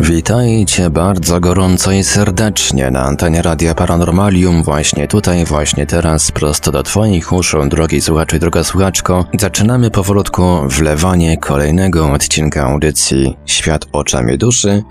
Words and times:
Witajcie 0.00 0.90
bardzo 0.90 1.40
gorąco 1.40 1.92
i 1.92 2.04
serdecznie 2.04 2.90
na 2.90 3.02
antenie 3.02 3.42
Radia 3.42 3.74
Paranormalium, 3.74 4.62
właśnie 4.62 5.08
tutaj, 5.08 5.44
właśnie 5.44 5.86
teraz, 5.86 6.32
prosto 6.32 6.72
do 6.72 6.82
Twoich 6.82 7.32
uszu, 7.32 7.68
drogi 7.68 8.00
słuchaczu 8.00 8.36
i 8.36 8.38
droga 8.38 8.64
słuchaczko. 8.64 9.24
Zaczynamy 9.40 9.90
powolutku 9.90 10.42
wlewanie 10.64 11.36
kolejnego 11.36 12.12
odcinka 12.12 12.62
audycji 12.62 13.36
Świat 13.46 13.86
oczami 13.92 14.38
duszy, 14.38 14.82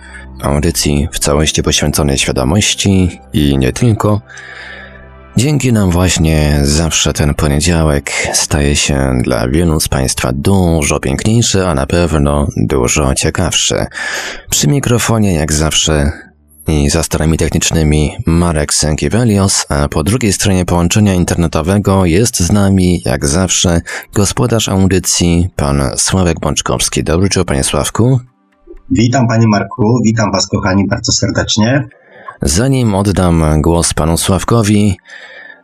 audycji 0.42 1.08
w 1.12 1.20
całości 1.20 1.64
poświęconej 1.64 2.18
świadomości 2.18 3.20
i 3.34 3.58
nie 3.58 3.74
tylko. 3.74 4.22
Dzięki 5.38 5.74
nam 5.74 5.92
właśnie 5.92 6.60
zawsze 6.64 7.14
ten 7.14 7.34
poniedziałek 7.34 8.12
staje 8.34 8.76
się 8.76 9.18
dla 9.24 9.48
wielu 9.48 9.80
z 9.80 9.88
Państwa 9.88 10.32
dużo 10.34 11.00
piękniejszy, 11.00 11.68
a 11.68 11.76
na 11.76 11.86
pewno 11.86 12.48
dużo 12.58 13.16
ciekawszy. 13.16 13.86
Przy 14.50 14.68
mikrofonie 14.68 15.34
jak 15.34 15.54
zawsze 15.54 16.12
i 16.68 16.90
za 16.90 17.04
starami 17.04 17.38
technicznymi 17.38 18.12
Marek 18.26 18.74
Sękiewelios, 18.74 19.66
a 19.70 19.88
po 19.88 20.04
drugiej 20.04 20.34
stronie 20.34 20.66
połączenia 20.66 21.14
internetowego 21.14 22.06
jest 22.06 22.40
z 22.40 22.52
nami 22.52 23.02
jak 23.06 23.26
zawsze 23.26 23.82
gospodarz 24.14 24.70
audycji 24.70 25.50
pan 25.56 25.82
Sławek 25.98 26.40
Bączkowski. 26.40 27.04
Dobry 27.04 27.24
wieczór 27.24 27.46
panie 27.46 27.64
Sławku. 27.64 28.20
Witam 28.92 29.28
panie 29.28 29.48
Marku, 29.48 30.00
witam 30.06 30.32
was 30.32 30.48
kochani 30.48 30.88
bardzo 30.88 31.12
serdecznie. 31.12 31.88
Zanim 32.42 32.96
oddam 32.96 33.62
głos 33.62 33.94
panu 33.94 34.18
Sławkowi, 34.18 34.98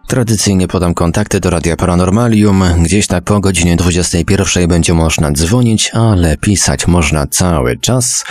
tradycyjnie 0.08 0.68
podam 0.68 0.94
kontakty 0.94 1.40
do 1.40 1.50
Radia 1.50 1.76
Paranormalium. 1.76 2.64
Gdzieś 2.84 3.08
tak 3.08 3.24
po 3.24 3.40
godzinie 3.40 3.76
21 3.76 4.68
będzie 4.68 4.94
można 4.94 5.32
dzwonić, 5.32 5.92
ale 5.94 6.38
pisać 6.38 6.88
można 6.88 7.28
cały 7.28 7.78
czas. 7.78 8.26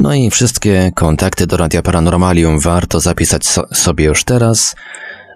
No 0.00 0.14
i 0.14 0.30
wszystkie 0.30 0.92
kontakty 0.94 1.46
do 1.46 1.56
Radia 1.56 1.82
Paranormalium 1.82 2.60
warto 2.60 3.00
zapisać 3.00 3.46
so 3.46 3.66
sobie 3.72 4.04
już 4.04 4.24
teraz. 4.24 4.76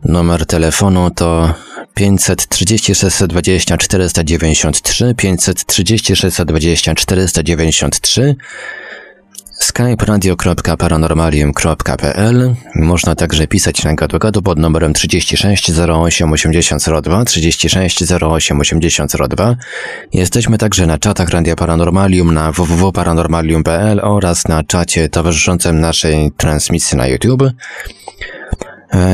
Numer 0.05 0.47
telefonu 0.47 1.11
to 1.11 1.55
530 1.95 2.95
620 2.95 3.77
493, 3.77 5.15
530 5.15 6.17
620 6.17 6.95
493 6.95 8.37
skype 9.59 10.05
radio.paranormalium.pl 10.05 12.55
Można 12.75 13.15
także 13.15 13.47
pisać 13.47 13.85
na 13.85 13.95
gadu 13.95 14.43
pod 14.43 14.59
numerem 14.59 14.95
36 14.95 15.71
08 15.71 16.33
8002 16.33 17.25
36 17.25 18.13
08 18.23 18.61
8002. 18.61 19.57
Jesteśmy 20.13 20.59
także 20.59 20.87
na 20.87 20.99
czatach 20.99 21.29
Radia 21.29 21.57
Paranormalium 21.57 22.35
na 22.35 22.53
www.paranormalium.pl 22.53 24.01
oraz 24.03 24.49
na 24.49 24.65
czacie 24.65 25.09
towarzyszącym 25.09 25.81
naszej 25.81 26.33
transmisji 26.37 26.99
na 26.99 27.07
YouTube. 27.07 27.43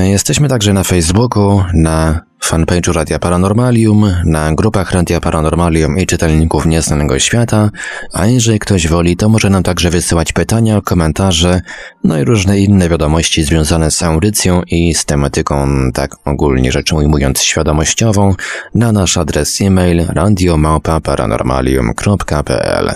Jesteśmy 0.05 0.49
także 0.49 0.73
na 0.73 0.85
Facebooku, 0.85 1.65
na 1.75 2.21
fanpage'u 2.45 2.93
Radia 2.93 3.19
Paranormalium, 3.19 4.07
na 4.25 4.55
grupach 4.55 4.93
Radia 4.93 5.21
Paranormalium 5.21 5.99
i 5.99 6.07
czytelników 6.07 6.67
Nieznanego 6.67 7.19
Świata, 7.19 7.71
a 8.13 8.27
jeżeli 8.27 8.59
ktoś 8.59 8.89
woli, 8.89 9.17
to 9.17 9.29
może 9.29 9.51
nam 9.51 9.63
także 9.63 9.91
wysyłać 9.91 10.33
pytania, 10.33 10.81
komentarze, 10.81 11.61
no 12.05 12.19
i 12.19 12.25
różne 12.25 12.61
inne 12.61 12.89
wiadomości 12.89 13.45
związane 13.45 13.91
z 13.91 14.03
audycją 14.03 14.63
i 14.67 14.95
z 14.95 15.05
tematyką, 15.05 15.69
tak 15.95 16.17
ogólnie 16.25 16.73
rzecz 16.73 16.93
ujmując, 16.93 17.43
świadomościową, 17.43 18.35
na 18.75 18.93
nasz 18.93 19.17
adres 19.17 19.61
e-mail 19.61 20.07
radiomałpa-paranormalium.pl. 20.07 22.95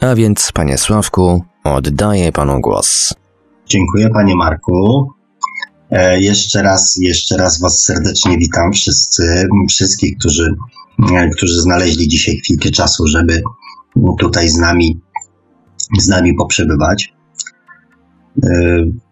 A 0.00 0.14
więc, 0.14 0.52
panie 0.52 0.78
Sławku, 0.78 1.44
oddaję 1.64 2.32
panu 2.32 2.60
głos. 2.60 3.14
Dziękuję 3.66 4.10
panie 4.10 4.36
Marku. 4.36 5.12
E, 5.92 6.20
jeszcze 6.20 6.62
raz, 6.62 6.98
jeszcze 7.00 7.36
raz 7.36 7.60
Was 7.60 7.84
serdecznie 7.84 8.38
witam 8.38 8.72
wszyscy, 8.72 9.48
wszystkich, 9.68 10.18
którzy, 10.18 10.54
e, 11.14 11.28
którzy 11.28 11.60
znaleźli 11.60 12.08
dzisiaj 12.08 12.36
chwilkę 12.36 12.70
czasu, 12.70 13.06
żeby 13.06 13.42
tutaj 14.18 14.48
z 14.48 14.56
nami, 14.56 15.00
z 15.98 16.08
nami 16.08 16.34
poprzebywać. 16.34 17.14
E, 18.44 18.48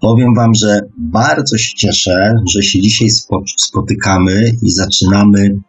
powiem 0.00 0.34
Wam, 0.34 0.54
że 0.54 0.80
bardzo 0.98 1.58
się 1.58 1.74
cieszę, 1.76 2.34
że 2.54 2.62
się 2.62 2.80
dzisiaj 2.80 3.08
spotykamy 3.58 4.42
i 4.62 4.70
zaczynamy 4.70 5.60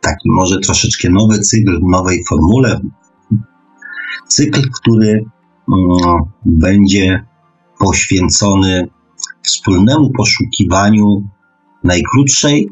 taki 0.00 0.30
może 0.30 0.58
troszeczkę 0.58 1.08
nowy 1.10 1.38
cykl 1.38 1.78
nowej 1.82 2.24
formule. 2.28 2.80
Cykl, 4.28 4.62
który 4.80 5.10
mm, 5.12 6.24
będzie 6.44 7.24
poświęcony 7.78 8.88
wspólnemu 9.48 10.10
poszukiwaniu 10.10 11.22
najkrótszej, 11.84 12.68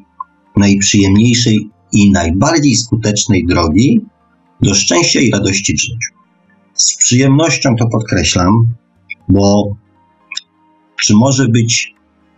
najprzyjemniejszej 0.56 1.70
i 1.92 2.10
najbardziej 2.10 2.76
skutecznej 2.76 3.46
drogi 3.46 4.00
do 4.60 4.74
szczęścia 4.74 5.20
i 5.20 5.30
radości 5.30 5.74
w 5.74 5.80
życiu. 5.80 6.14
Z 6.74 6.96
przyjemnością 6.96 7.76
to 7.78 7.88
podkreślam, 7.88 8.52
bo 9.28 9.76
czy 11.00 11.14
może 11.14 11.48
być 11.48 11.94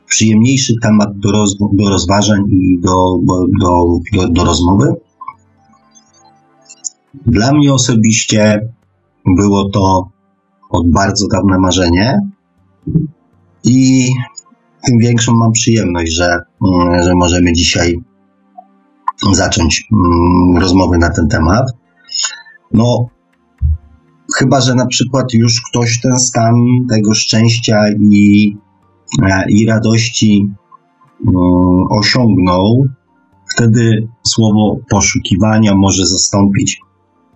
przyjemniejszy 0.06 0.74
temat 0.82 1.18
do, 1.18 1.32
roz, 1.32 1.56
do 1.72 1.90
rozważań 1.90 2.40
i 2.50 2.78
do, 2.80 3.18
do, 3.22 3.46
do, 4.12 4.28
do 4.28 4.44
rozmowy? 4.44 4.92
Dla 7.26 7.52
mnie 7.52 7.72
osobiście 7.72 8.68
było 9.26 9.70
to 9.70 10.08
od 10.70 10.90
bardzo 10.90 11.26
dawne 11.28 11.58
marzenie, 11.58 12.20
i 13.68 14.10
tym 14.86 14.98
większą 14.98 15.32
mam 15.32 15.52
przyjemność, 15.52 16.12
że, 16.12 16.24
mm, 16.24 17.02
że 17.02 17.14
możemy 17.14 17.52
dzisiaj 17.52 18.00
zacząć 19.32 19.88
mm, 19.92 20.62
rozmowy 20.62 20.98
na 20.98 21.10
ten 21.10 21.28
temat. 21.28 21.72
No, 22.72 23.06
chyba, 24.36 24.60
że 24.60 24.74
na 24.74 24.86
przykład 24.86 25.32
już 25.32 25.62
ktoś 25.70 26.00
ten 26.00 26.18
stan 26.18 26.54
tego 26.90 27.14
szczęścia 27.14 27.76
i, 28.00 28.56
e, 29.22 29.44
i 29.48 29.66
radości 29.66 30.50
mm, 31.26 31.36
osiągnął, 31.90 32.84
wtedy 33.54 34.08
słowo 34.22 34.76
poszukiwania 34.90 35.74
może 35.74 36.06
zastąpić 36.06 36.80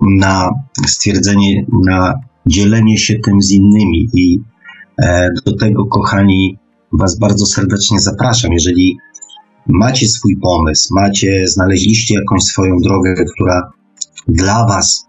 na 0.01 0.51
stwierdzenie, 0.87 1.67
na 1.87 2.15
dzielenie 2.47 2.99
się 2.99 3.15
tym 3.19 3.43
z 3.43 3.51
innymi 3.51 4.09
i 4.15 4.41
do 5.47 5.57
tego, 5.57 5.87
kochani, 5.87 6.59
Was 6.93 7.19
bardzo 7.19 7.47
serdecznie 7.47 8.01
zapraszam. 8.01 8.53
Jeżeli 8.53 8.97
macie 9.67 10.09
swój 10.09 10.37
pomysł, 10.37 10.95
macie, 10.95 11.45
znaleźliście 11.49 12.15
jakąś 12.15 12.43
swoją 12.43 12.77
drogę, 12.77 13.15
która 13.35 13.71
dla 14.29 14.67
Was, 14.67 15.07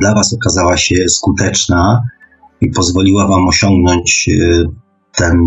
dla 0.00 0.14
Was 0.14 0.34
okazała 0.34 0.76
się 0.76 1.08
skuteczna 1.08 2.02
i 2.60 2.70
pozwoliła 2.70 3.28
Wam 3.28 3.48
osiągnąć 3.48 4.28
e, 4.28 4.62
ten, 5.16 5.40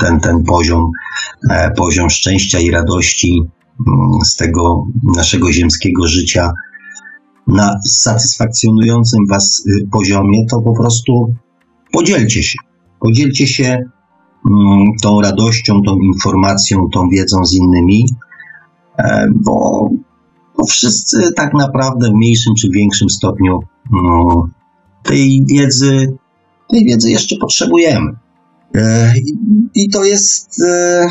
ten, 0.00 0.20
ten 0.20 0.44
poziom, 0.44 0.90
e, 1.50 1.70
poziom 1.70 2.10
szczęścia 2.10 2.60
i 2.60 2.70
radości 2.70 3.42
mm, 3.88 4.24
z 4.24 4.36
tego 4.36 4.86
naszego 5.16 5.52
ziemskiego 5.52 6.06
życia 6.06 6.52
na 7.46 7.80
satysfakcjonującym 7.88 9.20
Was 9.30 9.64
poziomie, 9.92 10.46
to 10.50 10.60
po 10.60 10.76
prostu 10.76 11.34
Podzielcie 11.92 12.42
się. 12.42 12.58
Podzielcie 13.00 13.46
się 13.46 13.64
mm, 13.64 14.86
tą 15.02 15.20
radością, 15.20 15.82
tą 15.82 15.96
informacją, 15.96 16.88
tą 16.92 17.08
wiedzą 17.08 17.44
z 17.44 17.54
innymi, 17.54 18.06
e, 18.98 19.28
bo, 19.34 19.88
bo 20.58 20.66
wszyscy 20.66 21.32
tak 21.36 21.54
naprawdę 21.54 22.10
w 22.10 22.14
mniejszym 22.14 22.54
czy 22.54 22.70
większym 22.70 23.10
stopniu 23.10 23.60
no, 23.92 24.48
tej 25.02 25.44
wiedzy, 25.46 26.16
tej 26.68 26.84
wiedzy 26.84 27.10
jeszcze 27.10 27.36
potrzebujemy. 27.40 28.12
E, 28.74 29.14
I 29.74 29.88
to 29.88 30.04
jest, 30.04 30.62
e, 30.68 31.06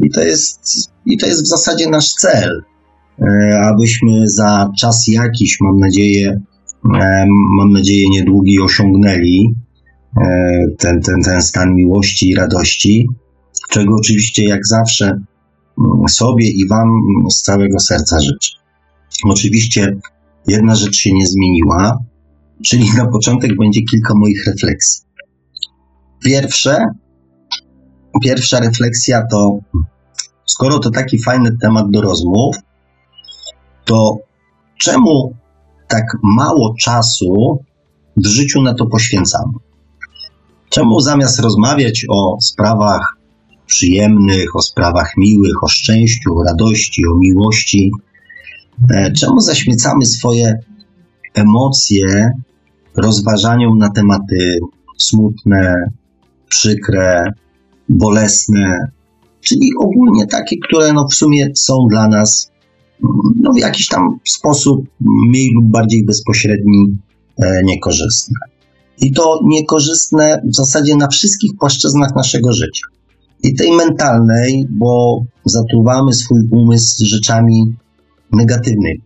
i 0.00 0.10
to 0.10 0.22
jest, 0.22 0.90
i 1.06 1.18
to 1.18 1.26
jest 1.26 1.42
w 1.42 1.48
zasadzie 1.48 1.90
nasz 1.90 2.12
cel, 2.12 2.62
abyśmy 3.62 4.28
za 4.28 4.70
czas 4.78 5.08
jakiś, 5.08 5.60
mam 5.60 5.78
nadzieję, 5.78 6.40
mam 7.58 7.72
nadzieję 7.72 8.08
niedługi 8.10 8.60
osiągnęli 8.60 9.54
ten, 10.78 11.00
ten, 11.02 11.22
ten 11.22 11.42
stan 11.42 11.74
miłości 11.74 12.30
i 12.30 12.34
radości, 12.34 13.08
czego 13.70 13.96
oczywiście 13.96 14.44
jak 14.44 14.66
zawsze 14.66 15.04
mm, 15.06 16.08
sobie 16.08 16.50
i 16.50 16.68
Wam 16.68 16.88
z 17.30 17.42
całego 17.42 17.80
serca 17.80 18.20
życzę. 18.20 18.58
Oczywiście 19.24 19.96
jedna 20.46 20.74
rzecz 20.74 20.96
się 20.96 21.12
nie 21.12 21.26
zmieniła, 21.26 21.98
czyli 22.64 22.90
na 22.96 23.06
początek 23.06 23.50
będzie 23.60 23.82
kilka 23.82 24.14
moich 24.16 24.46
refleksji. 24.46 25.04
Pierwsze, 26.24 26.84
pierwsza 28.22 28.60
refleksja 28.60 29.22
to, 29.30 29.58
skoro 30.46 30.78
to 30.78 30.90
taki 30.90 31.22
fajny 31.22 31.56
temat 31.62 31.90
do 31.90 32.00
rozmów, 32.00 32.56
to 33.84 34.16
czemu 34.78 35.34
tak 35.88 36.04
mało 36.22 36.74
czasu 36.80 37.58
w 38.16 38.26
życiu 38.26 38.62
na 38.62 38.74
to 38.74 38.86
poświęcamy? 38.86 39.52
Czemu 40.68 41.00
zamiast 41.00 41.40
rozmawiać 41.40 42.06
o 42.08 42.36
sprawach 42.40 43.16
przyjemnych, 43.66 44.56
o 44.56 44.62
sprawach 44.62 45.12
miłych, 45.16 45.64
o 45.64 45.68
szczęściu, 45.68 46.38
o 46.38 46.44
radości, 46.44 47.02
o 47.06 47.14
miłości, 47.14 47.90
e, 48.94 49.12
czemu 49.12 49.40
zaśmiecamy 49.40 50.06
swoje 50.06 50.58
emocje 51.34 52.30
rozważaniom 52.96 53.78
na 53.78 53.90
tematy 53.90 54.58
smutne, 54.98 55.74
przykre, 56.48 57.32
bolesne, 57.88 58.78
czyli 59.40 59.70
ogólnie 59.80 60.26
takie, 60.26 60.56
które 60.68 60.92
no 60.92 61.06
w 61.08 61.14
sumie 61.14 61.48
są 61.54 61.86
dla 61.90 62.08
nas 62.08 62.50
no 63.40 63.52
w 63.52 63.58
jakiś 63.58 63.88
tam 63.88 64.18
sposób 64.24 64.88
mniej 65.00 65.50
lub 65.54 65.64
bardziej 65.64 66.04
bezpośredni 66.04 66.96
e, 67.42 67.62
niekorzystne. 67.64 68.36
I 69.00 69.12
to 69.12 69.40
niekorzystne 69.44 70.42
w 70.44 70.56
zasadzie 70.56 70.96
na 70.96 71.08
wszystkich 71.08 71.50
płaszczyznach 71.60 72.16
naszego 72.16 72.52
życia. 72.52 72.86
I 73.42 73.54
tej 73.54 73.72
mentalnej, 73.72 74.66
bo 74.70 75.22
zatruwamy 75.44 76.12
swój 76.12 76.40
umysł 76.50 77.04
rzeczami 77.06 77.74
negatywnymi. 78.32 79.02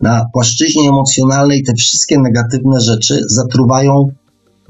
Na 0.00 0.24
płaszczyźnie 0.32 0.88
emocjonalnej 0.88 1.62
te 1.62 1.72
wszystkie 1.74 2.18
negatywne 2.18 2.80
rzeczy 2.80 3.20
zatruwają 3.26 4.08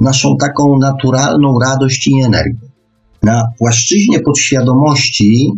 naszą 0.00 0.37
taką 0.37 0.78
naturalną 0.78 1.58
radość 1.58 2.08
i 2.08 2.23
energię. 2.23 2.69
Na 3.23 3.44
płaszczyźnie 3.58 4.20
podświadomości 4.20 5.52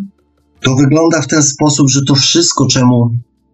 to 0.63 0.75
wygląda 0.75 1.21
w 1.21 1.27
ten 1.27 1.43
sposób, 1.43 1.91
że 1.91 2.01
to 2.09 2.15
wszystko, 2.15 2.67
czemu 2.67 3.11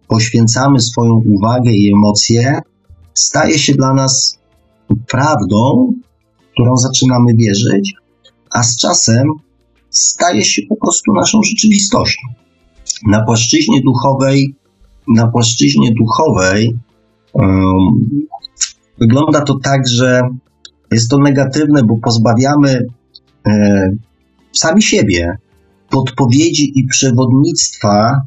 poświęcamy 0.07 0.81
swoją 0.81 1.21
uwagę 1.35 1.71
i 1.71 1.93
emocje, 1.93 2.61
staje 3.13 3.59
się 3.59 3.73
dla 3.73 3.93
nas 3.93 4.37
prawdą, 5.07 5.93
którą 6.53 6.77
zaczynamy 6.77 7.33
wierzyć, 7.33 7.93
a 8.51 8.63
z 8.63 8.77
czasem 8.77 9.27
staje 9.89 10.45
się 10.45 10.61
po 10.69 10.75
prostu 10.75 11.13
naszą 11.13 11.39
rzeczywistością. 11.43 12.27
Na 13.07 13.25
płaszczyźnie 13.25 13.81
duchowej, 13.81 14.55
na 15.07 15.27
płaszczyźnie 15.27 15.91
duchowej 15.91 16.77
um, 17.33 18.27
wygląda 18.99 19.41
to 19.41 19.59
tak, 19.63 19.87
że 19.87 20.21
jest 20.91 21.09
to 21.09 21.17
negatywne, 21.17 21.83
bo 21.83 21.97
pozbawiamy 21.97 22.85
e, 23.47 23.91
sami 24.51 24.83
siebie 24.83 25.37
podpowiedzi 25.89 26.79
i 26.79 26.87
przewodnictwa 26.87 28.21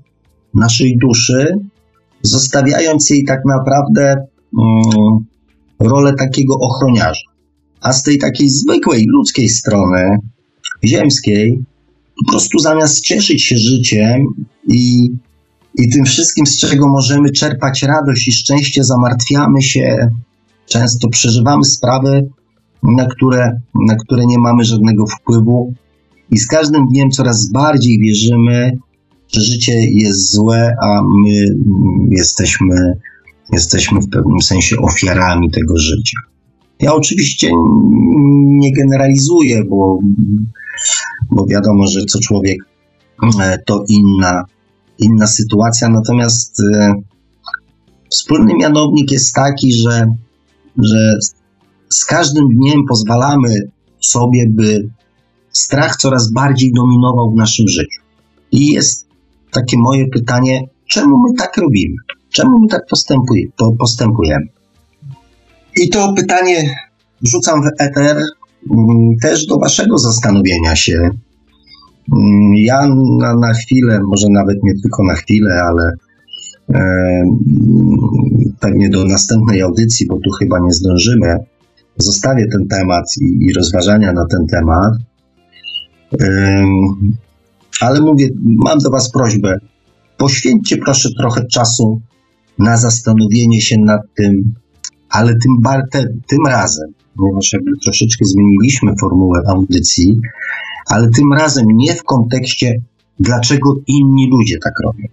naszej 0.54 0.98
duszy, 0.98 1.54
zostawiając 2.22 3.10
jej 3.10 3.24
tak 3.24 3.40
naprawdę 3.46 4.16
um, 4.58 5.24
rolę 5.80 6.14
takiego 6.18 6.54
ochroniarza. 6.60 7.20
A 7.80 7.92
z 7.92 8.02
tej 8.02 8.18
takiej 8.18 8.50
zwykłej 8.50 9.04
ludzkiej 9.08 9.48
strony, 9.48 10.18
ziemskiej, 10.84 11.64
po 12.24 12.30
prostu 12.30 12.58
zamiast 12.58 13.00
cieszyć 13.00 13.44
się 13.44 13.56
życiem 13.58 14.22
i, 14.68 15.10
i 15.74 15.90
tym 15.90 16.04
wszystkim, 16.04 16.46
z 16.46 16.58
czego 16.58 16.88
możemy 16.88 17.30
czerpać 17.30 17.82
radość 17.82 18.28
i 18.28 18.32
szczęście, 18.32 18.84
zamartwiamy 18.84 19.62
się, 19.62 20.08
często 20.66 21.08
przeżywamy 21.08 21.64
sprawy, 21.64 22.28
na 22.82 23.06
które, 23.06 23.60
na 23.86 23.96
które 23.96 24.26
nie 24.26 24.38
mamy 24.38 24.64
żadnego 24.64 25.06
wpływu, 25.06 25.74
i 26.30 26.38
z 26.38 26.46
każdym 26.46 26.86
dniem 26.86 27.10
coraz 27.10 27.50
bardziej 27.52 27.98
wierzymy, 27.98 28.78
że 29.32 29.40
życie 29.40 29.72
jest 29.90 30.32
złe, 30.32 30.74
a 30.82 31.02
my 31.02 31.56
jesteśmy, 32.10 32.92
jesteśmy 33.52 34.00
w 34.00 34.10
pewnym 34.10 34.40
sensie 34.42 34.76
ofiarami 34.76 35.50
tego 35.50 35.78
życia. 35.78 36.18
Ja 36.80 36.94
oczywiście 36.94 37.50
nie 38.44 38.72
generalizuję, 38.72 39.64
bo, 39.64 39.98
bo 41.30 41.46
wiadomo, 41.46 41.86
że 41.86 42.04
co 42.04 42.18
człowiek 42.20 42.58
e, 43.40 43.58
to 43.66 43.84
inna, 43.88 44.44
inna 44.98 45.26
sytuacja, 45.26 45.88
natomiast 45.88 46.60
e, 46.60 46.92
wspólny 48.10 48.54
mianownik 48.54 49.12
jest 49.12 49.34
taki, 49.34 49.72
że, 49.72 50.06
że 50.82 51.18
z 51.88 52.04
każdym 52.04 52.48
dniem 52.48 52.80
pozwalamy 52.88 53.54
sobie, 54.00 54.46
by 54.50 54.88
strach 55.52 55.96
coraz 55.96 56.32
bardziej 56.32 56.72
dominował 56.72 57.30
w 57.30 57.36
naszym 57.36 57.68
życiu. 57.68 58.02
I 58.52 58.66
jest 58.66 59.06
takie 59.50 59.78
moje 59.78 60.08
pytanie, 60.08 60.68
czemu 60.86 61.18
my 61.18 61.34
tak 61.38 61.56
robimy? 61.56 61.96
Czemu 62.32 62.58
my 62.58 62.68
tak 62.68 62.82
postępujemy? 63.78 64.46
I 65.76 65.88
to 65.88 66.12
pytanie 66.12 66.74
rzucam 67.22 67.62
w 67.62 67.82
eter 67.82 68.16
mm, 68.70 69.16
też 69.22 69.46
do 69.46 69.58
Waszego 69.58 69.98
zastanowienia 69.98 70.76
się. 70.76 71.10
Mm, 72.16 72.54
ja 72.56 72.88
na, 73.18 73.34
na 73.34 73.52
chwilę, 73.52 74.00
może 74.06 74.26
nawet 74.30 74.56
nie 74.62 74.72
tylko 74.82 75.04
na 75.04 75.14
chwilę, 75.14 75.62
ale 75.62 75.92
e, 76.74 77.22
pewnie 78.60 78.88
do 78.88 79.04
następnej 79.04 79.62
audycji, 79.62 80.06
bo 80.06 80.14
tu 80.14 80.30
chyba 80.30 80.58
nie 80.58 80.72
zdążymy, 80.72 81.36
zostawię 81.96 82.46
ten 82.52 82.68
temat 82.68 83.04
i, 83.20 83.46
i 83.46 83.54
rozważania 83.54 84.12
na 84.12 84.26
ten 84.26 84.46
temat. 84.46 84.92
E, 86.20 86.64
ale 87.80 88.00
mówię, 88.00 88.28
mam 88.44 88.78
do 88.78 88.90
Was 88.90 89.10
prośbę, 89.12 89.58
poświęćcie 90.16 90.76
proszę 90.76 91.08
trochę 91.20 91.46
czasu 91.46 92.00
na 92.58 92.76
zastanowienie 92.76 93.60
się 93.60 93.76
nad 93.78 94.00
tym, 94.16 94.54
ale 95.10 95.34
tym, 95.34 95.62
te, 95.90 96.04
tym 96.26 96.46
razem, 96.46 96.92
ponieważ 97.16 97.52
jakby 97.52 97.70
troszeczkę 97.84 98.24
zmieniliśmy 98.24 98.92
formułę 99.00 99.40
audycji, 99.48 100.20
ale 100.86 101.10
tym 101.10 101.32
razem 101.32 101.64
nie 101.74 101.94
w 101.94 102.04
kontekście, 102.04 102.74
dlaczego 103.20 103.74
inni 103.86 104.30
ludzie 104.30 104.56
tak 104.64 104.72
robią, 104.84 105.04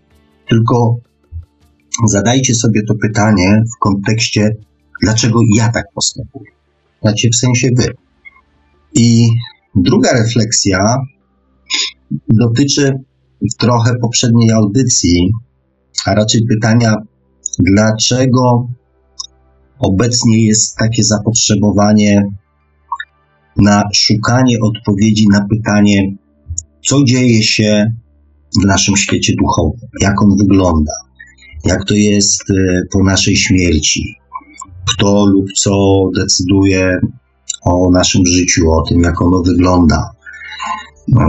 tylko 0.50 0.96
zadajcie 2.06 2.56
sobie 2.56 2.82
to 2.88 2.94
pytanie 2.96 3.64
w 3.76 3.80
kontekście, 3.80 4.56
dlaczego 5.04 5.40
ja 5.56 5.70
tak 5.70 5.86
postępuję. 5.94 6.52
Znaczy 7.02 7.30
w 7.30 7.36
sensie 7.36 7.70
wy. 7.78 7.88
I 8.94 9.28
druga 9.76 10.14
refleksja 10.14 10.98
dotyczy 12.30 12.92
trochę 13.58 13.96
poprzedniej 14.02 14.52
audycji, 14.52 15.32
a 16.06 16.16
raczej 16.16 16.42
pytania, 16.46 16.96
dlaczego 17.60 18.68
obecnie 19.80 20.46
jest 20.46 20.78
takie 20.78 21.04
zapotrzebowanie 21.04 22.24
na 23.58 23.84
szukanie 23.94 24.58
odpowiedzi 24.62 25.28
na 25.32 25.46
pytanie, 25.50 26.16
co 26.86 27.04
dzieje 27.04 27.44
się 27.44 27.94
w 28.62 28.66
naszym 28.66 28.98
świecie 28.98 29.34
duchowym, 29.40 29.90
jak 30.02 30.22
on 30.22 30.38
wygląda, 30.38 30.94
jak 31.66 31.86
to 31.86 31.94
jest 31.94 32.42
e, 32.50 32.82
po 32.92 33.04
naszej 33.04 33.36
śmierci, 33.36 34.16
kto 34.86 35.26
lub 35.26 35.46
co 35.54 36.04
decyduje 36.16 37.00
o 37.66 37.90
naszym 37.92 38.26
życiu, 38.26 38.72
o 38.72 38.82
tym, 38.90 39.02
jak 39.02 39.22
ono 39.22 39.42
wygląda, 39.42 40.10
e, 41.18 41.24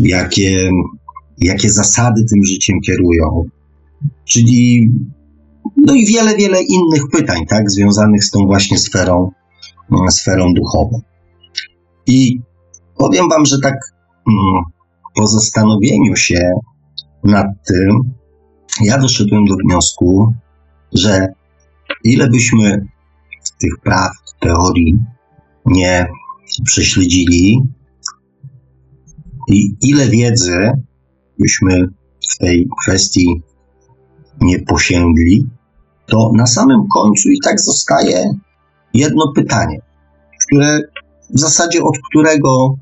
jakie, 0.00 0.70
jakie 1.38 1.70
zasady 1.70 2.24
tym 2.30 2.44
życiem 2.44 2.80
kierują. 2.86 3.44
Czyli 4.24 4.90
no 5.76 5.94
i 5.94 6.06
wiele, 6.06 6.36
wiele 6.36 6.62
innych 6.62 7.02
pytań, 7.12 7.46
tak, 7.48 7.70
związanych 7.70 8.24
z 8.24 8.30
tą 8.30 8.46
właśnie 8.46 8.78
sferą, 8.78 9.30
mm, 9.92 10.10
sferą 10.10 10.52
duchową. 10.54 11.00
I 12.06 12.40
powiem 12.98 13.28
Wam, 13.28 13.46
że 13.46 13.60
tak 13.60 13.74
mm, 14.28 14.64
po 15.14 15.26
zastanowieniu 15.26 16.16
się 16.16 16.50
nad 17.24 17.46
tym, 17.66 18.14
ja 18.80 18.98
doszedłem 18.98 19.44
do 19.44 19.54
wniosku, 19.64 20.34
że 20.92 21.26
ile 22.04 22.28
byśmy 22.28 22.86
tych 23.60 23.72
prawd, 23.84 24.34
teorii 24.40 24.98
nie 25.66 26.06
prześledzili 26.64 27.62
i 29.48 29.74
ile 29.82 30.08
wiedzy 30.08 30.70
byśmy 31.38 31.86
w 32.32 32.38
tej 32.38 32.68
kwestii 32.82 33.42
nie 34.40 34.58
posięgli, 34.58 35.46
to 36.06 36.30
na 36.34 36.46
samym 36.46 36.88
końcu 36.94 37.28
i 37.28 37.38
tak 37.44 37.60
zostaje 37.60 38.34
jedno 38.94 39.32
pytanie, 39.32 39.80
które 40.46 40.78
w 41.34 41.40
zasadzie 41.40 41.82
od 41.82 41.98
którego 42.10 42.74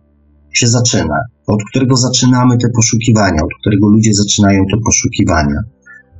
się 0.52 0.68
zaczyna, 0.68 1.18
od 1.46 1.60
którego 1.70 1.96
zaczynamy 1.96 2.58
te 2.58 2.68
poszukiwania, 2.68 3.42
od 3.42 3.50
którego 3.60 3.88
ludzie 3.88 4.14
zaczynają 4.14 4.64
te 4.72 4.76
poszukiwania, 4.84 5.60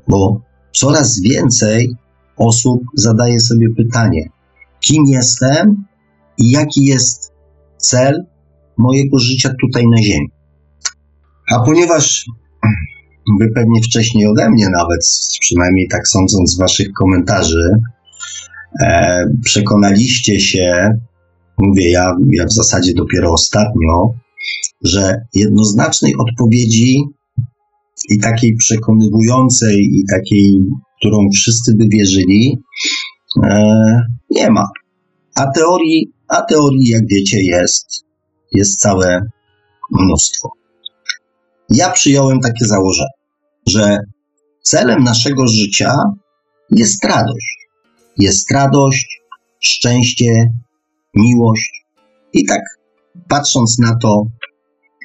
bo 0.09 0.40
coraz 0.73 1.21
więcej 1.21 1.95
osób 2.37 2.83
zadaje 2.95 3.40
sobie 3.40 3.66
pytanie, 3.76 4.28
kim 4.80 5.04
jestem 5.07 5.85
i 6.38 6.50
jaki 6.50 6.85
jest 6.85 7.33
cel 7.76 8.25
mojego 8.76 9.18
życia 9.18 9.50
tutaj 9.61 9.85
na 9.88 10.02
Ziemi. 10.02 10.30
A 11.52 11.61
ponieważ 11.61 12.26
wy 13.40 13.49
pewnie 13.54 13.80
wcześniej 13.82 14.26
ode 14.26 14.50
mnie 14.50 14.68
nawet, 14.68 15.00
przynajmniej 15.40 15.88
tak 15.88 16.08
sądząc 16.08 16.50
z 16.50 16.58
waszych 16.58 16.92
komentarzy, 16.92 17.70
e, 18.82 19.25
przekonaliście 19.44 20.40
się, 20.40 20.90
mówię 21.58 21.90
ja, 21.90 22.14
ja 22.32 22.47
w 22.47 22.52
zasadzie 22.52 22.94
dopiero 22.94 23.32
ostatnio, 23.32 24.14
że 24.85 25.20
jednoznacznej 25.35 26.14
odpowiedzi 26.18 27.00
i 28.11 28.18
takiej 28.18 28.56
przekonywującej 28.56 29.76
i 29.76 30.04
takiej, 30.11 30.61
którą 31.00 31.28
wszyscy 31.35 31.75
by 31.75 31.85
wierzyli, 31.88 32.58
e, 33.44 34.02
nie 34.30 34.50
ma. 34.50 34.68
A 35.35 35.50
teorii, 35.50 36.12
a 36.28 36.42
teorii, 36.42 36.88
jak 36.88 37.02
wiecie, 37.11 37.42
jest, 37.42 38.04
jest 38.52 38.80
całe 38.80 39.20
mnóstwo. 39.90 40.49
Ja 41.70 41.90
przyjąłem 41.90 42.40
takie 42.40 42.64
założenie, 42.64 43.18
że 43.69 43.99
celem 44.63 45.05
naszego 45.05 45.47
życia 45.47 45.93
jest 46.71 47.05
radość. 47.05 47.69
Jest 48.19 48.51
radość, 48.51 49.21
szczęście, 49.61 50.53
miłość. 51.15 51.85
I 52.33 52.45
tak 52.45 52.61
patrząc 53.29 53.79
na 53.79 53.97
to 54.03 54.23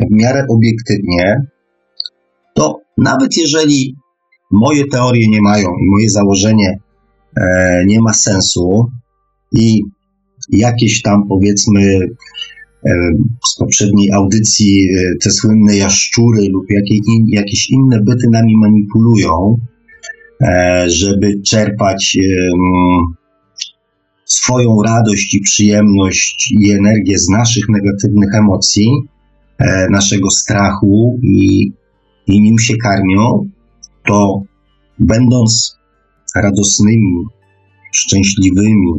w 0.02 0.16
miarę 0.16 0.46
obiektywnie, 0.50 1.42
to 2.54 2.80
nawet 2.98 3.38
jeżeli 3.38 3.96
moje 4.52 4.88
teorie 4.88 5.28
nie 5.30 5.42
mają 5.42 5.68
i 5.68 5.90
moje 5.92 6.10
założenie 6.10 6.80
e, 7.38 7.84
nie 7.86 8.02
ma 8.02 8.14
sensu 8.14 8.92
i 9.52 9.82
jakieś 10.50 11.02
tam 11.02 11.28
powiedzmy 11.28 12.00
z 13.46 13.56
poprzedniej 13.56 14.12
audycji 14.12 14.90
e, 14.90 15.16
te 15.24 15.32
słynne 15.32 15.78
jaszczury 15.78 16.50
lub 16.50 16.66
jakie 16.70 16.96
in, 16.96 17.26
jakieś 17.28 17.70
inne 17.70 18.02
byty 18.02 18.28
nami 18.32 18.58
manipulują, 18.58 19.58
e, 20.42 20.86
żeby 20.90 21.42
czerpać 21.42 22.18
swoją 24.26 24.82
radość 24.82 25.34
i 25.34 25.42
przyjemność 25.42 26.54
i 26.60 26.72
energię 26.72 27.20
z 27.20 27.30
naszych 27.30 27.64
negatywnych 27.70 28.36
emocji, 28.36 28.92
naszego 29.90 30.30
strachu 30.30 31.20
i, 31.24 31.72
i 32.28 32.42
nim 32.42 32.60
się 32.60 32.78
karmią, 32.78 33.50
to 34.06 34.42
będąc 35.00 35.78
radosnymi, 36.36 37.24
szczęśliwymi, 37.92 38.94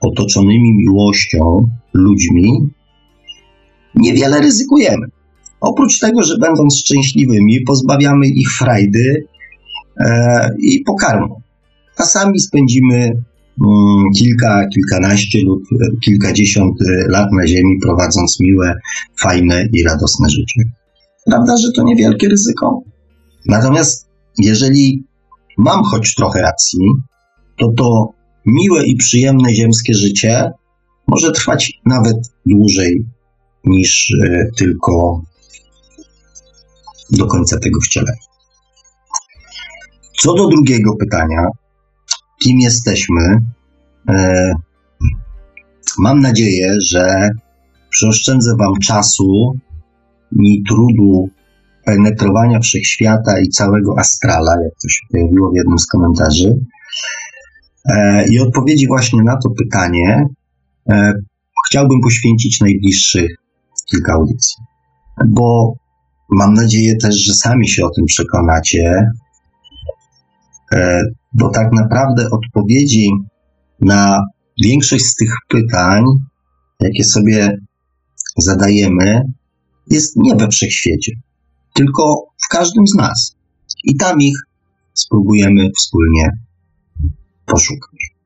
otoczonymi 0.00 0.74
miłością 0.74 1.70
ludźmi, 1.94 2.70
niewiele 3.98 4.40
ryzykujemy. 4.40 5.06
Oprócz 5.60 5.98
tego, 5.98 6.22
że 6.22 6.38
będąc 6.38 6.78
szczęśliwymi, 6.78 7.60
pozbawiamy 7.60 8.26
ich 8.26 8.50
frajdy 8.50 9.26
e, 10.00 10.50
i 10.62 10.80
pokarmu. 10.80 11.42
A 11.96 12.02
sami 12.02 12.40
spędzimy 12.40 12.96
mm, 12.96 14.04
kilka, 14.18 14.66
kilkanaście 14.74 15.38
lub 15.46 15.62
kilkadziesiąt 16.04 16.74
lat 17.08 17.28
na 17.32 17.46
Ziemi, 17.46 17.78
prowadząc 17.82 18.40
miłe, 18.40 18.74
fajne 19.20 19.66
i 19.72 19.82
radosne 19.82 20.30
życie. 20.30 20.60
Prawda, 21.26 21.56
że 21.56 21.72
to 21.72 21.82
niewielkie 21.82 22.28
ryzyko? 22.28 22.82
Natomiast 23.46 24.08
jeżeli 24.38 25.04
mam 25.58 25.82
choć 25.84 26.14
trochę 26.14 26.42
racji, 26.42 26.80
to 27.58 27.72
to 27.76 28.12
miłe 28.46 28.86
i 28.86 28.96
przyjemne 28.96 29.54
ziemskie 29.54 29.94
życie 29.94 30.50
może 31.08 31.32
trwać 31.32 31.72
nawet 31.86 32.16
dłużej 32.46 33.04
niż 33.64 34.14
e, 34.24 34.46
tylko 34.56 35.22
do 37.10 37.26
końca 37.26 37.58
tego 37.58 37.80
wcielenia. 37.80 38.18
Co 40.18 40.34
do 40.34 40.48
drugiego 40.48 40.96
pytania, 40.96 41.46
kim 42.42 42.58
jesteśmy, 42.60 43.22
e, 44.08 44.52
mam 45.98 46.20
nadzieję, 46.20 46.74
że 46.86 47.30
przeoszczędzę 47.90 48.56
Wam 48.58 48.80
czasu 48.82 49.58
i 50.40 50.62
trudu 50.68 51.28
penetrowania 51.84 52.60
wszechświata 52.60 53.40
i 53.40 53.48
całego 53.48 53.98
astrala, 53.98 54.52
jak 54.64 54.72
to 54.82 54.88
się 54.88 55.00
pojawiło 55.12 55.50
w 55.50 55.56
jednym 55.56 55.78
z 55.78 55.86
komentarzy. 55.86 56.54
E, 57.90 58.24
I 58.28 58.40
odpowiedzi 58.40 58.86
właśnie 58.86 59.22
na 59.22 59.36
to 59.36 59.50
pytanie 59.50 60.26
chciałbym 61.68 62.00
poświęcić 62.00 62.60
najbliższych 62.60 63.30
kilka 63.90 64.12
audycji. 64.12 64.56
Bo 65.28 65.74
mam 66.30 66.54
nadzieję 66.54 66.96
też, 66.96 67.14
że 67.16 67.34
sami 67.34 67.68
się 67.68 67.84
o 67.84 67.90
tym 67.90 68.04
przekonacie, 68.04 69.10
e, 70.72 71.02
bo 71.32 71.50
tak 71.50 71.72
naprawdę 71.72 72.30
odpowiedzi 72.30 73.10
na 73.80 74.22
większość 74.64 75.04
z 75.04 75.14
tych 75.14 75.32
pytań, 75.48 76.04
jakie 76.80 77.04
sobie 77.04 77.58
zadajemy, 78.36 79.22
jest 79.90 80.16
nie 80.16 80.36
we 80.36 80.48
wszechświecie, 80.48 81.12
tylko 81.74 82.24
w 82.44 82.48
każdym 82.48 82.86
z 82.86 82.94
nas. 82.94 83.36
I 83.84 83.96
tam 83.96 84.20
ich 84.20 84.36
spróbujemy 84.94 85.70
wspólnie 85.76 86.28
poszukać. 87.46 88.18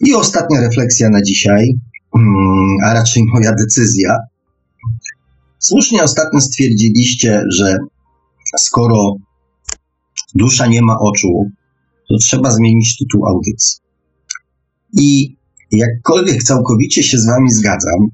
I 0.00 0.14
ostatnia 0.14 0.60
refleksja 0.60 1.10
na 1.10 1.22
dzisiaj, 1.22 1.72
mm, 2.16 2.76
a 2.84 2.94
raczej 2.94 3.22
moja 3.34 3.52
decyzja, 3.52 4.16
Słusznie 5.60 6.02
ostatnio 6.02 6.40
stwierdziliście, 6.40 7.42
że 7.58 7.76
skoro 8.60 9.16
dusza 10.34 10.66
nie 10.66 10.82
ma 10.82 10.98
oczu, 10.98 11.50
to 12.08 12.16
trzeba 12.20 12.50
zmienić 12.50 12.96
tytuł 12.98 13.26
audycji. 13.26 13.80
I 14.92 15.36
jakkolwiek 15.72 16.42
całkowicie 16.42 17.02
się 17.02 17.18
z 17.18 17.26
Wami 17.26 17.50
zgadzam, 17.50 18.08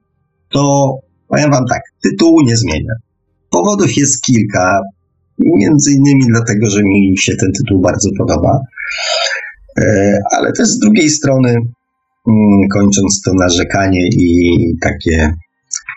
to 0.49 0.93
powiem 1.29 1.51
Wam 1.51 1.65
tak, 1.71 1.83
tytułu 2.03 2.43
nie 2.43 2.57
zmienię. 2.57 2.91
Powodów 3.51 3.97
jest 3.97 4.23
kilka, 4.23 4.81
między 5.39 5.93
innymi 5.93 6.27
dlatego, 6.27 6.71
że 6.71 6.83
mi 6.83 7.19
się 7.19 7.37
ten 7.37 7.53
tytuł 7.53 7.81
bardzo 7.81 8.11
podoba, 8.19 8.61
e, 9.79 10.19
ale 10.33 10.53
też 10.53 10.69
z 10.69 10.79
drugiej 10.79 11.11
strony, 11.11 11.49
mm, 11.51 12.69
kończąc 12.73 13.23
to 13.25 13.31
narzekanie 13.35 14.09
i 14.09 14.51
takie 14.81 15.33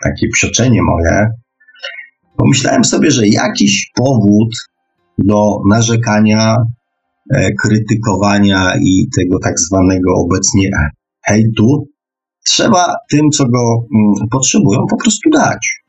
takie 0.02 0.28
psioczenie 0.28 0.82
moje, 0.82 1.28
pomyślałem 2.40 2.84
sobie, 2.84 3.10
że 3.10 3.28
jakiś 3.28 3.90
powód 3.94 4.48
do 5.18 5.58
narzekania, 5.70 6.56
e, 7.34 7.50
krytykowania 7.62 8.72
i 8.82 9.08
tego 9.16 9.38
tak 9.38 9.60
zwanego 9.60 10.14
obecnie 10.14 10.70
hejtu 11.26 11.88
trzeba 12.46 12.94
tym, 13.10 13.30
co 13.30 13.44
go 13.48 13.86
mm, 13.94 14.28
potrzebują, 14.30 14.80
po 14.90 14.96
prostu 14.96 15.30
dać. 15.30 15.82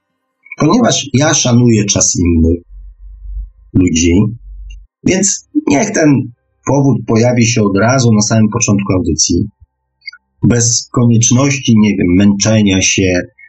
Ponieważ 0.60 1.10
ja 1.14 1.34
szanuję 1.34 1.86
czas 1.86 2.16
innych 2.16 2.62
ludzi, 3.74 4.22
więc 5.04 5.50
niech 5.68 5.92
ten 5.92 6.10
powód 6.66 6.98
pojawi 7.08 7.46
się 7.46 7.62
od 7.62 7.78
razu 7.78 8.14
na 8.14 8.22
samym 8.22 8.50
początku 8.54 8.94
audycji, 8.94 9.46
bez 10.44 10.90
konieczności, 10.92 11.74
nie 11.78 11.92
wiem, 11.98 12.08
męczenia 12.18 12.82
się, 12.82 13.04
E, 13.04 13.41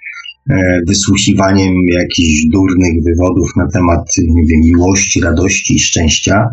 wysłuchiwaniem 0.89 1.73
jakichś 1.89 2.47
durnych 2.53 3.05
wywodów 3.05 3.51
na 3.57 3.69
temat 3.69 4.05
nie 4.19 4.47
wiem, 4.47 4.61
miłości, 4.61 5.21
radości 5.21 5.79
szczęścia 5.79 6.45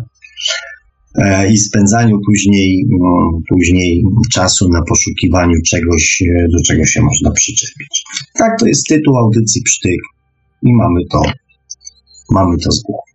e, 1.14 1.52
i 1.52 1.58
spędzaniu 1.58 2.18
później, 2.26 2.84
no, 3.00 3.40
później 3.48 4.02
czasu 4.32 4.68
na 4.68 4.82
poszukiwaniu 4.88 5.54
czegoś, 5.66 6.22
e, 6.22 6.48
do 6.48 6.62
czego 6.62 6.86
się 6.86 7.02
można 7.02 7.30
przyczepić. 7.30 8.04
Tak, 8.38 8.58
to 8.60 8.66
jest 8.66 8.86
tytuł 8.86 9.16
audycji 9.16 9.62
Psztyk 9.62 10.00
i 10.62 10.74
mamy 10.74 11.00
to, 11.10 11.22
mamy 12.30 12.56
to 12.58 12.72
z 12.72 12.82
głowy. 12.82 13.10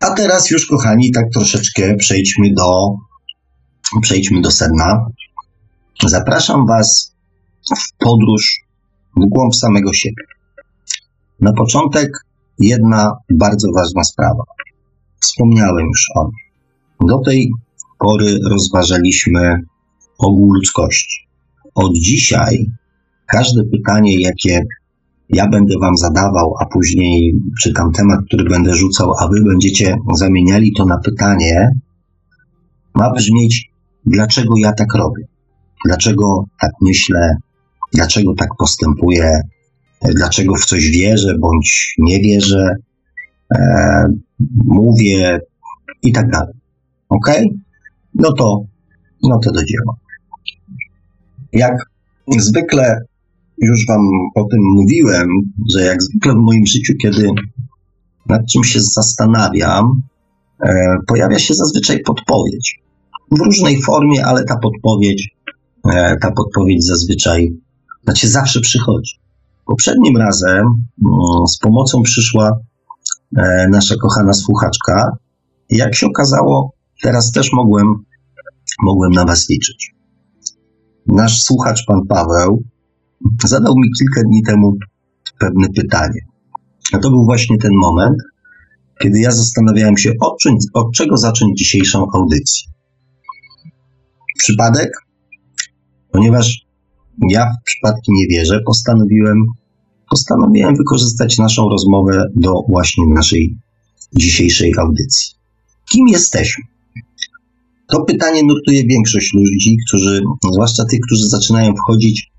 A 0.00 0.10
teraz 0.10 0.50
już, 0.50 0.66
kochani, 0.66 1.12
tak 1.12 1.24
troszeczkę 1.34 1.96
przejdźmy 1.96 2.52
do, 2.54 2.94
przejdźmy 4.02 4.40
do 4.40 4.50
sedna. 4.50 5.06
Zapraszam 6.06 6.66
Was 6.66 7.14
w 7.78 8.04
podróż 8.04 8.62
w 9.16 9.28
głąb 9.30 9.54
samego 9.54 9.92
siebie. 9.92 10.24
Na 11.40 11.52
początek 11.52 12.10
jedna 12.58 13.12
bardzo 13.30 13.68
ważna 13.76 14.04
sprawa. 14.04 14.44
Wspomniałem 15.20 15.86
już 15.86 16.06
o 16.14 16.24
niej. 16.24 16.52
Do 17.08 17.18
tej 17.18 17.50
pory 17.98 18.38
rozważaliśmy 18.50 19.54
ogół 20.18 20.52
ludzkości. 20.52 21.28
Od 21.74 21.92
dzisiaj 21.94 22.66
każde 23.26 23.62
pytanie, 23.64 24.20
jakie 24.20 24.62
ja 25.28 25.48
będę 25.48 25.74
Wam 25.80 25.96
zadawał, 25.96 26.54
a 26.60 26.66
później 26.66 27.34
czytam 27.62 27.92
temat, 27.92 28.20
który 28.26 28.44
będę 28.44 28.74
rzucał, 28.74 29.12
a 29.20 29.28
Wy 29.28 29.42
będziecie 29.44 29.96
zamieniali 30.14 30.72
to 30.76 30.84
na 30.84 30.98
pytanie, 30.98 31.70
ma 32.94 33.12
brzmieć, 33.12 33.70
dlaczego 34.06 34.54
ja 34.56 34.72
tak 34.72 34.94
robię, 34.94 35.24
dlaczego 35.86 36.44
tak 36.60 36.70
myślę, 36.80 37.36
dlaczego 37.94 38.34
tak 38.34 38.48
postępuję, 38.58 39.40
dlaczego 40.14 40.54
w 40.54 40.64
coś 40.64 40.90
wierzę 40.90 41.38
bądź 41.38 41.94
nie 41.98 42.20
wierzę, 42.20 42.76
e, 43.54 44.04
mówię 44.64 45.40
i 46.02 46.12
tak 46.12 46.30
dalej. 46.30 46.54
Ok? 47.08 47.30
No 48.14 48.32
to, 48.32 48.64
no 49.22 49.38
to 49.44 49.52
do 49.52 49.60
dzieła. 49.60 49.94
Jak 51.52 51.74
zwykle 52.38 52.98
już 53.58 53.86
Wam 53.86 54.00
o 54.34 54.44
tym 54.44 54.60
mówiłem, 54.62 55.28
że 55.74 55.82
jak 55.82 56.02
zwykle 56.02 56.32
w 56.32 56.36
moim 56.36 56.66
życiu, 56.66 56.92
kiedy 57.02 57.28
nad 58.28 58.46
czym 58.46 58.64
się 58.64 58.80
zastanawiam, 58.80 60.02
e, 60.64 60.96
pojawia 61.06 61.38
się 61.38 61.54
zazwyczaj 61.54 62.00
podpowiedź. 62.00 62.78
W 63.30 63.40
różnej 63.40 63.82
formie, 63.82 64.26
ale 64.26 64.44
ta 64.44 64.56
podpowiedź, 64.56 65.28
e, 65.92 66.16
ta 66.16 66.30
podpowiedź 66.30 66.84
zazwyczaj, 66.84 67.52
znaczy 68.04 68.28
zawsze 68.28 68.60
przychodzi. 68.60 69.22
Poprzednim 69.66 70.16
razem 70.16 70.60
mm, 70.60 71.46
z 71.46 71.58
pomocą 71.58 72.02
przyszła 72.02 72.58
e, 73.36 73.68
nasza 73.70 73.94
kochana 73.96 74.32
słuchaczka. 74.32 75.16
Jak 75.70 75.94
się 75.94 76.06
okazało, 76.06 76.72
teraz 77.02 77.30
też 77.30 77.52
mogłem, 77.52 77.86
mogłem 78.82 79.12
na 79.12 79.24
Was 79.24 79.48
liczyć. 79.48 79.94
Nasz 81.06 81.42
słuchacz, 81.42 81.84
pan 81.86 82.06
Paweł, 82.08 82.62
zadał 83.44 83.74
mi 83.76 83.90
kilka 83.98 84.22
dni 84.28 84.42
temu 84.42 84.76
pewne 85.38 85.66
pytanie. 85.76 86.20
A 86.92 86.98
to 86.98 87.10
był 87.10 87.24
właśnie 87.24 87.58
ten 87.58 87.70
moment, 87.82 88.16
kiedy 89.02 89.20
ja 89.20 89.30
zastanawiałem 89.30 89.96
się, 89.96 90.12
od, 90.20 90.36
od 90.74 90.92
czego 90.94 91.16
zacząć 91.16 91.58
dzisiejszą 91.58 92.06
audycję. 92.14 92.72
Przypadek? 94.38 94.90
Ponieważ 96.12 96.66
ja 97.28 97.46
w 97.46 97.64
przypadki 97.64 98.12
nie 98.12 98.26
wierzę, 98.26 98.60
postanowiłem, 98.66 99.44
postanowiłem 100.10 100.76
wykorzystać 100.76 101.38
naszą 101.38 101.68
rozmowę 101.68 102.24
do 102.36 102.52
właśnie 102.68 103.04
naszej 103.14 103.56
dzisiejszej 104.14 104.72
audycji. 104.78 105.34
Kim 105.92 106.08
jesteśmy? 106.08 106.64
To 107.88 108.04
pytanie 108.04 108.42
nurtuje 108.42 108.84
większość 108.86 109.34
ludzi, 109.34 109.76
którzy, 109.88 110.22
zwłaszcza 110.52 110.84
tych, 110.84 111.00
którzy 111.06 111.28
zaczynają 111.28 111.74
wchodzić, 111.74 112.32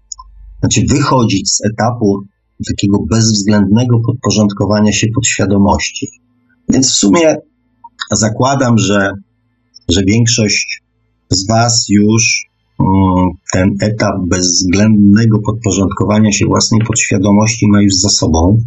znaczy 0.59 0.81
wychodzić 0.89 1.51
z 1.51 1.65
etapu 1.65 2.23
takiego 2.69 2.97
bezwzględnego 3.09 3.99
podporządkowania 4.05 4.91
się 4.91 5.07
podświadomości. 5.15 6.07
Więc 6.69 6.91
w 6.91 6.95
sumie 6.95 7.35
zakładam, 8.11 8.77
że, 8.77 9.09
że 9.89 10.01
większość 10.07 10.81
z 11.29 11.47
Was 11.47 11.85
już 11.89 12.45
ten 13.53 13.75
etap 13.81 14.15
bezwzględnego 14.27 15.39
podporządkowania 15.45 16.31
się 16.31 16.45
własnej 16.45 16.81
podświadomości 16.87 17.67
ma 17.67 17.81
już 17.81 17.93
za 17.93 18.09
sobą, 18.09 18.57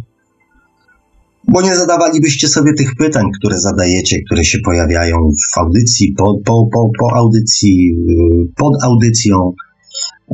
bo 1.47 1.61
nie 1.61 1.75
zadawalibyście 1.75 2.47
sobie 2.47 2.73
tych 2.73 2.95
pytań, 2.95 3.25
które 3.39 3.59
zadajecie, 3.59 4.21
które 4.25 4.43
się 4.43 4.59
pojawiają 4.59 5.17
w 5.55 5.57
audycji, 5.57 6.13
po, 6.17 6.37
po, 6.45 6.67
po, 6.73 6.89
po 6.99 7.15
audycji, 7.15 7.91
y, 8.09 8.53
pod 8.55 8.73
audycją. 8.83 9.53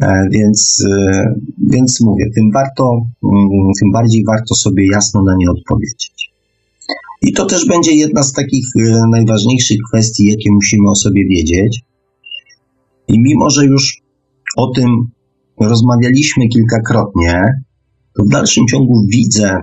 E, 0.01 0.27
więc, 0.31 0.79
y, 0.79 1.11
więc 1.69 2.01
mówię, 2.01 2.25
tym 2.35 2.51
warto, 2.53 3.01
mm, 3.23 3.71
tym 3.79 3.91
bardziej 3.91 4.23
warto 4.27 4.55
sobie 4.55 4.87
jasno 4.91 5.23
na 5.23 5.35
nie 5.37 5.49
odpowiedzieć. 5.49 6.33
I 7.21 7.33
to 7.33 7.45
też 7.45 7.67
będzie 7.67 7.91
jedna 7.91 8.23
z 8.23 8.33
takich 8.33 8.65
y, 8.79 8.91
najważniejszych 9.11 9.77
kwestii, 9.89 10.25
jakie 10.25 10.51
musimy 10.51 10.89
o 10.89 10.95
sobie 10.95 11.25
wiedzieć. 11.25 11.81
I 13.13 13.19
mimo, 13.19 13.49
że 13.49 13.65
już 13.65 14.01
o 14.57 14.67
tym 14.67 14.89
rozmawialiśmy 15.59 16.47
kilkakrotnie, 16.47 17.43
to 18.17 18.23
w 18.23 18.29
dalszym 18.29 18.67
ciągu 18.67 19.05
widzę 19.07 19.61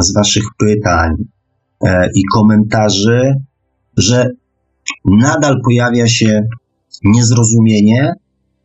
z 0.00 0.14
Waszych 0.14 0.44
pytań 0.58 1.14
e, 1.84 2.08
i 2.14 2.22
komentarzy, 2.34 3.34
że 3.96 4.30
nadal 5.04 5.60
pojawia 5.64 6.08
się 6.08 6.40
niezrozumienie, 7.04 8.12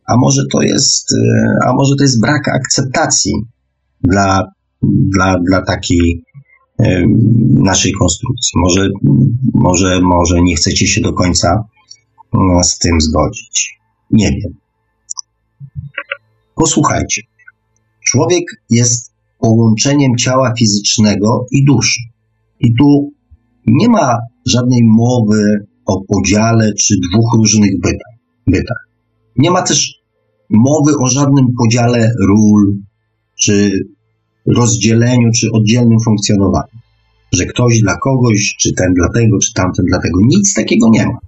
a 0.06 0.16
może 0.16 0.42
to 0.52 0.62
jest, 0.62 1.12
e, 1.12 1.58
a 1.66 1.72
może 1.72 1.94
to 1.98 2.04
jest 2.04 2.20
brak 2.20 2.48
akceptacji 2.48 3.32
dla, 4.00 4.44
dla, 4.82 5.38
dla 5.48 5.62
takiej 5.62 6.24
e, 6.78 7.02
naszej 7.50 7.92
konstrukcji. 7.92 8.60
Może, 8.60 8.88
może, 9.54 10.00
może 10.00 10.40
nie 10.42 10.56
chcecie 10.56 10.86
się 10.86 11.00
do 11.00 11.12
końca 11.12 11.64
z 12.62 12.78
tym 12.78 13.00
zgodzić. 13.00 13.77
Nie 14.10 14.30
wiem. 14.30 14.54
Posłuchajcie. 16.54 17.22
Człowiek 18.06 18.44
jest 18.70 19.12
połączeniem 19.38 20.16
ciała 20.16 20.54
fizycznego 20.58 21.46
i 21.50 21.64
duszy. 21.64 22.00
I 22.60 22.74
tu 22.74 23.12
nie 23.66 23.88
ma 23.88 24.16
żadnej 24.46 24.80
mowy 24.84 25.66
o 25.86 26.00
podziale 26.00 26.72
czy 26.74 26.94
dwóch 27.10 27.34
różnych 27.36 27.70
bytach. 28.46 28.88
Nie 29.36 29.50
ma 29.50 29.62
też 29.62 29.94
mowy 30.50 30.92
o 31.00 31.06
żadnym 31.06 31.46
podziale 31.58 32.10
ról, 32.28 32.76
czy 33.40 33.70
rozdzieleniu, 34.46 35.30
czy 35.36 35.52
oddzielnym 35.52 35.98
funkcjonowaniu. 36.04 36.78
Że 37.32 37.46
ktoś 37.46 37.80
dla 37.80 37.96
kogoś, 37.96 38.56
czy 38.60 38.72
ten 38.72 38.94
dla 38.94 39.08
tego, 39.08 39.38
czy 39.38 39.52
tamten 39.52 39.84
dla 39.86 39.98
tego. 39.98 40.20
Nic 40.26 40.54
takiego 40.54 40.88
nie 40.90 41.06
ma. 41.06 41.18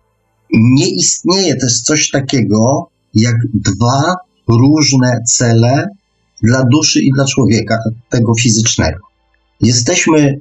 Nie 0.52 0.88
istnieje 0.88 1.56
też 1.56 1.80
coś 1.80 2.10
takiego 2.10 2.88
jak 3.14 3.36
dwa 3.54 4.14
różne 4.48 5.22
cele 5.26 5.88
dla 6.42 6.64
duszy 6.64 7.00
i 7.02 7.10
dla 7.12 7.24
człowieka, 7.24 7.78
tego 8.08 8.32
fizycznego. 8.40 8.98
Jesteśmy 9.60 10.40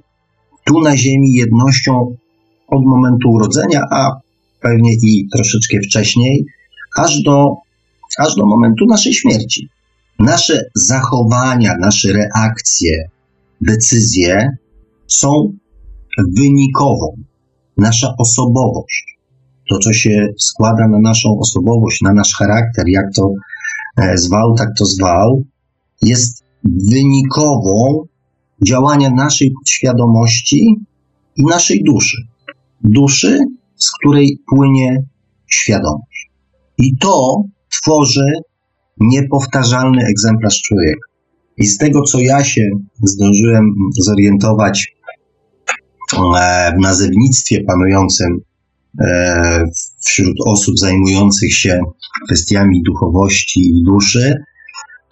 tu 0.66 0.82
na 0.82 0.98
Ziemi 0.98 1.34
jednością 1.34 2.16
od 2.68 2.86
momentu 2.86 3.30
urodzenia, 3.30 3.82
a 3.92 4.12
pewnie 4.62 4.92
i 4.94 5.28
troszeczkę 5.36 5.78
wcześniej, 5.90 6.46
aż 6.98 7.22
do, 7.22 7.56
aż 8.18 8.36
do 8.36 8.46
momentu 8.46 8.86
naszej 8.86 9.14
śmierci. 9.14 9.70
Nasze 10.20 10.64
zachowania, 10.76 11.76
nasze 11.80 12.14
reakcje, 12.14 13.10
decyzje 13.62 14.50
są 15.08 15.54
wynikową. 16.38 17.16
Nasza 17.78 18.14
osobowość, 18.18 19.19
to 19.70 19.78
co 19.78 19.94
się 19.94 20.28
składa 20.38 20.88
na 20.88 21.00
naszą 21.00 21.40
osobowość, 21.40 22.02
na 22.02 22.14
nasz 22.14 22.36
charakter, 22.38 22.88
jak 22.88 23.06
to 23.16 23.34
e, 23.98 24.18
zwał, 24.18 24.56
tak 24.56 24.70
to 24.78 24.86
zwał, 24.86 25.44
jest 26.02 26.44
wynikową 26.92 28.04
działania 28.68 29.10
naszej 29.10 29.52
podświadomości 29.52 30.76
i 31.36 31.44
naszej 31.44 31.84
duszy. 31.84 32.18
Duszy, 32.84 33.40
z 33.76 33.92
której 33.92 34.38
płynie 34.56 35.04
świadomość. 35.48 36.30
I 36.78 36.98
to 36.98 37.44
tworzy 37.70 38.26
niepowtarzalny 39.00 40.06
egzemplarz 40.06 40.62
człowieka. 40.62 41.10
I 41.58 41.66
z 41.68 41.78
tego, 41.78 42.02
co 42.02 42.20
ja 42.20 42.44
się 42.44 42.70
zdążyłem 43.04 43.74
zorientować 44.00 44.96
e, 46.18 46.74
w 46.78 46.82
nazewnictwie 46.82 47.64
panującym 47.64 48.40
wśród 50.06 50.36
osób 50.46 50.80
zajmujących 50.80 51.54
się 51.54 51.80
kwestiami 52.28 52.82
duchowości 52.84 53.60
i 53.60 53.84
duszy, 53.84 54.36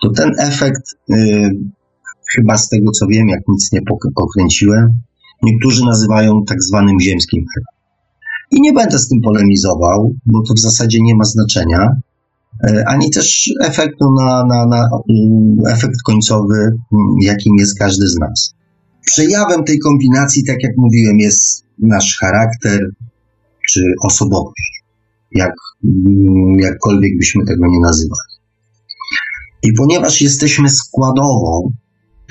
to 0.02 0.10
ten 0.10 0.32
efekt, 0.40 0.82
y, 1.12 1.50
chyba 2.36 2.58
z 2.58 2.70
tego 2.70 2.92
co 2.92 3.08
wiem, 3.08 3.28
jak 3.28 3.42
nic 3.48 3.72
nie 3.72 3.80
pokręciłem, 4.16 5.02
niektórzy 5.44 5.86
nazywają 5.86 6.44
tak 6.48 6.64
zwanym 6.64 7.00
ziemskim 7.00 7.40
efektem. 7.40 7.78
I 8.52 8.62
nie 8.62 8.74
będę 8.74 9.00
z 9.00 9.08
tym 9.08 9.22
polemizował, 9.22 10.14
bo 10.26 10.42
to 10.48 10.54
w 10.54 10.60
zasadzie 10.60 11.02
nie 11.02 11.16
ma 11.16 11.24
znaczenia, 11.24 11.88
y, 12.70 12.86
ani 12.86 13.10
też 13.10 13.50
efektu 13.64 14.06
na, 14.20 14.44
na, 14.46 14.66
na 14.66 14.90
efekt 15.70 16.02
końcowy, 16.06 16.72
jakim 17.22 17.54
jest 17.60 17.80
każdy 17.80 18.08
z 18.08 18.20
nas. 18.20 18.54
Przejawem 19.06 19.64
tej 19.64 19.80
kombinacji, 19.80 20.46
tak 20.46 20.64
jak 20.64 20.72
mówiłem, 20.78 21.20
jest 21.20 21.64
nasz 21.80 22.18
charakter 22.20 22.80
czy 23.70 23.82
osobowość, 24.04 24.84
jak, 25.32 25.54
jakkolwiek 26.58 27.18
byśmy 27.18 27.46
tego 27.46 27.68
nie 27.68 27.80
nazywali. 27.80 28.38
I 29.64 29.74
ponieważ 29.74 30.22
jesteśmy 30.22 30.70
składową 30.70 31.72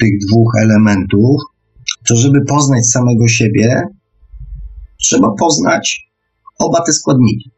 tych 0.01 0.11
dwóch 0.29 0.53
elementów, 0.61 1.41
to 2.09 2.17
żeby 2.17 2.39
poznać 2.49 2.87
samego 2.87 3.29
siebie, 3.29 3.83
trzeba 5.03 5.29
poznać 5.39 6.11
oba 6.59 6.81
te 6.81 6.93
składniki. 6.93 7.51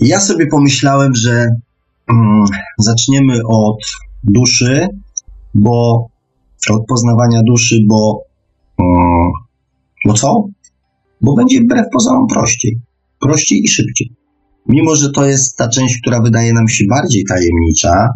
I 0.00 0.08
ja 0.08 0.20
sobie 0.20 0.46
pomyślałem, 0.46 1.14
że 1.14 1.48
mm, 2.10 2.44
zaczniemy 2.78 3.34
od 3.48 3.78
duszy, 4.24 4.88
bo 5.54 6.06
od 6.70 6.86
poznawania 6.86 7.42
duszy, 7.42 7.76
bo, 7.88 8.22
mm, 8.78 9.30
bo 10.06 10.12
co? 10.12 10.44
Bo 11.20 11.34
będzie 11.34 11.60
wbrew 11.60 11.86
pozorom 11.92 12.26
prościej. 12.26 12.80
Prościej 13.20 13.60
i 13.64 13.68
szybciej. 13.68 14.12
Mimo, 14.68 14.96
że 14.96 15.10
to 15.10 15.26
jest 15.26 15.56
ta 15.56 15.68
część, 15.68 16.00
która 16.00 16.20
wydaje 16.20 16.52
nam 16.52 16.68
się 16.68 16.84
bardziej 16.90 17.24
tajemnicza, 17.24 18.08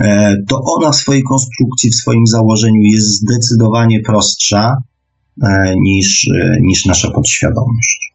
e, 0.00 0.36
to 0.48 0.60
ona 0.64 0.92
w 0.92 0.96
swojej 0.96 1.22
konstrukcji, 1.22 1.90
w 1.90 1.94
swoim 1.94 2.26
założeniu 2.26 2.80
jest 2.82 3.06
zdecydowanie 3.06 4.00
prostsza 4.00 4.76
e, 5.42 5.74
niż, 5.76 6.28
e, 6.28 6.56
niż 6.60 6.84
nasza 6.86 7.10
podświadomość. 7.10 8.12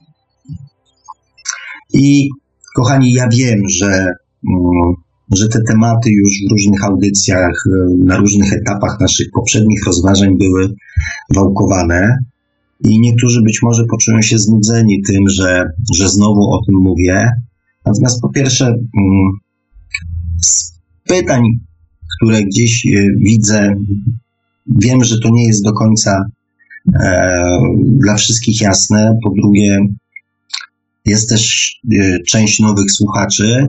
I 1.93 2.30
kochani, 2.75 3.12
ja 3.13 3.27
wiem, 3.30 3.60
że, 3.69 3.88
mm, 3.88 4.93
że 5.36 5.47
te 5.47 5.60
tematy 5.67 6.10
już 6.12 6.32
w 6.47 6.51
różnych 6.51 6.84
audycjach, 6.84 7.63
na 8.06 8.17
różnych 8.17 8.54
etapach 8.54 8.99
naszych 8.99 9.27
poprzednich 9.34 9.86
rozważań 9.86 10.38
były 10.38 10.67
wałkowane. 11.36 12.17
I 12.84 13.00
niektórzy 13.00 13.41
być 13.41 13.60
może 13.63 13.84
poczują 13.89 14.22
się 14.22 14.38
znudzeni 14.38 15.02
tym, 15.08 15.30
że, 15.30 15.65
że 15.96 16.10
znowu 16.10 16.41
o 16.54 16.65
tym 16.65 16.76
mówię. 16.76 17.32
Natomiast 17.86 18.22
po 18.22 18.30
pierwsze, 18.30 18.65
mm, 18.65 19.32
z 20.41 20.80
pytań, 21.04 21.44
które 22.17 22.44
gdzieś 22.44 22.86
e, 22.86 22.89
widzę, 23.17 23.74
wiem, 24.82 25.04
że 25.04 25.20
to 25.20 25.30
nie 25.30 25.48
jest 25.48 25.63
do 25.63 25.74
końca 25.74 26.26
e, 26.94 27.60
dla 27.84 28.15
wszystkich 28.15 28.62
jasne. 28.62 29.17
Po 29.24 29.32
drugie, 29.41 29.80
jest 31.06 31.30
też 31.30 31.76
e, 31.94 32.17
część 32.28 32.60
nowych 32.60 32.91
słuchaczy, 32.91 33.67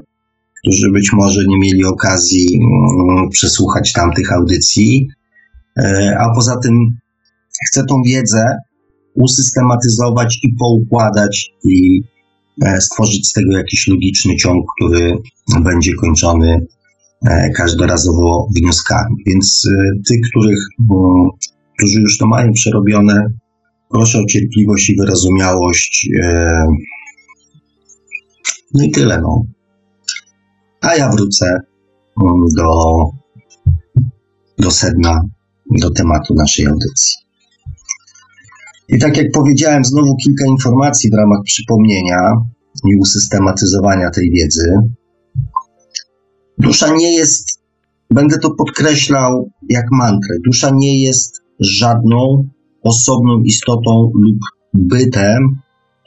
którzy 0.63 0.91
być 0.91 1.13
może 1.13 1.45
nie 1.47 1.59
mieli 1.59 1.85
okazji 1.85 2.61
mm, 2.61 3.29
przesłuchać 3.31 3.93
tamtych 3.93 4.33
audycji. 4.33 5.09
A 6.19 6.35
poza 6.35 6.57
tym 6.57 6.99
chcę 7.69 7.85
tą 7.85 8.03
wiedzę 8.03 8.57
usystematyzować 9.15 10.39
i 10.43 10.55
poukładać 10.59 11.51
i 11.65 12.03
e, 12.65 12.81
stworzyć 12.81 13.29
z 13.29 13.33
tego 13.33 13.57
jakiś 13.57 13.89
logiczny 13.89 14.37
ciąg, 14.37 14.65
który 14.77 15.17
będzie 15.65 15.95
kończony 15.95 16.67
e, 17.27 17.51
każdorazowo 17.51 18.49
wnioskami. 18.57 19.17
Więc 19.27 19.63
e, 19.71 20.03
tych, 20.09 20.21
których, 20.31 20.59
którzy 21.79 22.01
już 22.01 22.19
to 22.19 22.27
mają 22.27 22.53
przerobione, 22.53 23.27
proszę 23.91 24.19
o 24.19 24.27
cierpliwość 24.27 24.91
i 24.91 24.97
wyrozumiałość. 24.97 26.09
No 28.75 28.85
i 28.85 28.91
tyle, 28.91 29.21
no. 29.21 29.43
A 30.81 30.97
ja 30.97 31.11
wrócę 31.11 31.61
do, 32.57 33.05
do 34.59 34.71
sedna, 34.71 35.21
do 35.81 35.91
tematu 35.91 36.35
naszej 36.35 36.67
audycji. 36.67 37.22
I 38.93 38.99
tak 38.99 39.17
jak 39.17 39.27
powiedziałem, 39.35 39.85
znowu 39.85 40.17
kilka 40.17 40.47
informacji 40.47 41.11
w 41.11 41.15
ramach 41.15 41.39
przypomnienia 41.45 42.21
i 42.85 43.01
usystematyzowania 43.01 44.11
tej 44.11 44.31
wiedzy. 44.31 44.75
Dusza 46.59 46.97
nie 46.97 47.13
jest, 47.13 47.61
będę 48.11 48.39
to 48.39 48.51
podkreślał 48.51 49.51
jak 49.69 49.85
mantrę, 49.93 50.37
dusza 50.47 50.71
nie 50.75 51.03
jest 51.03 51.43
żadną 51.61 52.49
osobną 52.83 53.43
istotą 53.43 54.11
lub 54.15 54.39
bytem, 54.75 55.43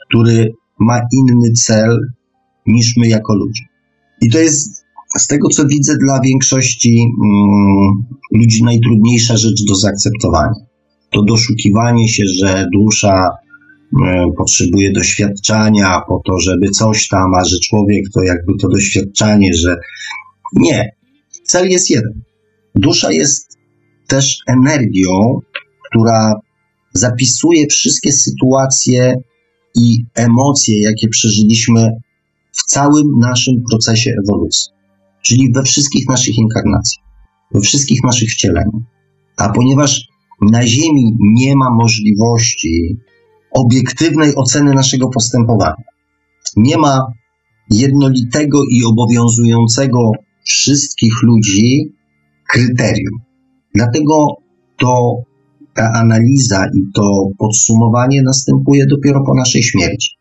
który 0.08 0.52
ma 0.80 1.00
inny 1.12 1.52
cel 1.52 1.98
niż 2.66 2.96
my 2.96 3.08
jako 3.08 3.34
ludzie. 3.34 3.64
I 4.22 4.30
to 4.30 4.38
jest 4.38 4.84
z 5.18 5.26
tego, 5.26 5.48
co 5.48 5.66
widzę, 5.66 5.96
dla 5.96 6.20
większości 6.20 7.00
mm, 7.24 8.16
ludzi 8.32 8.64
najtrudniejsza 8.64 9.36
rzecz 9.36 9.64
do 9.68 9.74
zaakceptowania 9.74 10.65
to 11.16 11.22
doszukiwanie 11.22 12.08
się, 12.08 12.22
że 12.38 12.66
dusza 12.74 13.30
e, 14.06 14.24
potrzebuje 14.36 14.92
doświadczania 14.92 16.00
po 16.08 16.20
to, 16.26 16.40
żeby 16.40 16.70
coś 16.70 17.08
tam, 17.08 17.34
a 17.34 17.44
że 17.44 17.56
człowiek 17.58 18.04
to 18.14 18.22
jakby 18.22 18.52
to 18.60 18.68
doświadczanie, 18.68 19.54
że 19.54 19.76
nie. 20.54 20.90
Cel 21.44 21.70
jest 21.70 21.90
jeden. 21.90 22.22
Dusza 22.74 23.12
jest 23.12 23.58
też 24.06 24.38
energią, 24.46 25.40
która 25.90 26.34
zapisuje 26.94 27.66
wszystkie 27.66 28.12
sytuacje 28.12 29.14
i 29.74 30.04
emocje, 30.14 30.80
jakie 30.80 31.08
przeżyliśmy 31.08 31.90
w 32.52 32.62
całym 32.62 33.18
naszym 33.18 33.62
procesie 33.70 34.10
ewolucji, 34.24 34.72
czyli 35.22 35.52
we 35.52 35.62
wszystkich 35.62 36.08
naszych 36.08 36.38
inkarnacjach, 36.38 37.04
we 37.54 37.60
wszystkich 37.60 38.04
naszych 38.04 38.30
wcieleniach. 38.30 38.82
A 39.36 39.48
ponieważ 39.48 40.08
na 40.40 40.66
Ziemi 40.66 41.16
nie 41.20 41.56
ma 41.56 41.70
możliwości 41.70 42.96
obiektywnej 43.50 44.34
oceny 44.36 44.74
naszego 44.74 45.08
postępowania. 45.08 45.84
Nie 46.56 46.78
ma 46.78 47.00
jednolitego 47.70 48.62
i 48.70 48.84
obowiązującego 48.84 50.10
wszystkich 50.44 51.22
ludzi 51.22 51.92
kryterium. 52.48 53.20
Dlatego 53.74 54.26
to 54.78 55.14
ta 55.74 55.92
analiza 55.94 56.66
i 56.74 56.80
to 56.94 57.28
podsumowanie 57.38 58.22
następuje 58.22 58.86
dopiero 58.86 59.24
po 59.26 59.34
naszej 59.34 59.62
śmierci. 59.62 60.16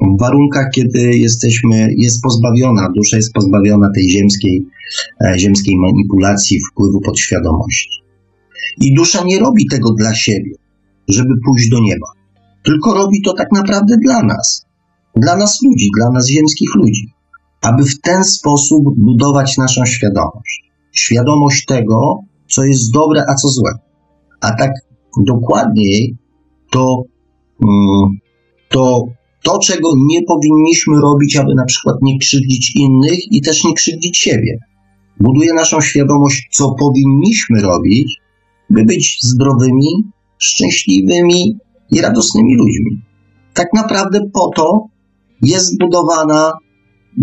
W 0.00 0.20
warunkach, 0.20 0.70
kiedy 0.74 1.18
jesteśmy, 1.18 1.88
jest 1.96 2.22
pozbawiona, 2.22 2.88
dusza 2.96 3.16
jest 3.16 3.32
pozbawiona 3.32 3.88
tej 3.94 4.10
ziemskiej, 4.10 4.66
e, 5.24 5.38
ziemskiej 5.38 5.76
manipulacji, 5.76 6.60
wpływu 6.70 7.00
podświadomości. 7.00 7.99
I 8.80 8.94
dusza 8.94 9.24
nie 9.24 9.38
robi 9.38 9.66
tego 9.66 9.90
dla 9.90 10.14
siebie, 10.14 10.54
żeby 11.08 11.34
pójść 11.46 11.68
do 11.68 11.80
nieba, 11.80 12.06
tylko 12.64 12.94
robi 12.94 13.22
to 13.22 13.34
tak 13.34 13.48
naprawdę 13.52 13.96
dla 14.04 14.22
nas, 14.22 14.66
dla 15.16 15.36
nas 15.36 15.58
ludzi, 15.62 15.88
dla 15.98 16.10
nas 16.10 16.28
ziemskich 16.28 16.74
ludzi, 16.74 17.12
aby 17.62 17.84
w 17.84 18.00
ten 18.00 18.24
sposób 18.24 18.84
budować 18.96 19.58
naszą 19.58 19.86
świadomość. 19.86 20.70
Świadomość 20.92 21.64
tego, 21.64 22.18
co 22.48 22.64
jest 22.64 22.92
dobre, 22.92 23.24
a 23.28 23.34
co 23.34 23.48
złe. 23.48 23.72
A 24.40 24.52
tak 24.52 24.70
dokładniej, 25.26 26.16
to, 26.70 27.02
mm, 27.62 28.18
to 28.68 29.06
to, 29.42 29.58
czego 29.58 29.92
nie 29.96 30.22
powinniśmy 30.22 31.00
robić, 31.00 31.36
aby 31.36 31.54
na 31.54 31.64
przykład 31.64 31.96
nie 32.02 32.18
krzywdzić 32.18 32.76
innych 32.76 33.32
i 33.32 33.42
też 33.42 33.64
nie 33.64 33.74
krzywdzić 33.74 34.18
siebie. 34.18 34.58
Buduje 35.20 35.54
naszą 35.54 35.80
świadomość, 35.80 36.48
co 36.52 36.74
powinniśmy 36.78 37.62
robić, 37.62 38.16
by 38.70 38.84
być 38.84 39.18
zdrowymi, 39.22 40.10
szczęśliwymi 40.38 41.58
i 41.90 42.00
radosnymi 42.00 42.56
ludźmi. 42.56 43.02
Tak 43.54 43.68
naprawdę 43.74 44.20
po 44.32 44.50
to 44.56 44.86
jest 45.42 45.66
zbudowana 45.66 46.52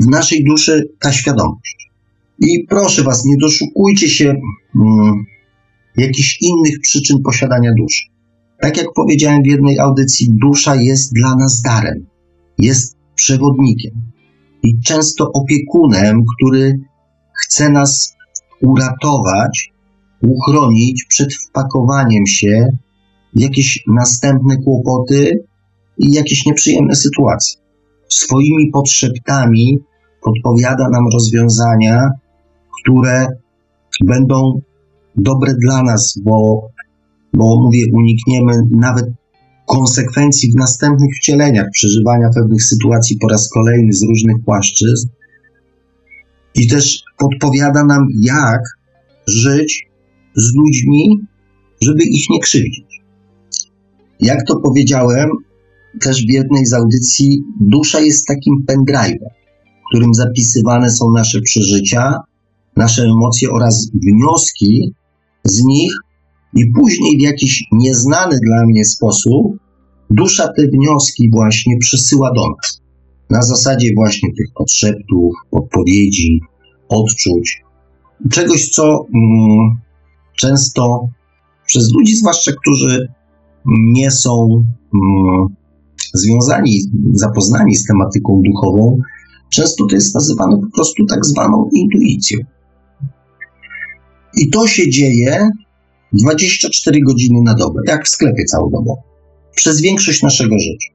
w 0.02 0.08
naszej 0.08 0.44
duszy 0.44 0.84
ta 1.00 1.12
świadomość. 1.12 1.92
I 2.40 2.66
proszę 2.70 3.04
Was, 3.04 3.26
nie 3.26 3.36
doszukujcie 3.38 4.10
się 4.10 4.34
mm, 4.76 5.26
jakichś 5.98 6.38
innych 6.42 6.80
przyczyn 6.82 7.18
posiadania 7.24 7.72
duszy. 7.78 8.04
Tak 8.62 8.78
jak 8.78 8.88
powiedziałem 8.96 9.42
w 9.44 9.48
jednej 9.48 9.80
audycji, 9.80 10.28
dusza 10.42 10.76
jest 10.76 11.14
dla 11.14 11.36
nas 11.36 11.62
darem, 11.62 12.06
jest 12.58 12.96
przewodnikiem 13.16 13.92
i 14.64 14.80
często 14.82 15.32
opiekunem, 15.34 16.24
który 16.36 16.74
chce 17.44 17.70
nas 17.70 18.14
uratować 18.62 19.72
uchronić 20.22 21.06
przed 21.10 21.34
wpakowaniem 21.34 22.28
się 22.28 22.68
w 23.36 23.40
jakieś 23.40 23.84
następne 23.88 24.58
kłopoty 24.58 25.46
i 25.98 26.12
jakieś 26.12 26.46
nieprzyjemne 26.46 26.96
sytuacje. 26.96 27.62
Swoimi 28.10 28.72
podszeptami 28.74 29.80
podpowiada 30.24 30.90
nam 30.90 31.04
rozwiązania, 31.14 32.10
które 32.82 33.28
będą 34.06 34.62
dobre 35.16 35.54
dla 35.54 35.84
nas, 35.84 36.20
bo, 36.24 36.68
bo 37.34 37.60
mówię, 37.64 37.84
unikniemy 37.94 38.54
nawet 38.72 39.06
konsekwencji 39.66 40.52
w 40.52 40.56
następnych 40.56 41.10
wcieleniach, 41.16 41.68
przeżywania 41.74 42.30
pewnych 42.36 42.64
sytuacji 42.64 43.18
po 43.18 43.28
raz 43.28 43.50
kolejny 43.50 43.94
z 43.94 44.04
różnych 44.04 44.44
płaszczyzn. 44.46 45.08
I 46.56 46.68
też 46.68 47.04
podpowiada 47.18 47.84
nam, 47.84 48.08
jak 48.22 48.62
żyć 49.28 49.88
z 50.38 50.56
ludźmi, 50.56 51.10
żeby 51.82 52.04
ich 52.04 52.30
nie 52.30 52.40
krzywdzić. 52.40 53.02
Jak 54.20 54.48
to 54.48 54.60
powiedziałem 54.60 55.30
też 56.02 56.26
w 56.26 56.34
jednej 56.34 56.66
z 56.66 56.74
audycji, 56.74 57.44
dusza 57.60 58.00
jest 58.00 58.28
takim 58.28 58.66
pendrive'em, 58.70 59.30
w 59.86 59.90
którym 59.90 60.14
zapisywane 60.14 60.92
są 60.92 61.12
nasze 61.12 61.42
przeżycia, 61.42 62.14
nasze 62.76 63.04
emocje 63.04 63.52
oraz 63.52 63.92
wnioski 63.94 64.92
z 65.44 65.64
nich, 65.64 65.94
i 66.54 66.66
później 66.80 67.18
w 67.18 67.22
jakiś 67.22 67.64
nieznany 67.72 68.40
dla 68.46 68.66
mnie 68.66 68.86
sposób 68.86 69.58
dusza 70.10 70.48
te 70.48 70.68
wnioski 70.68 71.30
właśnie 71.32 71.78
przesyła 71.78 72.32
do 72.36 72.42
nas. 72.42 72.82
Na 73.30 73.42
zasadzie 73.42 73.92
właśnie 73.96 74.30
tych 74.34 74.48
podszeptów, 74.56 75.34
odpowiedzi, 75.52 76.40
odczuć. 76.90 77.62
Czegoś, 78.32 78.70
co 78.70 79.06
mm, 79.16 79.78
często 80.40 81.08
przez 81.66 81.94
ludzi, 81.94 82.16
zwłaszcza 82.16 82.52
którzy 82.62 83.08
nie 83.68 84.12
są 84.12 84.64
mm, 84.94 85.48
związani, 86.14 86.82
zapoznani 87.12 87.76
z 87.76 87.86
tematyką 87.86 88.42
duchową, 88.46 89.00
często 89.50 89.86
to 89.86 89.96
jest 89.96 90.16
nazywane 90.16 90.58
po 90.58 90.76
prostu 90.76 91.06
tak 91.06 91.26
zwaną 91.26 91.70
intuicją. 91.74 92.40
I 94.38 94.50
to 94.50 94.68
się 94.68 94.90
dzieje 94.90 95.50
24 96.14 97.00
godziny 97.02 97.40
na 97.44 97.54
dobę, 97.54 97.82
jak 97.88 98.06
w 98.06 98.10
sklepie 98.10 98.46
całodobowym, 98.46 99.04
przez 99.56 99.82
większość 99.82 100.24
naszego 100.24 100.56
życia. 100.60 100.90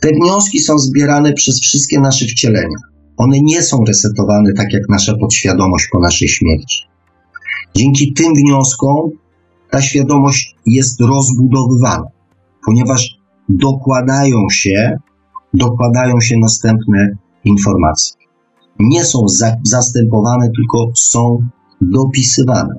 Te 0.00 0.08
wnioski 0.08 0.58
są 0.58 0.78
zbierane 0.78 1.32
przez 1.32 1.60
wszystkie 1.60 2.00
nasze 2.00 2.26
wcielenia. 2.26 2.78
One 3.16 3.36
nie 3.42 3.62
są 3.62 3.84
resetowane 3.84 4.52
tak 4.56 4.72
jak 4.72 4.82
nasza 4.88 5.16
podświadomość 5.16 5.88
po 5.92 5.98
naszej 5.98 6.28
śmierci. 6.28 6.82
Dzięki 7.76 8.12
tym 8.12 8.34
wnioskom 8.34 9.10
ta 9.70 9.82
świadomość 9.82 10.56
jest 10.66 11.00
rozbudowywana, 11.00 12.06
ponieważ 12.66 13.18
dokładają 13.48 14.38
się, 14.50 14.98
dokładają 15.54 16.20
się 16.20 16.34
następne 16.40 17.16
informacje. 17.44 18.16
Nie 18.78 19.04
są 19.04 19.28
za, 19.28 19.56
zastępowane, 19.62 20.48
tylko 20.56 20.90
są 20.94 21.46
dopisywane. 21.80 22.74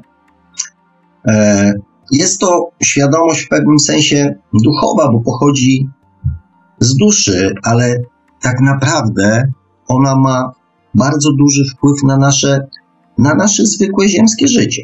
E, 1.28 1.74
jest 2.12 2.40
to 2.40 2.70
świadomość 2.84 3.42
w 3.42 3.50
pewnym 3.50 3.80
sensie 3.80 4.36
duchowa, 4.54 5.12
bo 5.12 5.20
pochodzi 5.20 5.90
z 6.80 6.96
duszy, 6.96 7.54
ale 7.64 7.98
tak 8.42 8.62
naprawdę 8.62 9.52
ona 9.88 10.16
ma 10.16 10.52
bardzo 10.96 11.30
duży 11.34 11.64
wpływ 11.76 12.04
na 12.04 12.18
nasze, 12.18 12.68
na 13.18 13.36
nasze 13.36 13.66
zwykłe 13.66 14.10
ziemskie 14.10 14.48
życie, 14.48 14.82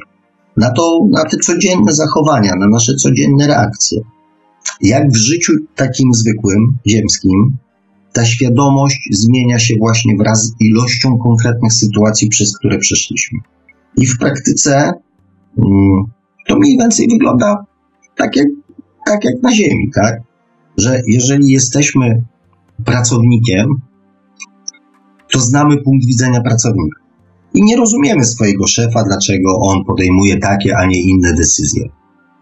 na, 0.57 0.71
to, 0.71 0.99
na 1.11 1.23
te 1.23 1.37
codzienne 1.37 1.93
zachowania, 1.93 2.55
na 2.55 2.67
nasze 2.67 2.95
codzienne 2.95 3.47
reakcje. 3.47 4.01
Jak 4.81 5.11
w 5.11 5.15
życiu 5.15 5.53
takim 5.75 6.13
zwykłym, 6.13 6.77
ziemskim, 6.87 7.57
ta 8.13 8.25
świadomość 8.25 9.09
zmienia 9.11 9.59
się 9.59 9.73
właśnie 9.79 10.17
wraz 10.17 10.43
z 10.43 10.53
ilością 10.59 11.17
konkretnych 11.17 11.73
sytuacji, 11.73 12.27
przez 12.27 12.57
które 12.57 12.77
przeszliśmy. 12.77 13.39
I 13.97 14.05
w 14.07 14.17
praktyce 14.17 14.91
mm, 15.57 16.03
to 16.47 16.55
mniej 16.59 16.77
więcej 16.77 17.07
wygląda 17.11 17.65
tak 18.15 18.35
jak, 18.35 18.47
tak 19.05 19.23
jak 19.23 19.43
na 19.43 19.51
Ziemi, 19.51 19.91
tak? 19.95 20.21
Że 20.77 21.01
jeżeli 21.07 21.51
jesteśmy 21.51 22.23
pracownikiem, 22.85 23.67
to 25.31 25.39
znamy 25.39 25.77
punkt 25.77 26.05
widzenia 26.05 26.41
pracownika. 26.41 27.02
I 27.53 27.63
nie 27.63 27.77
rozumiemy 27.77 28.25
swojego 28.25 28.67
szefa, 28.67 29.03
dlaczego 29.03 29.57
on 29.57 29.85
podejmuje 29.85 30.37
takie, 30.37 30.77
a 30.77 30.85
nie 30.85 31.01
inne 31.01 31.33
decyzje. 31.33 31.83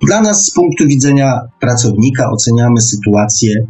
Dla 0.08 0.22
nas 0.22 0.46
z 0.46 0.52
punktu 0.52 0.88
widzenia 0.88 1.40
pracownika 1.60 2.30
oceniamy 2.32 2.82
sytuację 2.82 3.68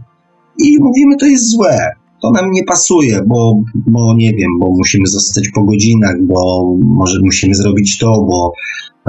i 0.57 0.77
mówimy, 0.79 1.17
to 1.17 1.25
jest 1.25 1.49
złe, 1.49 1.87
to 2.21 2.31
nam 2.31 2.51
nie 2.51 2.63
pasuje, 2.63 3.21
bo, 3.27 3.61
bo 3.75 4.13
nie 4.17 4.33
wiem, 4.33 4.49
bo 4.59 4.67
musimy 4.77 5.07
zostać 5.07 5.49
po 5.49 5.63
godzinach, 5.63 6.15
bo 6.23 6.71
może 6.85 7.19
musimy 7.23 7.55
zrobić 7.55 7.97
to, 7.97 8.11
bo, 8.11 8.53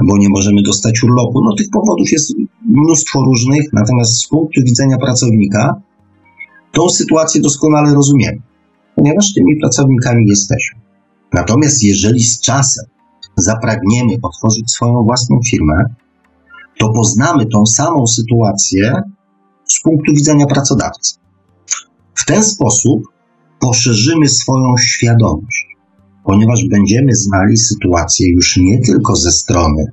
bo 0.03 0.17
nie 0.17 0.29
możemy 0.29 0.61
dostać 0.61 1.03
urlopu. 1.03 1.41
No 1.45 1.55
tych 1.55 1.67
powodów 1.69 2.11
jest 2.11 2.33
mnóstwo 2.65 3.23
różnych, 3.23 3.73
natomiast 3.73 4.11
z 4.11 4.27
punktu 4.27 4.61
widzenia 4.65 4.97
pracownika 4.97 5.81
tą 6.71 6.89
sytuację 6.89 7.41
doskonale 7.41 7.93
rozumiemy, 7.93 8.41
ponieważ 8.95 9.33
tymi 9.33 9.59
pracownikami 9.59 10.27
jesteśmy. 10.27 10.82
Natomiast 11.33 11.83
jeżeli 11.83 12.23
z 12.23 12.41
czasem 12.41 12.85
zapragniemy 13.37 14.13
otworzyć 14.21 14.71
swoją 14.71 15.03
własną 15.03 15.39
firmę, 15.49 15.83
to 16.79 16.89
poznamy 16.89 17.45
tą 17.45 17.65
samą 17.65 18.07
sytuację 18.07 19.01
z 19.69 19.81
punktu 19.81 20.13
widzenia 20.13 20.45
pracodawcy. 20.45 21.15
W 22.15 22.25
ten 22.25 22.43
sposób 22.43 23.03
poszerzymy 23.59 24.29
swoją 24.29 24.77
świadomość, 24.77 25.67
ponieważ 26.25 26.65
będziemy 26.69 27.15
znali 27.15 27.57
sytuację 27.57 28.27
już 28.33 28.57
nie 28.57 28.81
tylko 28.81 29.15
ze 29.15 29.31
strony, 29.31 29.85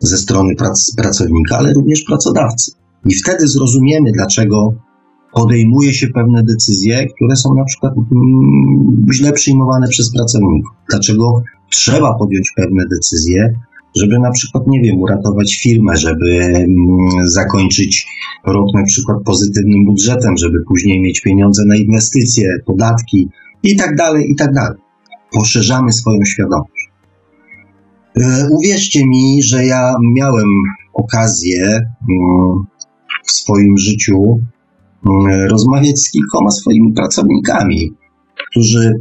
ze 0.00 0.18
strony 0.18 0.54
prac, 0.54 0.94
pracownika, 0.96 1.56
ale 1.58 1.72
również 1.72 2.02
pracodawcy. 2.02 2.72
I 3.04 3.14
wtedy 3.14 3.48
zrozumiemy, 3.48 4.12
dlaczego 4.12 4.74
podejmuje 5.38 5.94
się 5.94 6.06
pewne 6.08 6.42
decyzje, 6.42 7.06
które 7.06 7.36
są 7.36 7.54
na 7.54 7.64
przykład 7.64 7.92
mm, 7.96 9.06
źle 9.12 9.32
przyjmowane 9.32 9.88
przez 9.88 10.12
pracowników. 10.12 10.72
Dlaczego 10.90 11.42
trzeba 11.70 12.14
podjąć 12.18 12.52
pewne 12.56 12.84
decyzje, 12.90 13.54
żeby 13.96 14.18
na 14.18 14.30
przykład, 14.30 14.66
nie 14.66 14.80
wiem, 14.80 14.98
uratować 14.98 15.54
firmę, 15.62 15.96
żeby 15.96 16.30
mm, 16.40 16.68
zakończyć 17.24 18.06
rok 18.46 18.66
na 18.74 18.84
przykład 18.84 19.18
pozytywnym 19.24 19.84
budżetem, 19.84 20.36
żeby 20.36 20.58
później 20.68 21.00
mieć 21.00 21.20
pieniądze 21.20 21.62
na 21.66 21.76
inwestycje, 21.76 22.48
podatki 22.66 23.28
i 23.62 23.76
tak 23.76 23.96
dalej, 23.96 24.30
i 24.30 24.34
tak 24.36 24.52
dalej. 24.52 24.78
Poszerzamy 25.32 25.92
swoją 25.92 26.24
świadomość. 26.24 26.90
E, 28.20 28.48
uwierzcie 28.50 29.06
mi, 29.06 29.42
że 29.42 29.66
ja 29.66 29.94
miałem 30.14 30.48
okazję 30.94 31.64
mm, 31.66 32.64
w 33.26 33.32
swoim 33.32 33.78
życiu 33.78 34.40
rozmawiać 35.50 36.00
z 36.00 36.10
kilkoma 36.10 36.50
swoimi 36.50 36.92
pracownikami, 36.92 37.92
którzy, 38.50 38.94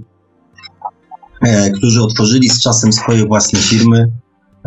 e, 1.41 1.71
którzy 1.71 2.01
otworzyli 2.01 2.49
z 2.49 2.61
czasem 2.61 2.93
swoje 2.93 3.25
własne 3.25 3.59
firmy, 3.59 4.11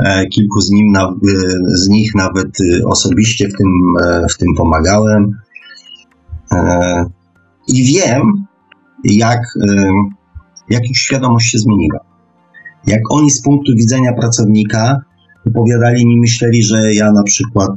E, 0.04 0.26
kilku 0.26 0.60
z, 0.60 0.70
nim, 0.70 0.96
e, 0.96 1.10
z 1.68 1.88
nich 1.88 2.14
nawet 2.14 2.48
e, 2.60 2.86
osobiście 2.86 3.48
w 3.48 3.56
tym, 3.56 3.66
w 4.30 4.38
tym 4.38 4.48
pomagałem. 4.56 5.30
I 7.68 7.84
wiem, 7.84 8.22
jak, 9.04 9.40
jak 10.70 10.90
ich 10.90 10.98
świadomość 10.98 11.50
się 11.50 11.58
zmieniła. 11.58 11.98
Jak 12.86 13.00
oni 13.10 13.30
z 13.30 13.42
punktu 13.42 13.72
widzenia 13.76 14.12
pracownika 14.12 15.00
opowiadali 15.46 16.06
mi, 16.06 16.20
myśleli, 16.20 16.62
że 16.62 16.94
ja 16.94 17.12
na 17.12 17.22
przykład 17.22 17.72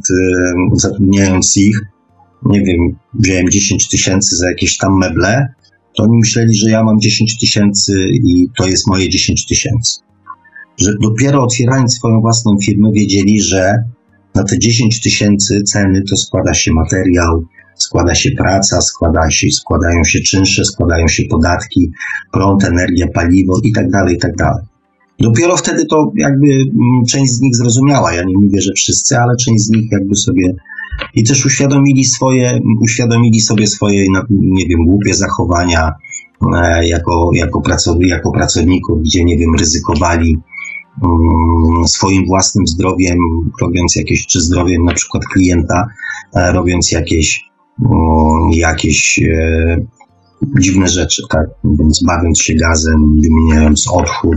zatrudniając 0.73 1.57
ich, 1.57 1.81
nie 2.45 2.61
wiem, 2.61 2.79
wziąłem 3.13 3.49
10 3.49 3.89
tysięcy 3.89 4.35
za 4.35 4.49
jakieś 4.49 4.77
tam 4.77 4.97
meble, 4.97 5.47
to 5.97 6.03
oni 6.03 6.17
myśleli, 6.17 6.55
że 6.55 6.69
ja 6.69 6.83
mam 6.83 6.99
10 6.99 7.39
tysięcy 7.39 7.93
i 8.13 8.47
to 8.57 8.67
jest 8.67 8.87
moje 8.87 9.09
10 9.09 9.45
tysięcy 9.45 10.03
że 10.77 10.93
dopiero 11.01 11.43
otwierając 11.43 11.95
swoją 11.95 12.21
własną 12.21 12.57
firmę 12.65 12.91
wiedzieli, 12.91 13.41
że 13.41 13.73
na 14.35 14.43
te 14.43 14.59
10 14.59 15.01
tysięcy 15.01 15.63
ceny 15.63 16.03
to 16.09 16.17
składa 16.17 16.53
się 16.53 16.73
materiał, 16.73 17.43
składa 17.75 18.15
się 18.15 18.31
praca, 18.31 18.81
składa 18.81 19.31
się, 19.31 19.51
składają 19.51 20.03
się 20.03 20.19
czynsze, 20.19 20.65
składają 20.65 21.07
się 21.07 21.23
podatki, 21.23 21.91
prąd, 22.31 22.63
energia, 22.63 23.07
paliwo 23.07 23.59
i 23.63 23.71
tak 23.71 23.89
dalej, 23.89 24.15
i 24.15 24.19
tak 24.19 24.35
dalej. 24.35 24.63
Dopiero 25.19 25.57
wtedy 25.57 25.85
to 25.85 26.11
jakby 26.15 26.47
mm, 26.47 27.05
część 27.09 27.31
z 27.31 27.41
nich 27.41 27.55
zrozumiała. 27.55 28.13
Ja 28.13 28.23
nie 28.23 28.37
mówię, 28.37 28.61
że 28.61 28.71
wszyscy, 28.73 29.17
ale 29.17 29.35
część 29.35 29.63
z 29.63 29.69
nich 29.69 29.91
jakby 29.91 30.15
sobie 30.15 30.53
i 31.13 31.23
też 31.23 31.45
uświadomili 31.45 32.05
swoje, 32.05 32.59
uświadomili 32.81 33.41
sobie 33.41 33.67
swoje, 33.67 34.05
nie 34.29 34.65
wiem, 34.67 34.85
głupie 34.85 35.13
zachowania 35.13 35.91
e, 36.55 36.87
jako, 36.87 37.29
jako, 37.33 37.61
pracowni, 37.61 38.07
jako 38.07 38.31
pracowników, 38.31 39.01
gdzie, 39.01 39.23
nie 39.23 39.37
wiem, 39.37 39.55
ryzykowali 39.59 40.37
Mm, 41.01 41.87
swoim 41.87 42.25
własnym 42.25 42.67
zdrowiem, 42.67 43.17
robiąc 43.61 43.95
jakieś, 43.95 44.27
czy 44.27 44.41
zdrowiem 44.41 44.83
na 44.85 44.93
przykład 44.93 45.25
klienta, 45.25 45.87
e, 46.35 46.51
robiąc 46.51 46.91
jakieś, 46.91 47.45
mm, 47.81 48.51
jakieś 48.51 49.19
e, 49.19 49.77
dziwne 50.59 50.87
rzeczy, 50.87 51.21
tak? 51.29 51.47
Więc 51.79 52.03
bawiąc 52.03 52.41
się 52.41 52.53
gazem, 52.53 53.21
wymieniając 53.21 53.87
odchór, 53.91 54.35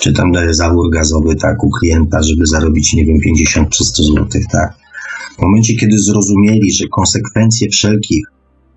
czy 0.00 0.12
tam 0.12 0.32
zawór 0.50 0.90
gazowy, 0.90 1.36
tak, 1.36 1.64
u 1.64 1.70
klienta, 1.70 2.22
żeby 2.22 2.46
zarobić, 2.46 2.94
nie 2.94 3.04
wiem, 3.04 3.20
50 3.20 3.68
czy 3.68 3.84
100 3.84 4.02
zł, 4.02 4.26
tak? 4.52 4.85
W 5.38 5.42
momencie, 5.42 5.74
kiedy 5.74 5.98
zrozumieli, 5.98 6.72
że 6.72 6.84
konsekwencje 6.88 7.68
wszelkich 7.70 8.26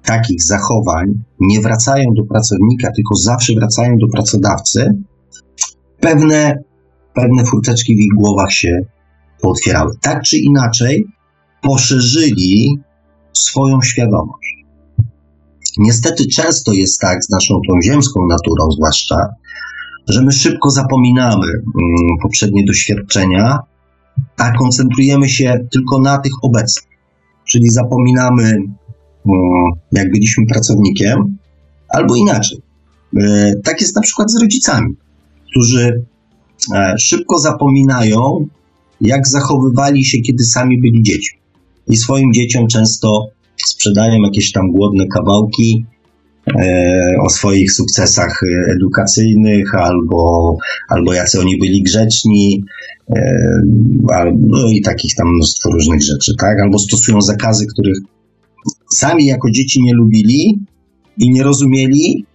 takich 0.04 0.44
zachowań 0.44 1.24
nie 1.40 1.62
wracają 1.62 2.06
do 2.16 2.24
pracownika, 2.24 2.92
tylko 2.92 3.16
zawsze 3.16 3.54
wracają 3.54 3.98
do 3.98 4.08
pracodawcy, 4.08 4.94
pewne 6.00 6.64
pewne 7.14 7.46
furteczki 7.46 7.96
w 7.96 8.00
ich 8.00 8.14
głowach 8.16 8.52
się 8.52 8.82
pootwierały. 9.42 9.92
Tak 10.02 10.24
czy 10.24 10.38
inaczej, 10.38 11.06
poszerzyli 11.62 12.78
swoją 13.34 13.82
świadomość. 13.82 14.66
Niestety 15.78 16.28
często 16.28 16.74
jest 16.74 17.00
tak 17.00 17.24
z 17.24 17.30
naszą 17.30 17.54
tą 17.68 17.82
ziemską 17.84 18.28
naturą, 18.30 18.72
zwłaszcza, 18.72 19.16
że 20.08 20.22
my 20.22 20.32
szybko 20.32 20.70
zapominamy 20.70 21.48
mm, 21.48 22.18
poprzednie 22.22 22.66
doświadczenia, 22.66 23.60
a 24.38 24.52
koncentrujemy 24.52 25.30
się 25.30 25.68
tylko 25.72 26.02
na 26.02 26.18
tych 26.18 26.34
obecnych. 26.42 26.90
Czyli 27.50 27.70
zapominamy, 27.70 28.44
mm, 28.44 28.70
jak 29.92 30.12
byliśmy 30.12 30.46
pracownikiem, 30.46 31.38
albo 31.90 32.16
inaczej. 32.16 32.62
E, 33.18 33.54
tak 33.64 33.82
jest 33.82 33.96
na 33.96 34.02
przykład 34.02 34.32
z 34.32 34.42
rodzicami, 34.42 34.96
którzy 35.52 36.04
E, 36.74 36.96
szybko 37.00 37.40
zapominają, 37.40 38.48
jak 39.02 39.28
zachowywali 39.28 40.06
się, 40.06 40.18
kiedy 40.22 40.44
sami 40.44 40.82
byli 40.82 41.04
dziećmi. 41.04 41.40
I 41.88 41.98
swoim 41.98 42.34
dzieciom 42.34 42.68
często 42.68 43.28
sprzedają 43.66 44.22
jakieś 44.22 44.52
tam 44.52 44.72
głodne 44.72 45.08
kawałki, 45.08 45.86
e, 46.60 47.18
o 47.22 47.30
swoich 47.30 47.74
sukcesach 47.74 48.42
edukacyjnych, 48.76 49.76
albo, 49.76 50.58
albo 50.88 51.14
jacy 51.14 51.40
oni 51.40 51.58
byli 51.58 51.84
grzeczni, 51.84 52.64
no 54.38 54.70
i 54.72 54.82
takich 54.82 55.16
tam 55.16 55.28
mnóstwo 55.36 55.70
różnych 55.72 56.04
rzeczy, 56.04 56.34
tak? 56.40 56.60
Albo 56.64 56.80
stosują 56.80 57.22
zakazy, 57.22 57.66
których 57.66 57.98
sami 58.90 59.26
jako 59.26 59.52
dzieci 59.52 59.84
nie 59.84 59.94
lubili 59.94 60.60
i 61.18 61.30
nie 61.30 61.44
rozumieli, 61.44 62.26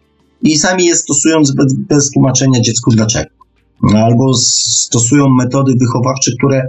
i 0.42 0.56
sami 0.56 0.84
je 0.84 0.96
stosując 0.96 1.54
bez, 1.54 1.74
bez 1.74 2.10
tłumaczenia 2.10 2.60
dziecku 2.60 2.90
dlaczego. 2.90 3.30
No, 3.82 3.98
albo 3.98 4.34
stosują 4.34 5.28
metody 5.28 5.72
wychowawcze, 5.80 6.30
które 6.38 6.62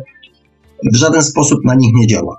w 0.93 0.95
żaden 0.95 1.23
sposób 1.23 1.59
na 1.65 1.75
nich 1.75 1.93
nie 1.95 2.07
działa. 2.07 2.37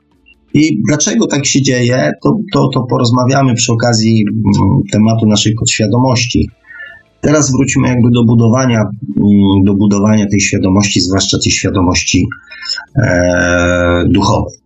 I 0.54 0.82
dlaczego 0.88 1.26
tak 1.26 1.46
się 1.46 1.62
dzieje, 1.62 2.12
to, 2.22 2.36
to, 2.52 2.68
to 2.74 2.82
porozmawiamy 2.82 3.54
przy 3.54 3.72
okazji 3.72 4.24
mm, 4.28 4.82
tematu 4.92 5.26
naszej 5.26 5.54
podświadomości. 5.54 6.50
Teraz 7.26 7.50
wróćmy 7.50 7.88
jakby 7.88 8.10
do 8.10 8.24
budowania, 8.24 8.80
mm, 8.80 9.64
do 9.64 9.74
budowania 9.74 10.26
tej 10.30 10.40
świadomości, 10.40 11.00
zwłaszcza 11.00 11.38
tej 11.38 11.52
świadomości 11.52 12.26
e, 12.96 14.04
duchowej. 14.08 14.58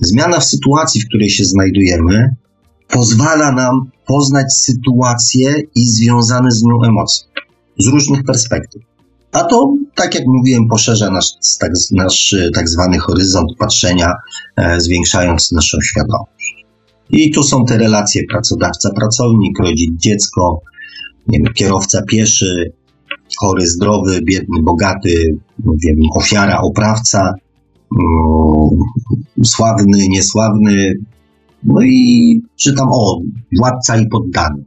Zmiana 0.00 0.40
w 0.40 0.44
sytuacji, 0.44 1.00
w 1.00 1.08
której 1.08 1.30
się 1.30 1.44
znajdujemy, 1.44 2.28
pozwala 2.88 3.52
nam 3.52 3.90
poznać 4.06 4.54
sytuację 4.54 5.54
i 5.74 5.86
związane 5.86 6.50
z 6.50 6.62
nią 6.62 6.82
emocje 6.84 7.28
z 7.78 7.86
różnych 7.86 8.24
perspektyw. 8.24 8.82
A 9.32 9.44
to, 9.44 9.74
tak 9.94 10.14
jak 10.14 10.24
mówiłem, 10.26 10.68
poszerza 10.68 11.10
nasz 11.10 11.26
tak, 11.60 11.70
nasz 11.92 12.34
tak 12.54 12.68
zwany 12.68 12.98
horyzont 12.98 13.50
patrzenia, 13.58 14.12
e, 14.56 14.80
zwiększając 14.80 15.52
naszą 15.52 15.78
świadomość. 15.80 16.64
I 17.10 17.30
tu 17.30 17.42
są 17.42 17.64
te 17.64 17.78
relacje 17.78 18.22
pracodawca-pracownik, 18.32 19.58
rodzic, 19.60 19.90
dziecko, 19.96 20.60
nie 20.60 20.73
wiem, 21.28 21.44
kierowca 21.54 22.02
pieszy, 22.02 22.72
chory, 23.38 23.66
zdrowy, 23.66 24.20
biedny, 24.22 24.62
bogaty, 24.62 25.36
wiem, 25.58 25.96
ofiara, 26.14 26.60
oprawca, 26.60 27.34
mm, 27.98 28.80
sławny, 29.44 30.08
niesławny, 30.08 30.92
no 31.62 31.82
i 31.82 32.40
czytam 32.56 32.88
o 32.92 33.20
władca 33.58 33.96
i 33.96 34.06
poddany. 34.06 34.64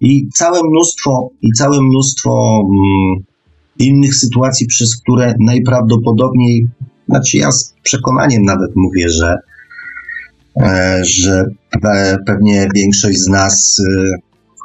I 0.00 0.28
całe 0.34 0.60
mnóstwo, 0.70 1.30
i 1.42 1.52
całe 1.52 1.82
mnóstwo 1.82 2.60
mm, 2.60 3.24
innych 3.78 4.14
sytuacji, 4.14 4.66
przez 4.66 4.96
które 4.96 5.34
najprawdopodobniej, 5.40 6.68
znaczy 7.08 7.36
ja 7.36 7.52
z 7.52 7.74
przekonaniem 7.82 8.42
nawet 8.42 8.70
mówię, 8.76 9.08
że, 9.08 9.36
e, 10.60 11.00
że 11.04 11.44
pewnie 12.26 12.68
większość 12.74 13.18
z 13.18 13.28
nas 13.28 13.76
e, 13.80 14.14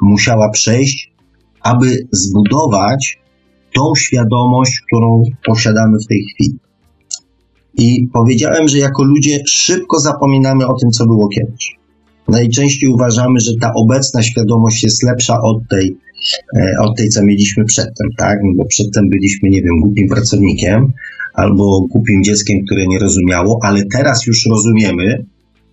musiała 0.00 0.50
przejść, 0.50 1.13
aby 1.64 2.06
zbudować 2.12 3.18
tą 3.74 3.82
świadomość, 3.98 4.72
którą 4.86 5.22
posiadamy 5.46 5.98
w 6.04 6.06
tej 6.06 6.24
chwili. 6.24 6.58
I 7.76 8.08
powiedziałem, 8.12 8.68
że 8.68 8.78
jako 8.78 9.04
ludzie 9.04 9.38
szybko 9.48 10.00
zapominamy 10.00 10.66
o 10.66 10.74
tym, 10.80 10.90
co 10.90 11.06
było 11.06 11.28
kiedyś. 11.28 11.76
Najczęściej 12.28 12.90
uważamy, 12.90 13.40
że 13.40 13.50
ta 13.60 13.72
obecna 13.74 14.22
świadomość 14.22 14.82
jest 14.82 15.02
lepsza 15.02 15.40
od 15.40 15.68
tej, 15.70 15.96
e, 16.56 16.74
od 16.80 16.96
tej, 16.96 17.08
co 17.08 17.24
mieliśmy 17.24 17.64
przedtem, 17.64 18.08
tak? 18.18 18.38
No 18.44 18.52
bo 18.56 18.64
przedtem 18.64 19.08
byliśmy, 19.08 19.48
nie 19.48 19.62
wiem, 19.62 19.80
głupim 19.80 20.08
pracownikiem 20.08 20.92
albo 21.34 21.80
głupim 21.80 22.24
dzieckiem, 22.24 22.64
które 22.66 22.86
nie 22.86 22.98
rozumiało, 22.98 23.58
ale 23.62 23.82
teraz 23.92 24.26
już 24.26 24.46
rozumiemy, 24.50 25.24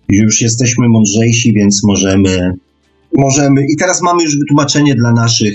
już 0.08 0.42
jesteśmy 0.42 0.88
mądrzejsi, 0.88 1.52
więc 1.52 1.84
możemy, 1.84 2.52
możemy, 3.18 3.66
i 3.68 3.76
teraz 3.76 4.02
mamy 4.02 4.22
już 4.22 4.38
wytłumaczenie 4.38 4.94
dla 4.94 5.12
naszych 5.12 5.54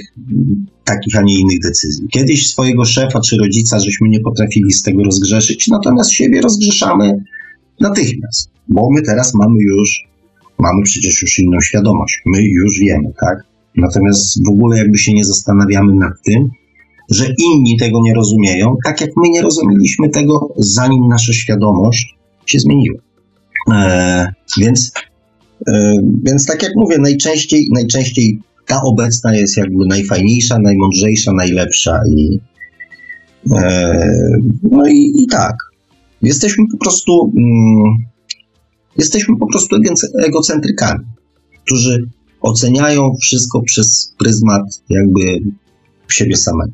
takich, 0.84 1.16
a 1.18 1.22
nie 1.22 1.40
innych 1.40 1.60
decyzji. 1.64 2.08
Kiedyś 2.12 2.50
swojego 2.50 2.86
szefa 2.86 3.20
czy 3.22 3.38
rodzica, 3.38 3.80
żeśmy 3.80 4.10
nie 4.10 4.20
potrafili 4.20 4.74
z 4.74 4.84
tego 4.84 5.04
rozgrzeszyć, 5.04 5.68
natomiast 5.68 6.12
siebie 6.12 6.42
rozgrzeszamy 6.42 7.24
natychmiast, 7.80 8.50
bo 8.70 8.90
my 8.92 9.02
teraz 9.02 9.34
mamy 9.36 9.56
już 9.64 10.08
mamy 10.60 10.84
przecież 10.84 11.22
już 11.22 11.40
inną 11.40 11.62
świadomość. 11.62 12.22
My 12.26 12.42
już 12.42 12.80
wiemy, 12.80 13.14
tak? 13.20 13.38
Natomiast 13.76 14.46
w 14.46 14.50
ogóle 14.50 14.78
jakby 14.78 14.98
się 14.98 15.14
nie 15.14 15.26
zastanawiamy 15.26 15.96
nad 15.96 16.14
tym, 16.26 16.50
że 17.12 17.26
inni 17.44 17.78
tego 17.78 18.00
nie 18.04 18.14
rozumieją, 18.14 18.76
tak 18.86 19.02
jak 19.02 19.10
my 19.18 19.30
nie 19.30 19.42
rozumieliśmy 19.42 20.10
tego, 20.10 20.54
zanim 20.58 21.08
nasza 21.08 21.34
świadomość 21.34 22.16
się 22.46 22.60
zmieniła. 22.60 23.00
E, 23.74 24.34
więc, 24.58 24.92
więc 26.24 26.46
tak 26.46 26.64
jak 26.64 26.72
mówię, 26.76 26.98
najczęściej, 27.00 27.68
najczęściej 27.74 28.40
ta 28.66 28.82
obecna 28.82 29.36
jest 29.36 29.58
jakby 29.58 29.86
najfajniejsza, 29.86 30.60
najmądrzejsza, 30.60 31.34
najlepsza 31.34 32.00
i 32.16 32.40
e, 33.56 34.10
no 34.64 34.88
i, 34.88 35.14
i 35.24 35.28
tak. 35.28 35.56
Jesteśmy 36.22 36.66
po 36.72 36.78
prostu 36.78 37.34
mm, 37.38 38.08
Jesteśmy 38.98 39.38
po 39.38 39.48
prostu 39.48 39.76
egocentrykami, 40.26 41.06
którzy 41.66 42.10
oceniają 42.42 43.16
wszystko 43.22 43.62
przez 43.62 44.14
pryzmat 44.20 44.62
jakby 44.90 45.22
siebie 46.10 46.38
samego. 46.38 46.72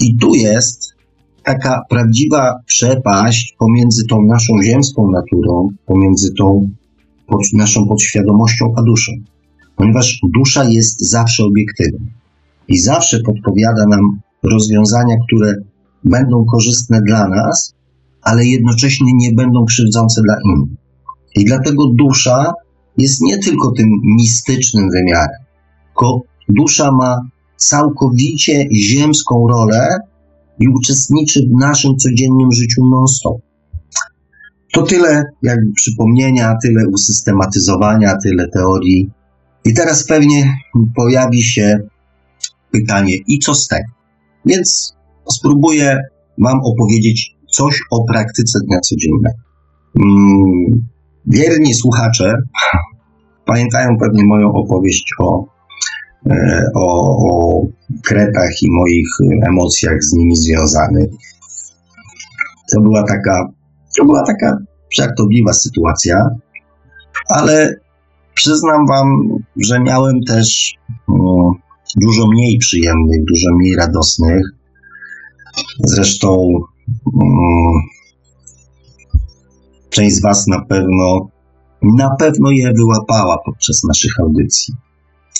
I 0.00 0.16
tu 0.16 0.34
jest 0.34 0.94
taka 1.44 1.82
prawdziwa 1.88 2.54
przepaść 2.66 3.56
pomiędzy 3.58 4.06
tą 4.06 4.22
naszą 4.22 4.62
ziemską 4.62 5.10
naturą, 5.10 5.68
pomiędzy 5.86 6.32
tą 6.38 6.70
pod, 7.28 7.40
naszą 7.52 7.86
podświadomością 7.86 8.72
a 8.76 8.82
duszą. 8.82 9.12
Ponieważ 9.76 10.20
dusza 10.34 10.64
jest 10.64 11.10
zawsze 11.10 11.44
obiektywna 11.44 12.06
i 12.68 12.78
zawsze 12.78 13.20
podpowiada 13.20 13.86
nam 13.86 14.20
rozwiązania, 14.42 15.16
które 15.26 15.54
będą 16.04 16.44
korzystne 16.44 17.00
dla 17.06 17.28
nas, 17.28 17.74
ale 18.22 18.46
jednocześnie 18.46 19.12
nie 19.14 19.32
będą 19.32 19.64
krzywdzące 19.64 20.20
dla 20.24 20.36
innych. 20.44 20.78
I 21.36 21.44
dlatego 21.44 21.82
dusza 21.98 22.52
jest 22.98 23.20
nie 23.20 23.38
tylko 23.38 23.72
tym 23.72 23.88
mistycznym 24.04 24.90
wymiarem, 24.90 25.40
tylko 25.86 26.20
dusza 26.48 26.92
ma 26.92 27.20
całkowicie 27.56 28.68
ziemską 28.74 29.48
rolę 29.48 29.98
i 30.60 30.68
uczestniczy 30.68 31.40
w 31.40 31.60
naszym 31.60 31.96
codziennym 31.96 32.52
życiu 32.52 32.82
non-stop. 32.90 33.47
To 34.72 34.82
tyle 34.82 35.24
jakby 35.42 35.72
przypomnienia, 35.72 36.54
tyle 36.62 36.82
usystematyzowania, 36.92 38.16
tyle 38.22 38.48
teorii. 38.48 39.10
I 39.64 39.74
teraz 39.74 40.06
pewnie 40.06 40.54
pojawi 40.96 41.42
się 41.42 41.78
pytanie, 42.70 43.14
i 43.26 43.38
co 43.38 43.54
z 43.54 43.68
tego? 43.68 43.88
Więc 44.46 44.96
spróbuję 45.32 45.98
Wam 46.38 46.60
opowiedzieć 46.64 47.36
coś 47.50 47.80
o 47.90 48.04
praktyce 48.04 48.58
dnia 48.66 48.80
codziennego. 48.80 49.38
Hmm, 49.98 50.88
Wierni 51.26 51.74
słuchacze 51.74 52.34
pamiętają 53.44 53.98
pewnie 54.00 54.24
moją 54.24 54.52
opowieść 54.52 55.14
o, 55.18 55.44
e, 56.30 56.64
o, 56.74 57.16
o 57.30 57.62
kretach 58.04 58.62
i 58.62 58.66
moich 58.70 59.08
emocjach 59.46 60.02
z 60.02 60.12
nimi 60.12 60.36
związanych. 60.36 61.10
To 62.72 62.80
była 62.80 63.02
taka, 63.02 63.48
to 63.96 64.04
była 64.04 64.22
taka 64.26 64.58
żartobliwa 64.98 65.52
sytuacja, 65.52 66.28
ale 67.28 67.74
przyznam 68.34 68.86
Wam, 68.86 69.22
że 69.56 69.80
miałem 69.80 70.20
też 70.28 70.74
no, 71.08 71.52
dużo 71.96 72.26
mniej 72.28 72.58
przyjemnych, 72.58 73.24
dużo 73.24 73.54
mniej 73.54 73.76
radosnych. 73.76 74.42
Zresztą 75.84 76.46
mm, 77.14 77.72
Część 79.90 80.16
z 80.16 80.22
Was 80.22 80.46
na 80.46 80.60
pewno, 80.60 81.30
na 81.82 82.10
pewno 82.18 82.50
je 82.50 82.72
wyłapała 82.72 83.36
podczas 83.44 83.84
naszych 83.88 84.20
audycji. 84.20 84.74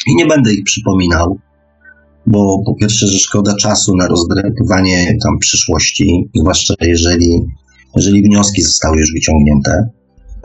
I 0.07 0.17
nie 0.17 0.27
będę 0.27 0.53
ich 0.53 0.65
przypominał, 0.65 1.39
bo 2.27 2.63
po 2.67 2.75
pierwsze, 2.75 3.07
że 3.07 3.19
szkoda 3.19 3.55
czasu 3.55 3.97
na 3.97 4.09
rozdrapywanie 4.09 5.17
tam 5.23 5.39
przyszłości, 5.39 6.31
zwłaszcza 6.35 6.75
jeżeli, 6.81 7.47
jeżeli 7.99 8.23
wnioski 8.23 8.63
zostały 8.63 8.97
już 8.97 9.13
wyciągnięte. 9.13 9.89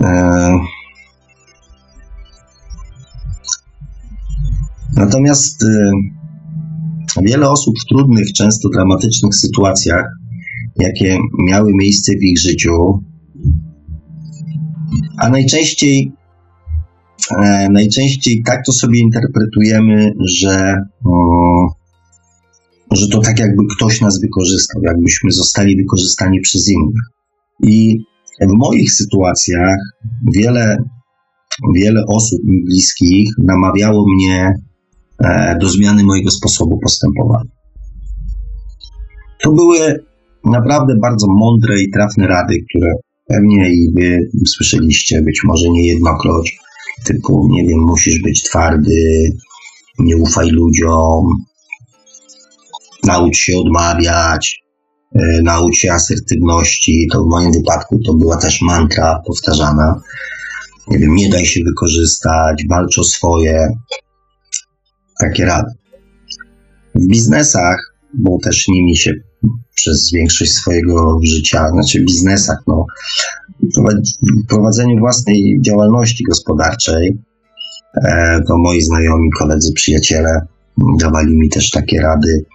E, 0.01 0.55
natomiast 4.95 5.63
e, 5.63 5.91
wiele 7.21 7.49
osób 7.49 7.75
w 7.79 7.85
trudnych, 7.85 8.33
często 8.33 8.69
dramatycznych 8.69 9.35
sytuacjach, 9.35 10.05
jakie 10.79 11.17
miały 11.47 11.71
miejsce 11.73 12.11
w 12.11 12.23
ich 12.23 12.39
życiu, 12.39 13.03
a 15.17 15.29
najczęściej, 15.29 16.11
e, 17.43 17.69
najczęściej 17.69 18.43
tak 18.45 18.65
to 18.65 18.71
sobie 18.71 18.99
interpretujemy, 18.99 20.11
że, 20.29 20.75
że 22.91 23.07
to 23.07 23.19
tak 23.21 23.39
jakby 23.39 23.63
ktoś 23.75 24.01
nas 24.01 24.21
wykorzystał, 24.21 24.81
jakbyśmy 24.83 25.31
zostali 25.31 25.75
wykorzystani 25.75 26.41
przez 26.41 26.69
innych. 26.69 27.12
I 27.63 27.97
w 28.41 28.53
moich 28.57 28.93
sytuacjach 28.93 29.77
wiele, 30.35 30.77
wiele 31.75 32.03
osób 32.07 32.39
mi 32.43 32.63
bliskich 32.63 33.29
namawiało 33.37 34.05
mnie 34.15 34.53
e, 35.23 35.57
do 35.61 35.69
zmiany 35.69 36.03
mojego 36.03 36.31
sposobu 36.31 36.79
postępowania. 36.79 37.51
To 39.43 39.51
były 39.51 40.03
naprawdę 40.45 40.95
bardzo 41.01 41.27
mądre 41.29 41.81
i 41.81 41.91
trafne 41.91 42.27
rady, 42.27 42.55
które 42.69 42.93
pewnie 43.27 43.69
i 43.69 43.91
wy 43.95 44.19
słyszeliście, 44.47 45.21
być 45.21 45.41
może 45.43 45.69
nie 45.69 45.87
jednokroć, 45.87 46.57
typu, 47.05 47.47
nie 47.51 47.67
wiem, 47.67 47.79
musisz 47.79 48.21
być 48.21 48.43
twardy, 48.43 49.29
nie 49.99 50.17
ufaj 50.17 50.49
ludziom, 50.49 51.25
naucz 53.03 53.37
się 53.37 53.57
odmawiać, 53.57 54.62
e, 55.15 55.41
naucz 55.43 55.75
się 55.75 55.91
asertywności. 55.91 57.07
To 57.11 57.23
w 57.23 57.27
moim 57.27 57.51
wypadku 57.51 57.99
to 58.05 58.13
była 58.13 58.37
też 58.37 58.61
mantra 58.61 59.21
powtarzana. 59.27 60.01
Nie 60.87 60.99
wiem, 60.99 61.15
nie 61.15 61.29
daj 61.29 61.45
się 61.45 61.63
wykorzystać, 61.63 62.63
walcz 62.69 62.97
o 62.99 63.03
swoje. 63.03 63.67
Takie 65.19 65.45
rady. 65.45 65.71
W 66.95 67.07
biznesach, 67.07 67.95
bo 68.13 68.37
też 68.43 68.67
nimi 68.67 68.97
się 68.97 69.13
przez 69.75 70.11
większość 70.11 70.51
swojego 70.51 71.19
życia, 71.23 71.69
znaczy 71.69 71.99
w 72.01 72.05
biznesach, 72.05 72.57
no, 72.67 72.85
w 74.43 74.47
prowadzeniu 74.47 74.99
własnej 74.99 75.57
działalności 75.61 76.23
gospodarczej, 76.23 77.17
e, 77.95 78.41
to 78.47 78.57
moi 78.57 78.81
znajomi, 78.81 79.29
koledzy, 79.31 79.73
przyjaciele 79.73 80.41
dawali 80.99 81.37
mi 81.37 81.49
też 81.49 81.69
takie 81.69 82.01
rady. 82.01 82.45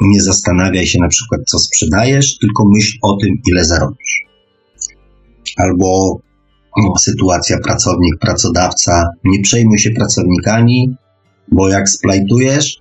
Nie 0.00 0.22
zastanawiaj 0.22 0.86
się 0.86 0.98
na 0.98 1.08
przykład, 1.08 1.40
co 1.46 1.58
sprzedajesz, 1.58 2.38
tylko 2.38 2.64
myśl 2.68 2.98
o 3.02 3.16
tym, 3.16 3.30
ile 3.50 3.64
zarobisz. 3.64 4.24
Albo 5.56 6.18
no, 6.76 6.92
sytuacja 6.98 7.58
pracownik, 7.58 8.18
pracodawca, 8.20 9.08
nie 9.24 9.42
przejmuj 9.42 9.78
się 9.78 9.90
pracownikami, 9.90 10.96
bo 11.52 11.68
jak 11.68 11.88
splajtujesz, 11.88 12.76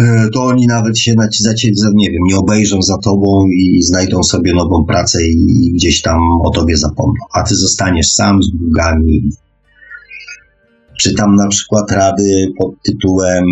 e, 0.00 0.28
to 0.32 0.44
oni 0.44 0.66
nawet 0.66 0.98
się 0.98 1.14
na, 1.14 1.28
za 1.40 1.54
ciebie, 1.54 1.74
nie 1.94 2.10
wiem, 2.10 2.22
nie 2.28 2.36
obejrzą 2.36 2.82
za 2.82 2.98
tobą 2.98 3.46
i 3.48 3.82
znajdą 3.82 4.22
sobie 4.22 4.54
nową 4.54 4.84
pracę 4.84 5.18
i 5.26 5.72
gdzieś 5.74 6.02
tam 6.02 6.20
o 6.44 6.50
tobie 6.50 6.76
zapomną. 6.76 7.24
A 7.34 7.42
ty 7.42 7.54
zostaniesz 7.54 8.12
sam 8.12 8.42
z 8.42 8.50
długami. 8.50 9.30
Czytam 11.00 11.34
na 11.36 11.48
przykład 11.48 11.92
rady 11.92 12.52
pod 12.58 12.70
tytułem 12.82 13.44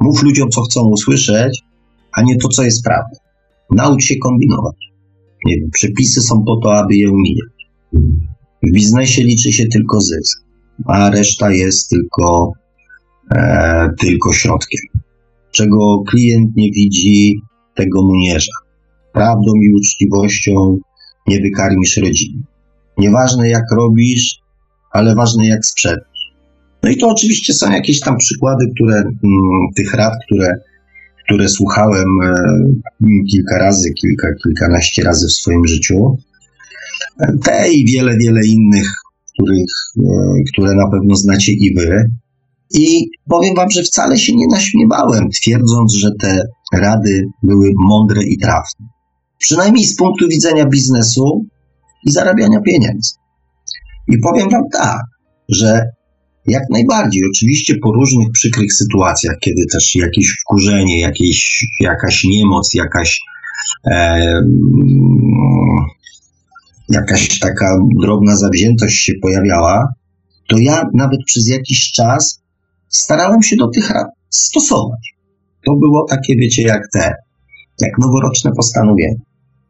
Mów 0.00 0.22
ludziom, 0.22 0.48
co 0.50 0.62
chcą 0.62 0.80
usłyszeć, 0.88 1.62
a 2.12 2.22
nie 2.22 2.36
to, 2.36 2.48
co 2.48 2.62
jest 2.62 2.84
prawdą. 2.84 3.16
Naucz 3.70 4.04
się 4.04 4.16
kombinować. 4.16 4.76
Nie 5.44 5.56
wiem, 5.56 5.70
przepisy 5.70 6.20
są 6.20 6.44
po 6.44 6.56
to, 6.56 6.74
aby 6.74 6.96
je 6.96 7.10
umijać. 7.10 7.50
W 8.62 8.72
biznesie 8.72 9.22
liczy 9.22 9.52
się 9.52 9.66
tylko 9.66 10.00
zysk, 10.00 10.44
a 10.86 11.10
reszta 11.10 11.50
jest 11.50 11.90
tylko, 11.90 12.52
e, 13.34 13.88
tylko 13.98 14.32
środkiem. 14.32 14.80
Czego 15.50 16.02
klient 16.10 16.56
nie 16.56 16.70
widzi, 16.70 17.40
tego 17.74 18.02
mu 18.02 18.14
nie 18.14 18.40
żal. 18.40 18.62
Prawdą 19.12 19.52
i 19.54 19.74
uczciwością 19.74 20.78
nie 21.28 21.40
wykarmisz 21.40 21.96
rodziny. 21.96 22.42
Nieważne 22.98 23.48
jak 23.48 23.64
robisz, 23.72 24.38
ale 24.92 25.14
ważne 25.14 25.46
jak 25.46 25.66
sprzedasz. 25.66 26.09
No 26.82 26.90
i 26.90 26.96
to 26.96 27.08
oczywiście 27.08 27.54
są 27.54 27.70
jakieś 27.70 28.00
tam 28.00 28.16
przykłady, 28.16 28.66
które, 28.74 28.96
mm, 28.96 29.12
tych 29.76 29.94
rad, 29.94 30.12
które, 30.26 30.54
które 31.24 31.48
słuchałem 31.48 32.08
e, 32.24 32.34
kilka 33.30 33.58
razy, 33.58 33.92
kilka, 34.00 34.28
kilkanaście 34.44 35.02
razy 35.02 35.26
w 35.28 35.32
swoim 35.32 35.66
życiu. 35.66 36.16
Te 37.44 37.72
i 37.72 37.86
wiele, 37.86 38.16
wiele 38.18 38.46
innych, 38.46 38.86
których, 39.34 39.72
e, 39.98 40.02
które 40.52 40.74
na 40.74 40.90
pewno 40.90 41.14
znacie 41.14 41.52
i 41.52 41.74
wy. 41.74 42.04
I 42.74 43.10
powiem 43.28 43.54
wam, 43.54 43.70
że 43.70 43.82
wcale 43.82 44.18
się 44.18 44.36
nie 44.36 44.46
naśmiewałem, 44.50 45.28
twierdząc, 45.28 45.94
że 45.94 46.10
te 46.20 46.42
rady 46.72 47.22
były 47.42 47.70
mądre 47.88 48.22
i 48.22 48.38
trafne. 48.38 48.86
Przynajmniej 49.38 49.84
z 49.84 49.96
punktu 49.96 50.28
widzenia 50.28 50.66
biznesu 50.66 51.44
i 52.06 52.12
zarabiania 52.12 52.60
pieniędzy. 52.60 53.10
I 54.08 54.18
powiem 54.18 54.50
wam 54.50 54.62
tak, 54.72 55.00
że 55.48 55.90
jak 56.46 56.62
najbardziej, 56.70 57.22
oczywiście 57.34 57.74
po 57.82 57.92
różnych 57.92 58.30
przykrych 58.32 58.72
sytuacjach, 58.72 59.36
kiedy 59.40 59.62
też 59.72 59.94
jakieś 59.94 60.36
wkurzenie, 60.40 61.00
jakieś, 61.00 61.66
jakaś 61.80 62.24
niemoc, 62.24 62.74
jakaś 62.74 63.20
e, 63.86 64.42
jakaś 66.88 67.38
taka 67.38 67.78
drobna 68.00 68.36
zawziętość 68.36 69.04
się 69.04 69.12
pojawiała, 69.22 69.88
to 70.48 70.58
ja 70.58 70.84
nawet 70.94 71.20
przez 71.26 71.48
jakiś 71.48 71.92
czas 71.92 72.42
starałem 72.88 73.42
się 73.42 73.56
do 73.56 73.68
tych 73.68 73.90
rad 73.90 74.06
stosować. 74.30 75.14
To 75.66 75.76
było 75.76 76.06
takie, 76.10 76.36
wiecie, 76.36 76.62
jak 76.62 76.82
te, 76.92 77.14
jak 77.80 77.98
noworoczne 77.98 78.52
postanowienie. 78.56 79.16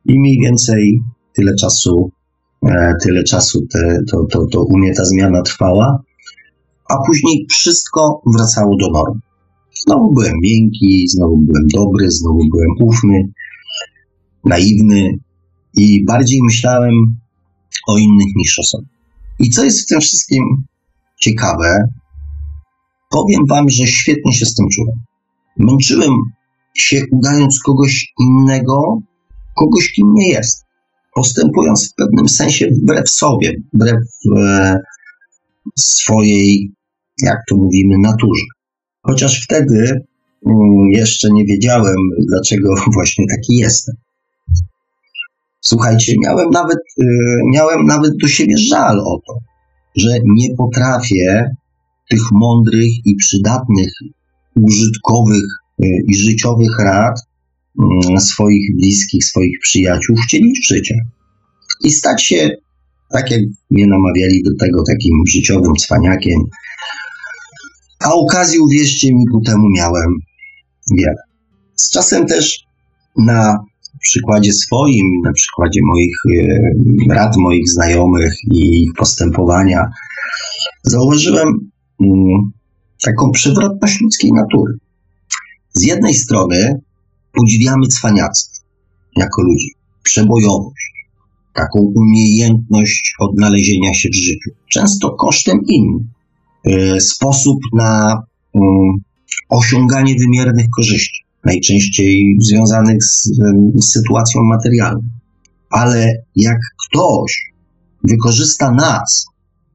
I 0.06 0.20
mniej 0.20 0.38
więcej 0.42 1.00
tyle 1.34 1.54
czasu, 1.54 2.10
e, 2.66 2.94
tyle 3.02 3.24
czasu 3.24 3.66
te, 3.72 3.98
to, 4.10 4.26
to, 4.30 4.46
to 4.52 4.62
u 4.64 4.78
mnie 4.78 4.94
ta 4.94 5.04
zmiana 5.04 5.42
trwała, 5.42 6.02
a 6.90 7.06
później 7.06 7.46
wszystko 7.50 8.22
wracało 8.36 8.76
do 8.76 8.90
normy. 8.90 9.20
Znowu 9.86 10.14
byłem 10.14 10.34
miękki, 10.42 11.08
znowu 11.08 11.36
byłem 11.36 11.66
dobry, 11.74 12.10
znowu 12.10 12.38
byłem 12.52 12.88
ufny, 12.88 13.32
naiwny 14.44 15.18
i 15.76 16.04
bardziej 16.04 16.40
myślałem 16.42 16.94
o 17.88 17.98
innych 17.98 18.36
niż 18.36 18.58
o 18.58 18.62
sobie. 18.62 18.86
I 19.38 19.50
co 19.50 19.64
jest 19.64 19.82
w 19.82 19.86
tym 19.86 20.00
wszystkim 20.00 20.44
ciekawe, 21.20 21.84
powiem 23.10 23.40
Wam, 23.48 23.68
że 23.68 23.86
świetnie 23.86 24.32
się 24.32 24.46
z 24.46 24.54
tym 24.54 24.66
czułem. 24.68 24.96
Męczyłem 25.56 26.12
się 26.74 27.02
udając 27.10 27.60
kogoś 27.64 28.12
innego, 28.20 28.98
kogoś 29.56 29.92
kim 29.92 30.06
nie 30.14 30.28
jest. 30.28 30.64
Postępując 31.14 31.90
w 31.90 31.94
pewnym 31.94 32.28
sensie 32.28 32.68
wbrew 32.68 33.10
sobie, 33.10 33.52
wbrew 33.74 34.02
e, 34.36 34.76
swojej, 35.78 36.72
jak 37.22 37.38
to 37.48 37.56
mówimy, 37.56 37.94
naturze. 37.98 38.44
Chociaż 39.06 39.44
wtedy 39.44 40.00
mm, 40.46 40.88
jeszcze 40.92 41.28
nie 41.32 41.44
wiedziałem, 41.44 41.96
dlaczego 42.28 42.74
właśnie 42.94 43.24
taki 43.36 43.56
jestem. 43.56 43.96
Słuchajcie, 45.60 46.14
miałem 46.22 46.50
nawet, 46.50 46.78
y, 47.02 47.06
miałem 47.52 47.84
nawet 47.84 48.12
do 48.22 48.28
siebie 48.28 48.58
żal 48.58 49.00
o 49.00 49.20
to, 49.26 49.38
że 49.96 50.10
nie 50.24 50.56
potrafię 50.56 51.50
tych 52.10 52.22
mądrych 52.32 53.06
i 53.06 53.14
przydatnych, 53.16 53.92
użytkowych 54.56 55.44
y, 55.84 55.86
i 56.08 56.14
życiowych 56.14 56.78
rad 56.78 57.20
mm, 57.78 58.20
swoich 58.20 58.76
bliskich, 58.76 59.24
swoich 59.24 59.58
przyjaciół 59.62 60.16
wcielić 60.16 60.60
w 60.60 60.68
życie. 60.68 60.94
I 61.84 61.90
stać 61.90 62.22
się, 62.22 62.50
tak 63.12 63.30
jak 63.30 63.40
mnie 63.70 63.86
namawiali 63.86 64.42
do 64.42 64.50
tego, 64.54 64.82
takim 64.82 65.14
życiowym 65.28 65.74
cwaniakiem. 65.74 66.40
A 68.00 68.14
okazji, 68.14 68.58
uwierzcie 68.58 69.14
mi, 69.14 69.24
ku 69.32 69.40
temu 69.40 69.68
miałem 69.76 70.16
wiele. 70.90 71.22
Z 71.76 71.90
czasem 71.90 72.26
też 72.26 72.64
na 73.16 73.56
przykładzie 74.00 74.52
swoim, 74.52 75.06
na 75.24 75.32
przykładzie 75.32 75.80
moich 75.84 76.16
e, 76.34 77.14
rad, 77.14 77.36
moich 77.36 77.70
znajomych 77.70 78.32
i 78.52 78.82
ich 78.82 78.90
postępowania, 78.98 79.86
zauważyłem 80.82 81.48
mm, 82.00 82.52
taką 83.04 83.30
przewrotność 83.30 84.00
ludzkiej 84.00 84.32
natury. 84.32 84.74
Z 85.72 85.82
jednej 85.82 86.14
strony 86.14 86.80
podziwiamy 87.32 87.86
cwaniactwo 87.86 88.64
jako 89.16 89.42
ludzi, 89.42 89.70
przebojowość, 90.02 90.92
taką 91.54 91.78
umiejętność 91.80 93.14
odnalezienia 93.18 93.94
się 93.94 94.08
w 94.08 94.14
życiu, 94.14 94.50
często 94.72 95.10
kosztem 95.10 95.60
innych, 95.68 96.06
sposób 97.00 97.58
na 97.74 98.22
mm, 98.54 98.94
osiąganie 99.48 100.14
wymiernych 100.14 100.66
korzyści 100.76 101.24
najczęściej 101.44 102.36
związanych 102.40 103.04
z, 103.04 103.30
z 103.74 103.92
sytuacją 103.92 104.42
materialną. 104.42 105.00
Ale 105.70 106.12
jak 106.36 106.58
ktoś 106.88 107.52
wykorzysta 108.04 108.70
nas 108.70 109.26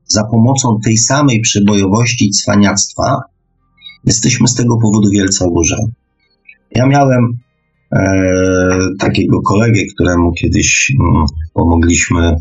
za 0.08 0.24
pomocą 0.24 0.78
tej 0.84 0.98
samej 0.98 1.40
przebojowości 1.42 2.26
i 2.26 2.32
cwaniactwa, 2.32 3.22
jesteśmy 4.06 4.48
z 4.48 4.56
tego 4.56 4.78
powodu 4.78 5.10
wielce 5.10 5.46
oburzeni. 5.46 5.92
Ja 6.72 6.86
miałem 6.86 7.38
e, 7.92 8.80
takiego 9.00 9.42
kolegę, 9.42 9.82
któremu 9.94 10.32
kiedyś 10.32 10.92
mm, 11.02 11.26
pomogliśmy 11.54 12.36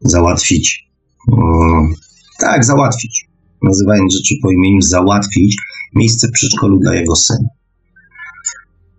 załatwić, 0.00 0.88
mm, 1.32 1.94
tak, 2.38 2.64
załatwić, 2.64 3.26
nazywając 3.62 4.14
rzeczy 4.14 4.34
po 4.42 4.50
imieniu, 4.50 4.80
załatwić 4.80 5.56
miejsce 5.94 6.28
w 6.28 6.32
przedszkolu 6.32 6.78
dla 6.78 6.94
jego 6.94 7.16
syna. 7.16 7.48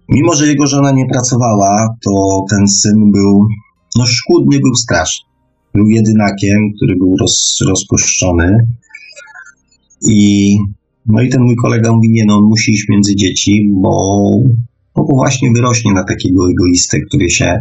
Mimo, 0.10 0.34
że 0.34 0.48
jego 0.48 0.68
żona 0.68 0.92
nie 0.92 1.06
pracowała, 1.06 1.96
to 2.06 2.44
ten 2.50 2.68
syn 2.68 3.12
był, 3.12 3.48
no 3.96 4.06
szkudny 4.06 4.60
był 4.60 4.76
straszny. 4.76 5.28
Był 5.74 5.90
jedynakiem, 5.90 6.58
który 6.76 6.96
był 6.96 7.16
roz, 7.18 7.58
rozpuszczony 7.68 8.68
i 10.08 10.58
No 11.08 11.22
i 11.22 11.30
ten 11.30 11.42
mój 11.42 11.56
kolega 11.56 11.92
mówi, 11.92 12.10
nie 12.10 12.26
no, 12.26 12.38
on 12.38 12.44
musi 12.44 12.72
iść 12.72 12.86
między 12.90 13.16
dzieci, 13.16 13.70
bo, 13.72 14.32
bo 14.96 15.04
właśnie 15.04 15.52
wyrośnie 15.52 15.94
na 15.94 16.04
takiego 16.04 16.50
egoistę, 16.52 17.00
który 17.00 17.30
się, 17.30 17.60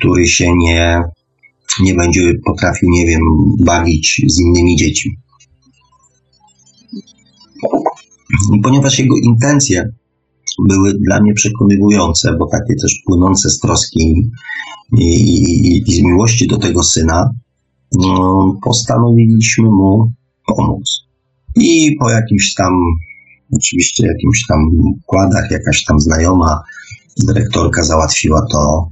który 0.00 0.28
się 0.28 0.56
nie, 0.56 1.02
nie 1.82 1.94
będzie 1.94 2.32
potrafił, 2.44 2.88
nie 2.90 3.06
wiem, 3.06 3.20
bawić 3.64 4.22
z 4.28 4.40
innymi 4.40 4.76
dziećmi. 4.76 5.12
Ponieważ 8.62 8.98
jego 8.98 9.16
intencje 9.16 9.92
były 10.68 10.94
dla 10.94 11.20
mnie 11.20 11.34
przekonywujące, 11.34 12.36
bo 12.38 12.46
takie 12.46 12.74
też 12.82 13.02
płynące 13.06 13.50
z 13.50 13.58
troski 13.58 14.14
i, 14.98 15.04
i, 15.04 15.90
i 15.90 15.94
z 15.94 16.02
miłości 16.02 16.46
do 16.46 16.58
tego 16.58 16.82
syna, 16.82 17.30
no, 17.92 18.58
postanowiliśmy 18.64 19.64
mu 19.64 20.12
pomóc. 20.46 21.00
I 21.56 21.96
po 22.00 22.10
jakimś 22.10 22.54
tam, 22.54 22.72
oczywiście 23.56 24.06
jakimś 24.06 24.46
tam 24.46 24.58
układach, 24.96 25.50
jakaś 25.50 25.84
tam 25.84 26.00
znajoma 26.00 26.60
dyrektorka 27.26 27.84
załatwiła 27.84 28.46
to 28.52 28.88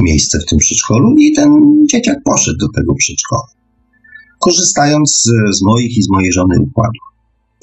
miejsce 0.00 0.38
w 0.38 0.46
tym 0.46 0.58
przedszkolu 0.58 1.14
i 1.18 1.32
ten 1.32 1.50
dzieciak 1.90 2.18
poszedł 2.24 2.58
do 2.58 2.66
tego 2.68 2.94
przedszkola. 2.94 3.42
Korzystając 4.40 5.22
z, 5.22 5.56
z 5.58 5.62
moich 5.62 5.96
i 5.98 6.02
z 6.02 6.10
mojej 6.10 6.32
żony 6.32 6.60
układów. 6.60 7.15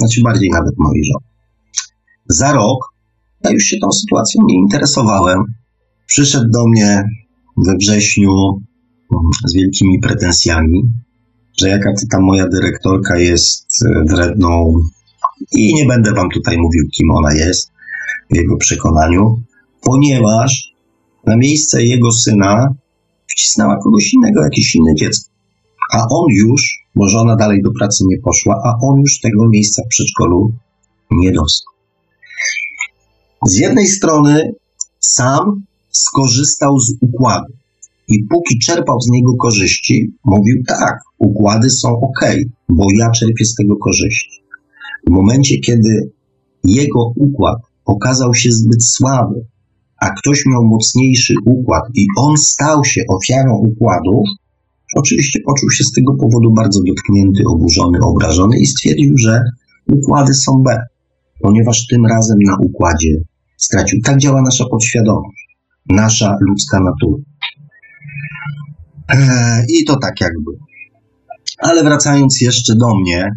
Znaczy 0.03 0.21
bardziej 0.21 0.49
nawet 0.49 0.73
mojej 0.77 1.03
żony. 1.03 1.25
Za 2.29 2.53
rok 2.53 2.93
ja 3.43 3.51
już 3.51 3.63
się 3.63 3.77
tą 3.81 3.91
sytuacją 3.91 4.41
nie 4.47 4.55
interesowałem. 4.55 5.43
Przyszedł 6.05 6.45
do 6.53 6.67
mnie 6.67 7.03
we 7.57 7.75
wrześniu 7.77 8.31
mm, 8.31 9.31
z 9.47 9.53
wielkimi 9.55 9.99
pretensjami, 9.99 10.81
że 11.59 11.69
jaka 11.69 11.93
to 11.93 12.07
tam 12.11 12.23
moja 12.23 12.47
dyrektorka 12.47 13.17
jest 13.17 13.67
e, 13.85 14.15
wredną 14.15 14.73
i 15.51 15.73
nie 15.73 15.85
będę 15.85 16.13
wam 16.13 16.29
tutaj 16.29 16.57
mówił, 16.57 16.87
kim 16.97 17.11
ona 17.11 17.33
jest 17.33 17.71
w 18.31 18.35
jego 18.35 18.57
przekonaniu, 18.57 19.41
ponieważ 19.81 20.73
na 21.25 21.37
miejsce 21.37 21.83
jego 21.83 22.11
syna 22.11 22.75
wcisnęła 23.27 23.77
kogoś 23.83 24.13
innego, 24.13 24.43
jakieś 24.43 24.75
inne 24.75 24.95
dziecko. 24.95 25.31
A 25.93 26.07
on 26.09 26.25
już, 26.29 26.82
bo 26.95 27.09
żona 27.09 27.35
dalej 27.35 27.61
do 27.61 27.71
pracy 27.79 28.03
nie 28.07 28.17
poszła, 28.19 28.55
a 28.65 28.85
on 28.87 28.99
już 28.99 29.19
tego 29.19 29.49
miejsca 29.49 29.83
w 29.85 29.87
przedszkolu 29.87 30.53
nie 31.11 31.31
dostał. 31.31 31.73
Z 33.47 33.57
jednej 33.57 33.87
strony 33.87 34.51
sam 34.99 35.63
skorzystał 35.91 36.79
z 36.79 36.93
układu 37.01 37.53
i 38.07 38.23
póki 38.23 38.59
czerpał 38.59 39.01
z 39.01 39.09
niego 39.11 39.33
korzyści, 39.35 40.11
mówił 40.25 40.63
tak, 40.67 40.99
układy 41.17 41.69
są 41.69 41.89
ok, 41.89 42.35
bo 42.69 42.85
ja 42.97 43.11
czerpię 43.11 43.45
z 43.45 43.55
tego 43.55 43.75
korzyści. 43.75 44.43
W 45.07 45.11
momencie, 45.11 45.57
kiedy 45.57 46.11
jego 46.63 47.13
układ 47.15 47.57
okazał 47.85 48.33
się 48.33 48.51
zbyt 48.51 48.85
słaby, 48.85 49.45
a 49.97 50.09
ktoś 50.09 50.45
miał 50.45 50.63
mocniejszy 50.65 51.33
układ 51.45 51.83
i 51.93 52.05
on 52.17 52.37
stał 52.37 52.85
się 52.85 53.01
ofiarą 53.09 53.55
układu, 53.55 54.23
oczywiście 54.95 55.39
poczuł 55.45 55.71
się 55.71 55.83
z 55.83 55.91
tego 55.91 56.13
powodu 56.13 56.53
bardzo 56.53 56.79
dotknięty, 56.87 57.43
oburzony, 57.49 57.99
obrażony 58.01 58.59
i 58.59 58.65
stwierdził, 58.65 59.17
że 59.17 59.41
układy 59.91 60.33
są 60.33 60.51
B, 60.65 60.77
ponieważ 61.41 61.87
tym 61.87 62.05
razem 62.05 62.37
na 62.45 62.57
układzie 62.59 63.17
stracił. 63.57 63.99
Tak 64.03 64.17
działa 64.17 64.41
nasza 64.41 64.65
podświadomość, 64.71 65.57
nasza 65.89 66.37
ludzka 66.41 66.79
natura. 66.79 67.23
Eee, 69.09 69.65
I 69.69 69.85
to 69.85 69.95
tak 69.99 70.21
jakby. 70.21 70.51
Ale 71.57 71.83
wracając 71.83 72.41
jeszcze 72.41 72.75
do 72.75 72.95
mnie, 72.95 73.29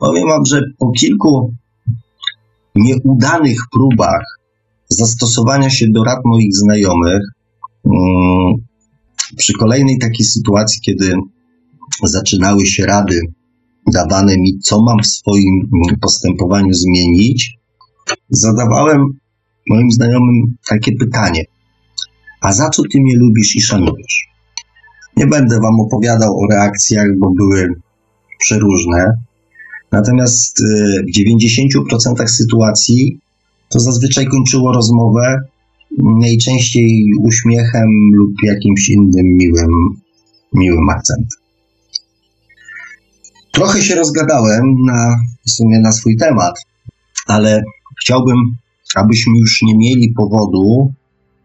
powiem 0.00 0.28
Wam, 0.28 0.46
że 0.46 0.62
po 0.78 0.90
kilku 0.90 1.54
nieudanych 2.74 3.58
próbach 3.72 4.22
zastosowania 4.88 5.70
się 5.70 5.86
do 5.90 6.04
rad 6.04 6.18
moich 6.24 6.56
znajomych, 6.56 7.22
mm, 7.84 8.54
przy 9.36 9.52
kolejnej 9.52 9.98
takiej 9.98 10.26
sytuacji, 10.26 10.80
kiedy 10.80 11.14
zaczynały 12.04 12.66
się 12.66 12.86
rady 12.86 13.20
dawane 13.92 14.36
mi, 14.36 14.58
co 14.58 14.82
mam 14.82 14.98
w 15.02 15.06
swoim 15.06 15.70
postępowaniu 16.00 16.74
zmienić, 16.74 17.58
zadawałem 18.30 19.04
moim 19.70 19.90
znajomym 19.90 20.56
takie 20.68 20.92
pytanie: 20.92 21.44
A 22.40 22.52
za 22.52 22.68
co 22.68 22.82
ty 22.82 23.00
mnie 23.00 23.16
lubisz 23.16 23.56
i 23.56 23.60
szanujesz? 23.60 24.30
Nie 25.16 25.26
będę 25.26 25.60
wam 25.60 25.80
opowiadał 25.80 26.38
o 26.40 26.46
reakcjach, 26.50 27.06
bo 27.18 27.30
były 27.30 27.68
przeróżne. 28.38 29.04
Natomiast 29.92 30.60
y, 30.60 31.04
w 31.08 31.18
90% 31.18 32.28
sytuacji 32.28 33.18
to 33.68 33.80
zazwyczaj 33.80 34.26
kończyło 34.26 34.72
rozmowę 34.72 35.38
najczęściej 35.98 37.04
uśmiechem 37.20 37.88
lub 38.14 38.30
jakimś 38.42 38.88
innym 38.88 39.26
miłym, 39.26 39.70
miłym 40.54 40.88
akcentem. 40.88 41.40
Trochę 43.52 43.82
się 43.82 43.94
rozgadałem 43.94 44.64
na, 44.86 45.16
w 45.46 45.50
sumie 45.50 45.80
na 45.80 45.92
swój 45.92 46.16
temat, 46.16 46.54
ale 47.26 47.62
chciałbym, 48.00 48.36
abyśmy 48.94 49.32
już 49.38 49.62
nie 49.62 49.76
mieli 49.76 50.12
powodu 50.16 50.92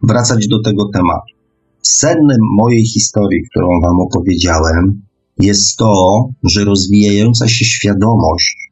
wracać 0.03 0.47
do 0.47 0.61
tego 0.61 0.89
tematu. 0.93 1.35
Sednem 1.81 2.39
mojej 2.57 2.85
historii, 2.85 3.43
którą 3.51 3.67
Wam 3.81 3.99
opowiedziałem, 3.99 5.01
jest 5.39 5.77
to, 5.77 6.25
że 6.43 6.63
rozwijająca 6.63 7.47
się 7.47 7.65
świadomość, 7.65 8.71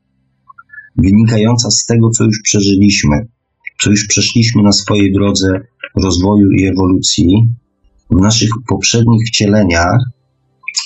wynikająca 0.98 1.72
z 1.72 1.86
tego, 1.86 2.10
co 2.10 2.24
już 2.24 2.42
przeżyliśmy, 2.44 3.28
co 3.82 3.90
już 3.90 4.08
przeszliśmy 4.08 4.64
na 4.64 4.72
swojej 4.72 5.14
drodze 5.14 5.60
rozwoju 6.04 6.52
i 6.52 6.66
ewolucji, 6.66 7.56
w 8.10 8.22
naszych 8.22 8.50
poprzednich 8.68 9.28
wcieleniach, 9.28 10.00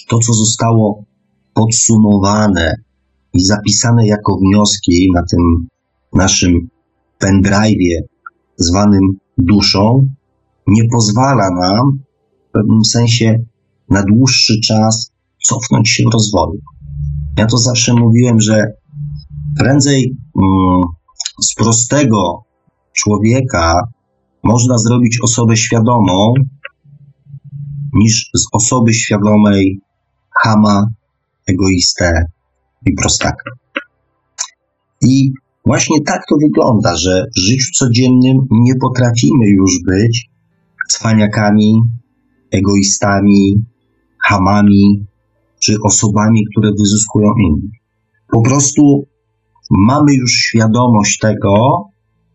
to, 0.07 0.19
co 0.19 0.33
zostało 0.33 1.03
podsumowane 1.53 2.73
i 3.33 3.43
zapisane 3.43 4.07
jako 4.07 4.37
wnioski 4.37 5.11
na 5.15 5.21
tym 5.31 5.67
naszym 6.13 6.69
pendrive'ie 7.23 8.01
zwanym 8.57 9.01
duszą, 9.37 10.07
nie 10.67 10.83
pozwala 10.91 11.49
nam 11.49 11.99
w 12.49 12.51
pewnym 12.51 12.85
sensie 12.85 13.35
na 13.89 14.03
dłuższy 14.03 14.53
czas 14.59 15.11
cofnąć 15.43 15.89
się 15.89 16.03
w 16.09 16.13
rozwoju. 16.13 16.59
Ja 17.37 17.45
to 17.45 17.57
zawsze 17.57 17.93
mówiłem, 17.93 18.41
że 18.41 18.65
prędzej 19.59 20.15
mm, 20.41 20.81
z 21.41 21.55
prostego 21.55 22.46
człowieka 22.97 23.73
można 24.43 24.77
zrobić 24.77 25.19
osobę 25.23 25.57
świadomą, 25.57 26.33
niż 27.93 28.29
z 28.35 28.45
osoby 28.51 28.93
świadomej 28.93 29.79
chama, 30.43 30.87
egoistę 31.47 32.25
i 32.85 32.93
prostaka. 32.93 33.51
I 35.01 35.31
właśnie 35.65 35.97
tak 36.05 36.21
to 36.29 36.35
wygląda, 36.41 36.95
że 36.95 37.23
w 37.37 37.39
życiu 37.39 37.71
codziennym 37.73 38.37
nie 38.51 38.75
potrafimy 38.81 39.47
już 39.47 39.71
być 39.87 40.29
cwaniakami, 40.89 41.81
egoistami, 42.51 43.55
hamami 44.23 45.05
czy 45.59 45.75
osobami, 45.83 46.45
które 46.51 46.71
wyzyskują 46.79 47.29
innych. 47.45 47.71
Po 48.31 48.41
prostu 48.41 49.07
mamy 49.71 50.13
już 50.13 50.31
świadomość 50.31 51.17
tego, 51.17 51.83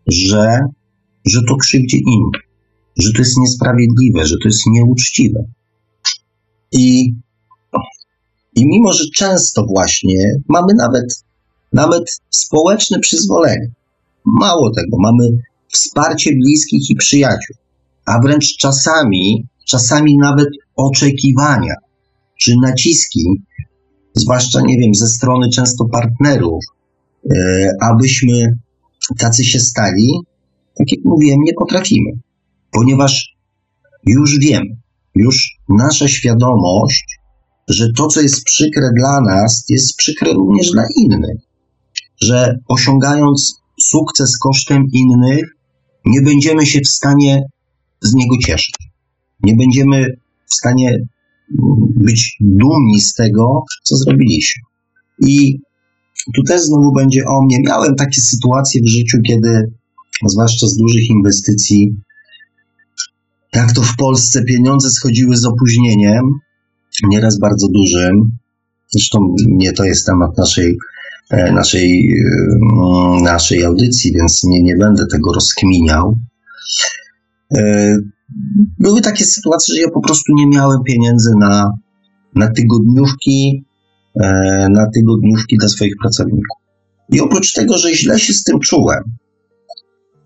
że, 0.07 0.59
że 1.27 1.41
to 1.49 1.57
krzywdzi 1.57 2.03
innych, 2.07 2.43
że 2.99 3.13
to 3.13 3.19
jest 3.19 3.39
niesprawiedliwe, 3.39 4.27
że 4.27 4.35
to 4.43 4.49
jest 4.49 4.61
nieuczciwe. 4.67 5.45
I, 6.73 7.15
i 8.57 8.67
mimo, 8.67 8.93
że 8.93 9.05
często 9.15 9.67
właśnie 9.67 10.35
mamy 10.49 10.75
nawet, 10.75 11.25
nawet 11.73 12.21
społeczne 12.31 12.99
przyzwolenie, 12.99 13.71
mało 14.25 14.71
tego, 14.71 14.97
mamy 15.01 15.29
wsparcie 15.69 16.33
bliskich 16.33 16.91
i 16.91 16.95
przyjaciół, 16.95 17.57
a 18.07 18.21
wręcz 18.21 18.57
czasami, 18.57 19.47
czasami 19.67 20.19
nawet 20.19 20.49
oczekiwania 20.77 21.75
czy 22.41 22.55
naciski, 22.63 23.25
zwłaszcza, 24.15 24.61
nie 24.61 24.79
wiem, 24.79 24.95
ze 24.95 25.07
strony 25.07 25.49
często 25.49 25.85
partnerów, 25.85 26.65
e, 27.31 27.71
abyśmy 27.81 28.57
tacy 29.19 29.45
się 29.45 29.61
stali, 29.61 30.09
tak 30.75 30.93
jak 30.93 31.05
mówiłem, 31.05 31.41
nie 31.45 31.53
potrafimy, 31.59 32.11
ponieważ 32.71 33.37
już 34.07 34.39
wiemy, 34.39 34.77
już 35.15 35.59
nasza 35.69 36.09
świadomość, 36.09 37.19
że 37.69 37.93
to, 37.97 38.07
co 38.07 38.21
jest 38.21 38.45
przykre 38.45 38.91
dla 38.97 39.21
nas, 39.21 39.65
jest 39.69 39.97
przykre 39.97 40.33
również 40.33 40.71
dla 40.71 40.85
innych, 40.97 41.37
że 42.23 42.59
osiągając 42.69 43.63
sukces 43.81 44.39
kosztem 44.39 44.85
innych, 44.93 45.45
nie 46.05 46.23
będziemy 46.23 46.67
się 46.67 46.81
w 46.81 46.89
stanie 46.89 47.43
z 48.01 48.15
niego 48.15 48.37
cieszyć. 48.47 48.75
Nie 49.43 49.57
będziemy 49.57 50.07
w 50.51 50.55
stanie 50.55 50.97
być 51.97 52.37
dumni 52.41 53.01
z 53.01 53.15
tego, 53.15 53.63
co 53.83 53.97
zrobiliśmy. 53.97 54.63
I 55.19 55.59
tu 56.37 56.43
też 56.43 56.63
znowu 56.63 56.93
będzie 56.93 57.25
o 57.25 57.43
mnie. 57.43 57.59
Miałem 57.67 57.95
takie 57.95 58.21
sytuacje 58.21 58.83
w 58.83 58.89
życiu, 58.89 59.19
kiedy, 59.27 59.73
zwłaszcza 60.27 60.67
z 60.67 60.77
dużych 60.77 61.11
inwestycji, 61.11 61.97
jak 63.55 63.73
to 63.73 63.83
w 63.83 63.97
Polsce 63.97 64.45
pieniądze 64.45 64.91
schodziły 64.91 65.37
z 65.37 65.45
opóźnieniem, 65.45 66.25
nieraz 67.11 67.39
bardzo 67.39 67.69
dużym. 67.69 68.33
Zresztą 68.91 69.35
nie 69.49 69.73
to 69.73 69.85
jest 69.85 70.07
temat 70.07 70.39
naszej, 70.39 70.79
e, 71.31 71.53
naszej, 71.53 72.15
e, 73.19 73.23
naszej 73.23 73.65
audycji, 73.65 74.13
więc 74.13 74.45
nie, 74.45 74.63
nie 74.63 74.77
będę 74.77 75.07
tego 75.07 75.33
rozkminiał. 75.33 76.17
E, 77.55 77.97
były 78.79 79.01
takie 79.01 79.25
sytuacje, 79.25 79.75
że 79.75 79.83
ja 79.83 79.91
po 79.91 80.01
prostu 80.01 80.33
nie 80.35 80.47
miałem 80.47 80.83
pieniędzy 80.83 81.31
na, 81.41 81.73
na 82.35 82.51
tygodniówki, 82.51 83.65
na 84.71 84.91
tygodniówki 84.95 85.57
dla 85.57 85.69
swoich 85.69 85.95
pracowników. 86.03 86.57
I 87.13 87.21
oprócz 87.21 87.53
tego, 87.53 87.79
że 87.79 87.95
źle 87.95 88.19
się 88.19 88.33
z 88.33 88.45
tym 88.45 88.61
czułem, 88.61 89.03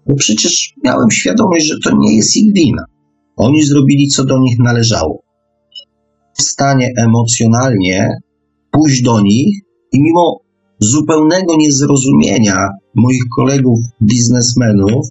bo 0.07 0.15
przecież 0.15 0.75
miałem 0.85 1.11
świadomość, 1.11 1.67
że 1.67 1.75
to 1.85 1.97
nie 1.97 2.17
jest 2.17 2.37
ich 2.37 2.53
wina. 2.53 2.85
Oni 3.37 3.63
zrobili, 3.63 4.09
co 4.09 4.25
do 4.25 4.39
nich 4.39 4.59
należało. 4.59 5.23
W 6.39 6.43
stanie 6.43 6.93
emocjonalnie 6.97 8.19
pójść 8.71 9.03
do 9.03 9.21
nich 9.21 9.61
i 9.93 10.03
mimo 10.03 10.41
zupełnego 10.79 11.57
niezrozumienia 11.57 12.69
moich 12.95 13.23
kolegów 13.37 13.79
biznesmenów, 14.03 15.07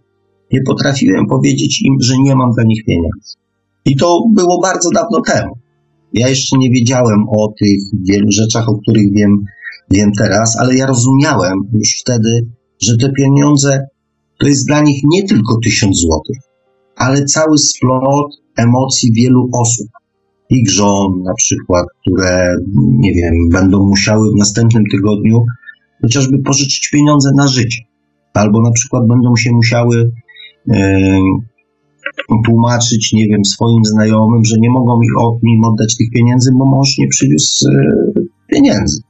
nie 0.52 0.62
potrafiłem 0.68 1.26
powiedzieć 1.28 1.82
im, 1.86 1.94
że 2.02 2.14
nie 2.20 2.36
mam 2.36 2.52
dla 2.52 2.64
nich 2.64 2.86
pieniędzy. 2.86 3.36
I 3.86 3.96
to 3.96 4.22
było 4.34 4.62
bardzo 4.62 4.90
dawno 4.90 5.22
temu. 5.22 5.54
Ja 6.14 6.30
jeszcze 6.30 6.58
nie 6.58 6.70
wiedziałem 6.70 7.26
o 7.30 7.54
tych 7.60 7.80
wielu 8.10 8.32
rzeczach, 8.32 8.70
o 8.70 8.78
których 8.78 9.14
wiem, 9.14 9.46
wiem 9.92 10.12
teraz, 10.18 10.58
ale 10.60 10.76
ja 10.76 10.86
rozumiałem 10.86 11.54
już 11.74 11.90
wtedy, 12.02 12.48
że 12.84 12.98
te 12.98 13.12
pieniądze 13.12 13.88
to 14.40 14.48
jest 14.48 14.68
dla 14.68 14.82
nich 14.82 15.02
nie 15.04 15.24
tylko 15.24 15.58
tysiąc 15.64 15.98
złotych, 15.98 16.38
ale 16.96 17.26
cały 17.26 17.58
splot 17.58 18.32
emocji 18.58 19.14
wielu 19.14 19.50
osób. 19.54 19.88
Ich 20.50 20.72
żon 20.72 21.24
na 21.24 21.34
przykład, 21.34 21.86
które, 22.02 22.56
nie 22.78 23.14
wiem, 23.14 23.34
będą 23.52 23.86
musiały 23.86 24.32
w 24.32 24.40
następnym 24.40 24.84
tygodniu 24.92 25.46
chociażby 26.02 26.40
pożyczyć 26.40 26.90
pieniądze 26.94 27.30
na 27.36 27.48
życie. 27.48 27.82
Albo 28.34 28.62
na 28.62 28.72
przykład 28.72 29.08
będą 29.08 29.36
się 29.36 29.52
musiały 29.52 30.12
e, 30.70 31.20
tłumaczyć, 32.46 33.14
nie 33.14 33.28
wiem, 33.28 33.46
swoim 33.46 33.86
znajomym, 33.86 34.46
że 34.46 34.56
nie 34.60 34.70
mogą 34.70 35.00
im 35.44 35.66
oddać 35.66 35.98
tych 35.98 36.08
pieniędzy, 36.14 36.52
bo 36.58 36.66
mąż 36.66 36.98
nie 36.98 37.08
przywiózł 37.08 37.70
e, 37.70 38.22
pieniędzy 38.48 39.02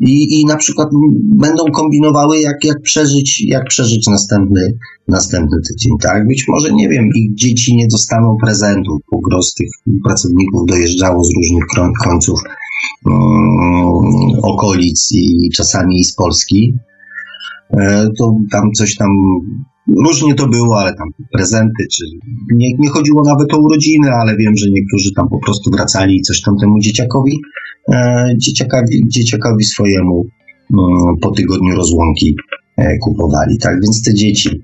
i, 0.00 0.40
i 0.40 0.44
na 0.46 0.56
przykład 0.56 0.88
będą 1.24 1.64
kombinowały, 1.74 2.40
jak, 2.40 2.64
jak, 2.64 2.82
przeżyć, 2.82 3.44
jak 3.46 3.64
przeżyć 3.64 4.06
następny, 4.06 4.60
następny 5.08 5.58
tydzień, 5.68 5.92
tak? 6.02 6.26
Być 6.26 6.48
może, 6.48 6.72
nie 6.72 6.88
wiem, 6.88 7.10
ich 7.14 7.34
dzieci 7.34 7.76
nie 7.76 7.86
dostaną 7.88 8.36
prezentów, 8.44 9.00
bo 9.12 9.18
gros 9.18 9.54
tych 9.54 9.68
pracowników 10.04 10.66
dojeżdżało 10.66 11.24
z 11.24 11.30
różnych 11.36 11.64
końców 12.04 12.40
um, 13.06 13.14
okolic 14.42 15.12
i 15.12 15.50
czasami 15.54 16.00
i 16.00 16.04
z 16.04 16.14
Polski, 16.14 16.74
e, 17.70 18.08
to 18.18 18.34
tam 18.50 18.72
coś 18.72 18.96
tam 18.96 19.08
Różnie 19.88 20.34
to 20.34 20.48
było, 20.48 20.80
ale 20.80 20.94
tam 20.94 21.08
prezenty, 21.32 21.86
czy 21.92 22.04
nie, 22.54 22.74
nie 22.78 22.88
chodziło 22.88 23.22
nawet 23.24 23.54
o 23.54 23.58
urodziny, 23.58 24.10
ale 24.12 24.36
wiem, 24.36 24.56
że 24.56 24.66
niektórzy 24.70 25.10
tam 25.16 25.28
po 25.28 25.38
prostu 25.38 25.70
wracali 25.70 26.16
i 26.16 26.22
coś 26.22 26.40
tam 26.40 26.54
temu 26.60 26.78
dzieciakowi, 26.78 27.40
e, 27.92 28.28
dzieciakowi, 28.36 29.02
dzieciakowi 29.08 29.64
swojemu 29.64 30.26
no, 30.70 31.14
po 31.22 31.30
tygodniu 31.30 31.76
rozłąki 31.76 32.36
e, 32.76 32.98
kupowali, 32.98 33.58
tak, 33.58 33.74
więc 33.82 34.02
te 34.02 34.14
dzieci 34.14 34.62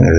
e, 0.00 0.10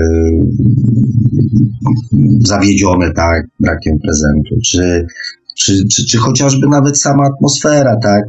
zawiedzione, 2.38 3.12
tak, 3.12 3.46
brakiem 3.60 3.98
prezentu, 3.98 4.54
czy, 4.64 5.06
czy, 5.58 5.88
czy, 5.88 6.06
czy 6.06 6.18
chociażby 6.18 6.66
nawet 6.68 7.00
sama 7.00 7.24
atmosfera, 7.24 7.96
tak, 8.02 8.24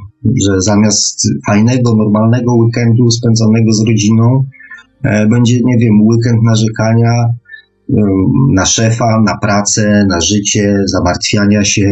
że 0.46 0.62
zamiast 0.62 1.28
fajnego, 1.48 1.96
normalnego 1.96 2.54
weekendu 2.54 3.12
spędzonego 3.12 3.74
z 3.74 3.88
rodziną, 3.88 4.44
E, 4.44 4.57
będzie, 5.04 5.60
nie 5.64 5.78
wiem, 5.78 6.02
weekend 6.02 6.44
narzekania 6.44 7.12
e, 7.90 8.02
na 8.54 8.66
szefa, 8.66 9.22
na 9.26 9.38
pracę, 9.38 10.06
na 10.10 10.22
życie, 10.22 10.76
zamartwiania 10.86 11.66
się 11.66 11.92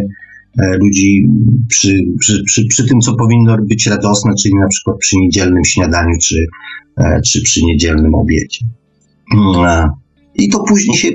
e, 0.59 0.77
ludzi 0.77 1.27
przy, 1.69 1.99
przy, 2.19 2.43
przy, 2.43 2.65
przy 2.65 2.87
tym, 2.87 2.99
co 2.99 3.15
powinno 3.15 3.57
być 3.57 3.87
radosne, 3.87 4.31
czyli 4.43 4.55
na 4.55 4.67
przykład 4.67 4.97
przy 4.97 5.17
niedzielnym 5.17 5.65
śniadaniu, 5.65 6.15
czy, 6.21 6.45
czy 7.25 7.41
przy 7.41 7.65
niedzielnym 7.65 8.15
obiedzie. 8.15 8.65
Mm, 9.35 9.89
I 10.35 10.49
to 10.49 10.63
później 10.63 10.97
się 10.97 11.09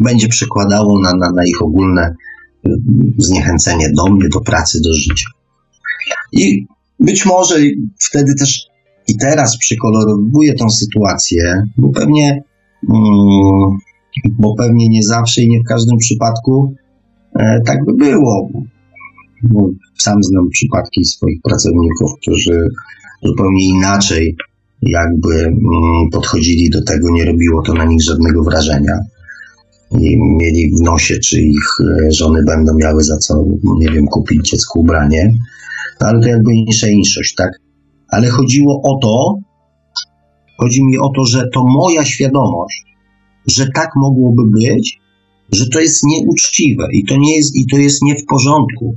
będzie 0.00 0.28
przekładało 0.28 1.00
na, 1.00 1.12
na, 1.12 1.32
na 1.32 1.44
ich 1.46 1.62
ogólne 1.62 2.14
zniechęcenie 3.18 3.90
do 3.96 4.06
mnie, 4.06 4.28
do 4.28 4.40
pracy, 4.40 4.80
do 4.84 4.94
życia. 4.94 5.28
I 6.32 6.66
być 7.00 7.26
może 7.26 7.54
wtedy 7.98 8.34
też 8.34 8.66
i 9.08 9.16
teraz 9.16 9.58
przykolorowuję 9.58 10.54
tą 10.54 10.70
sytuację, 10.70 11.62
bo 11.76 11.88
pewnie, 11.88 12.42
mm, 12.90 13.78
bo 14.38 14.54
pewnie 14.54 14.88
nie 14.88 15.02
zawsze 15.02 15.42
i 15.42 15.48
nie 15.48 15.60
w 15.60 15.68
każdym 15.68 15.96
przypadku 15.96 16.74
e, 17.40 17.60
tak 17.66 17.78
by 17.86 17.94
było. 17.94 18.48
Bo 19.42 19.68
sam 19.98 20.22
znam 20.22 20.48
przypadki 20.50 21.04
swoich 21.04 21.42
pracowników, 21.42 22.12
którzy 22.22 22.68
zupełnie 23.22 23.64
inaczej 23.64 24.36
jakby 24.82 25.34
mm, 25.34 26.10
podchodzili 26.12 26.70
do 26.70 26.84
tego, 26.84 27.10
nie 27.10 27.24
robiło 27.24 27.62
to 27.62 27.74
na 27.74 27.84
nich 27.84 28.02
żadnego 28.02 28.42
wrażenia. 28.42 28.98
I 30.00 30.18
mieli 30.40 30.70
w 30.76 30.82
nosie, 30.82 31.18
czy 31.18 31.40
ich 31.40 31.68
e, 31.80 32.12
żony 32.12 32.44
będą 32.44 32.74
miały 32.74 33.04
za 33.04 33.16
co, 33.16 33.44
nie 33.78 33.90
wiem, 33.90 34.06
kupić 34.06 34.50
dziecku 34.50 34.80
ubranie. 34.80 35.32
No, 36.00 36.06
ale 36.06 36.20
to 36.20 36.28
jakby 36.28 36.54
insza 36.54 36.88
inszość, 36.88 37.34
tak? 37.34 37.50
Ale 38.08 38.28
chodziło 38.28 38.80
o 38.82 38.98
to, 39.02 39.38
chodzi 40.60 40.84
mi 40.84 40.98
o 40.98 41.08
to, 41.16 41.24
że 41.24 41.48
to 41.54 41.64
moja 41.64 42.04
świadomość, 42.04 42.84
że 43.46 43.66
tak 43.74 43.90
mogłoby 43.96 44.42
być, 44.50 44.98
że 45.52 45.68
to 45.68 45.80
jest 45.80 46.04
nieuczciwe 46.04 46.84
i 46.92 47.04
to 47.04 47.16
nie 47.16 47.36
jest, 47.36 47.56
i 47.56 47.66
to 47.66 47.76
jest 47.76 48.02
nie 48.02 48.14
w 48.14 48.26
porządku, 48.26 48.94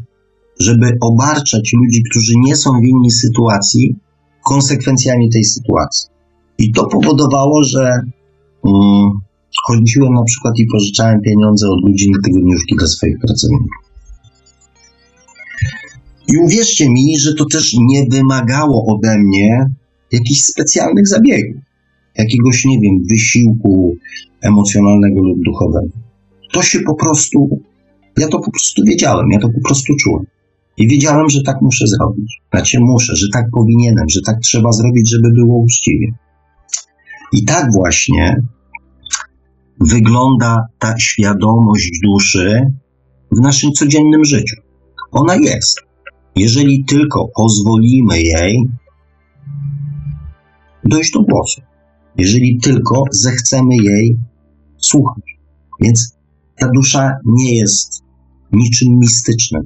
żeby 0.60 0.98
obarczać 1.02 1.74
ludzi, 1.74 2.04
którzy 2.10 2.34
nie 2.38 2.56
są 2.56 2.72
winni 2.82 3.12
sytuacji, 3.12 3.96
konsekwencjami 4.46 5.30
tej 5.30 5.44
sytuacji. 5.44 6.10
I 6.58 6.72
to 6.72 6.88
powodowało, 6.88 7.64
że 7.64 7.92
um, 8.64 9.12
chodziłem 9.68 10.14
na 10.14 10.24
przykład 10.24 10.54
i 10.58 10.68
pożyczałem 10.72 11.22
pieniądze 11.22 11.68
od 11.70 11.90
ludzi 11.90 12.12
na 12.12 12.18
tygodniówki 12.26 12.76
dla 12.76 12.88
swoich 12.88 13.20
pracowników. 13.20 13.81
I 16.34 16.38
uwierzcie 16.38 16.90
mi, 16.90 17.20
że 17.20 17.34
to 17.34 17.46
też 17.46 17.74
nie 17.80 18.06
wymagało 18.12 18.86
ode 18.96 19.18
mnie 19.20 19.66
jakichś 20.12 20.42
specjalnych 20.42 21.08
zabiegów, 21.08 21.62
jakiegoś, 22.18 22.66
nie 22.66 22.80
wiem, 22.80 23.04
wysiłku 23.10 23.96
emocjonalnego 24.42 25.22
lub 25.22 25.38
duchowego. 25.46 25.94
To 26.54 26.62
się 26.62 26.80
po 26.80 26.96
prostu, 26.96 27.62
ja 28.18 28.28
to 28.28 28.40
po 28.40 28.52
prostu 28.52 28.82
wiedziałem, 28.86 29.26
ja 29.32 29.40
to 29.40 29.50
po 29.50 29.68
prostu 29.68 29.94
czułem. 29.96 30.26
I 30.78 30.88
wiedziałem, 30.88 31.30
że 31.30 31.42
tak 31.46 31.62
muszę 31.62 31.88
zrobić. 31.88 32.42
Znaczy 32.52 32.80
muszę, 32.80 33.16
że 33.16 33.28
tak 33.34 33.46
powinienem, 33.52 34.06
że 34.10 34.20
tak 34.26 34.40
trzeba 34.40 34.72
zrobić, 34.72 35.10
żeby 35.10 35.30
było 35.32 35.60
uczciwie. 35.60 36.08
I 37.34 37.46
tak 37.46 37.72
właśnie 37.74 38.42
wygląda 39.80 40.66
ta 40.80 40.96
świadomość 41.00 41.92
duszy 42.04 42.62
w 43.32 43.42
naszym 43.42 43.72
codziennym 43.72 44.26
życiu. 44.26 44.56
Ona 45.12 45.36
jest 45.36 45.91
jeżeli 46.36 46.86
tylko 46.86 47.28
pozwolimy 47.36 48.22
jej 48.22 48.64
dojść 50.86 51.12
do 51.12 51.22
głosu, 51.22 51.62
jeżeli 52.18 52.60
tylko 52.60 53.04
zechcemy 53.12 53.76
jej 53.76 54.18
słuchać. 54.78 55.24
Więc 55.82 56.18
ta 56.60 56.68
dusza 56.76 57.12
nie 57.26 57.56
jest 57.56 58.04
niczym 58.52 59.00
mistycznym. 59.00 59.62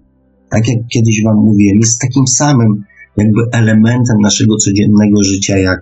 Tak 0.49 0.67
jak 0.67 0.77
kiedyś 0.93 1.23
Wam 1.23 1.35
mówiłem, 1.35 1.77
jest 1.79 2.01
takim 2.01 2.27
samym 2.27 2.83
jakby 3.17 3.41
elementem 3.51 4.17
naszego 4.21 4.55
codziennego 4.57 5.23
życia, 5.23 5.57
jak, 5.57 5.81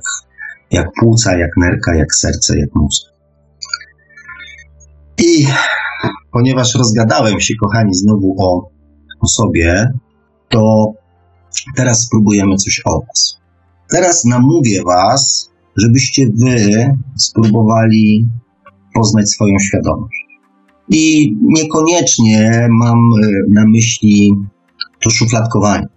jak 0.72 0.88
płuca, 1.00 1.38
jak 1.38 1.50
nerka, 1.58 1.96
jak 1.96 2.16
serce, 2.16 2.60
jak 2.60 2.70
mózg. 2.76 3.04
I 5.18 5.48
ponieważ 6.32 6.76
rozgadałem 6.76 7.40
się, 7.40 7.54
kochani, 7.62 7.94
znowu 7.94 8.36
o, 8.40 8.70
o 9.20 9.28
sobie, 9.28 9.92
to 10.54 10.94
teraz 11.76 12.02
spróbujemy 12.02 12.56
coś 12.56 12.82
o 12.86 13.02
Was. 13.08 13.38
Teraz 13.90 14.26
namówię 14.26 14.84
Was, 14.86 15.50
żebyście 15.78 16.28
Wy 16.36 16.92
spróbowali 17.18 18.28
poznać 18.94 19.30
swoją 19.30 19.60
świadomość. 19.60 20.24
I 20.90 21.36
niekoniecznie 21.42 22.68
mam 22.72 22.98
e, 22.98 23.28
na 23.50 23.68
myśli 23.68 24.34
to 25.04 25.10
szufladkowanie. 25.10 25.88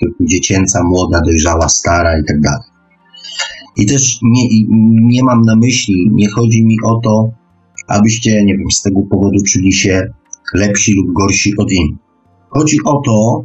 typu 0.00 0.24
dziecięca, 0.24 0.82
młoda, 0.84 1.20
dojrzała, 1.20 1.68
stara 1.68 2.18
i 2.18 2.24
tak 2.24 2.40
dalej. 2.40 2.66
I 3.76 3.86
też 3.86 4.18
nie, 4.22 4.42
nie 5.08 5.24
mam 5.24 5.42
na 5.42 5.56
myśli, 5.56 6.10
nie 6.12 6.30
chodzi 6.30 6.64
mi 6.64 6.76
o 6.84 7.00
to, 7.04 7.30
abyście, 7.88 8.44
nie 8.44 8.56
wiem, 8.58 8.70
z 8.70 8.82
tego 8.82 9.00
powodu 9.10 9.36
czuli 9.48 9.72
się 9.72 10.08
lepsi 10.54 10.94
lub 10.94 11.12
gorsi 11.12 11.52
od 11.58 11.72
innych. 11.72 11.98
Chodzi 12.50 12.76
o 12.84 13.02
to, 13.06 13.44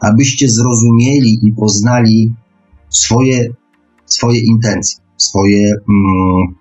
abyście 0.00 0.48
zrozumieli 0.50 1.38
i 1.42 1.52
poznali 1.52 2.32
swoje, 2.88 3.48
swoje 4.06 4.40
intencje, 4.40 5.00
swoje 5.16 5.66
mm, 5.66 6.54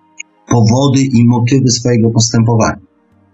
powody 0.49 1.01
i 1.01 1.25
motywy 1.25 1.71
swojego 1.71 2.09
postępowania. 2.09 2.79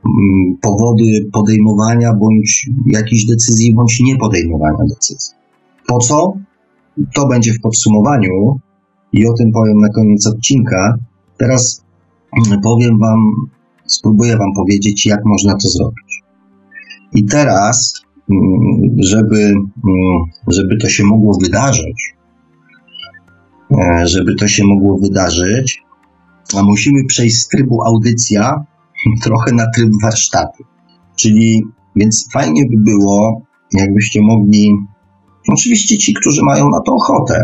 Mm, 0.05 0.57
powody 0.61 1.29
podejmowania 1.33 2.13
bądź 2.13 2.69
jakichś 2.85 3.25
decyzji, 3.25 3.75
bądź 3.75 3.99
niepodejmowania 3.99 4.83
decyzji. 4.89 5.35
Po 5.87 5.99
co? 5.99 6.33
To 7.13 7.27
będzie 7.27 7.53
w 7.53 7.61
podsumowaniu 7.61 8.59
i 9.13 9.27
o 9.27 9.33
tym 9.33 9.51
powiem 9.51 9.77
na 9.77 9.89
koniec 9.89 10.27
odcinka. 10.27 10.95
Teraz 11.37 11.83
mm, 12.47 12.61
powiem 12.61 12.99
Wam, 12.99 13.19
spróbuję 13.85 14.37
Wam 14.37 14.53
powiedzieć, 14.55 15.05
jak 15.05 15.25
można 15.25 15.53
to 15.53 15.69
zrobić. 15.69 16.23
I 17.13 17.25
teraz, 17.25 18.02
żeby, 18.99 19.53
żeby 20.47 20.77
to 20.77 20.89
się 20.89 21.03
mogło 21.03 21.37
wydarzyć, 21.41 22.15
e, 23.71 24.07
żeby 24.07 24.35
to 24.35 24.47
się 24.47 24.63
mogło 24.63 24.97
wydarzyć, 24.97 25.81
a 26.57 26.63
musimy 26.63 27.05
przejść 27.05 27.37
z 27.37 27.47
trybu 27.47 27.83
audycja 27.83 28.65
trochę 29.23 29.51
na 29.51 29.65
tryb 29.75 29.89
warsztatu. 30.03 30.63
Czyli, 31.15 31.63
więc 31.95 32.27
fajnie 32.33 32.65
by 32.65 32.91
było, 32.91 33.41
jakbyście 33.73 34.21
mogli, 34.21 34.71
oczywiście 35.47 35.97
ci, 35.97 36.13
którzy 36.13 36.43
mają 36.43 36.69
na 36.69 36.81
to 36.81 36.93
ochotę, 36.93 37.43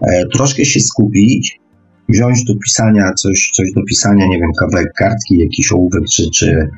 e, 0.00 0.26
troszkę 0.26 0.64
się 0.64 0.80
skupić, 0.80 1.60
wziąć 2.08 2.44
do 2.44 2.54
pisania 2.64 3.12
coś, 3.12 3.50
coś 3.54 3.72
do 3.72 3.82
pisania, 3.82 4.26
nie 4.26 4.38
wiem, 4.38 4.50
kawałek 4.60 4.92
kartki, 4.98 5.38
jakiś 5.38 5.72
ołówek, 5.72 6.02
czy, 6.14 6.30
czy, 6.30 6.70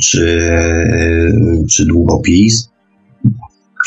czy, 0.00 0.48
czy 1.70 1.86
długopis, 1.86 2.68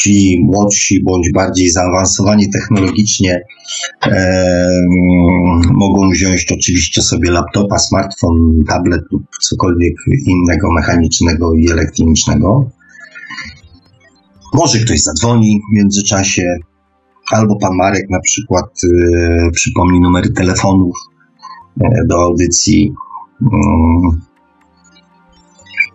ci 0.01 0.39
młodsi 0.43 1.03
bądź 1.03 1.31
bardziej 1.33 1.69
zaawansowani 1.69 2.49
technologicznie 2.49 3.41
e, 4.07 4.81
mogą 5.71 6.09
wziąć 6.09 6.45
oczywiście 6.51 7.01
sobie 7.01 7.31
laptopa, 7.31 7.79
smartfon, 7.79 8.63
tablet 8.67 9.01
lub 9.11 9.23
cokolwiek 9.49 9.93
innego 10.27 10.71
mechanicznego 10.71 11.53
i 11.53 11.71
elektronicznego. 11.71 12.69
Może 14.53 14.79
ktoś 14.79 15.01
zadzwoni 15.01 15.59
w 15.71 15.75
międzyczasie, 15.75 16.57
albo 17.31 17.55
pan 17.55 17.75
Marek 17.75 18.09
na 18.09 18.19
przykład 18.19 18.65
e, 18.83 19.51
przypomni 19.51 19.99
numery 19.99 20.29
telefonów 20.29 20.95
e, 21.81 21.89
do 22.09 22.15
audycji. 22.23 22.93
Mm, 23.41 24.21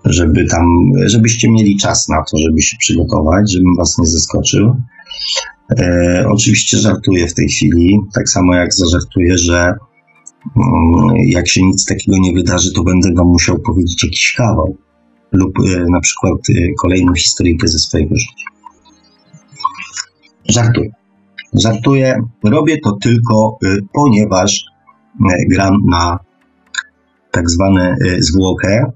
żeby 0.07 0.47
tam, 0.47 0.67
żebyście 1.07 1.51
mieli 1.51 1.77
czas 1.77 2.09
na 2.09 2.23
to, 2.31 2.39
żeby 2.39 2.63
się 2.63 2.77
przygotować, 2.77 3.53
żebym 3.53 3.77
was 3.79 3.99
nie 3.99 4.07
zaskoczył. 4.07 4.77
E, 5.79 6.25
oczywiście 6.29 6.79
żartuję 6.79 7.29
w 7.29 7.35
tej 7.35 7.49
chwili, 7.49 7.99
tak 8.15 8.29
samo 8.29 8.55
jak 8.55 8.75
zażartuję, 8.75 9.39
że 9.39 9.75
mm, 10.57 11.17
jak 11.27 11.49
się 11.49 11.63
nic 11.63 11.85
takiego 11.85 12.19
nie 12.21 12.33
wydarzy, 12.33 12.73
to 12.73 12.83
będę 12.83 13.15
wam 13.15 13.27
musiał 13.27 13.59
powiedzieć 13.59 14.05
jakiś 14.05 14.35
kawał 14.37 14.77
lub 15.33 15.53
e, 15.59 15.85
na 15.91 16.01
przykład 16.01 16.35
e, 16.51 16.53
kolejną 16.83 17.15
historyjkę 17.15 17.69
ze 17.69 17.79
swojego 17.79 18.15
życia. 18.15 18.47
Żartuję. 20.49 20.91
Żartuję. 21.53 22.23
Robię 22.45 22.79
to 22.85 22.93
tylko, 23.03 23.59
e, 23.65 23.77
ponieważ 23.93 24.65
e, 25.31 25.35
gram 25.51 25.75
na 25.91 26.19
tak 27.31 27.51
zwane 27.51 27.97
e, 28.07 28.23
zwłokę, 28.23 28.93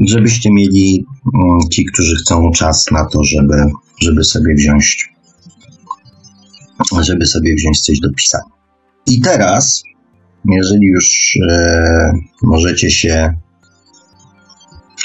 żebyście 0.00 0.50
mieli 0.52 1.06
mm, 1.34 1.60
ci, 1.70 1.84
którzy 1.84 2.16
chcą 2.16 2.50
czas 2.50 2.84
na 2.92 3.06
to, 3.06 3.24
żeby, 3.24 3.54
żeby 4.02 4.24
sobie 4.24 4.54
wziąć 4.54 5.08
żeby 7.02 7.26
sobie 7.26 7.54
wziąć 7.54 7.80
coś 7.80 8.00
do 8.00 8.12
pisania. 8.12 8.44
I 9.06 9.20
teraz, 9.20 9.82
jeżeli 10.44 10.86
już 10.86 11.38
e, 11.50 12.12
możecie 12.42 12.90
się 12.90 13.34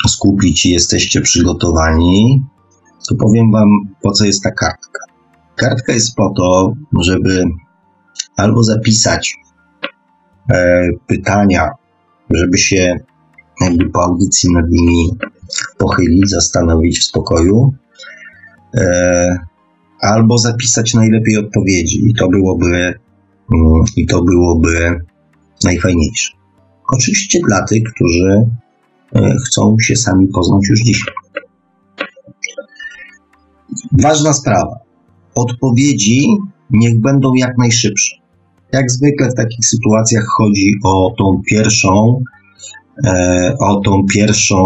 skupić 0.08 0.66
i 0.66 0.70
jesteście 0.70 1.22
przygotowani, 1.22 2.44
to 3.10 3.16
powiem 3.16 3.52
Wam, 3.52 3.70
po 4.02 4.12
co 4.12 4.26
jest 4.26 4.44
ta 4.44 4.52
kartka. 4.52 5.00
Kartka 5.56 5.94
jest 5.94 6.16
po 6.16 6.34
to, 6.38 6.74
żeby 7.02 7.44
albo 8.38 8.64
zapisać 8.64 9.36
e, 10.50 10.88
pytania, 11.08 11.70
żeby 12.30 12.58
się 12.58 13.00
jakby 13.64 13.89
po 13.89 14.03
audycji 14.03 14.49
nad 14.53 14.70
nimi 14.70 15.09
pochylić, 15.78 16.30
zastanowić 16.30 16.99
w 16.99 17.03
spokoju, 17.03 17.74
e, 18.76 19.38
albo 20.01 20.38
zapisać 20.38 20.93
najlepiej 20.93 21.38
odpowiedzi 21.38 22.09
i 22.09 22.14
to 22.14 22.30
byłoby 22.30 22.76
mm, 23.53 23.84
i 23.97 24.05
to 24.05 24.24
byłoby 24.24 24.99
najfajniejsze. 25.64 26.34
Oczywiście 26.93 27.39
dla 27.47 27.66
tych, 27.66 27.84
którzy 27.95 28.45
e, 29.16 29.36
chcą 29.47 29.76
się 29.80 29.95
sami 29.95 30.28
poznać 30.28 30.61
już 30.70 30.80
dzisiaj. 30.80 31.14
Ważna 33.91 34.34
sprawa. 34.34 34.80
Odpowiedzi 35.36 36.28
niech 36.70 36.99
będą 36.99 37.34
jak 37.34 37.57
najszybsze. 37.57 38.16
Jak 38.72 38.91
zwykle 38.91 39.30
w 39.30 39.36
takich 39.36 39.66
sytuacjach 39.66 40.26
chodzi 40.38 40.72
o 40.84 41.14
tą 41.18 41.41
pierwszą, 41.49 42.24
o 43.60 43.82
tą 43.86 44.06
pierwszą, 44.14 44.58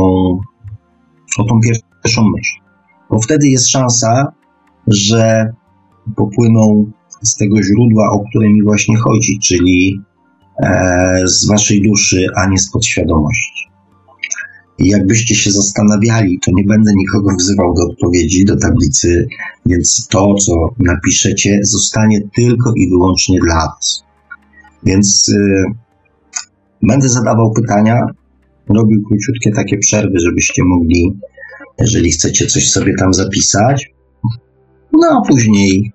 o 1.37 1.43
tą 1.49 1.59
pierwszą 1.59 2.23
myśl. 2.23 2.53
Bo 3.09 3.19
wtedy 3.19 3.47
jest 3.47 3.69
szansa, 3.69 4.31
że 4.87 5.53
popłyną 6.15 6.91
z 7.23 7.37
tego 7.37 7.63
źródła, 7.63 8.09
o 8.11 8.23
które 8.29 8.49
mi 8.49 8.63
właśnie 8.63 8.97
chodzi, 8.97 9.39
czyli 9.39 10.01
e, 10.63 11.21
z 11.25 11.47
waszej 11.47 11.81
duszy, 11.81 12.27
a 12.35 12.47
nie 12.47 12.57
z 12.57 12.71
podświadomości. 12.71 13.67
I 14.79 14.87
jakbyście 14.87 15.35
się 15.35 15.51
zastanawiali, 15.51 16.39
to 16.45 16.51
nie 16.55 16.63
będę 16.63 16.91
nikogo 16.95 17.35
wzywał 17.39 17.73
do 17.73 17.83
odpowiedzi, 17.83 18.45
do 18.45 18.57
tablicy, 18.57 19.27
więc 19.65 20.07
to, 20.07 20.33
co 20.33 20.53
napiszecie, 20.79 21.59
zostanie 21.63 22.21
tylko 22.35 22.73
i 22.75 22.89
wyłącznie 22.89 23.39
dla 23.39 23.55
Was. 23.55 24.03
Więc 24.83 25.29
y, 25.29 25.63
będę 26.83 27.09
zadawał 27.09 27.51
pytania, 27.51 28.01
robił 28.69 29.01
króciutkie 29.07 29.51
takie 29.51 29.77
przerwy, 29.77 30.19
żebyście 30.25 30.61
mogli, 30.65 31.19
jeżeli 31.79 32.11
chcecie 32.11 32.47
coś 32.47 32.69
sobie 32.69 32.93
tam 32.99 33.13
zapisać, 33.13 33.85
no 34.93 35.07
a 35.17 35.27
później, 35.27 35.91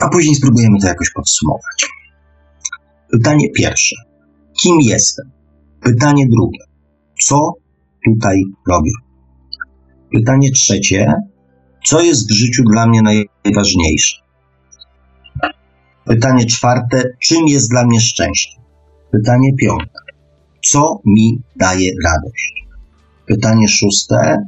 a 0.00 0.08
później 0.08 0.34
spróbujemy 0.34 0.80
to 0.80 0.86
jakoś 0.86 1.10
podsumować. 1.10 1.88
Pytanie 3.10 3.50
pierwsze. 3.50 3.96
Kim 4.62 4.76
jestem? 4.80 5.30
Pytanie 5.80 6.26
drugie. 6.28 6.58
Co 7.22 7.52
tutaj 8.04 8.42
robię? 8.68 8.90
Pytanie 10.12 10.50
trzecie. 10.50 11.14
Co 11.84 12.02
jest 12.02 12.30
w 12.30 12.34
życiu 12.34 12.62
dla 12.72 12.86
mnie 12.86 13.02
najważniejsze? 13.02 14.16
Pytanie 16.04 16.46
czwarte. 16.46 17.04
Czym 17.22 17.46
jest 17.46 17.70
dla 17.70 17.86
mnie 17.86 18.00
szczęście? 18.00 18.60
Pytanie 19.10 19.54
piąte. 19.60 19.98
Co 20.62 21.00
mi 21.04 21.40
daje 21.56 21.90
radość? 22.04 22.64
Pytanie 23.26 23.68
szóste. 23.68 24.44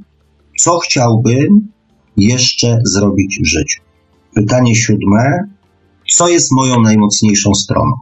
Co 0.59 0.79
chciałbym 0.79 1.69
jeszcze 2.17 2.79
zrobić 2.85 3.41
w 3.43 3.47
życiu? 3.47 3.83
Pytanie 4.35 4.75
siódme. 4.75 5.49
Co 6.11 6.29
jest 6.29 6.53
moją 6.53 6.81
najmocniejszą 6.81 7.55
stroną? 7.55 7.93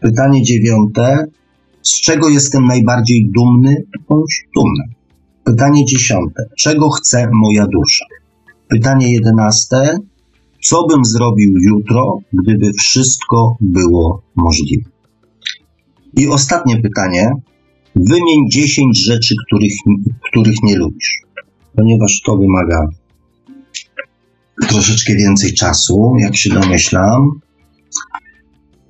Pytanie 0.00 0.42
dziewiąte. 0.42 1.24
Z 1.82 2.00
czego 2.00 2.28
jestem 2.28 2.64
najbardziej 2.64 3.30
dumny 3.34 3.76
bądź 4.08 4.44
dumny? 4.56 4.84
Pytanie 5.44 5.84
dziesiąte. 5.84 6.42
Czego 6.58 6.90
chce 6.90 7.30
moja 7.32 7.66
dusza? 7.66 8.04
Pytanie 8.68 9.12
jedenaste. 9.12 9.98
Co 10.62 10.86
bym 10.86 11.04
zrobił 11.04 11.54
jutro, 11.58 12.18
gdyby 12.32 12.72
wszystko 12.72 13.56
było 13.60 14.22
możliwe? 14.36 14.90
I 16.16 16.28
ostatnie 16.28 16.80
pytanie. 16.80 17.30
Wymień 17.96 18.50
10 18.50 19.04
rzeczy, 19.04 19.34
których, 19.46 19.72
których 20.30 20.62
nie 20.62 20.76
lubisz, 20.76 21.20
ponieważ 21.76 22.20
to 22.26 22.36
wymaga 22.36 22.88
troszeczkę 24.68 25.14
więcej 25.14 25.52
czasu, 25.52 26.14
jak 26.18 26.36
się 26.36 26.50
domyślam, 26.50 27.30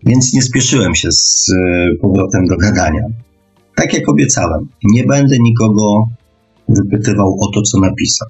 więc 0.06 0.34
nie 0.34 0.42
spieszyłem 0.42 0.94
się 0.94 1.12
z 1.12 1.50
e, 1.50 1.96
powrotem 2.00 2.46
do 2.46 2.56
gadania. 2.56 3.02
Tak 3.74 3.94
jak 3.94 4.08
obiecałem, 4.08 4.68
nie 4.84 5.04
będę 5.04 5.36
nikogo 5.40 6.08
wypytywał 6.68 7.36
o 7.40 7.50
to, 7.54 7.62
co 7.62 7.80
napisał, 7.80 8.28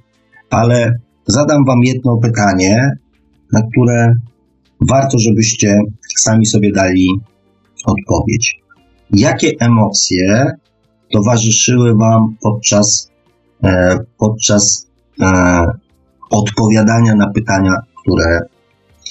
ale 0.50 0.98
zadam 1.26 1.64
Wam 1.64 1.78
jedno 1.84 2.16
pytanie, 2.16 2.90
na 3.52 3.62
które 3.62 4.14
warto, 4.88 5.18
żebyście 5.18 5.78
sami 6.16 6.46
sobie 6.46 6.72
dali 6.72 7.08
odpowiedź. 7.86 8.61
Jakie 9.12 9.52
emocje 9.60 10.52
towarzyszyły 11.12 11.94
Wam 11.94 12.36
podczas, 12.42 13.10
e, 13.64 13.98
podczas 14.18 14.86
e, 15.20 15.64
odpowiadania 16.30 17.14
na 17.14 17.30
pytania, 17.30 17.74
które, 18.02 18.40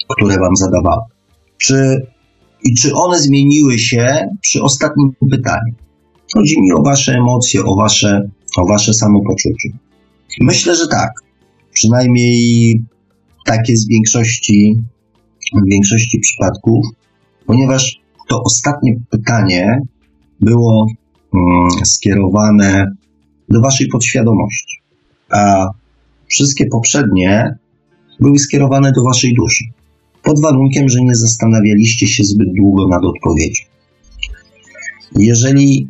które 0.09 0.37
Wam 0.37 0.55
zadawałem? 0.55 1.05
Czy, 1.57 2.07
I 2.63 2.75
czy 2.75 2.95
one 2.95 3.19
zmieniły 3.19 3.79
się 3.79 4.29
przy 4.41 4.61
ostatnim 4.61 5.11
pytaniu? 5.31 5.73
Chodzi 6.35 6.61
mi 6.61 6.73
o 6.73 6.83
Wasze 6.83 7.13
emocje, 7.13 7.63
o 7.65 7.75
Wasze, 7.75 8.29
o 8.57 8.65
wasze 8.67 8.93
samopoczucie. 8.93 9.69
Myślę, 10.41 10.75
że 10.75 10.87
tak. 10.87 11.11
Przynajmniej 11.73 12.75
tak 13.45 13.69
jest 13.69 13.85
w 13.85 13.89
większości, 13.89 14.75
w 15.55 15.69
większości 15.71 16.19
przypadków, 16.19 16.85
ponieważ 17.45 18.00
to 18.31 18.43
ostatnie 18.43 18.93
pytanie 19.09 19.81
było 20.41 20.87
mm, 21.33 21.85
skierowane 21.85 22.85
do 23.49 23.61
Waszej 23.61 23.87
podświadomości, 23.87 24.77
a 25.29 25.67
wszystkie 26.27 26.65
poprzednie 26.65 27.55
były 28.19 28.39
skierowane 28.39 28.91
do 28.91 29.03
Waszej 29.03 29.33
duszy, 29.33 29.63
pod 30.23 30.41
warunkiem, 30.41 30.89
że 30.89 31.01
nie 31.01 31.15
zastanawialiście 31.15 32.07
się 32.07 32.23
zbyt 32.23 32.47
długo 32.57 32.87
nad 32.87 33.03
odpowiedzią. 33.03 33.63
Jeżeli 35.19 35.87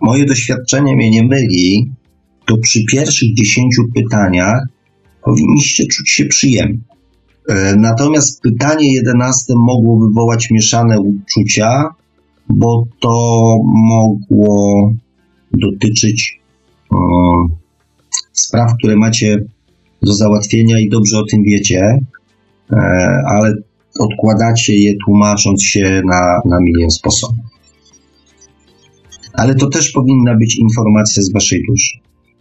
moje 0.00 0.24
doświadczenie 0.24 0.96
mnie 0.96 1.10
nie 1.10 1.24
myli, 1.24 1.92
to 2.46 2.58
przy 2.58 2.84
pierwszych 2.84 3.34
dziesięciu 3.34 3.82
pytaniach 3.94 4.62
powinniście 5.24 5.86
czuć 5.86 6.10
się 6.10 6.24
przyjemnie. 6.24 6.78
E, 7.48 7.76
natomiast 7.76 8.42
pytanie 8.42 8.94
jedenaste 8.94 9.54
mogło 9.56 9.98
wywołać 9.98 10.50
mieszane 10.50 11.00
uczucia, 11.00 11.84
bo 12.48 12.84
to 13.00 13.56
mogło 13.74 14.92
dotyczyć 15.52 16.40
um, 16.90 17.46
spraw, 18.32 18.72
które 18.78 18.96
macie 18.96 19.44
do 20.02 20.14
załatwienia 20.14 20.78
i 20.78 20.88
dobrze 20.88 21.18
o 21.18 21.24
tym 21.30 21.42
wiecie, 21.42 21.98
e, 22.72 22.76
ale 23.26 23.54
odkładacie 23.98 24.76
je 24.76 24.94
tłumacząc 25.04 25.62
się 25.62 26.02
na, 26.04 26.40
na 26.44 26.60
milion 26.60 26.90
sposobów. 26.90 27.44
Ale 29.32 29.54
to 29.54 29.68
też 29.68 29.90
powinna 29.90 30.36
być 30.36 30.58
informacja 30.58 31.22
z 31.22 31.32
waszej 31.32 31.62
duszy. 31.68 31.98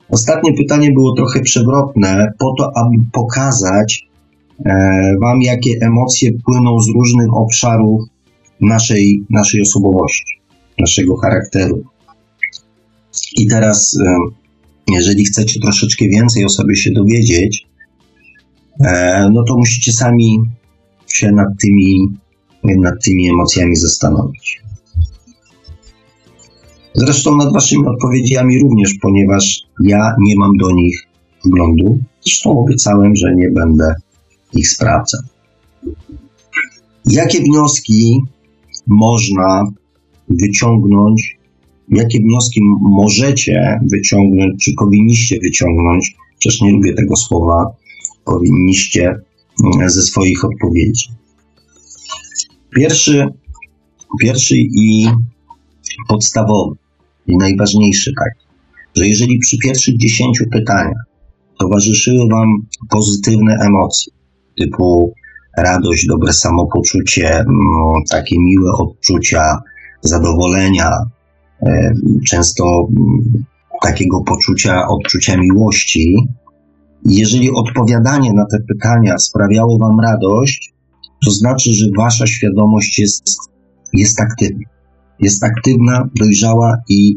Ostatnie 0.10 0.54
pytanie 0.54 0.92
było 0.92 1.16
trochę 1.16 1.42
przewrotne, 1.42 2.32
po 2.40 2.54
to, 2.58 2.72
aby 2.76 2.98
pokazać 3.12 4.04
e, 4.04 4.07
Wam, 5.22 5.42
jakie 5.42 5.72
emocje 5.82 6.32
płyną 6.46 6.80
z 6.80 6.88
różnych 6.90 7.34
obszarów 7.34 8.04
naszej, 8.62 9.24
naszej 9.30 9.62
osobowości, 9.62 10.40
naszego 10.80 11.18
charakteru. 11.18 11.84
I 13.36 13.48
teraz, 13.48 13.98
e, 14.06 14.18
jeżeli 14.92 15.26
chcecie 15.26 15.60
troszeczkę 15.60 16.06
więcej 16.06 16.46
o 16.46 16.50
sobie 16.50 16.76
się 16.76 16.92
dowiedzieć, 16.92 17.68
e, 18.80 19.30
no 19.34 19.44
to 19.48 19.58
musicie 19.58 19.92
sami 19.92 20.38
się 21.08 21.32
nad 21.32 21.48
tymi, 21.62 22.08
nad 22.64 23.04
tymi 23.04 23.30
emocjami 23.30 23.76
zastanowić. 23.76 24.62
Zresztą 26.96 27.38
nad 27.38 27.54
Waszymi 27.54 27.86
odpowiedziami 27.86 28.62
również, 28.62 28.94
ponieważ 29.02 29.62
ja 29.84 30.16
nie 30.20 30.36
mam 30.36 30.58
do 30.58 30.72
nich 30.72 31.08
wglądu. 31.46 32.00
Zresztą 32.22 32.60
obiecałem, 32.60 33.16
że 33.16 33.36
nie 33.36 33.50
będę 33.50 33.96
ich 34.54 34.70
sprawdzał. 34.70 35.22
Jakie 37.06 37.40
wnioski 37.40 38.22
można 38.88 39.64
wyciągnąć, 40.30 41.38
jakie 41.90 42.20
wnioski 42.20 42.62
możecie 42.82 43.80
wyciągnąć, 43.92 44.64
czy 44.64 44.72
powinniście 44.80 45.40
wyciągnąć, 45.44 46.16
przecież 46.40 46.62
nie 46.62 46.72
lubię 46.72 46.94
tego 46.94 47.16
słowa, 47.16 47.66
powinniście 48.26 49.16
mm, 49.64 49.90
ze 49.90 50.02
swoich 50.02 50.46
odpowiedzi. 50.46 51.08
Pierwszy, 52.76 53.28
pierwszy 54.22 54.56
i 54.58 55.08
podstawowy 56.08 56.76
i 57.28 57.38
najważniejszy 57.38 58.14
tak, 58.20 58.48
że 58.96 59.08
jeżeli 59.08 59.40
przy 59.40 59.58
pierwszych 59.58 59.98
dziesięciu 59.98 60.44
pytaniach 60.52 61.04
towarzyszyły 61.60 62.28
Wam 62.30 62.48
pozytywne 62.90 63.58
emocje, 63.62 64.14
typu 64.62 65.14
radość, 65.58 66.08
dobre 66.08 66.34
samopoczucie, 66.34 67.30
mm, 67.36 67.46
takie 68.12 68.36
miłe 68.40 68.72
odczucia, 68.72 69.58
zadowolenia, 70.02 70.92
e, 71.62 71.94
często 72.28 72.88
mm, 72.90 73.44
takiego 73.84 74.22
poczucia, 74.22 74.88
odczucia 74.88 75.38
miłości. 75.38 76.16
Jeżeli 77.06 77.52
odpowiadanie 77.52 78.34
na 78.34 78.46
te 78.46 78.58
pytania 78.68 79.18
sprawiało 79.18 79.80
Wam 79.80 80.00
radość, 80.00 80.74
to 81.26 81.32
znaczy, 81.32 81.74
że 81.74 81.86
Wasza 81.98 82.28
świadomość 82.28 83.00
jest, 83.00 83.24
jest 83.94 84.22
aktywna 84.22 84.78
jest 85.20 85.44
aktywna, 85.44 86.10
dojrzała 86.16 86.78
i 86.90 87.16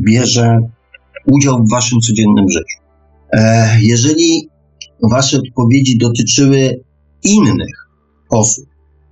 bierze 0.00 0.58
udział 1.26 1.64
w 1.64 1.70
waszym 1.70 2.00
codziennym 2.00 2.48
życiu. 2.48 2.78
E, 3.32 3.70
jeżeli 3.80 4.48
wasze 5.08 5.38
odpowiedzi 5.38 5.98
dotyczyły 5.98 6.80
innych 7.24 7.88
osób, 8.30 8.64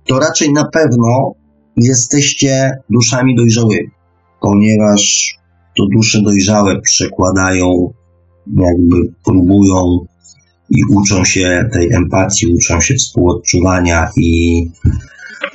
to 0.07 0.19
raczej 0.19 0.53
na 0.53 0.65
pewno 0.65 1.33
jesteście 1.77 2.71
duszami 2.89 3.35
dojrzałymi, 3.35 3.89
ponieważ 4.41 5.33
to 5.77 5.85
dusze 5.95 6.21
dojrzałe 6.21 6.81
przekładają, 6.81 7.93
jakby 8.57 9.13
próbują 9.25 10.05
i 10.69 10.81
uczą 10.89 11.25
się 11.25 11.69
tej 11.73 11.93
empatii, 11.93 12.53
uczą 12.53 12.81
się 12.81 12.95
współodczuwania 12.95 14.09
i 14.17 14.61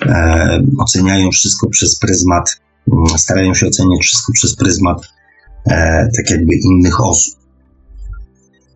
e, 0.06 0.62
oceniają 0.78 1.30
wszystko 1.30 1.68
przez 1.68 1.98
pryzmat, 1.98 2.60
mm, 2.92 3.18
starają 3.18 3.54
się 3.54 3.66
oceniać 3.66 4.00
wszystko 4.02 4.32
przez 4.32 4.56
pryzmat 4.56 5.08
e, 5.66 6.08
tak 6.16 6.30
jakby 6.30 6.54
innych 6.54 7.00
osób. 7.00 7.37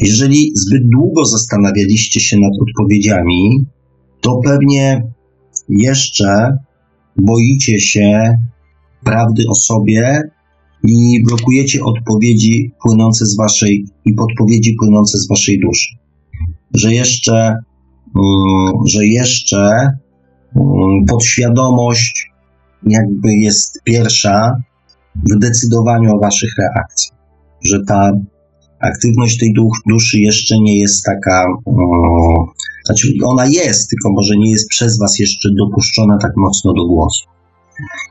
Jeżeli 0.03 0.53
zbyt 0.55 0.83
długo 0.89 1.25
zastanawialiście 1.25 2.21
się 2.21 2.37
nad 2.41 2.53
odpowiedziami, 2.63 3.67
to 4.21 4.41
pewnie 4.45 5.13
jeszcze 5.69 6.59
boicie 7.17 7.81
się 7.81 8.39
prawdy 9.05 9.43
o 9.49 9.55
sobie 9.55 10.23
i 10.85 11.23
blokujecie 11.23 11.85
odpowiedzi 11.85 12.71
płynące 12.83 13.27
z 13.27 13.37
waszej 13.37 13.87
i 14.05 14.15
podpowiedzi 14.15 14.75
płynące 14.81 15.19
z 15.19 15.29
waszej 15.29 15.61
duszy. 15.61 15.89
Że 16.75 16.95
jeszcze, 16.95 17.57
mm, 18.17 18.87
że 18.87 19.07
jeszcze 19.07 19.93
Mm, 20.57 21.05
podświadomość 21.09 22.31
jakby 22.87 23.35
jest 23.35 23.81
pierwsza 23.85 24.57
w 25.17 25.39
decydowaniu 25.39 26.17
o 26.17 26.19
waszych 26.21 26.51
reakcjach. 26.59 27.19
Że 27.65 27.79
ta 27.89 28.13
aktywność 28.83 29.39
tej 29.39 29.53
duszy 29.87 30.21
jeszcze 30.21 30.59
nie 30.59 30.79
jest 30.79 31.05
taka, 31.05 31.47
znaczy 32.87 33.13
ona 33.25 33.47
jest, 33.47 33.91
tylko 33.91 34.11
może 34.13 34.37
nie 34.37 34.51
jest 34.51 34.69
przez 34.69 34.99
was 34.99 35.19
jeszcze 35.19 35.49
dopuszczona 35.59 36.19
tak 36.23 36.33
mocno 36.37 36.73
do 36.73 36.87
głosu. 36.87 37.25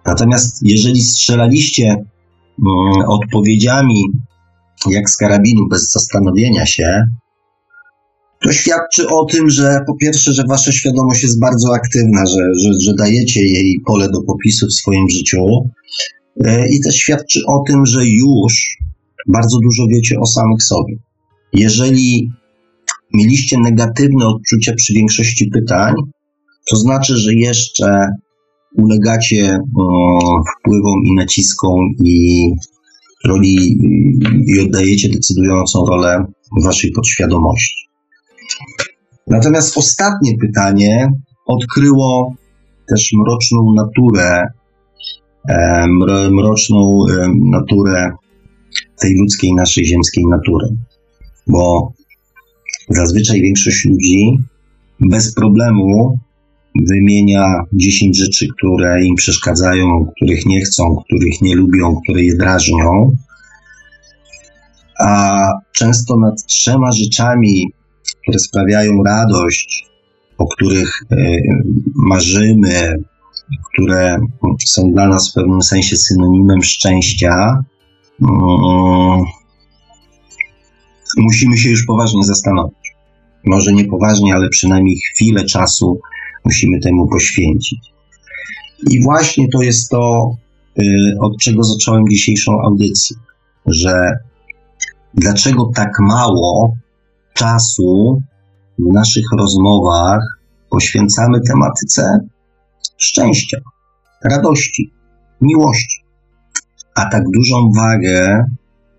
Natomiast 0.06 0.60
jeżeli 0.62 1.02
strzelaliście 1.02 1.96
odpowiedziami 3.08 4.04
jak 4.90 5.10
z 5.10 5.18
karabinu 5.18 5.68
bez 5.68 5.92
zastanowienia 5.92 6.66
się, 6.66 7.04
to 8.44 8.52
świadczy 8.52 9.08
o 9.10 9.26
tym, 9.26 9.50
że 9.50 9.80
po 9.88 9.96
pierwsze, 9.96 10.34
że 10.34 10.44
wasza 10.50 10.72
świadomość 10.72 11.24
jest 11.24 11.40
bardzo 11.40 11.74
aktywna, 11.74 12.26
że, 12.26 12.42
że, 12.64 12.70
że 12.82 12.94
dajecie 12.94 13.42
jej 13.42 13.80
pole 13.86 14.10
do 14.10 14.22
popisu 14.22 14.68
w 14.68 14.74
swoim 14.74 15.10
życiu 15.10 15.46
e, 16.46 16.70
i 16.70 16.82
też 16.82 16.96
świadczy 16.96 17.40
o 17.48 17.64
tym, 17.68 17.86
że 17.86 18.06
już 18.06 18.78
bardzo 19.28 19.58
dużo 19.64 19.88
wiecie 19.88 20.20
o 20.20 20.26
samych 20.26 20.64
sobie. 20.64 20.96
Jeżeli 21.54 22.30
mieliście 23.14 23.60
negatywne 23.60 24.28
odczucia 24.28 24.74
przy 24.76 24.94
większości 24.94 25.50
pytań, 25.54 25.94
to 26.70 26.78
znaczy, 26.78 27.18
że 27.18 27.34
jeszcze 27.34 28.08
ulegacie 28.78 29.46
mm, 29.46 29.62
wpływom 30.60 31.06
i 31.06 31.16
naciskom 31.16 31.80
i 32.04 32.48
roli 33.26 33.78
i 34.48 34.60
oddajecie 34.60 35.10
decydującą 35.10 35.86
rolę 35.86 36.26
waszej 36.64 36.92
podświadomości. 36.92 37.88
Natomiast 39.28 39.78
ostatnie 39.78 40.38
pytanie 40.38 41.12
odkryło 41.46 42.34
też 42.90 43.12
mroczną 43.14 43.74
naturę, 43.76 44.42
e, 45.50 45.88
mroczną 46.32 47.06
e, 47.10 47.28
naturę 47.50 48.12
tej 49.02 49.14
ludzkiej, 49.16 49.54
naszej 49.54 49.86
ziemskiej 49.86 50.26
natury. 50.26 50.68
Bo 51.48 51.94
zazwyczaj 52.90 53.42
większość 53.42 53.86
ludzi 53.86 54.38
bez 55.00 55.34
problemu 55.36 56.20
wymienia 56.90 57.46
10 57.74 58.18
rzeczy, 58.18 58.48
które 58.58 59.06
im 59.06 59.16
przeszkadzają, 59.16 60.06
których 60.16 60.46
nie 60.46 60.62
chcą, 60.62 60.96
których 61.06 61.42
nie 61.42 61.56
lubią, 61.56 61.96
które 62.04 62.24
je 62.24 62.36
drażnią. 62.36 63.12
A 65.00 65.42
często 65.72 66.18
nad 66.18 66.46
trzema 66.46 66.92
rzeczami, 66.92 67.72
które 68.22 68.40
sprawiają 68.40 69.04
radość, 69.04 69.86
o 70.38 70.48
których 70.48 71.02
e, 71.12 71.16
marzymy, 71.96 73.04
które 73.74 74.20
są 74.66 74.92
dla 74.92 75.08
nas 75.08 75.32
w 75.32 75.34
pewnym 75.34 75.62
sensie 75.62 75.98
synonimem 75.98 76.64
szczęścia, 76.64 77.64
musimy 81.18 81.58
się 81.58 81.70
już 81.70 81.86
poważnie 81.86 82.24
zastanowić. 82.24 82.96
Może 83.46 83.74
nie 83.74 83.86
poważnie, 83.86 84.36
ale 84.36 84.50
przynajmniej 84.50 84.98
chwilę 84.98 85.46
czasu 85.46 86.00
musimy 86.46 86.80
temu 86.80 87.08
poświęcić. 87.08 87.80
I 88.90 89.04
właśnie 89.04 89.48
to 89.54 89.62
jest 89.62 89.90
to, 89.90 90.36
y, 90.80 90.84
od 91.22 91.38
czego 91.38 91.64
zacząłem 91.64 92.04
dzisiejszą 92.10 92.52
audycję, 92.62 93.18
że 93.66 94.12
dlaczego 95.14 95.72
tak 95.76 95.92
mało 96.00 96.74
czasu 97.34 98.22
w 98.80 98.94
naszych 98.94 99.26
rozmowach 99.38 100.22
poświęcamy 100.70 101.40
tematyce 101.48 102.20
szczęścia, 102.98 103.58
radości, 104.24 104.92
miłości, 105.42 106.01
a 107.02 107.10
tak 107.10 107.24
dużą 107.34 107.70
wagę 107.76 108.46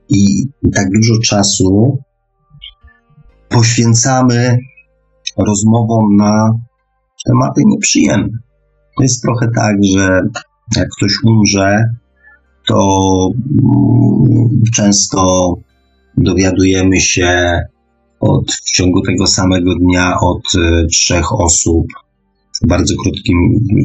i 0.08 0.46
tak 0.74 0.86
dużo 0.90 1.14
czasu 1.24 1.98
poświęcamy 3.48 4.58
rozmowom 5.46 6.16
na 6.16 6.58
tematy 7.26 7.62
nieprzyjemne. 7.66 8.38
To 8.96 9.02
jest 9.02 9.22
trochę 9.22 9.48
tak, 9.56 9.76
że 9.94 10.22
jak 10.76 10.88
ktoś 10.96 11.12
umrze, 11.24 11.84
to 12.66 12.78
mm, 13.34 14.62
często 14.74 15.52
dowiadujemy 16.16 17.00
się 17.00 17.60
od, 18.20 18.52
w 18.52 18.70
ciągu 18.70 19.02
tego 19.02 19.26
samego 19.26 19.74
dnia 19.74 20.14
od 20.20 20.42
e, 20.58 20.86
trzech 20.86 21.32
osób, 21.32 21.86
w 22.62 22.66
bardzo 22.66 22.94
krótkim, 23.02 23.36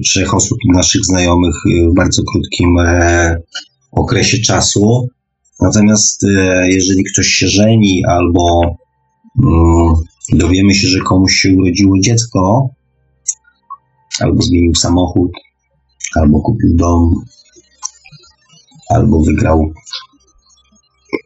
trzech 0.04 0.34
osób 0.34 0.58
naszych 0.74 1.06
znajomych 1.06 1.56
w 1.92 1.96
bardzo 1.96 2.24
krótkim 2.32 2.80
e, 2.80 3.38
okresie 3.92 4.38
czasu. 4.38 5.08
Natomiast 5.60 6.24
e, 6.24 6.68
jeżeli 6.70 7.04
ktoś 7.04 7.28
się 7.28 7.48
żeni 7.48 8.06
albo 8.06 8.62
mm, 9.44 9.94
dowiemy 10.34 10.76
się, 10.76 10.88
że 10.88 11.00
komuś 11.00 11.34
się 11.34 11.54
urodziło 11.54 12.00
dziecko, 12.00 12.70
albo 14.20 14.42
zmienił 14.42 14.76
samochód, 14.76 15.32
albo 16.16 16.42
kupił 16.42 16.76
dom, 16.76 17.14
albo 18.90 19.24
wygrał 19.24 19.72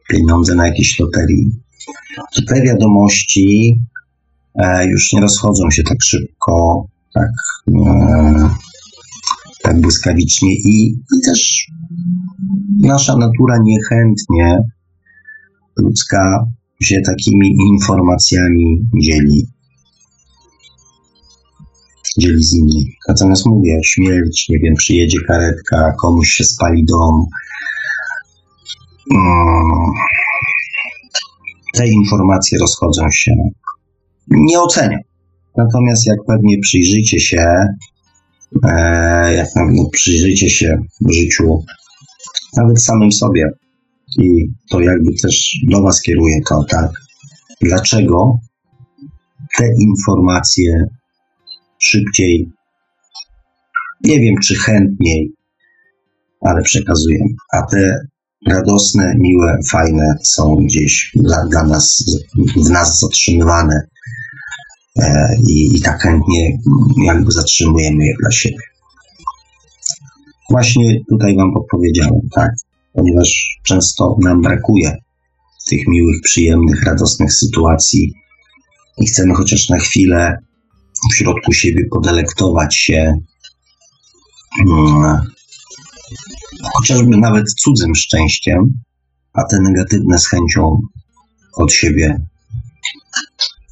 pieniądze 0.10 0.56
na 0.56 0.68
jakiejś 0.68 1.00
loterii, 1.00 1.52
to 2.36 2.42
te 2.48 2.62
wiadomości 2.62 3.80
e, 4.56 4.88
już 4.88 5.14
nie 5.14 5.22
rozchodzą 5.22 5.72
się 5.72 5.84
tak 5.84 5.98
szybko, 6.04 6.86
tak, 7.14 7.32
e, 7.88 8.50
tak 9.64 9.82
błyskawicznie 9.82 10.54
i, 10.54 10.88
i 10.90 11.22
też 11.26 11.68
nasza 12.80 13.18
natura 13.18 13.58
niechętnie 13.64 14.58
ludzka 15.78 16.46
się 16.84 17.02
takimi 17.06 17.58
informacjami 17.70 18.78
dzieli 19.02 19.48
dzieli 22.18 22.44
z 22.44 22.54
innymi. 22.54 22.96
Natomiast 23.08 23.46
mówię, 23.46 23.80
śmierć, 23.86 24.50
nie 24.50 24.60
wiem, 24.60 24.74
przyjedzie 24.76 25.20
karetka, 25.28 25.94
komuś 26.02 26.30
się 26.30 26.44
spali 26.44 26.86
dom. 26.86 27.26
Mm. 29.14 29.92
Te 31.74 31.88
informacje 31.88 32.60
rozchodzą 32.60 33.12
się. 33.12 33.32
Nie 34.30 34.62
oceniam. 34.62 35.02
Natomiast 35.58 36.08
jak 36.08 36.18
pewnie 36.28 36.60
przyjrzycie 36.60 37.20
się, 37.20 37.46
e, 38.64 39.34
jak 39.34 39.48
pewnie 39.54 39.84
przyjrzycie 39.92 40.50
się 40.50 40.78
w 41.02 41.14
życiu, 41.14 41.64
nawet 42.58 42.84
samym 42.84 43.12
sobie, 43.12 43.50
i 44.18 44.48
to 44.70 44.80
jakby 44.80 45.12
też 45.24 45.60
do 45.70 45.82
Was 45.82 46.02
kieruję 46.02 46.42
to, 46.50 46.64
tak? 46.70 46.92
Dlaczego 47.62 48.40
te 49.58 49.70
informacje 49.80 50.86
szybciej, 51.80 52.50
nie 54.04 54.20
wiem 54.20 54.36
czy 54.44 54.56
chętniej, 54.56 55.34
ale 56.42 56.62
przekazuję. 56.62 57.20
A 57.54 57.62
te 57.62 58.08
radosne, 58.48 59.16
miłe, 59.18 59.58
fajne 59.72 60.16
są 60.24 60.56
gdzieś 60.56 61.12
dla, 61.16 61.46
dla 61.46 61.64
nas, 61.64 62.04
w 62.66 62.70
nas 62.70 63.00
zatrzymywane 63.00 63.88
e, 64.98 65.36
i, 65.48 65.76
i 65.76 65.82
tak 65.82 66.02
chętnie 66.02 66.58
jakby 67.06 67.32
zatrzymujemy 67.32 68.06
je 68.06 68.14
dla 68.22 68.32
siebie. 68.32 68.72
Właśnie 70.52 71.00
tutaj 71.10 71.36
Wam 71.36 71.54
podpowiedziałem, 71.54 72.20
tak, 72.36 72.52
ponieważ 72.94 73.60
często 73.64 74.16
nam 74.22 74.42
brakuje 74.42 74.98
tych 75.70 75.88
miłych, 75.88 76.22
przyjemnych, 76.24 76.84
radosnych 76.84 77.34
sytuacji 77.34 78.14
i 78.98 79.08
chcemy 79.08 79.34
chociaż 79.34 79.70
na 79.70 79.78
chwilę 79.78 80.38
w 81.12 81.16
środku 81.16 81.54
siebie 81.54 81.86
podelektować 81.92 82.76
się 82.76 83.14
hmm, 84.58 85.22
chociażby 86.74 87.18
nawet 87.18 87.54
cudzym 87.54 87.96
szczęściem, 87.96 88.60
a 89.34 89.44
te 89.44 89.58
negatywne 89.62 90.18
z 90.18 90.28
chęcią 90.28 90.80
od 91.56 91.74
siebie 91.74 92.18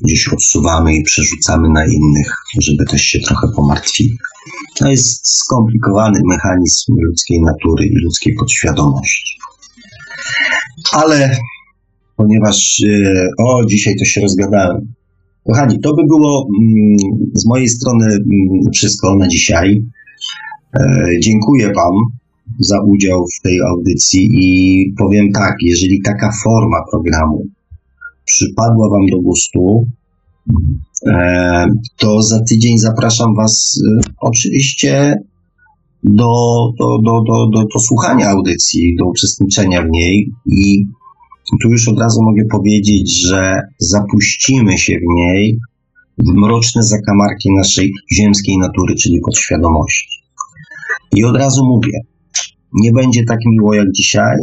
gdzieś 0.02 0.28
odsuwamy 0.28 0.96
i 0.96 1.04
przerzucamy 1.04 1.70
na 1.70 1.86
innych, 1.86 2.34
żeby 2.62 2.86
też 2.86 3.02
się 3.02 3.20
trochę 3.20 3.48
pomartwili. 3.56 4.18
To 4.80 4.90
jest 4.90 5.28
skomplikowany 5.28 6.20
mechanizm 6.26 6.96
ludzkiej 6.98 7.42
natury 7.42 7.86
i 7.86 8.04
ludzkiej 8.04 8.36
podświadomości. 8.36 9.38
Ale 10.94 11.38
ponieważ, 12.16 12.84
e, 12.88 13.28
o, 13.38 13.66
dzisiaj 13.66 13.96
to 14.00 14.06
się 14.06 14.22
rozgadałem, 14.22 14.94
Kochani, 15.48 15.80
to 15.80 15.94
by 15.96 16.04
było 16.08 16.48
mm, 16.62 16.98
z 17.34 17.46
mojej 17.46 17.70
strony 17.70 18.06
mm, 18.06 18.72
wszystko 18.74 19.16
na 19.16 19.28
dzisiaj. 19.28 19.84
E, 20.74 21.06
dziękuję 21.22 21.74
Wam 21.74 21.96
za 22.60 22.82
udział 22.82 23.26
w 23.38 23.42
tej 23.42 23.62
audycji 23.62 24.30
i 24.34 24.94
powiem 24.98 25.32
tak, 25.32 25.56
jeżeli 25.62 26.02
taka 26.02 26.32
forma 26.44 26.78
programu 26.92 27.44
przypadła 28.26 28.90
Wam 28.90 29.06
do 29.12 29.20
gustu, 29.20 29.86
to 31.98 32.22
za 32.22 32.40
tydzień 32.50 32.78
zapraszam 32.78 33.36
Was 33.36 33.82
e, 33.88 34.02
oczywiście 34.18 35.16
do, 36.04 36.34
do, 36.80 36.98
do, 37.06 37.22
do, 37.22 37.64
do, 37.74 37.80
słuchania 37.80 38.30
audycji, 38.30 38.96
do 39.00 39.06
uczestniczenia 39.06 39.82
w 39.82 39.90
niej 39.90 40.32
i 40.46 40.86
tu 41.62 41.70
już 41.70 41.88
od 41.88 42.00
razu 42.00 42.24
mogę 42.24 42.46
powiedzieć, 42.52 43.22
że 43.28 43.62
zapuścimy 43.78 44.78
się 44.78 44.94
w 44.94 45.16
niej 45.16 45.60
w 46.18 46.34
mroczne 46.34 46.84
zakamarki 46.84 47.50
naszej 47.58 47.94
ziemskiej 48.14 48.58
natury, 48.58 48.96
czyli 48.96 49.20
podświadomości. 49.26 50.20
I 51.16 51.24
od 51.24 51.38
razu 51.38 51.66
mówię, 51.66 52.00
nie 52.74 52.92
będzie 52.92 53.24
tak 53.24 53.40
miło 53.46 53.74
jak 53.74 53.92
dzisiaj, 53.92 54.38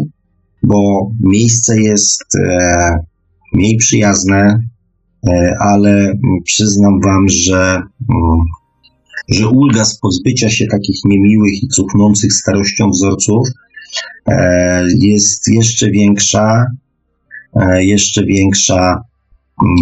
bo 0.63 1.11
miejsce 1.21 1.81
jest 1.81 2.25
e, 2.45 2.99
mniej 3.53 3.77
przyjazne, 3.77 4.39
e, 4.39 4.59
ale 5.61 6.13
przyznam 6.45 7.01
Wam, 7.05 7.29
że, 7.29 7.83
mm, 8.11 8.39
że 9.29 9.49
ulga 9.49 9.85
z 9.85 9.99
pozbycia 9.99 10.51
się 10.51 10.67
takich 10.67 10.97
niemiłych 11.05 11.63
i 11.63 11.69
cuchnących 11.69 12.33
starością 12.33 12.91
wzorców 12.91 13.49
e, 14.29 14.85
jest 14.99 15.49
jeszcze 15.49 15.91
większa 15.91 16.67
E, 17.61 17.85
jeszcze 17.85 18.25
większa 18.25 19.01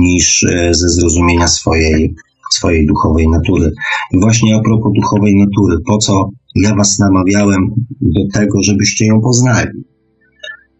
niż 0.00 0.42
e, 0.42 0.74
ze 0.74 0.88
zrozumienia 0.88 1.48
swojej, 1.48 2.14
swojej 2.50 2.86
duchowej 2.86 3.28
natury. 3.28 3.70
I 4.12 4.20
właśnie 4.20 4.56
a 4.56 4.60
propos 4.60 4.92
duchowej 4.94 5.36
natury, 5.36 5.76
po 5.86 5.98
co 5.98 6.28
ja 6.54 6.74
Was 6.74 6.98
namawiałem 6.98 7.68
do 8.00 8.20
tego, 8.32 8.62
żebyście 8.62 9.06
ją 9.06 9.20
poznali? 9.20 9.68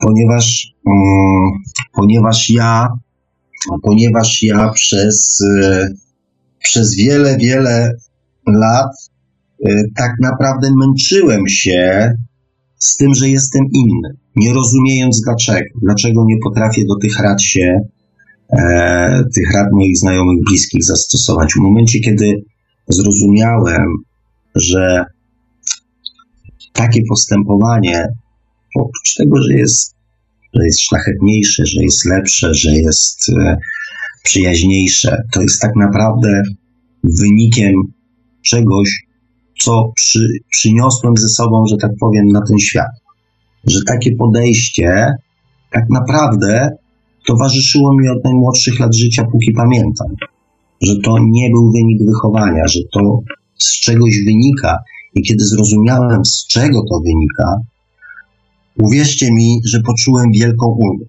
Ponieważ, 0.01 0.75
um, 0.87 1.53
ponieważ 1.93 2.51
ja, 2.51 2.89
ponieważ 3.83 4.43
ja 4.43 4.69
przez, 4.69 5.41
e, 5.63 5.89
przez 6.59 6.97
wiele, 6.97 7.37
wiele 7.37 7.91
lat 8.47 9.11
tak 9.97 10.11
naprawdę 10.21 10.71
męczyłem 10.77 11.49
się 11.49 12.15
z 12.79 12.97
tym, 12.97 13.15
że 13.15 13.29
jestem 13.29 13.65
inny, 13.73 14.17
nie 14.37 14.53
rozumiejąc 14.53 15.23
dlaczego. 15.25 15.69
Dlaczego 15.83 16.25
nie 16.25 16.37
potrafię 16.45 16.83
do 16.89 16.97
tych 16.97 17.21
rad 17.21 17.43
się 17.43 17.81
e, 18.51 19.25
tych 19.35 19.55
rad 19.55 19.67
moich 19.73 19.99
znajomych, 19.99 20.45
bliskich 20.49 20.85
zastosować. 20.85 21.53
W 21.53 21.57
momencie, 21.61 22.01
kiedy 22.01 22.45
zrozumiałem, 22.89 23.87
że 24.55 25.05
takie 26.73 27.01
postępowanie, 27.09 28.09
oprócz 28.77 29.15
tego, 29.15 29.43
że 29.43 29.55
jest, 29.55 29.95
że 30.55 30.65
jest 30.65 30.81
szlachetniejsze, 30.81 31.67
że 31.67 31.83
jest 31.83 32.05
lepsze, 32.05 32.55
że 32.55 32.71
jest 32.71 33.29
e, 33.29 33.57
przyjaźniejsze, 34.25 35.23
to 35.33 35.43
jest 35.43 35.61
tak 35.61 35.77
naprawdę 35.77 36.43
wynikiem 37.05 37.75
czegoś, 38.43 38.89
co 39.63 39.93
przy, 39.97 40.29
przyniosłem 40.51 41.17
ze 41.17 41.29
sobą, 41.29 41.65
że 41.71 41.77
tak 41.77 41.91
powiem, 42.01 42.27
na 42.29 42.41
ten 42.49 42.59
świat. 42.59 42.91
Że 43.67 43.79
takie 43.87 44.17
podejście 44.17 45.15
tak 45.73 45.91
naprawdę 45.91 46.71
towarzyszyło 47.27 47.95
mi 47.95 48.09
od 48.09 48.25
najmłodszych 48.25 48.81
lat 48.81 48.97
życia, 48.97 49.25
póki 49.33 49.53
pamiętam. 49.53 50.09
Że 50.83 50.95
to 51.05 51.19
nie 51.19 51.51
był 51.51 51.73
wynik 51.73 52.03
wychowania, 52.07 52.69
że 52.69 52.81
to 52.93 53.21
z 53.59 53.81
czegoś 53.81 54.25
wynika. 54.27 54.79
I 55.15 55.23
kiedy 55.23 55.45
zrozumiałem, 55.45 56.25
z 56.25 56.47
czego 56.47 56.83
to 56.91 57.01
wynika, 57.01 57.57
uwierzcie 58.79 59.33
mi, 59.33 59.61
że 59.65 59.81
poczułem 59.81 60.33
wielką 60.33 60.67
ulgę, 60.67 61.05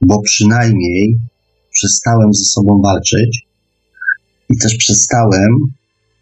bo 0.00 0.22
przynajmniej 0.22 1.18
przestałem 1.74 2.34
ze 2.34 2.44
sobą 2.44 2.80
walczyć 2.84 3.46
i 4.48 4.58
też 4.58 4.76
przestałem 4.76 5.50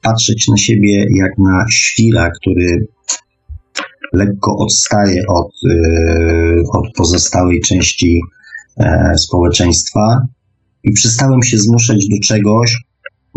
patrzeć 0.03 0.49
na 0.49 0.57
siebie 0.57 1.07
jak 1.17 1.39
na 1.39 1.65
świra, 1.71 2.31
który 2.31 2.87
lekko 4.13 4.57
odstaje 4.57 5.23
od, 5.29 5.51
yy, 5.63 6.63
od 6.73 6.93
pozostałej 6.97 7.61
części 7.61 8.21
e, 8.77 9.13
społeczeństwa 9.19 10.27
i 10.85 10.93
przestałem 10.93 11.43
się 11.43 11.59
zmuszać 11.59 12.09
do 12.09 12.17
czegoś, 12.25 12.77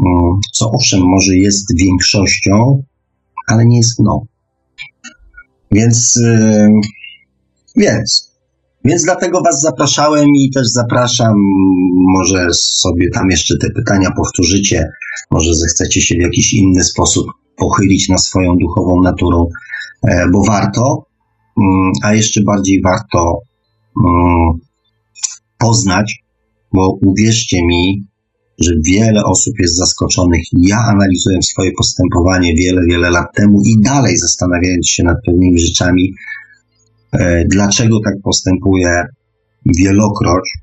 mm, 0.06 0.40
co 0.54 0.72
owszem 0.72 1.02
może 1.06 1.36
jest 1.36 1.80
większością, 1.80 2.84
ale 3.48 3.66
nie 3.66 3.78
jest 3.78 4.00
mną. 4.00 4.26
Więc, 5.72 6.16
yy, 6.16 6.70
więc, 7.78 8.38
więc 8.86 9.04
dlatego 9.04 9.42
Was 9.42 9.62
zapraszałem 9.62 10.28
i 10.36 10.52
też 10.52 10.68
zapraszam, 10.68 11.34
może 12.16 12.48
sobie 12.54 13.10
tam 13.14 13.30
jeszcze 13.30 13.58
te 13.62 13.70
pytania 13.70 14.12
powtórzycie, 14.12 14.86
może 15.32 15.56
zechcecie 15.56 16.02
się 16.02 16.16
w 16.16 16.22
jakiś 16.22 16.54
inny 16.54 16.84
sposób 16.84 17.28
pochylić 17.58 18.10
na 18.10 18.18
swoją 18.18 18.56
duchową 18.56 19.02
naturą, 19.02 19.48
e, 20.08 20.30
bo 20.34 20.44
warto, 20.44 21.06
mm, 21.58 21.92
a 22.04 22.14
jeszcze 22.14 22.44
bardziej 22.44 22.82
warto 22.82 23.40
mm, 24.06 24.54
poznać, 25.58 26.24
bo 26.74 26.98
uwierzcie 27.06 27.58
mi, 27.66 28.08
że 28.60 28.72
wiele 28.86 29.24
osób 29.26 29.54
jest 29.60 29.76
zaskoczonych. 29.76 30.42
Ja 30.58 30.78
analizuję 30.78 31.42
swoje 31.42 31.72
postępowanie 31.72 32.56
wiele, 32.56 32.82
wiele 32.90 33.10
lat 33.10 33.28
temu 33.36 33.62
i 33.66 33.82
dalej 33.82 34.18
zastanawiając 34.18 34.90
się 34.90 35.04
nad 35.04 35.18
pewnymi 35.26 35.60
rzeczami, 35.60 36.14
dlaczego 37.52 38.00
tak 38.00 38.14
postępuję 38.24 39.04
wielokroć. 39.66 40.54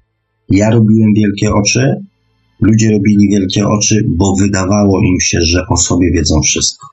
Ja 0.49 0.71
robiłem 0.71 1.13
wielkie 1.17 1.53
oczy, 1.53 1.95
ludzie 2.61 2.93
robili 2.93 3.29
wielkie 3.29 3.69
oczy, 3.69 4.05
bo 4.09 4.37
wydawało 4.37 5.03
im 5.03 5.21
się, 5.21 5.41
że 5.41 5.67
o 5.69 5.77
sobie 5.77 6.11
wiedzą 6.11 6.41
wszystko. 6.43 6.87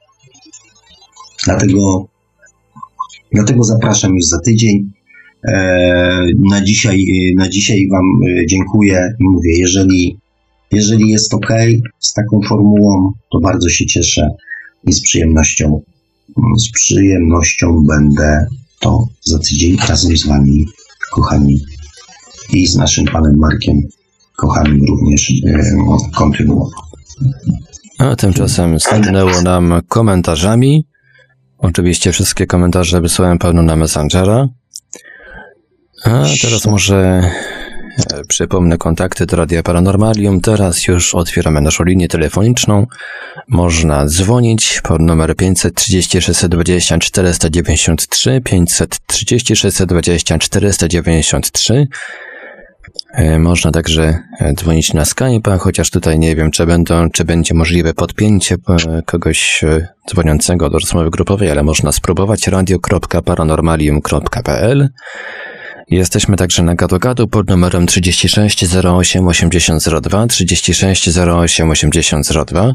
Dlatego, 1.46 2.06
dlatego 3.32 3.64
zapraszam 3.64 4.16
już 4.16 4.26
za 4.26 4.40
tydzień. 4.40 4.92
E, 5.48 6.26
na 6.50 6.64
dzisiaj, 6.64 7.06
na 7.36 7.50
dzisiaj 7.50 7.88
Wam 7.92 8.06
e, 8.28 8.46
dziękuję 8.46 9.14
i 9.20 9.24
mówię, 9.24 9.52
jeżeli, 9.58 10.18
jeżeli 10.72 11.10
jest 11.10 11.34
ok 11.34 11.54
z 12.00 12.14
taką 12.14 12.40
formułą, 12.50 13.12
to 13.32 13.40
bardzo 13.40 13.70
się 13.70 13.86
cieszę 13.86 14.30
i 14.88 14.94
z 14.94 15.02
przyjemnością, 15.02 15.82
z 16.58 16.72
przyjemnością 16.72 17.84
będę 17.88 18.48
to 18.82 19.08
za 19.22 19.40
tydzień 19.40 19.78
razem 19.88 20.18
z 20.18 20.28
Wami, 20.28 20.66
kochani, 21.12 21.60
i 22.54 22.68
z 22.68 22.76
naszym 22.76 23.06
Panem 23.06 23.38
Markiem, 23.38 23.82
kochanym 24.36 24.86
również 24.86 25.34
e, 25.48 25.64
kontynuował. 26.16 26.82
A 27.98 28.16
tymczasem 28.16 28.80
stanęło 28.80 29.42
nam 29.42 29.82
komentarzami. 29.88 30.88
Oczywiście 31.58 32.12
wszystkie 32.12 32.48
komentarze 32.48 33.02
wysłałem 33.02 33.38
pełno 33.38 33.62
na 33.62 33.76
Messengera. 33.76 34.48
A 36.04 36.24
teraz 36.42 36.66
może 36.66 37.30
przypomnę 38.28 38.78
kontakty 38.78 39.26
do 39.26 39.38
Radia 39.38 39.64
Paranormalium. 39.64 40.42
Teraz 40.42 40.88
już 40.88 41.16
otwieramy 41.16 41.62
naszą 41.62 41.84
linię 41.84 42.08
telefoniczną. 42.08 42.88
Można 43.48 44.06
dzwonić 44.06 44.82
pod 44.84 45.02
numer 45.02 45.36
530 45.36 46.22
620 46.22 47.00
493 47.00 48.42
530 48.42 49.56
620 49.56 50.40
493 50.40 51.88
można 53.40 53.72
także 53.72 54.20
e, 54.40 54.54
dzwonić 54.54 54.94
na 54.94 55.04
Skype'a, 55.04 55.60
chociaż 55.60 55.90
tutaj 55.90 56.20
nie 56.20 56.36
wiem, 56.36 56.52
czy, 56.52 56.66
będą, 56.66 57.10
czy 57.10 57.26
będzie 57.26 57.54
możliwe 57.54 57.94
podpięcie 57.94 58.56
e, 58.56 58.58
kogoś 59.06 59.64
e, 59.64 59.88
dzwoniącego 60.10 60.70
do 60.70 60.80
rozmowy 60.80 61.10
grupowej, 61.10 61.52
ale 61.52 61.64
można 61.64 61.92
spróbować 61.92 62.48
radio.paranormalium.pl 62.48 64.90
Jesteśmy 65.92 66.38
także 66.38 66.64
na 66.64 66.76
gadu 66.76 67.28
pod 67.28 67.50
numerem 67.50 67.88
36 67.88 68.76
08 68.76 69.28
8002, 69.28 70.28
36 70.28 71.18
08 71.18 71.72
8002. 71.72 72.74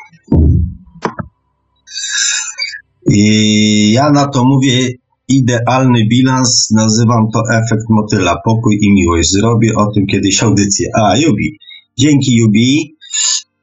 I 3.10 3.92
ja 3.92 4.10
na 4.10 4.26
to 4.26 4.44
mówię 4.44 4.88
idealny 5.28 6.06
bilans, 6.06 6.70
nazywam 6.70 7.28
to 7.32 7.42
efekt 7.52 7.84
motyla, 7.90 8.36
pokój 8.44 8.78
i 8.82 8.92
miłość. 8.92 9.32
Zrobię 9.32 9.74
o 9.74 9.92
tym 9.92 10.06
kiedyś 10.06 10.42
audycję. 10.42 10.88
A, 10.94 11.16
Jubi. 11.16 11.58
Dzięki 11.98 12.34
Jubi. 12.34 12.94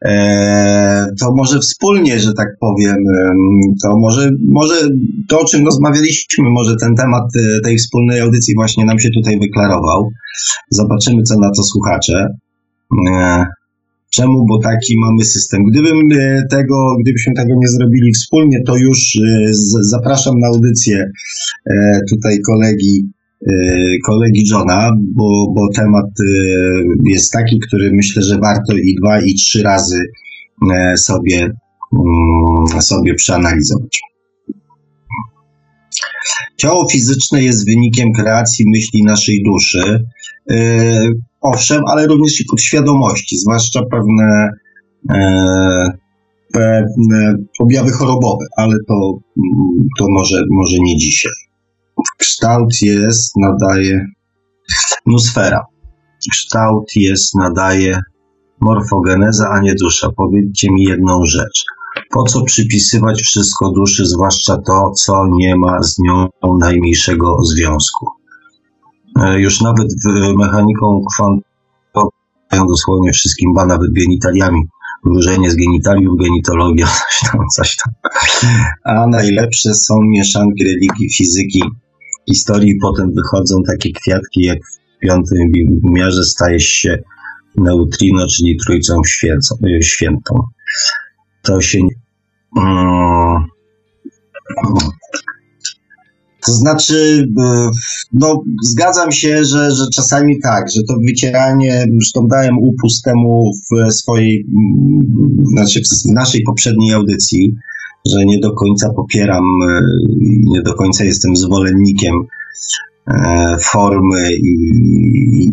Eee, 0.02 1.06
to 1.20 1.34
może 1.36 1.60
wspólnie, 1.60 2.20
że 2.20 2.34
tak 2.34 2.48
powiem, 2.60 2.96
to 3.84 3.98
może, 3.98 4.32
może 4.52 4.90
to, 5.30 5.40
o 5.40 5.46
czym 5.46 5.66
rozmawialiśmy, 5.66 6.50
może 6.50 6.76
ten 6.82 6.96
temat 6.96 7.24
e, 7.36 7.62
tej 7.62 7.78
wspólnej 7.78 8.20
audycji 8.20 8.54
właśnie 8.56 8.86
nam 8.86 9.00
się 9.00 9.10
tutaj 9.10 9.40
wyklarował. 9.40 10.10
Zobaczymy, 10.70 11.24
co 11.24 11.40
na 11.40 11.52
to 11.52 11.64
słuchacze. 11.64 12.28
Eee, 13.08 13.46
Czemu? 14.14 14.46
Bo 14.50 14.60
taki 14.60 14.98
mamy 14.98 15.26
system. 15.26 15.64
Gdybym 15.64 16.12
e, 16.12 16.44
tego, 16.52 16.76
gdybyśmy 17.02 17.34
tego 17.34 17.54
nie 17.58 17.68
zrobili 17.68 18.14
wspólnie, 18.14 18.58
to 18.66 18.78
już 18.78 19.16
e, 19.16 19.48
zapraszam 19.82 20.40
na 20.40 20.48
audycję 20.48 21.12
e, 21.72 22.00
tutaj 22.10 22.40
kolegi, 22.40 23.16
kolegi 24.06 24.44
Johna, 24.52 24.92
bo, 25.16 25.54
bo 25.56 25.62
temat 25.76 26.06
jest 27.06 27.32
taki, 27.32 27.60
który 27.60 27.92
myślę, 27.94 28.24
że 28.24 28.40
warto 28.40 28.78
i 28.78 28.96
dwa, 29.02 29.22
i 29.22 29.34
trzy 29.34 29.64
razy 29.64 30.00
sobie, 30.98 31.38
mm, 31.42 32.82
sobie 32.82 33.14
przeanalizować. 33.14 34.02
Ciało 36.58 36.88
fizyczne 36.92 37.44
jest 37.44 37.66
wynikiem 37.66 38.14
kreacji 38.14 38.66
myśli 38.70 39.04
naszej 39.04 39.44
duszy. 39.44 40.04
Owszem, 41.46 41.82
ale 41.88 42.08
również 42.08 42.42
i 42.42 42.46
podświadomości, 42.46 43.38
zwłaszcza 43.38 43.82
pewne, 43.92 44.50
yy, 45.10 45.90
pewne 46.54 47.36
objawy 47.60 47.92
chorobowe, 47.92 48.46
ale 48.58 48.76
to, 48.88 49.20
to 50.00 50.06
może, 50.10 50.42
może 50.52 50.78
nie 50.80 50.98
dzisiaj. 50.98 51.32
Kształt 52.18 52.82
jest, 52.82 53.32
nadaje 53.38 54.06
nusfera. 55.06 55.62
Kształt 56.32 56.96
jest, 56.96 57.36
nadaje 57.36 58.00
morfogeneza, 58.62 59.50
a 59.50 59.60
nie 59.60 59.74
dusza. 59.82 60.10
Powiedzcie 60.18 60.72
mi 60.72 60.84
jedną 60.84 61.26
rzecz. 61.26 61.64
Po 62.12 62.24
co 62.24 62.44
przypisywać 62.44 63.22
wszystko 63.22 63.72
duszy, 63.72 64.06
zwłaszcza 64.06 64.58
to, 64.58 64.92
co 64.92 65.14
nie 65.32 65.56
ma 65.56 65.84
z 65.84 66.00
nią 66.00 66.28
najmniejszego 66.60 67.38
związku? 67.44 68.06
E, 69.20 69.40
już 69.40 69.62
nawet 69.62 69.88
mechaniką 70.38 71.02
kwantową 71.16 72.10
dosłownie 72.68 73.12
wszystkim, 73.12 73.54
ba 73.54 73.66
nawet 73.66 73.94
genitaliami. 73.94 74.62
Wróżenie 75.06 75.52
z 75.52 75.56
genitaliów, 75.56 76.20
genitologia, 76.20 76.88
coś 77.10 77.32
tam, 77.32 77.42
coś 77.56 77.78
tam. 77.78 77.94
A 78.84 79.08
najlepsze 79.08 79.74
są 79.74 79.96
mieszanki 80.02 80.64
religii, 80.64 81.14
fizyki, 81.18 81.64
historii. 82.30 82.80
Potem 82.82 83.14
wychodzą 83.16 83.64
takie 83.68 83.92
kwiatki, 83.92 84.42
jak 84.42 84.60
w 84.60 85.00
piątym 85.00 85.52
wymiarze 85.84 86.24
staje 86.24 86.60
się 86.60 87.04
neutrino, 87.58 88.28
czyli 88.28 88.58
trójcą 88.66 89.02
świętą. 89.82 90.44
To 91.42 91.62
się. 91.62 91.80
Mm, 92.58 93.46
to 96.46 96.52
znaczy, 96.52 97.28
e, 97.40 97.70
no, 98.14 98.44
zgadzam 98.64 99.12
się, 99.12 99.46
że, 99.46 99.72
że 99.72 99.86
czasami 99.96 100.40
tak, 100.40 100.66
że 100.76 100.84
to 100.84 100.96
wycieranie, 101.08 101.86
zresztą 101.92 102.28
dałem 102.28 102.58
upust 102.58 103.04
temu 103.04 103.52
w 103.72 103.94
swojej, 103.94 104.46
mm, 104.56 105.46
znaczy 105.46 105.82
w 105.82 106.14
naszej 106.14 106.44
poprzedniej 106.44 106.94
audycji, 106.94 107.56
że 108.08 108.26
nie 108.26 108.40
do 108.40 108.54
końca 108.54 108.90
popieram, 108.94 109.44
e, 109.70 109.82
nie 110.44 110.62
do 110.62 110.74
końca 110.74 111.04
jestem 111.04 111.36
zwolennikiem 111.36 112.16
e, 113.08 113.58
formy 113.64 114.36
i, 114.36 114.56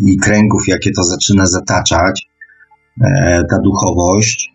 i, 0.07 0.17
kręgów, 0.17 0.67
jakie 0.67 0.91
to 0.91 1.03
zaczyna 1.03 1.45
zataczać, 1.45 2.21
ta 3.49 3.59
duchowość. 3.63 4.53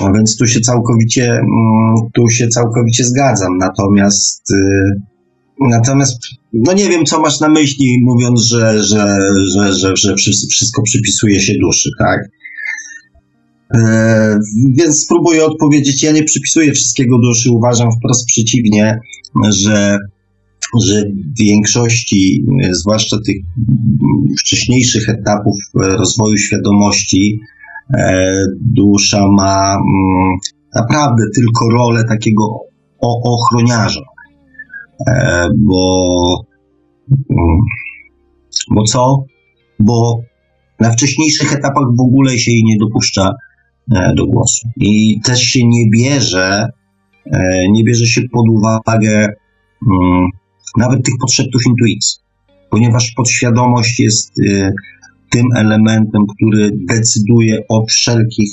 No, 0.00 0.12
więc 0.12 0.36
tu 0.36 0.46
się 0.46 0.60
całkowicie, 0.60 1.30
mm, 1.32 1.94
tu 2.14 2.28
się 2.28 2.48
całkowicie 2.48 3.04
zgadzam. 3.04 3.58
Natomiast 3.58 4.52
Natomiast, 5.60 6.18
no 6.52 6.72
nie 6.72 6.88
wiem, 6.88 7.04
co 7.04 7.20
masz 7.20 7.40
na 7.40 7.48
myśli, 7.48 8.02
mówiąc, 8.02 8.42
że, 8.42 8.84
że, 8.84 9.18
że, 9.54 9.72
że, 9.74 9.92
że 9.96 10.14
wszystko 10.50 10.82
przypisuje 10.82 11.40
się 11.40 11.52
duszy, 11.60 11.90
tak? 11.98 12.20
E, 13.74 14.38
więc 14.70 15.02
spróbuję 15.04 15.44
odpowiedzieć. 15.44 16.02
Ja 16.02 16.12
nie 16.12 16.22
przypisuję 16.22 16.72
wszystkiego 16.72 17.18
duszy. 17.18 17.50
Uważam 17.50 17.88
wprost 17.92 18.26
przeciwnie, 18.26 18.98
że, 19.48 19.98
że 20.86 21.04
w 21.34 21.38
większości, 21.38 22.44
zwłaszcza 22.70 23.16
tych 23.26 23.36
wcześniejszych 24.40 25.08
etapów 25.08 25.56
rozwoju 25.74 26.38
świadomości, 26.38 27.40
e, 27.98 28.32
dusza 28.60 29.26
ma 29.36 29.72
mm, 29.72 30.30
naprawdę 30.74 31.22
tylko 31.34 31.70
rolę 31.70 32.04
takiego 32.08 32.58
ochroniarza 33.24 34.00
E, 34.00 34.13
bo, 35.58 36.46
mm, 37.08 37.58
bo 38.70 38.84
co? 38.84 39.24
Bo 39.80 40.20
na 40.80 40.90
wcześniejszych 40.90 41.52
etapach 41.52 41.84
w 41.98 42.00
ogóle 42.00 42.38
się 42.38 42.50
jej 42.50 42.64
nie 42.64 42.76
dopuszcza 42.78 43.30
e, 43.94 44.14
do 44.14 44.26
głosu. 44.26 44.68
I 44.76 45.20
też 45.20 45.42
się 45.42 45.60
nie 45.66 45.90
bierze, 45.90 46.68
e, 47.26 47.68
nie 47.70 47.84
bierze 47.84 48.06
się 48.06 48.20
pod 48.32 48.48
uwagę 48.48 49.28
mm, 49.90 50.26
nawet 50.78 51.04
tych 51.04 51.14
podszeptów 51.20 51.62
intuicji, 51.66 52.18
ponieważ 52.70 53.12
podświadomość 53.16 54.00
jest 54.00 54.32
tym 55.30 55.46
elementem, 55.56 56.22
który 56.36 56.70
decyduje 56.88 57.58
o 57.68 57.86
wszelkich 57.86 58.50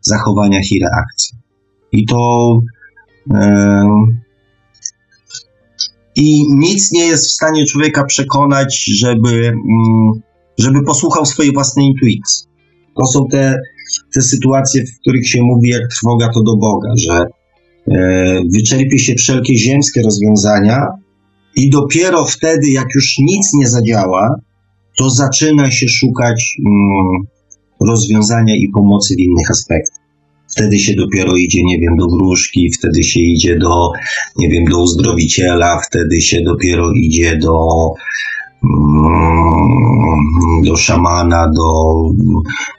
zachowaniach 0.00 0.72
i 0.72 0.80
reakcjach. 0.80 1.40
I 1.92 2.06
to 2.06 2.60
i 6.16 6.44
nic 6.50 6.92
nie 6.92 7.06
jest 7.06 7.28
w 7.28 7.32
stanie 7.32 7.66
człowieka 7.66 8.04
przekonać, 8.04 8.84
żeby, 8.84 9.46
mm, 9.48 10.12
żeby 10.58 10.84
posłuchał 10.84 11.26
swojej 11.26 11.52
własnej 11.52 11.86
intuicji. 11.86 12.46
To 12.96 13.06
są 13.06 13.26
te, 13.30 13.58
te 14.14 14.22
sytuacje, 14.22 14.84
w 14.86 15.00
których 15.00 15.28
się 15.28 15.42
mówi, 15.42 15.70
jak 15.70 15.88
trwoga 15.88 16.28
to 16.34 16.42
do 16.42 16.56
Boga, 16.56 16.88
że 16.96 17.26
e, 17.90 18.42
wyczerpie 18.54 18.98
się 18.98 19.14
wszelkie 19.14 19.58
ziemskie 19.58 20.02
rozwiązania 20.02 20.86
i 21.56 21.70
dopiero 21.70 22.24
wtedy, 22.24 22.70
jak 22.70 22.94
już 22.94 23.18
nic 23.18 23.54
nie 23.54 23.68
zadziała, 23.68 24.34
to 24.98 25.10
zaczyna 25.10 25.70
się 25.70 25.88
szukać 25.88 26.56
mm, 26.66 27.22
rozwiązania 27.80 28.56
i 28.56 28.68
pomocy 28.74 29.14
w 29.14 29.20
innych 29.20 29.50
aspektach. 29.50 30.01
Wtedy 30.52 30.78
się 30.78 30.94
dopiero 30.94 31.36
idzie, 31.36 31.62
nie 31.64 31.78
wiem, 31.78 31.96
do 31.96 32.06
wróżki, 32.08 32.70
wtedy 32.78 33.02
się 33.02 33.20
idzie 33.20 33.58
do, 33.58 33.90
nie 34.36 34.48
wiem, 34.48 34.64
do 34.64 34.82
uzdrowiciela, 34.82 35.80
wtedy 35.80 36.20
się 36.20 36.42
dopiero 36.42 36.92
idzie 36.92 37.36
do, 37.36 37.58
mm, 38.64 40.62
do 40.64 40.76
szamana, 40.76 41.48
do, 41.56 41.94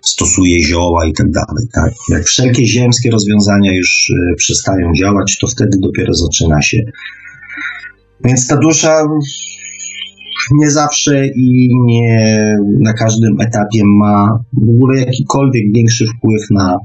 stosuje 0.01 0.63
zioła 0.63 1.05
i 1.05 1.13
tak 1.13 1.31
dalej. 1.31 1.67
Tak? 1.73 1.93
Jak 2.09 2.23
wszelkie 2.23 2.67
ziemskie 2.67 3.11
rozwiązania 3.11 3.75
już 3.75 4.09
e, 4.09 4.35
przestają 4.35 4.91
działać, 4.99 5.37
to 5.41 5.47
wtedy 5.47 5.77
dopiero 5.79 6.13
zaczyna 6.13 6.61
się. 6.61 6.77
Więc 8.23 8.47
ta 8.47 8.57
dusza 8.57 9.03
nie 10.51 10.71
zawsze 10.71 11.27
i 11.27 11.69
nie 11.85 12.55
na 12.79 12.93
każdym 12.93 13.41
etapie 13.41 13.81
ma 13.85 14.39
w 14.53 14.69
ogóle 14.69 14.99
jakikolwiek 14.99 15.73
większy 15.73 16.05
wpływ 16.17 16.41
na, 16.51 16.77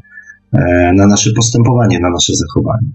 na 0.97 1.07
nasze 1.07 1.31
postępowanie, 1.37 2.01
na 2.01 2.11
nasze 2.11 2.33
zachowanie. 2.35 2.89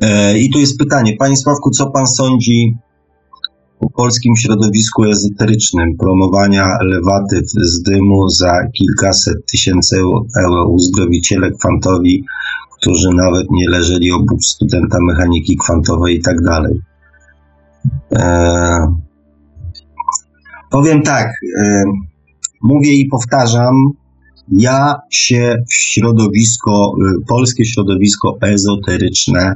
E, 0.00 0.38
I 0.38 0.50
tu 0.50 0.58
jest 0.58 0.78
pytanie, 0.78 1.16
Panie 1.18 1.36
Sławku, 1.36 1.70
co 1.70 1.90
Pan 1.90 2.06
sądzi 2.06 2.76
o 3.80 3.90
polskim 3.90 4.36
środowisku 4.36 5.04
ezoterycznym 5.04 5.96
promowania 5.96 6.78
lewatyw 6.82 7.46
z 7.50 7.82
dymu 7.82 8.28
za 8.28 8.52
kilkaset 8.72 9.46
tysięcy 9.52 9.96
euro 10.44 10.68
uzdrowiciele 10.68 11.50
kwantowi, 11.50 12.24
którzy 12.80 13.10
nawet 13.14 13.46
nie 13.50 13.68
leżeli 13.68 14.12
obok 14.12 14.44
studenta 14.44 14.98
mechaniki 15.00 15.56
kwantowej 15.56 16.16
i 16.16 16.22
tak 16.22 16.40
dalej. 16.40 16.80
E, 18.12 18.78
powiem 20.70 21.02
tak, 21.02 21.26
e, 21.60 21.82
mówię 22.62 22.92
i 22.92 23.08
powtarzam, 23.08 23.74
ja 24.52 24.94
się 25.10 25.56
w 25.68 25.74
środowisko, 25.74 26.92
y, 27.00 27.26
polskie 27.26 27.64
środowisko 27.64 28.38
ezoteryczne 28.42 29.54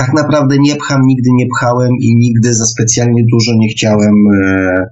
tak 0.00 0.14
naprawdę 0.14 0.58
nie 0.58 0.76
pcham, 0.76 1.06
nigdy 1.06 1.30
nie 1.32 1.46
pchałem 1.46 1.90
i 2.00 2.16
nigdy 2.16 2.54
za 2.54 2.66
specjalnie 2.66 3.24
dużo 3.32 3.52
nie 3.56 3.68
chciałem 3.68 4.14
e, 4.34 4.86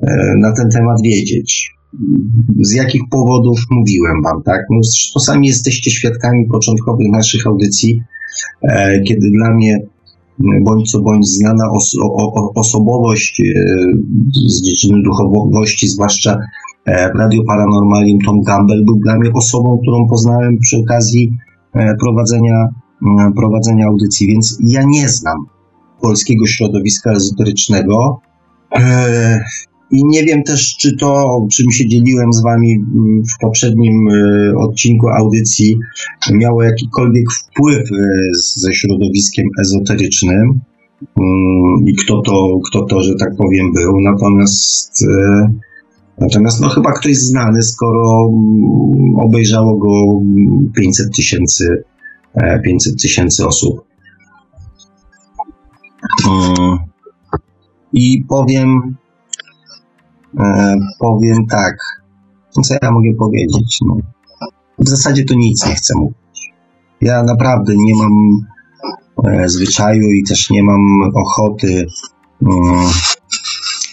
e, 0.00 0.34
na 0.40 0.52
ten 0.52 0.68
temat 0.70 1.02
wiedzieć. 1.02 1.70
Z 2.60 2.72
jakich 2.72 3.02
powodów 3.10 3.60
mówiłem 3.70 4.22
wam, 4.24 4.42
tak? 4.42 4.60
No, 4.70 4.80
czasami 5.14 5.46
jesteście 5.46 5.90
świadkami 5.90 6.46
początkowych 6.46 7.06
naszych 7.12 7.46
audycji, 7.46 8.02
e, 8.62 9.00
kiedy 9.00 9.30
dla 9.30 9.54
mnie 9.54 9.78
bądź 10.62 10.90
co 10.90 11.00
bądź 11.00 11.26
znana 11.26 11.64
os 11.70 11.92
o, 12.02 12.52
osobowość 12.54 13.42
z 14.46 14.62
dziedziny 14.62 15.02
duchowości, 15.02 15.88
zwłaszcza 15.88 16.38
w 16.86 17.18
Radio 17.18 17.42
Paranormalium 17.46 18.18
Tom 18.26 18.42
Campbell 18.42 18.84
był 18.84 18.96
dla 18.96 19.18
mnie 19.18 19.30
osobą, 19.34 19.78
którą 19.82 20.08
poznałem 20.08 20.58
przy 20.58 20.76
okazji 20.76 21.36
e, 21.74 21.94
prowadzenia, 22.00 22.68
prowadzenia 23.36 23.86
audycji, 23.86 24.26
więc 24.26 24.58
ja 24.60 24.82
nie 24.86 25.08
znam 25.08 25.36
polskiego 26.00 26.46
środowiska 26.46 27.10
ezoterycznego. 27.10 28.20
E, 28.78 29.44
I 29.90 30.04
nie 30.04 30.24
wiem 30.24 30.42
też, 30.42 30.76
czy 30.76 30.96
to, 30.96 31.40
czym 31.52 31.70
się 31.70 31.88
dzieliłem 31.88 32.32
z 32.32 32.42
Wami 32.42 32.78
w 33.34 33.40
poprzednim 33.40 34.08
odcinku 34.56 35.08
audycji, 35.08 35.78
miało 36.32 36.62
jakikolwiek 36.62 37.24
wpływ 37.32 37.88
ze 38.56 38.72
środowiskiem 38.74 39.46
ezoterycznym 39.60 40.60
i 41.86 41.94
kto 41.94 42.22
to, 42.22 42.58
kto 42.70 42.84
to, 42.84 43.02
że 43.02 43.14
tak 43.14 43.36
powiem, 43.36 43.72
był. 43.72 44.00
Natomiast 44.00 45.04
Natomiast 46.18 46.60
no 46.60 46.68
chyba 46.68 46.92
ktoś 46.92 47.16
znany, 47.16 47.62
skoro 47.62 48.28
mm, 48.28 49.16
obejrzało 49.16 49.76
go 49.76 50.20
500 50.74 51.16
tysięcy 51.16 51.84
500 52.64 52.92
e, 52.92 52.96
tysięcy 52.96 53.46
osób. 53.46 53.84
Mm. 56.28 56.78
I 57.92 58.24
powiem, 58.28 58.96
e, 60.38 60.76
powiem 60.98 61.46
tak, 61.50 61.76
co 62.62 62.74
ja 62.82 62.90
mogę 62.90 63.10
powiedzieć? 63.18 63.78
No, 63.86 63.96
w 64.78 64.88
zasadzie 64.88 65.24
to 65.24 65.34
nic 65.34 65.66
nie 65.66 65.74
chcę 65.74 65.94
mówić. 65.96 66.52
Ja 67.00 67.22
naprawdę 67.22 67.74
nie 67.76 67.94
mam 67.96 68.12
e, 69.24 69.48
zwyczaju 69.48 70.10
i 70.10 70.24
też 70.28 70.50
nie 70.50 70.62
mam 70.62 71.10
ochoty 71.14 71.86
mm, 72.42 72.86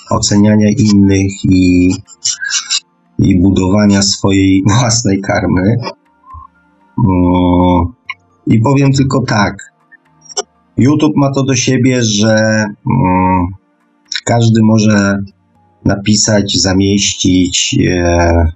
oceniania 0.09 0.69
innych 0.69 1.31
i, 1.49 1.91
i 3.19 3.41
budowania 3.41 4.01
swojej 4.01 4.63
własnej 4.79 5.21
karmy. 5.21 5.77
I 8.47 8.59
powiem 8.59 8.91
tylko 8.91 9.21
tak. 9.21 9.73
YouTube 10.77 11.15
ma 11.15 11.31
to 11.33 11.43
do 11.43 11.55
siebie, 11.55 12.03
że 12.03 12.65
każdy 14.25 14.59
może 14.63 15.17
napisać, 15.85 16.57
zamieścić 16.61 17.77
e, 17.89 18.51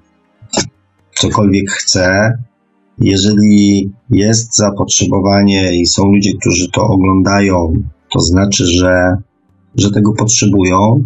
cokolwiek 1.16 1.72
chce. 1.72 2.34
Jeżeli 3.00 3.92
jest 4.10 4.56
zapotrzebowanie 4.56 5.76
i 5.76 5.86
są 5.86 6.06
ludzie, 6.06 6.32
którzy 6.42 6.72
to 6.72 6.82
oglądają, 6.82 7.74
to 8.14 8.20
znaczy, 8.20 8.66
że, 8.66 9.18
że 9.76 9.92
tego 9.92 10.14
potrzebują. 10.14 11.04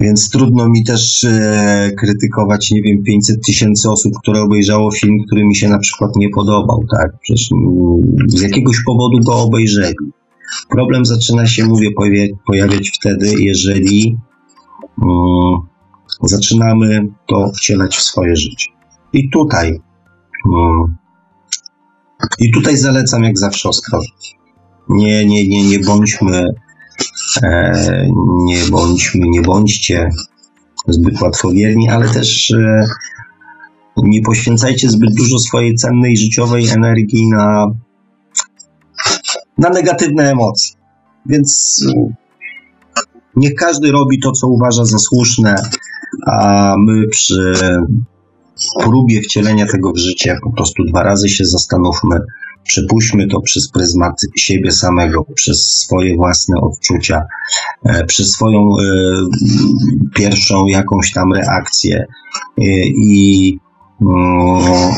Więc 0.00 0.30
trudno 0.30 0.68
mi 0.68 0.84
też 0.84 1.24
e, 1.24 1.90
krytykować, 1.98 2.70
nie 2.70 2.82
wiem, 2.82 3.02
500 3.02 3.46
tysięcy 3.46 3.90
osób, 3.90 4.12
które 4.22 4.40
obejrzało 4.40 4.90
film, 4.92 5.18
który 5.26 5.44
mi 5.44 5.56
się 5.56 5.68
na 5.68 5.78
przykład 5.78 6.16
nie 6.16 6.28
podobał, 6.28 6.84
tak? 6.96 7.10
Przecież 7.20 7.48
z 8.26 8.40
jakiegoś 8.40 8.76
powodu 8.86 9.18
go 9.20 9.34
obejrzeli. 9.34 9.94
Problem 10.70 11.04
zaczyna 11.04 11.46
się, 11.46 11.64
mówię, 11.64 11.88
pojawia- 11.90 12.36
pojawiać 12.46 12.90
wtedy, 13.00 13.34
jeżeli 13.38 14.16
mm, 15.02 15.54
zaczynamy 16.22 17.06
to 17.28 17.52
wcielać 17.56 17.96
w 17.96 18.02
swoje 18.02 18.36
życie. 18.36 18.66
I 19.12 19.30
tutaj, 19.30 19.68
mm, 20.46 20.96
i 22.38 22.52
tutaj 22.52 22.76
zalecam 22.76 23.24
jak 23.24 23.38
zawsze 23.38 23.68
ostrożność. 23.68 24.36
Nie, 24.88 25.26
nie, 25.26 25.48
nie, 25.48 25.68
nie 25.68 25.78
bądźmy 25.78 26.44
nie 28.44 28.64
bądźmy, 28.70 29.28
nie 29.28 29.42
bądźcie 29.42 30.10
zbyt 30.88 31.20
łatwowierni, 31.20 31.88
ale 31.88 32.08
też 32.08 32.50
e, 32.50 32.84
nie 33.96 34.22
poświęcajcie 34.22 34.90
zbyt 34.90 35.14
dużo 35.14 35.38
swojej 35.38 35.74
cennej 35.74 36.16
życiowej 36.16 36.68
energii 36.68 37.28
na, 37.28 37.66
na 39.58 39.68
negatywne 39.70 40.30
emocje. 40.30 40.76
Więc 41.26 41.80
e, 41.88 42.12
niech 43.36 43.54
każdy 43.54 43.92
robi 43.92 44.20
to, 44.20 44.32
co 44.32 44.48
uważa 44.48 44.84
za 44.84 44.98
słuszne, 44.98 45.54
a 46.26 46.74
my 46.78 47.08
przy 47.08 47.52
próbie 48.80 49.22
wcielenia 49.22 49.66
tego 49.66 49.92
w 49.92 49.98
życie 49.98 50.36
po 50.42 50.52
prostu 50.52 50.84
dwa 50.84 51.02
razy 51.02 51.28
się 51.28 51.44
zastanówmy, 51.44 52.20
Przepuśćmy 52.64 53.26
to 53.26 53.40
przez 53.40 53.70
pryzmat 53.70 54.20
siebie 54.36 54.70
samego, 54.70 55.24
przez 55.34 55.58
swoje 55.58 56.16
własne 56.16 56.60
odczucia, 56.60 57.22
e, 57.84 58.04
przez 58.04 58.30
swoją 58.30 58.58
e, 58.58 58.84
pierwszą 60.14 60.66
jakąś 60.66 61.12
tam 61.12 61.32
reakcję 61.32 62.06
e, 62.58 62.62
i 62.86 63.58
mm, 64.02 64.92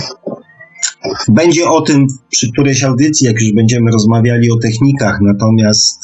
będzie 1.28 1.68
o 1.68 1.80
tym 1.80 2.06
przy 2.30 2.52
którejś 2.52 2.84
audycji, 2.84 3.26
jak 3.26 3.42
już 3.42 3.52
będziemy 3.52 3.90
rozmawiali 3.90 4.50
o 4.50 4.56
technikach, 4.56 5.18
natomiast 5.20 5.98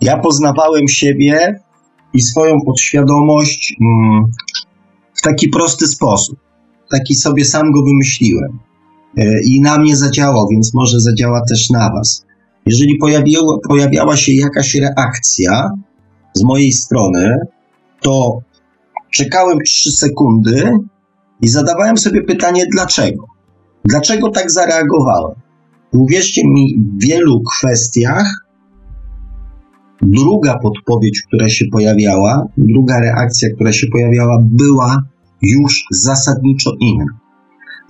ja 0.00 0.18
poznawałem 0.18 0.88
siebie 0.88 1.60
i 2.14 2.22
swoją 2.22 2.60
podświadomość 2.66 3.76
mm, 3.80 4.24
w 5.14 5.22
taki 5.22 5.48
prosty 5.48 5.86
sposób. 5.86 6.38
Taki 6.90 7.14
sobie 7.14 7.44
sam 7.44 7.72
go 7.72 7.82
wymyśliłem. 7.82 8.58
E, 9.18 9.42
i 9.44 9.60
na 9.60 9.78
mnie 9.78 9.96
zadziałał, 9.96 10.48
więc 10.50 10.74
może 10.74 11.00
zadziała 11.00 11.40
też 11.48 11.70
na 11.70 11.90
Was. 11.90 12.24
Jeżeli 12.66 12.96
pojawiła, 12.96 13.58
pojawiała 13.68 14.16
się 14.16 14.32
jakaś 14.32 14.74
reakcja 14.74 15.70
z 16.34 16.42
mojej 16.42 16.72
strony, 16.72 17.38
to 18.00 18.38
czekałem 19.10 19.58
3 19.66 19.92
sekundy 19.92 20.72
i 21.42 21.48
zadawałem 21.48 21.98
sobie 21.98 22.22
pytanie, 22.22 22.66
dlaczego? 22.72 23.24
Dlaczego 23.84 24.30
tak 24.30 24.50
zareagowałem? 24.50 25.34
Uwierzcie 25.92 26.42
mi, 26.44 26.80
w 26.80 27.04
wielu 27.06 27.40
kwestiach 27.40 28.42
druga 30.02 30.58
podpowiedź, 30.58 31.22
która 31.22 31.48
się 31.48 31.64
pojawiała, 31.72 32.46
druga 32.56 33.00
reakcja, 33.00 33.48
która 33.54 33.72
się 33.72 33.86
pojawiała, 33.86 34.38
była 34.42 35.02
już 35.42 35.84
zasadniczo 35.90 36.70
inna. 36.80 37.21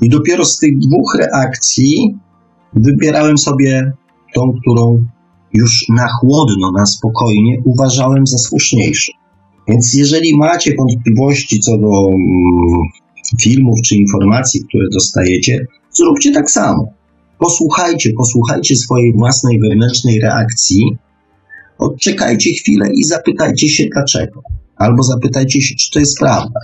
I 0.02 0.08
dopiero 0.08 0.44
z 0.44 0.58
tych 0.58 0.78
dwóch 0.78 1.14
reakcji 1.18 2.18
wybierałem 2.74 3.38
sobie 3.38 3.92
tą, 4.34 4.52
którą 4.60 5.04
już 5.52 5.84
na 5.88 6.06
chłodno, 6.08 6.72
na 6.78 6.86
spokojnie 6.86 7.56
uważałem 7.64 8.26
za 8.26 8.38
słuszniejszą. 8.38 9.12
Więc 9.68 9.94
jeżeli 9.94 10.36
macie 10.36 10.74
wątpliwości 10.78 11.60
co 11.60 11.78
do 11.78 12.08
mm, 12.08 12.20
filmów 13.40 13.78
czy 13.84 13.96
informacji, 13.96 14.64
które 14.68 14.84
dostajecie, 14.92 15.66
zróbcie 15.92 16.32
tak 16.32 16.50
samo. 16.50 16.92
Posłuchajcie, 17.38 18.12
posłuchajcie 18.18 18.76
swojej 18.76 19.12
własnej 19.12 19.60
wewnętrznej 19.60 20.20
reakcji, 20.20 20.96
odczekajcie 21.78 22.52
chwilę 22.52 22.88
i 22.94 23.04
zapytajcie 23.04 23.68
się 23.68 23.84
dlaczego. 23.92 24.42
Albo 24.76 25.02
zapytajcie 25.02 25.60
się, 25.60 25.74
czy 25.74 25.90
to 25.90 25.98
jest 25.98 26.18
prawda, 26.18 26.60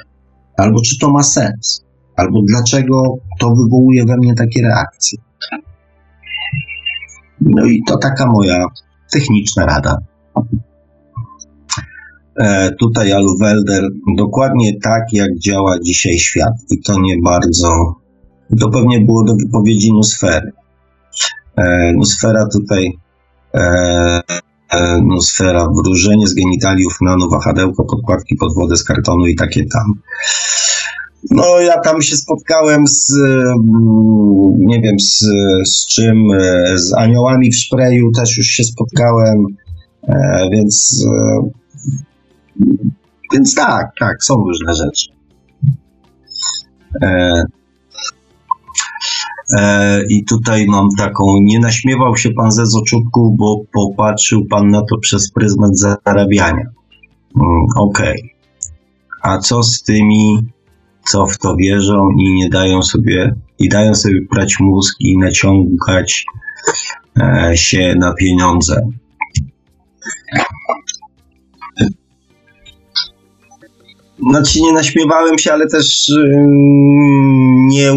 albo 0.57 0.83
czy 0.83 0.99
to 0.99 1.11
ma 1.11 1.23
sens 1.23 1.88
albo 2.19 2.43
dlaczego 2.49 3.03
to 3.39 3.55
wywołuje 3.55 4.05
we 4.05 4.17
mnie 4.17 4.35
takie 4.35 4.63
reakcje. 4.63 5.19
No 7.41 7.67
i 7.67 7.83
to 7.89 7.99
taka 7.99 8.27
moja 8.27 8.67
techniczna 9.13 9.67
rada. 9.67 9.99
E, 12.41 12.71
tutaj 12.81 13.13
Aluwelder, 13.13 13.89
dokładnie 14.17 14.81
tak 14.81 15.03
jak 15.13 15.39
działa 15.39 15.79
dzisiaj 15.85 16.19
świat 16.19 16.53
i 16.71 16.83
to 16.83 17.01
nie 17.01 17.15
bardzo, 17.25 17.95
to 18.61 18.71
pewnie 18.71 19.01
było 19.01 19.25
do 19.25 19.35
wypowiedzi 19.35 19.93
Nusfery. 19.93 20.53
E, 21.57 21.93
Nusfera 21.93 22.47
tutaj 22.53 22.99
e, 23.55 23.61
e, 24.71 25.01
Nusfera, 25.03 25.69
wróżenie 25.77 26.27
z 26.27 26.35
genitaliów 26.35 26.99
nano, 27.01 27.29
wahadełko, 27.29 27.85
podkładki 27.85 28.37
pod 28.37 28.55
wodę 28.55 28.77
z 28.77 28.85
kartonu 28.85 29.27
i 29.27 29.37
takie 29.37 29.67
tam. 29.67 29.95
No, 31.31 31.61
ja 31.61 31.81
tam 31.81 32.03
się 32.03 32.17
spotkałem 32.17 32.87
z, 32.87 33.13
mm, 33.13 34.57
nie 34.59 34.81
wiem, 34.81 35.01
z, 35.01 35.25
z 35.65 35.87
czym, 35.87 36.31
e, 36.41 36.79
z 36.79 36.95
aniołami 36.95 37.51
w 37.51 37.57
szpreju 37.57 38.13
też 38.13 38.39
już 38.39 38.47
się 38.47 38.65
spotkałem, 38.65 39.47
e, 40.09 40.49
więc, 40.53 41.05
e, 41.11 41.41
więc 43.33 43.55
tak, 43.55 43.87
tak, 44.01 44.25
są 44.25 44.35
różne 44.35 44.73
rzeczy. 44.75 45.09
I 50.09 50.25
tutaj 50.25 50.67
mam 50.67 50.89
taką, 50.99 51.25
nie 51.43 51.59
naśmiewał 51.59 52.17
się 52.17 52.31
pan 52.31 52.53
ze 52.53 52.67
zoczubków, 52.67 53.37
bo 53.37 53.61
popatrzył 53.73 54.47
pan 54.51 54.71
na 54.71 54.81
to 54.81 54.99
przez 55.01 55.31
pryzmat 55.31 55.79
zarabiania. 55.79 56.65
Mm, 57.37 57.67
okej. 57.77 58.11
Okay. 58.11 58.31
A 59.23 59.39
co 59.39 59.63
z 59.63 59.83
tymi 59.83 60.49
co 61.07 61.27
w 61.27 61.39
to 61.39 61.57
wierzą 61.57 62.09
i 62.19 62.35
nie 62.35 62.49
dają 62.49 62.83
sobie, 62.83 63.35
i 63.59 63.69
dają 63.69 63.95
sobie 63.95 64.21
prać 64.31 64.57
mózg 64.61 64.95
i 65.01 65.19
naciągać 65.19 66.25
e, 67.21 67.53
się 67.57 67.95
na 67.99 68.15
pieniądze. 68.15 68.83
Znaczy 74.31 74.61
nie 74.61 74.73
naśmiewałem 74.73 75.39
się, 75.39 75.53
ale 75.53 75.67
też 75.67 76.13
nie, 77.69 77.93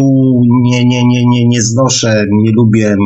nie, 0.62 0.84
nie, 0.84 1.04
nie, 1.04 1.26
nie, 1.26 1.46
nie 1.46 1.62
znoszę, 1.62 2.26
nie 2.30 2.52
lubię, 2.52 2.96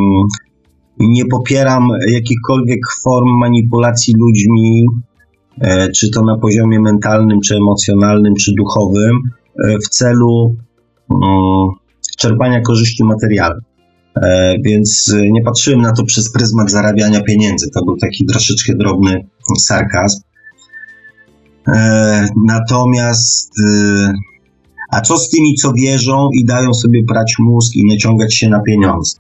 nie 0.99 1.25
popieram 1.25 1.89
jakichkolwiek 2.13 2.81
form 3.05 3.29
manipulacji 3.29 4.15
ludźmi, 4.19 4.87
e, 5.61 5.91
czy 5.91 6.11
to 6.11 6.23
na 6.23 6.39
poziomie 6.39 6.81
mentalnym, 6.81 7.41
czy 7.41 7.57
emocjonalnym, 7.57 8.35
czy 8.35 8.53
duchowym. 8.57 9.21
E, 9.65 9.79
w 9.79 9.89
celu 9.89 10.57
mm, 11.11 11.69
czerpania 12.19 12.61
korzyści 12.61 13.05
materialnych. 13.05 13.65
E, 14.23 14.57
więc 14.65 15.15
nie 15.31 15.43
patrzyłem 15.43 15.81
na 15.81 15.93
to 15.93 16.05
przez 16.05 16.33
pryzmat 16.33 16.71
zarabiania 16.71 17.23
pieniędzy. 17.23 17.67
To 17.75 17.85
był 17.85 17.97
taki 17.97 18.27
troszeczkę 18.27 18.73
drobny 18.75 19.27
sarkazm. 19.59 20.21
E, 21.69 22.29
natomiast, 22.47 23.53
a 24.93 25.01
co 25.01 25.17
z 25.17 25.31
tymi, 25.31 25.55
co 25.55 25.73
wierzą 25.73 26.29
i 26.33 26.45
dają 26.45 26.75
sobie 26.75 27.01
prać 27.09 27.35
mózg 27.39 27.77
i 27.77 27.87
naciągać 27.87 28.35
się 28.35 28.49
na 28.49 28.61
pieniądze? 28.61 29.19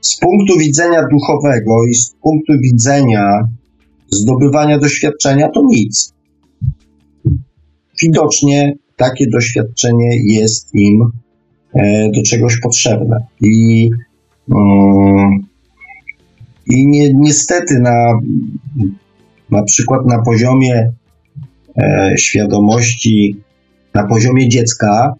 z 0.00 0.16
punktu 0.20 0.58
widzenia 0.58 1.02
duchowego 1.10 1.86
i 1.90 1.94
z 1.94 2.14
punktu 2.22 2.52
widzenia 2.62 3.42
zdobywania 4.10 4.78
doświadczenia 4.78 5.48
to 5.48 5.62
nic. 5.66 6.12
Widocznie 8.02 8.72
takie 8.96 9.26
doświadczenie 9.26 10.08
jest 10.24 10.74
im 10.74 11.10
e, 11.74 12.10
do 12.10 12.22
czegoś 12.22 12.60
potrzebne. 12.60 13.26
I, 13.40 13.90
mm, 14.54 15.30
i 16.66 16.86
ni 16.86 17.14
niestety 17.14 17.80
na, 17.80 18.18
na 19.50 19.62
przykład 19.62 20.06
na 20.06 20.22
poziomie 20.22 20.92
e, 21.76 22.14
świadomości, 22.18 23.36
na 23.94 24.06
poziomie 24.06 24.48
dziecka, 24.48 25.14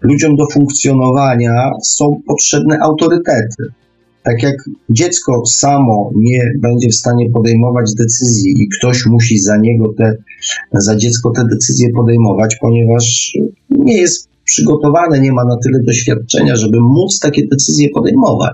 ludziom 0.00 0.36
do 0.36 0.46
funkcjonowania 0.52 1.70
są 1.82 2.20
potrzebne 2.26 2.78
autorytety. 2.82 3.79
Tak 4.22 4.42
jak 4.42 4.56
dziecko 4.90 5.46
samo 5.46 6.10
nie 6.16 6.52
będzie 6.58 6.88
w 6.88 6.94
stanie 6.94 7.30
podejmować 7.30 7.94
decyzji 7.98 8.54
i 8.62 8.68
ktoś 8.78 9.06
musi 9.06 9.38
za 9.38 9.56
niego 9.56 9.94
te, 9.98 10.16
za 10.72 10.96
dziecko 10.96 11.30
te 11.30 11.44
decyzje 11.50 11.90
podejmować, 11.92 12.56
ponieważ 12.60 13.32
nie 13.70 13.96
jest 13.96 14.28
przygotowane, 14.44 15.20
nie 15.20 15.32
ma 15.32 15.44
na 15.44 15.56
tyle 15.56 15.82
doświadczenia, 15.82 16.56
żeby 16.56 16.80
móc 16.80 17.20
takie 17.20 17.46
decyzje 17.46 17.88
podejmować. 17.88 18.52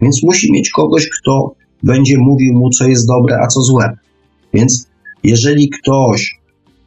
Więc 0.00 0.22
musi 0.22 0.52
mieć 0.52 0.70
kogoś, 0.70 1.08
kto 1.08 1.54
będzie 1.82 2.18
mówił 2.18 2.54
mu, 2.54 2.70
co 2.70 2.88
jest 2.88 3.06
dobre, 3.06 3.38
a 3.42 3.46
co 3.46 3.60
złe. 3.60 3.96
Więc 4.54 4.86
jeżeli 5.24 5.70
ktoś 5.70 6.38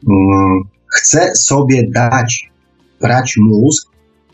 um, 0.08 0.64
chce 0.88 1.36
sobie 1.36 1.84
dać, 1.92 2.50
brać 3.02 3.36
mózg, 3.38 3.88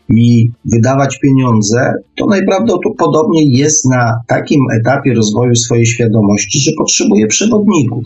i 0.08 0.50
wydawać 0.64 1.18
pieniądze, 1.18 1.92
to 2.16 2.26
najprawdopodobniej 2.26 3.52
jest 3.52 3.84
na 3.90 4.20
takim 4.26 4.60
etapie 4.80 5.14
rozwoju 5.14 5.54
swojej 5.54 5.86
świadomości, 5.86 6.60
że 6.60 6.70
potrzebuje 6.78 7.26
przewodników. 7.26 8.04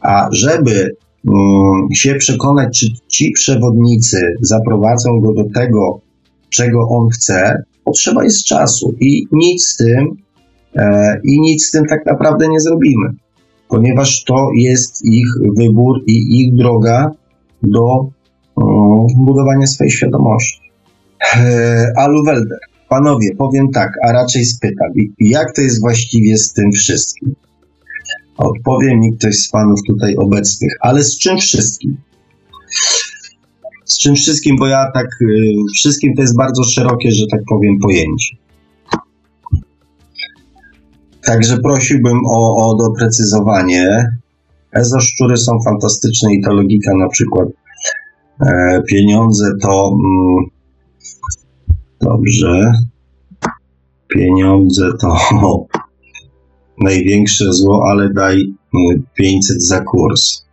A 0.00 0.28
żeby 0.32 0.96
um, 1.24 1.88
się 1.94 2.14
przekonać, 2.14 2.78
czy 2.78 2.86
ci 3.08 3.30
przewodnicy 3.30 4.34
zaprowadzą 4.40 5.20
go 5.20 5.32
do 5.34 5.44
tego, 5.54 6.00
czego 6.50 6.88
on 6.88 7.08
chce, 7.08 7.62
potrzeba 7.84 8.24
jest 8.24 8.44
czasu 8.44 8.94
i 9.00 9.26
nic 9.32 9.64
z 9.64 9.76
tym, 9.76 10.16
e, 10.76 11.20
i 11.24 11.40
nic 11.40 11.66
z 11.66 11.70
tym 11.70 11.84
tak 11.86 12.06
naprawdę 12.06 12.48
nie 12.48 12.60
zrobimy, 12.60 13.08
ponieważ 13.68 14.24
to 14.24 14.48
jest 14.54 15.04
ich 15.04 15.26
wybór 15.58 16.00
i 16.06 16.40
ich 16.40 16.54
droga 16.54 17.10
do 17.62 17.84
um, 18.56 19.06
budowania 19.16 19.66
swojej 19.66 19.90
świadomości. 19.90 20.71
E, 21.36 21.92
Aluwelder. 21.96 22.58
Panowie, 22.88 23.28
powiem 23.38 23.70
tak, 23.70 23.90
a 24.06 24.12
raczej 24.12 24.44
spytam, 24.44 24.88
jak 25.18 25.54
to 25.54 25.60
jest 25.62 25.80
właściwie 25.80 26.38
z 26.38 26.52
tym 26.52 26.72
wszystkim? 26.72 27.34
Odpowie 28.36 28.96
mi 28.96 29.16
ktoś 29.16 29.36
z 29.36 29.50
panów 29.50 29.80
tutaj 29.86 30.16
obecnych, 30.16 30.72
ale 30.80 31.04
z 31.04 31.18
czym 31.18 31.38
wszystkim? 31.38 31.96
Z 33.84 33.98
czym 33.98 34.14
wszystkim, 34.14 34.56
bo 34.56 34.66
ja 34.66 34.90
tak, 34.94 35.06
y, 35.22 35.54
wszystkim 35.74 36.14
to 36.14 36.22
jest 36.22 36.36
bardzo 36.36 36.64
szerokie, 36.64 37.10
że 37.10 37.24
tak 37.30 37.40
powiem, 37.48 37.78
pojęcie. 37.78 38.36
Także 41.24 41.58
prosiłbym 41.58 42.20
o, 42.26 42.56
o 42.56 42.76
doprecyzowanie. 42.76 44.12
Ezoszczury 44.72 45.36
są 45.36 45.58
fantastyczne 45.64 46.34
i 46.34 46.42
ta 46.42 46.52
logika 46.52 46.94
na 46.94 47.08
przykład 47.08 47.48
e, 48.40 48.82
pieniądze 48.88 49.52
to 49.62 49.88
mm, 49.88 50.50
Dobrze. 52.02 52.72
Pieniądze 54.08 54.90
to 55.00 55.16
największe 56.84 57.52
zło, 57.52 57.84
ale 57.90 58.12
daj 58.12 58.54
500 59.14 59.56
y, 59.56 59.60
za 59.60 59.80
kurs. 59.80 60.46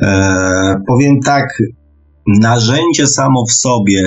E, 0.00 0.76
powiem 0.86 1.20
tak, 1.20 1.62
narzędzie 2.26 3.06
samo 3.06 3.44
w 3.46 3.52
sobie, 3.52 4.02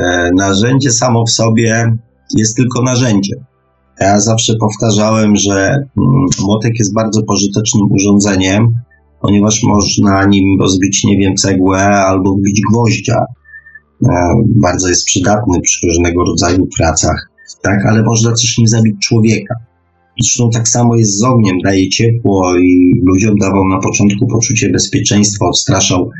e, 0.00 0.30
narzędzie 0.36 0.90
samo 0.90 1.24
w 1.24 1.30
sobie 1.30 1.96
jest 2.36 2.56
tylko 2.56 2.82
narzędzie. 2.82 3.34
Ja 4.00 4.20
zawsze 4.20 4.54
powtarzałem, 4.60 5.36
że 5.36 5.68
mm, 5.70 6.26
młotek 6.40 6.72
jest 6.78 6.94
bardzo 6.94 7.22
pożytecznym 7.22 7.92
urządzeniem, 7.92 8.74
ponieważ 9.22 9.62
można 9.62 10.26
nim 10.26 10.60
rozbić, 10.60 11.04
nie 11.04 11.18
wiem, 11.18 11.34
cegłę 11.34 11.78
albo 11.80 12.34
wbić 12.34 12.60
gwoździa. 12.70 13.24
E, 14.08 14.12
bardzo 14.56 14.88
jest 14.88 15.04
przydatny 15.04 15.60
przy 15.60 15.86
różnego 15.86 16.24
rodzaju 16.24 16.68
pracach, 16.78 17.30
tak, 17.62 17.86
ale 17.86 18.02
można 18.02 18.30
też 18.30 18.58
nim 18.58 18.68
zabić 18.68 18.94
człowieka. 19.02 19.54
Zresztą 20.20 20.50
tak 20.50 20.68
samo 20.68 20.96
jest 20.96 21.18
z 21.18 21.22
ogniem, 21.22 21.56
daje 21.64 21.88
ciepło 21.88 22.58
i 22.58 23.00
ludziom 23.06 23.36
dawał 23.36 23.68
na 23.68 23.78
początku 23.78 24.26
poczucie 24.26 24.68
bezpieczeństwa, 24.68 25.46
odstraszał 25.46 26.10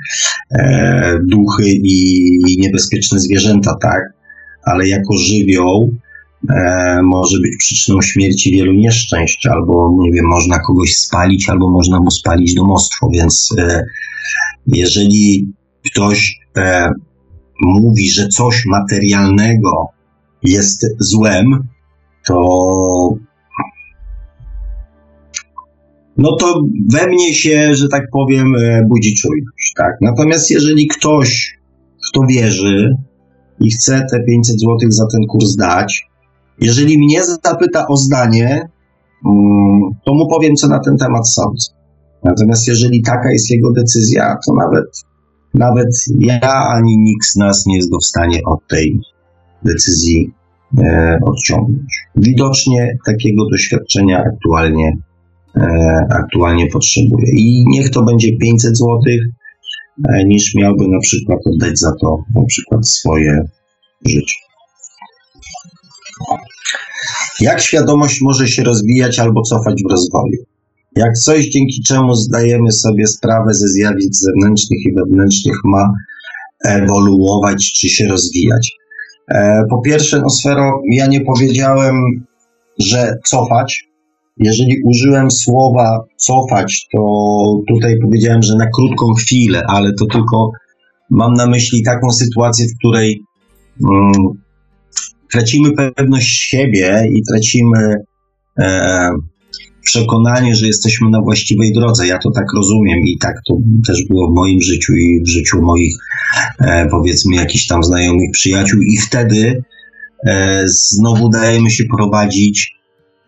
e, 0.50 1.18
duchy 1.26 1.64
i, 1.68 2.24
i 2.48 2.60
niebezpieczne 2.60 3.20
zwierzęta, 3.20 3.76
tak, 3.82 4.02
ale 4.64 4.88
jako 4.88 5.16
żywioł 5.16 5.94
e, 6.50 7.00
może 7.02 7.38
być 7.40 7.56
przyczyną 7.58 8.02
śmierci 8.02 8.52
wielu 8.52 8.72
nieszczęść, 8.72 9.46
albo 9.46 9.96
nie 9.98 10.12
wiem, 10.12 10.26
można 10.26 10.58
kogoś 10.58 10.96
spalić, 10.96 11.48
albo 11.48 11.70
można 11.70 12.00
mu 12.00 12.10
spalić 12.10 12.54
domostwo, 12.54 13.08
więc 13.12 13.54
e, 13.58 13.84
jeżeli 14.66 15.52
ktoś 15.86 16.40
e, 16.56 16.90
mówi, 17.62 18.10
że 18.10 18.28
coś 18.28 18.62
materialnego 18.66 19.88
jest 20.42 20.86
złem, 21.00 21.68
to 22.26 22.38
no 26.16 26.36
to 26.36 26.62
we 26.92 27.06
mnie 27.06 27.34
się, 27.34 27.74
że 27.74 27.88
tak 27.88 28.02
powiem, 28.12 28.54
e, 28.54 28.84
budzi 28.88 29.14
czujność, 29.14 29.72
tak. 29.76 29.92
Natomiast 30.00 30.50
jeżeli 30.50 30.86
ktoś, 30.86 31.58
kto 32.10 32.20
wierzy 32.28 32.96
i 33.60 33.70
chce 33.70 34.06
te 34.10 34.20
500 34.24 34.60
zł 34.60 34.76
za 34.88 35.06
ten 35.12 35.26
kurs 35.26 35.56
dać, 35.56 36.08
jeżeli 36.60 36.98
mnie 36.98 37.24
zapyta 37.44 37.86
o 37.86 37.96
zdanie, 37.96 38.68
mm, 39.26 39.80
to 40.04 40.14
mu 40.14 40.28
powiem, 40.28 40.54
co 40.54 40.68
na 40.68 40.78
ten 40.78 40.96
temat 40.96 41.28
sądzę. 41.28 41.78
Natomiast 42.24 42.68
jeżeli 42.68 43.02
taka 43.02 43.32
jest 43.32 43.50
jego 43.50 43.72
decyzja, 43.72 44.36
to 44.46 44.54
nawet, 44.54 44.84
nawet 45.54 45.88
ja 46.20 46.40
ani 46.76 46.98
nikt 46.98 47.26
z 47.26 47.36
nas 47.36 47.66
nie 47.66 47.76
jest 47.76 47.90
go 47.90 47.98
w 47.98 48.04
stanie 48.04 48.40
od 48.46 48.68
tej 48.68 49.00
decyzji 49.64 50.32
e, 50.78 51.18
odciągnąć. 51.26 52.08
Widocznie 52.16 52.98
takiego 53.06 53.50
doświadczenia 53.50 54.24
aktualnie, 54.34 54.96
e, 55.56 55.66
aktualnie 56.10 56.66
potrzebuje. 56.66 57.26
I 57.36 57.64
niech 57.68 57.90
to 57.90 58.02
będzie 58.02 58.36
500 58.36 58.78
zł, 58.78 59.00
e, 60.08 60.24
niż 60.24 60.54
miałby 60.54 60.88
na 60.88 60.98
przykład 61.00 61.38
oddać 61.46 61.78
za 61.78 61.92
to 62.00 62.22
na 62.34 62.44
przykład 62.44 62.88
swoje 62.88 63.42
życie. 64.06 64.36
Jak 67.40 67.60
świadomość 67.60 68.20
może 68.22 68.48
się 68.48 68.64
rozwijać 68.64 69.18
albo 69.18 69.42
cofać 69.42 69.82
w 69.88 69.90
rozwoju? 69.90 70.44
Jak 70.96 71.18
coś, 71.18 71.48
dzięki 71.48 71.82
czemu 71.88 72.14
zdajemy 72.14 72.72
sobie 72.72 73.06
sprawę 73.06 73.54
ze 73.54 73.68
zjawisk 73.68 74.12
zewnętrznych 74.12 74.78
i 74.86 74.94
wewnętrznych, 74.94 75.56
ma 75.64 75.92
ewoluować 76.64 77.72
czy 77.72 77.88
się 77.88 78.08
rozwijać? 78.08 78.72
E, 79.28 79.62
po 79.70 79.80
pierwsze, 79.80 80.20
no 80.20 80.30
sfero, 80.30 80.80
ja 80.92 81.06
nie 81.06 81.20
powiedziałem, 81.20 81.94
że 82.78 83.14
cofać. 83.26 83.84
Jeżeli 84.36 84.76
użyłem 84.84 85.30
słowa 85.30 86.04
cofać, 86.16 86.86
to 86.92 87.00
tutaj 87.68 87.96
powiedziałem, 88.02 88.42
że 88.42 88.54
na 88.54 88.66
krótką 88.74 89.06
chwilę, 89.14 89.62
ale 89.68 89.92
to 89.92 90.06
tylko 90.06 90.50
mam 91.10 91.34
na 91.34 91.46
myśli 91.46 91.82
taką 91.82 92.10
sytuację, 92.10 92.66
w 92.66 92.78
której 92.78 93.22
mm, 93.90 94.12
tracimy 95.32 95.72
pewność 95.72 96.40
siebie 96.40 97.04
i 97.14 97.22
tracimy 97.22 97.94
e, 98.58 99.10
przekonanie, 99.84 100.54
że 100.54 100.66
jesteśmy 100.66 101.10
na 101.10 101.20
właściwej 101.20 101.72
drodze. 101.72 102.06
Ja 102.06 102.18
to 102.18 102.30
tak 102.30 102.44
rozumiem 102.56 102.98
i 102.98 103.18
tak 103.18 103.34
to 103.48 103.54
też 103.86 104.04
było 104.08 104.30
w 104.30 104.34
moim 104.34 104.60
życiu 104.62 104.94
i 104.94 105.22
w 105.22 105.30
życiu 105.30 105.62
moich, 105.62 105.94
e, 106.60 106.86
powiedzmy, 106.90 107.36
jakichś 107.36 107.66
tam 107.66 107.84
znajomych 107.84 108.30
przyjaciół, 108.32 108.80
i 108.80 108.96
wtedy 108.96 109.62
e, 110.26 110.62
znowu 110.66 111.28
dajemy 111.28 111.70
się 111.70 111.84
prowadzić, 111.96 112.74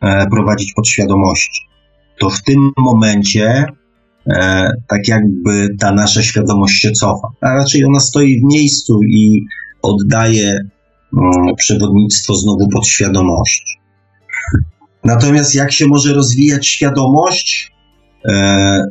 e, 0.02 0.26
prowadzić 0.26 0.72
podświadomości. 0.72 1.62
To 2.18 2.30
w 2.30 2.42
tym 2.42 2.70
momencie 2.78 3.64
e, 4.26 4.72
tak 4.88 5.08
jakby 5.08 5.68
ta 5.78 5.92
nasza 5.92 6.22
świadomość 6.22 6.80
się 6.80 6.90
cofa, 6.90 7.28
a 7.40 7.54
raczej 7.54 7.84
ona 7.84 8.00
stoi 8.00 8.40
w 8.40 8.44
miejscu 8.44 9.00
i 9.02 9.44
oddaje 9.82 10.58
przewodnictwo 11.56 12.34
znowu 12.34 12.68
podświadomości. 12.68 13.80
Natomiast 15.04 15.54
jak 15.54 15.72
się 15.72 15.86
może 15.86 16.14
rozwijać 16.14 16.66
świadomość? 16.66 17.72
E, 18.28 18.86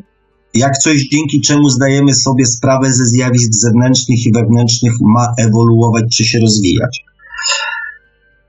jak 0.53 0.77
coś, 0.77 1.07
dzięki 1.07 1.41
czemu 1.41 1.69
zdajemy 1.69 2.13
sobie 2.13 2.45
sprawę 2.45 2.93
ze 2.93 3.05
zjawisk 3.05 3.53
zewnętrznych 3.53 4.25
i 4.25 4.31
wewnętrznych, 4.31 4.93
ma 5.01 5.27
ewoluować 5.37 6.03
czy 6.17 6.25
się 6.25 6.39
rozwijać. 6.39 7.03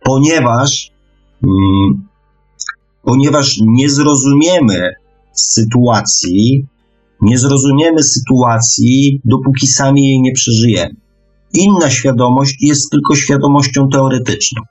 Ponieważ, 0.04 0.90
mm, 1.44 2.08
ponieważ 3.02 3.60
nie 3.66 3.90
zrozumiemy 3.90 4.94
sytuacji, 5.32 6.66
nie 7.20 7.38
zrozumiemy 7.38 8.02
sytuacji, 8.02 9.20
dopóki 9.24 9.66
sami 9.66 10.08
jej 10.08 10.20
nie 10.20 10.32
przeżyjemy. 10.32 10.99
Inna 11.52 11.90
świadomość 11.90 12.56
jest 12.60 12.90
tylko 12.90 13.16
świadomością 13.16 13.88
teoretyczną. 13.88 14.62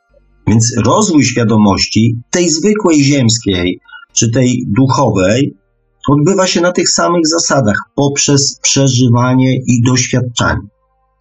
Więc 0.47 0.73
rozwój 0.85 1.23
świadomości, 1.23 2.15
tej 2.31 2.49
zwykłej 2.49 3.03
ziemskiej 3.03 3.79
czy 4.13 4.31
tej 4.31 4.63
duchowej, 4.67 5.55
odbywa 6.09 6.47
się 6.47 6.61
na 6.61 6.71
tych 6.71 6.89
samych 6.89 7.27
zasadach, 7.27 7.77
poprzez 7.95 8.59
przeżywanie 8.61 9.55
i 9.55 9.81
doświadczanie. 9.85 10.67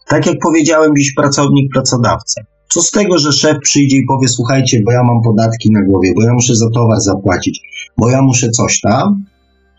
Tak 0.08 0.26
jak 0.26 0.36
powiedziałem 0.42 0.96
dziś 0.96 1.14
pracownik, 1.14 1.72
pracodawca. 1.72 2.42
Co 2.68 2.82
z 2.82 2.90
tego, 2.90 3.18
że 3.18 3.32
szef 3.32 3.58
przyjdzie 3.62 3.96
i 3.96 4.06
powie: 4.06 4.28
Słuchajcie, 4.28 4.82
bo 4.84 4.92
ja 4.92 5.02
mam 5.02 5.22
podatki 5.22 5.70
na 5.70 5.84
głowie, 5.84 6.12
bo 6.16 6.22
ja 6.22 6.32
muszę 6.32 6.56
za 6.56 6.70
towar 6.70 7.00
zapłacić, 7.00 7.60
bo 7.98 8.10
ja 8.10 8.22
muszę 8.22 8.50
coś 8.50 8.80
tam. 8.80 9.24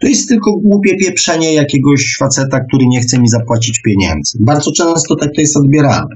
To 0.01 0.07
jest 0.07 0.29
tylko 0.29 0.51
głupie 0.51 0.95
pieprzenie 0.97 1.53
jakiegoś 1.53 2.17
faceta, 2.19 2.59
który 2.59 2.87
nie 2.87 3.01
chce 3.01 3.19
mi 3.19 3.29
zapłacić 3.29 3.81
pieniędzy. 3.81 4.37
Bardzo 4.41 4.71
często 4.71 5.15
tak 5.15 5.29
to 5.35 5.41
jest 5.41 5.57
odbierane. 5.57 6.15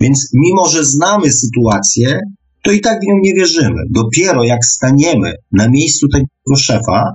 Więc 0.00 0.30
mimo, 0.34 0.68
że 0.68 0.84
znamy 0.84 1.32
sytuację, 1.32 2.20
to 2.62 2.72
i 2.72 2.80
tak 2.80 3.00
w 3.00 3.06
nią 3.06 3.14
nie 3.22 3.34
wierzymy. 3.34 3.82
Dopiero 3.90 4.44
jak 4.44 4.64
staniemy 4.64 5.32
na 5.52 5.68
miejscu 5.68 6.08
tego 6.08 6.56
szefa 6.56 7.12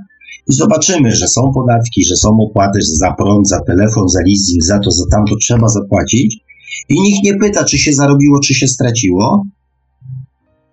i 0.49 0.53
zobaczymy, 0.53 1.15
że 1.15 1.27
są 1.27 1.41
podatki, 1.55 2.05
że 2.05 2.15
są 2.15 2.29
opłaty 2.49 2.79
za 2.81 3.11
prąd, 3.11 3.47
za 3.47 3.59
telefon, 3.61 4.09
za 4.09 4.19
leasing, 4.27 4.63
za 4.63 4.79
to, 4.79 4.91
za 4.91 5.03
tamto 5.11 5.35
trzeba 5.35 5.67
zapłacić 5.67 6.38
i 6.89 7.01
nikt 7.01 7.23
nie 7.23 7.35
pyta, 7.35 7.63
czy 7.63 7.77
się 7.77 7.93
zarobiło, 7.93 8.39
czy 8.39 8.53
się 8.53 8.67
straciło, 8.67 9.43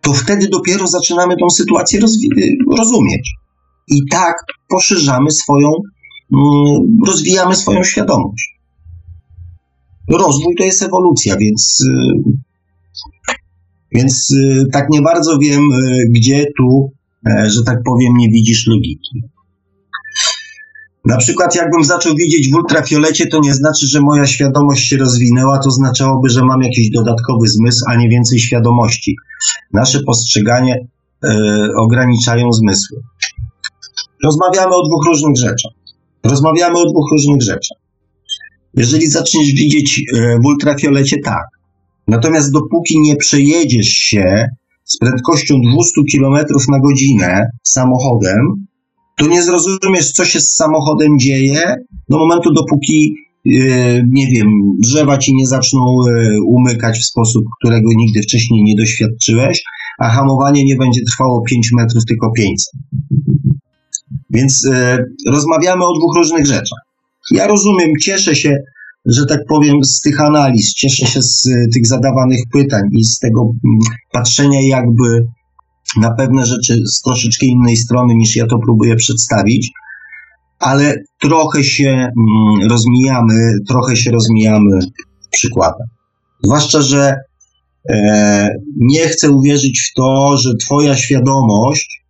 to 0.01 0.13
wtedy 0.13 0.49
dopiero 0.49 0.87
zaczynamy 0.87 1.37
tą 1.37 1.51
sytuację 1.51 2.01
rozumieć. 2.79 3.35
I 3.91 4.01
tak 4.11 4.35
poszerzamy 4.69 5.31
swoją, 5.31 5.69
mm, 6.35 6.99
rozwijamy 7.07 7.57
swoją 7.57 7.85
świadomość. 7.85 8.59
Rozwój 10.11 10.55
to 10.59 10.65
jest 10.65 10.83
ewolucja, 10.83 11.37
więc 11.37 11.85
y, 11.87 12.49
więc 13.93 14.31
y, 14.31 14.65
tak 14.73 14.87
nie 14.91 15.03
bardzo 15.03 15.39
wiem, 15.39 15.61
y, 15.61 16.05
gdzie 16.11 16.45
tu, 16.57 16.93
e, 17.27 17.51
że 17.51 17.63
tak 17.63 17.79
powiem, 17.85 18.17
nie 18.17 18.29
widzisz 18.29 18.67
logiki. 18.67 19.23
Na 21.05 21.17
przykład, 21.17 21.57
jakbym 21.57 21.85
zaczął 21.85 22.15
widzieć 22.15 22.51
w 22.51 22.55
ultrafiolecie, 22.55 23.27
to 23.27 23.41
nie 23.41 23.55
znaczy, 23.55 23.87
że 23.87 24.01
moja 24.01 24.27
świadomość 24.27 24.89
się 24.89 24.97
rozwinęła, 24.97 25.59
to 25.59 25.71
znaczyłoby, 25.71 26.29
że 26.29 26.45
mam 26.45 26.63
jakiś 26.63 26.91
dodatkowy 26.91 27.49
zmysł, 27.49 27.85
a 27.89 27.97
nie 27.97 28.09
więcej 28.09 28.39
świadomości. 28.39 29.17
Nasze 29.73 30.01
postrzeganie 30.07 30.87
e, 31.25 31.69
ograniczają 31.77 32.53
zmysły. 32.53 33.03
Rozmawiamy 34.25 34.75
o 34.75 34.83
dwóch 34.89 35.07
różnych 35.07 35.37
rzeczach. 35.37 35.73
Rozmawiamy 36.25 36.79
o 36.79 36.91
dwóch 36.91 37.13
różnych 37.13 37.43
rzeczach. 37.43 37.79
Jeżeli 38.75 39.07
zaczniesz 39.07 39.53
widzieć 39.53 40.03
e, 40.17 40.39
w 40.43 40.47
ultrafiolecie, 40.47 41.17
tak. 41.25 41.45
Natomiast 42.09 42.53
dopóki 42.53 43.01
nie 43.01 43.17
przejedziesz 43.17 43.89
się 43.89 44.47
z 44.85 44.99
prędkością 44.99 45.55
200 45.75 46.01
km 46.13 46.47
na 46.69 46.81
godzinę 46.81 47.51
samochodem, 47.63 48.69
to 49.19 49.27
nie 49.27 49.43
zrozumiesz, 49.43 50.13
co 50.13 50.25
się 50.25 50.41
z 50.41 50.55
samochodem 50.55 51.19
dzieje 51.19 51.75
do 52.09 52.19
momentu, 52.19 52.53
dopóki 52.53 53.15
yy, 53.45 54.05
nie 54.11 54.27
wiem, 54.27 54.49
drzewa 54.79 55.19
ci 55.19 55.35
nie 55.35 55.47
zaczną 55.47 55.81
yy, 56.07 56.43
umykać 56.47 56.99
w 56.99 57.07
sposób, 57.07 57.45
którego 57.61 57.89
nigdy 57.97 58.23
wcześniej 58.23 58.63
nie 58.63 58.75
doświadczyłeś, 58.75 59.63
a 59.99 60.09
hamowanie 60.09 60.65
nie 60.65 60.77
będzie 60.77 61.01
trwało 61.05 61.43
5 61.43 61.71
metrów, 61.77 62.05
tylko 62.09 62.33
500. 62.33 62.75
Więc 64.31 64.63
yy, 64.65 65.33
rozmawiamy 65.33 65.85
o 65.85 65.93
dwóch 65.99 66.17
różnych 66.17 66.47
rzeczach. 66.47 66.79
Ja 67.31 67.47
rozumiem, 67.47 67.91
cieszę 68.03 68.37
się, 68.37 68.57
że 69.07 69.27
tak 69.27 69.41
powiem, 69.49 69.85
z 69.85 70.01
tych 70.01 70.21
analiz, 70.21 70.75
cieszę 70.75 71.07
się 71.07 71.23
z 71.23 71.47
y, 71.47 71.67
tych 71.75 71.87
zadawanych 71.87 72.41
pytań 72.53 72.83
i 72.93 73.05
z 73.05 73.19
tego 73.19 73.41
mm, 73.41 73.79
patrzenia 74.13 74.61
jakby 74.63 75.27
na 75.97 76.11
pewne 76.11 76.47
rzeczy 76.47 76.83
z 76.87 77.01
troszeczkę 77.01 77.47
innej 77.47 77.77
strony 77.77 78.15
niż 78.15 78.37
ja 78.37 78.47
to 78.47 78.59
próbuję 78.65 78.97
przedstawić, 78.97 79.71
ale 80.59 80.95
trochę 81.21 81.65
się 81.65 81.89
mm, 81.89 82.71
rozmijamy, 82.71 83.53
trochę 83.69 83.97
się 83.97 84.11
rozmijamy 84.11 84.79
przykładem. 85.31 85.87
Zwłaszcza, 86.45 86.83
że 86.83 87.15
e, 87.91 88.49
nie 88.77 89.09
chcę 89.09 89.31
uwierzyć 89.31 89.81
w 89.81 89.95
to, 89.95 90.37
że 90.37 90.51
Twoja 90.55 90.97
świadomość, 90.97 92.05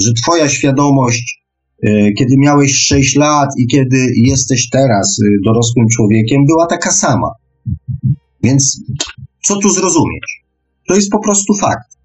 że 0.00 0.12
Twoja 0.12 0.48
świadomość 0.48 1.41
E, 1.41 1.41
kiedy 2.18 2.34
miałeś 2.38 2.76
6 2.76 3.16
lat 3.16 3.48
i 3.58 3.66
kiedy 3.66 4.12
jesteś 4.16 4.68
teraz 4.70 5.18
y, 5.18 5.36
dorosłym 5.44 5.88
człowiekiem, 5.88 6.46
była 6.46 6.66
taka 6.66 6.92
sama. 6.92 7.28
Więc 8.42 8.80
co 9.42 9.56
tu 9.56 9.70
zrozumieć? 9.70 10.42
To 10.88 10.94
jest 10.94 11.10
po 11.10 11.18
prostu 11.18 11.54
fakt. 11.54 11.96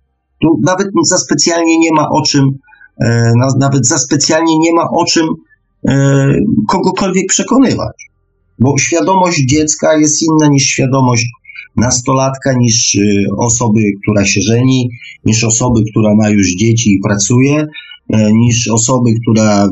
Tu 0.41 0.59
nawet 0.65 0.87
za 1.03 1.17
specjalnie 1.17 1.79
nie 1.79 1.91
ma 1.91 2.09
o 2.09 2.21
czym, 2.21 2.45
e, 3.01 3.31
nawet 3.59 3.87
za 3.87 3.97
specjalnie 3.97 4.59
nie 4.59 4.73
ma 4.73 4.89
o 4.89 5.05
czym 5.05 5.25
e, 5.87 6.33
kogokolwiek 6.67 7.27
przekonywać. 7.27 8.09
Bo 8.59 8.77
świadomość 8.77 9.45
dziecka 9.49 9.97
jest 9.97 10.23
inna 10.23 10.47
niż 10.47 10.63
świadomość 10.63 11.25
nastolatka, 11.75 12.53
niż 12.53 12.97
osoby, 13.37 13.79
która 14.03 14.25
się 14.25 14.41
żeni, 14.41 14.89
niż 15.25 15.43
osoby, 15.43 15.81
która 15.91 16.15
ma 16.15 16.29
już 16.29 16.55
dzieci 16.55 16.93
i 16.93 16.99
pracuje, 16.99 17.67
E, 17.67 17.96
niż 18.09 18.67
osoby, 18.67 19.09
która, 19.21 19.67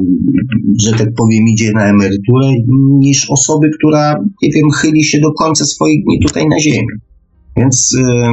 że 0.84 0.92
tak 0.92 1.08
powiem, 1.18 1.48
idzie 1.48 1.72
na 1.72 1.86
emeryturę, 1.86 2.54
niż 2.90 3.30
osoby, 3.30 3.70
która, 3.80 4.16
nie 4.42 4.50
wiem, 4.52 4.72
chyli 4.72 5.04
się 5.04 5.20
do 5.20 5.32
końca 5.34 5.66
swoich 5.66 6.04
dni 6.06 6.20
tutaj 6.20 6.48
na 6.48 6.60
ziemi. 6.60 6.88
Więc 7.58 7.98
yy, 7.98 8.32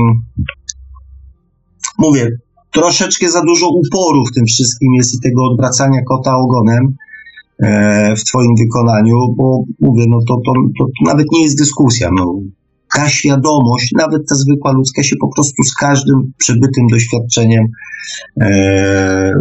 mówię, 1.98 2.28
troszeczkę 2.72 3.30
za 3.30 3.42
dużo 3.42 3.68
uporu 3.68 4.24
w 4.24 4.34
tym 4.34 4.46
wszystkim 4.46 4.94
jest 4.94 5.14
i 5.14 5.20
tego 5.20 5.44
odwracania 5.44 6.02
kota 6.08 6.36
ogonem 6.36 6.94
e, 7.62 8.16
w 8.16 8.24
Twoim 8.24 8.54
wykonaniu, 8.58 9.16
bo 9.36 9.64
mówię, 9.80 10.04
no 10.08 10.18
to, 10.28 10.34
to, 10.46 10.52
to, 10.78 10.84
to 10.84 11.10
nawet 11.10 11.26
nie 11.32 11.42
jest 11.42 11.58
dyskusja. 11.58 12.10
No, 12.16 12.34
ta 12.94 13.08
świadomość, 13.08 13.92
nawet 13.98 14.22
ta 14.28 14.34
zwykła 14.34 14.72
ludzka, 14.72 15.02
się 15.02 15.16
po 15.16 15.28
prostu 15.34 15.62
z 15.62 15.74
każdym 15.74 16.32
przebytym 16.38 16.86
doświadczeniem 16.90 17.64
e, 18.40 19.32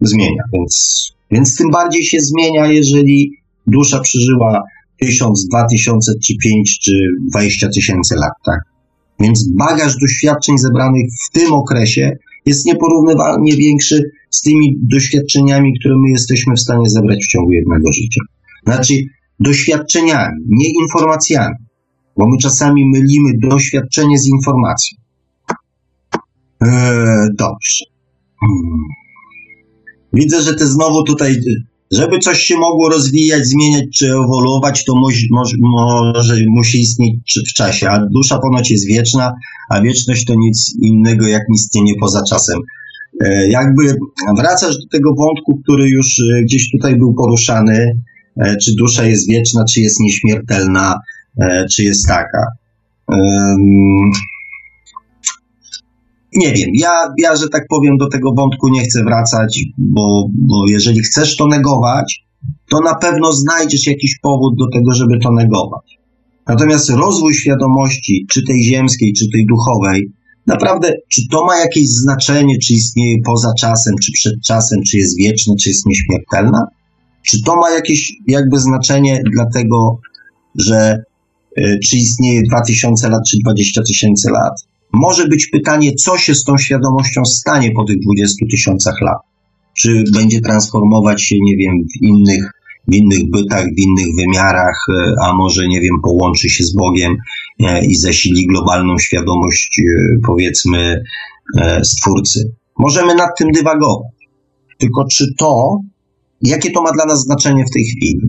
zmienia. 0.00 0.42
Więc, 0.52 1.04
więc 1.30 1.56
tym 1.56 1.70
bardziej 1.70 2.04
się 2.04 2.18
zmienia, 2.20 2.66
jeżeli 2.66 3.32
dusza 3.66 4.00
przeżyła 4.00 4.62
tysiąc, 5.00 5.46
dwa 5.48 5.66
tysiące, 5.66 6.12
czy 6.24 6.34
pięć, 6.44 6.78
czy 6.78 6.92
dwadzieścia 7.30 7.68
tysięcy 7.68 8.14
lat, 8.14 8.32
tak? 8.44 8.60
Więc 9.20 9.48
bagaż 9.48 9.96
doświadczeń 9.96 10.58
zebranych 10.58 11.06
w 11.28 11.38
tym 11.38 11.52
okresie 11.52 12.16
jest 12.46 12.66
nieporównywalnie 12.66 13.56
większy 13.56 14.10
z 14.30 14.42
tymi 14.42 14.76
doświadczeniami, 14.82 15.72
które 15.80 15.94
my 15.98 16.10
jesteśmy 16.10 16.54
w 16.54 16.60
stanie 16.60 16.90
zebrać 16.90 17.24
w 17.24 17.28
ciągu 17.28 17.52
jednego 17.52 17.92
życia. 17.92 18.20
Znaczy, 18.66 18.94
doświadczeniami, 19.40 20.36
nie 20.48 20.68
informacjami 20.82 21.54
bo 22.16 22.26
my 22.26 22.36
czasami 22.42 22.86
mylimy 22.86 23.30
doświadczenie 23.42 24.18
z 24.18 24.26
informacją. 24.26 24.98
Eee, 26.60 27.28
dobrze. 27.38 27.84
Hmm. 28.40 28.78
Widzę, 30.12 30.42
że 30.42 30.54
ty 30.54 30.66
znowu 30.66 31.04
tutaj, 31.04 31.36
żeby 31.92 32.18
coś 32.18 32.38
się 32.38 32.56
mogło 32.56 32.88
rozwijać, 32.88 33.46
zmieniać 33.46 33.84
czy 33.94 34.06
ewoluować, 34.06 34.84
to 34.84 34.92
może, 34.96 35.54
może 36.14 36.34
musi 36.48 36.80
istnieć 36.80 37.14
w 37.50 37.52
czasie, 37.52 37.90
a 37.90 38.06
dusza 38.14 38.38
ponoć 38.38 38.70
jest 38.70 38.86
wieczna, 38.86 39.32
a 39.70 39.80
wieczność 39.80 40.24
to 40.24 40.34
nic 40.34 40.74
innego 40.82 41.26
jak 41.26 41.42
istnienie 41.54 41.92
poza 42.00 42.22
czasem. 42.28 42.60
Eee, 43.20 43.50
jakby 43.50 43.94
wracasz 44.38 44.74
do 44.74 44.88
tego 44.92 45.10
wątku, 45.18 45.60
który 45.62 45.88
już 45.88 46.06
e, 46.18 46.42
gdzieś 46.42 46.70
tutaj 46.70 46.96
był 46.96 47.14
poruszany, 47.14 48.02
e, 48.36 48.56
czy 48.56 48.74
dusza 48.78 49.04
jest 49.04 49.28
wieczna, 49.28 49.64
czy 49.64 49.80
jest 49.80 50.00
nieśmiertelna, 50.00 50.94
E, 50.94 51.19
czy 51.72 51.84
jest 51.84 52.08
taka. 52.08 52.46
Nie 56.36 56.52
wiem, 56.52 56.70
ja, 56.74 56.90
ja, 57.18 57.36
że 57.36 57.48
tak 57.48 57.62
powiem, 57.68 57.96
do 57.96 58.08
tego 58.08 58.34
wątku 58.34 58.68
nie 58.68 58.82
chcę 58.82 59.04
wracać, 59.04 59.60
bo, 59.78 60.26
bo 60.32 60.64
jeżeli 60.68 61.00
chcesz 61.00 61.36
to 61.36 61.46
negować, 61.46 62.24
to 62.70 62.80
na 62.80 62.94
pewno 62.94 63.32
znajdziesz 63.32 63.86
jakiś 63.86 64.18
powód 64.22 64.54
do 64.58 64.66
tego, 64.78 64.94
żeby 64.94 65.18
to 65.18 65.32
negować. 65.32 65.98
Natomiast 66.46 66.90
rozwój 66.90 67.34
świadomości, 67.34 68.26
czy 68.30 68.42
tej 68.46 68.62
ziemskiej, 68.62 69.12
czy 69.12 69.24
tej 69.32 69.46
duchowej, 69.46 70.12
naprawdę, 70.46 70.92
czy 71.08 71.22
to 71.30 71.44
ma 71.44 71.56
jakieś 71.56 71.88
znaczenie, 71.88 72.58
czy 72.58 72.72
istnieje 72.72 73.16
poza 73.24 73.52
czasem, 73.60 73.94
czy 74.04 74.12
przed 74.12 74.34
czasem, 74.44 74.82
czy 74.82 74.96
jest 74.96 75.18
wieczne, 75.18 75.54
czy 75.62 75.68
jest 75.68 75.86
nieśmiertelna? 75.86 76.66
Czy 77.22 77.42
to 77.42 77.56
ma 77.56 77.70
jakieś 77.70 78.12
jakby 78.26 78.58
znaczenie 78.58 79.22
dlatego, 79.34 79.98
że 80.58 81.02
czy 81.56 81.96
istnieje 81.96 82.42
2000 82.42 83.08
lat, 83.08 83.20
czy 83.28 83.36
20 83.44 83.82
tysięcy 83.82 84.30
lat? 84.30 84.52
Może 84.92 85.28
być 85.28 85.46
pytanie, 85.46 85.92
co 85.92 86.18
się 86.18 86.34
z 86.34 86.44
tą 86.44 86.58
świadomością 86.58 87.24
stanie 87.24 87.70
po 87.72 87.84
tych 87.84 87.96
20 88.00 88.46
tysiącach 88.50 89.00
lat? 89.00 89.18
Czy 89.78 90.04
będzie 90.12 90.40
transformować 90.40 91.22
się, 91.22 91.36
nie 91.42 91.56
wiem, 91.56 91.74
w 91.94 92.02
innych, 92.02 92.50
w 92.88 92.94
innych 92.94 93.30
bytach, 93.30 93.64
w 93.64 93.78
innych 93.78 94.06
wymiarach, 94.18 94.84
y, 94.88 95.14
a 95.22 95.32
może, 95.32 95.68
nie 95.68 95.80
wiem, 95.80 96.00
połączy 96.02 96.48
się 96.48 96.64
z 96.64 96.74
Bogiem 96.74 97.12
y, 97.12 97.86
i 97.86 97.94
zasili 97.94 98.46
globalną 98.46 98.98
świadomość, 98.98 99.80
powiedzmy, 100.26 101.02
Stwórcy. 101.82 102.52
Możemy 102.78 103.14
nad 103.14 103.28
tym 103.38 103.48
dywagować. 103.52 104.12
Tylko 104.78 105.04
czy 105.12 105.26
to 105.38 105.80
Jakie 106.42 106.70
to 106.70 106.82
ma 106.82 106.92
dla 106.92 107.04
nas 107.04 107.22
znaczenie 107.22 107.64
w 107.64 107.74
tej 107.74 107.84
chwili? 107.84 108.20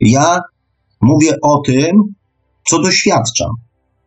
Ja 0.00 0.40
mówię 1.02 1.34
o 1.42 1.60
tym, 1.66 1.90
co 2.68 2.82
doświadczam. 2.82 3.50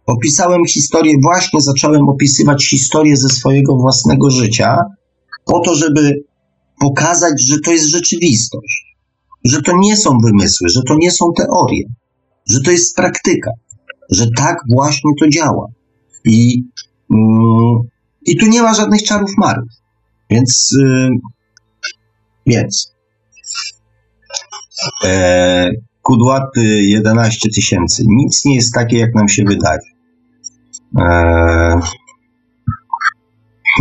Opisałem 0.06 0.66
historię, 0.66 1.14
właśnie 1.24 1.62
zacząłem 1.62 2.10
opisywać 2.10 2.70
historię 2.70 3.18
ze 3.18 3.30
swojego 3.30 3.76
własnego 3.76 4.32
życia, 4.32 4.78
po 5.46 5.60
to, 5.60 5.76
żeby 5.76 6.24
pokazać, 6.80 7.34
że 7.48 7.60
to 7.60 7.72
jest 7.72 7.86
rzeczywistość, 7.86 8.96
że 9.44 9.62
to 9.62 9.72
nie 9.80 9.98
są 9.98 10.18
wymysły, 10.26 10.70
że 10.70 10.82
to 10.88 10.96
nie 10.98 11.12
są 11.12 11.26
teorie, 11.38 11.84
że 12.50 12.62
to 12.62 12.72
jest 12.72 12.96
praktyka, 12.96 13.52
że 14.12 14.26
tak 14.38 14.58
właśnie 14.74 15.12
to 15.20 15.30
działa. 15.30 15.68
I, 16.26 16.64
mm, 17.14 17.80
i 18.26 18.38
tu 18.38 18.46
nie 18.46 18.62
ma 18.62 18.74
żadnych 18.74 19.04
czarów 19.04 19.32
marów. 19.38 19.70
Więc 20.30 20.72
y, 20.82 21.10
więc 22.46 22.94
e, 25.04 25.72
kudłaty 26.06 26.84
11 26.84 27.50
tysięcy. 27.56 28.04
Nic 28.08 28.46
nie 28.46 28.56
jest 28.56 28.74
takie, 28.74 28.98
jak 28.98 29.16
nam 29.16 29.30
się 29.30 29.44
wydaje. 29.44 29.80
E, 31.00 31.80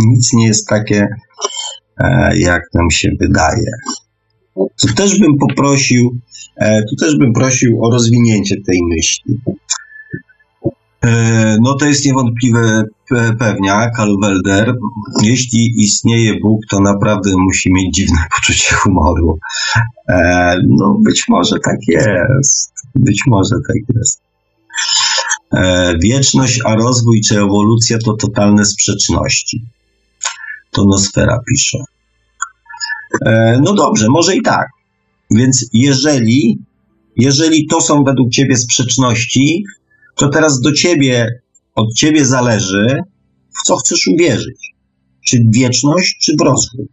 nic 0.05 0.33
nie 0.33 0.47
jest 0.47 0.67
takie, 0.67 1.07
e, 1.97 2.37
jak 2.37 2.61
nam 2.73 2.91
się 2.91 3.09
wydaje. 3.19 3.71
Tu 4.55 4.93
też 4.95 5.19
bym 5.19 5.37
poprosił, 5.37 6.19
e, 6.57 6.81
tu 6.89 6.95
też 7.05 7.17
bym 7.17 7.33
prosił 7.33 7.85
o 7.85 7.91
rozwinięcie 7.91 8.55
tej 8.67 8.79
myśli. 8.95 9.39
E, 11.05 11.57
no 11.61 11.73
to 11.73 11.85
jest 11.85 12.05
niewątpliwe 12.05 12.83
pewniak, 13.39 13.99
Alwelder. 13.99 14.75
Jeśli 15.23 15.73
istnieje 15.77 16.39
Bóg, 16.41 16.61
to 16.69 16.79
naprawdę 16.79 17.31
musi 17.37 17.73
mieć 17.73 17.95
dziwne 17.95 18.17
poczucie 18.35 18.75
humoru. 18.75 19.37
E, 20.09 20.55
no 20.67 20.97
być 21.03 21.25
może 21.29 21.55
tak 21.63 21.77
jest. 21.87 22.73
Być 22.95 23.21
może 23.27 23.55
tak 23.67 23.95
jest. 23.95 24.21
E, 25.53 25.93
wieczność, 26.03 26.59
a 26.65 26.75
rozwój 26.75 27.21
czy 27.21 27.39
ewolucja 27.39 27.97
to 27.97 28.13
totalne 28.13 28.65
sprzeczności. 28.65 29.61
To 30.71 30.85
Nosfera 30.85 31.39
pisze. 31.49 31.77
No 33.61 33.73
dobrze, 33.73 34.05
może 34.09 34.35
i 34.35 34.41
tak. 34.41 34.67
Więc 35.31 35.65
jeżeli, 35.73 36.59
jeżeli 37.17 37.67
to 37.67 37.81
są 37.81 38.03
według 38.03 38.31
ciebie 38.31 38.57
sprzeczności, 38.57 39.63
to 40.15 40.29
teraz 40.29 40.59
do 40.59 40.71
ciebie, 40.71 41.41
od 41.75 41.93
ciebie 41.93 42.25
zależy, 42.25 42.99
w 43.49 43.67
co 43.67 43.75
chcesz 43.75 44.07
uwierzyć. 44.07 44.75
Czy 45.25 45.37
wieczność, 45.53 46.17
czy 46.21 46.35
w 46.39 46.41
rozwój. 46.41 46.87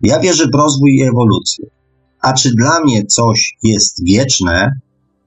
Ja 0.00 0.20
wierzę 0.20 0.44
w 0.52 0.54
rozwój 0.54 0.96
i 0.96 1.02
ewolucję. 1.02 1.66
A 2.20 2.32
czy 2.32 2.50
dla 2.54 2.80
mnie 2.80 3.04
coś 3.04 3.56
jest 3.62 4.04
wieczne, 4.04 4.70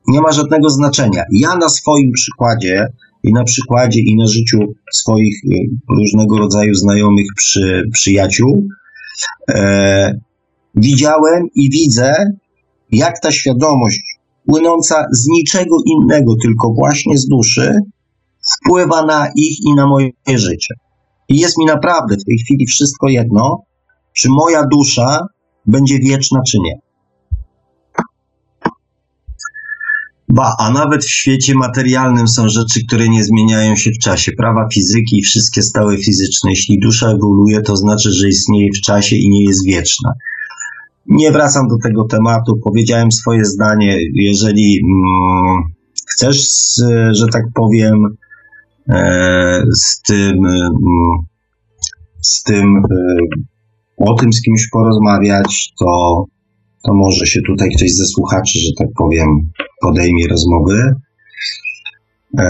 nie 0.08 0.22
ma 0.22 0.32
żadnego 0.32 0.70
znaczenia. 0.70 1.24
Ja 1.32 1.56
na 1.56 1.70
swoim 1.70 2.12
przykładzie 2.12 2.88
i 3.24 3.34
na 3.34 3.44
przykładzie 3.44 4.00
i 4.02 4.16
na 4.16 4.28
życiu 4.28 4.58
swoich 4.94 5.36
y, 5.44 5.58
różnego 5.98 6.38
rodzaju 6.38 6.76
znajomych, 6.76 7.26
przy, 7.36 7.84
przyjaciół, 7.94 8.68
e, 9.50 10.20
widziałem 10.76 11.48
i 11.56 11.70
widzę, 11.70 12.26
jak 12.92 13.20
ta 13.20 13.32
świadomość 13.32 14.19
płynąca 14.50 15.06
z 15.12 15.28
niczego 15.28 15.76
innego, 15.86 16.34
tylko 16.42 16.74
właśnie 16.74 17.18
z 17.18 17.28
duszy, 17.28 17.74
wpływa 18.56 19.06
na 19.06 19.28
ich 19.36 19.58
i 19.68 19.74
na 19.76 19.88
moje 19.88 20.10
życie. 20.36 20.74
I 21.30 21.40
jest 21.40 21.58
mi 21.58 21.66
naprawdę 21.66 22.16
w 22.18 22.26
tej 22.26 22.38
chwili 22.38 22.66
wszystko 22.66 23.10
jedno, 23.10 23.58
czy 24.14 24.30
moja 24.30 24.64
dusza 24.72 25.20
będzie 25.66 26.00
wieczna, 26.00 26.40
czy 26.48 26.58
nie. 26.60 26.80
Ba, 30.30 30.56
a 30.60 30.72
nawet 30.72 31.06
w 31.06 31.10
świecie 31.10 31.56
materialnym 31.56 32.28
są 32.28 32.50
rzeczy, 32.50 32.80
które 32.88 33.10
nie 33.10 33.24
zmieniają 33.24 33.76
się 33.76 33.92
w 33.92 33.98
czasie. 33.98 34.32
Prawa 34.32 34.68
fizyki 34.74 35.20
i 35.20 35.24
wszystkie 35.24 35.62
stałe 35.62 35.98
fizyczne. 35.98 36.50
Jeśli 36.50 36.80
dusza 36.80 37.08
ewoluuje, 37.08 37.62
to 37.62 37.76
znaczy, 37.76 38.12
że 38.12 38.28
istnieje 38.28 38.70
w 38.78 38.82
czasie 38.82 39.16
i 39.16 39.30
nie 39.30 39.44
jest 39.44 39.66
wieczna. 39.66 40.14
Nie 41.10 41.32
wracam 41.32 41.68
do 41.68 41.76
tego 41.84 42.04
tematu. 42.04 42.54
Powiedziałem 42.64 43.12
swoje 43.12 43.46
zdanie. 43.46 43.98
Jeżeli 44.14 44.80
mm, 44.84 45.64
chcesz, 46.12 46.48
że 47.12 47.26
tak 47.34 47.44
powiem, 47.56 48.06
e, 48.90 49.64
z 49.76 50.02
tym, 50.02 50.46
mm, 50.46 50.72
z 52.22 52.44
tym, 52.44 52.78
e, 52.78 53.16
o 53.98 54.14
tym 54.14 54.34
z 54.34 54.42
kimś 54.42 54.70
porozmawiać, 54.72 55.74
to, 55.80 56.24
to 56.86 56.94
może 56.94 57.26
się 57.26 57.40
tutaj 57.48 57.70
ktoś 57.78 57.92
ze 57.92 58.06
słuchaczy, 58.06 58.60
że 58.60 58.72
tak 58.78 58.88
powiem, 58.98 59.28
podejmie 59.82 60.28
rozmowy. 60.28 60.96
E, 62.38 62.44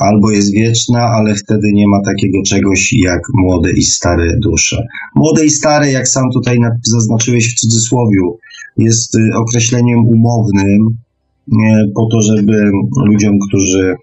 albo 0.00 0.30
jest 0.30 0.52
wieczna, 0.52 1.00
ale 1.00 1.34
wtedy 1.34 1.72
nie 1.72 1.88
ma 1.88 2.00
takiego 2.04 2.38
czegoś 2.46 2.92
jak 2.92 3.20
młode 3.34 3.72
i 3.72 3.82
stare 3.82 4.36
dusze. 4.42 4.86
Młode 5.14 5.44
i 5.44 5.50
stare, 5.50 5.92
jak 5.92 6.08
sam 6.08 6.24
tutaj 6.34 6.58
zaznaczyłeś 6.82 7.54
w 7.54 7.60
cudzysłowiu, 7.60 8.38
jest 8.76 9.14
y, 9.14 9.20
określeniem 9.36 10.06
umownym 10.06 10.88
po 11.94 12.08
to, 12.12 12.22
żeby 12.22 12.70
ludziom, 13.06 13.38
którzy, 13.48 13.94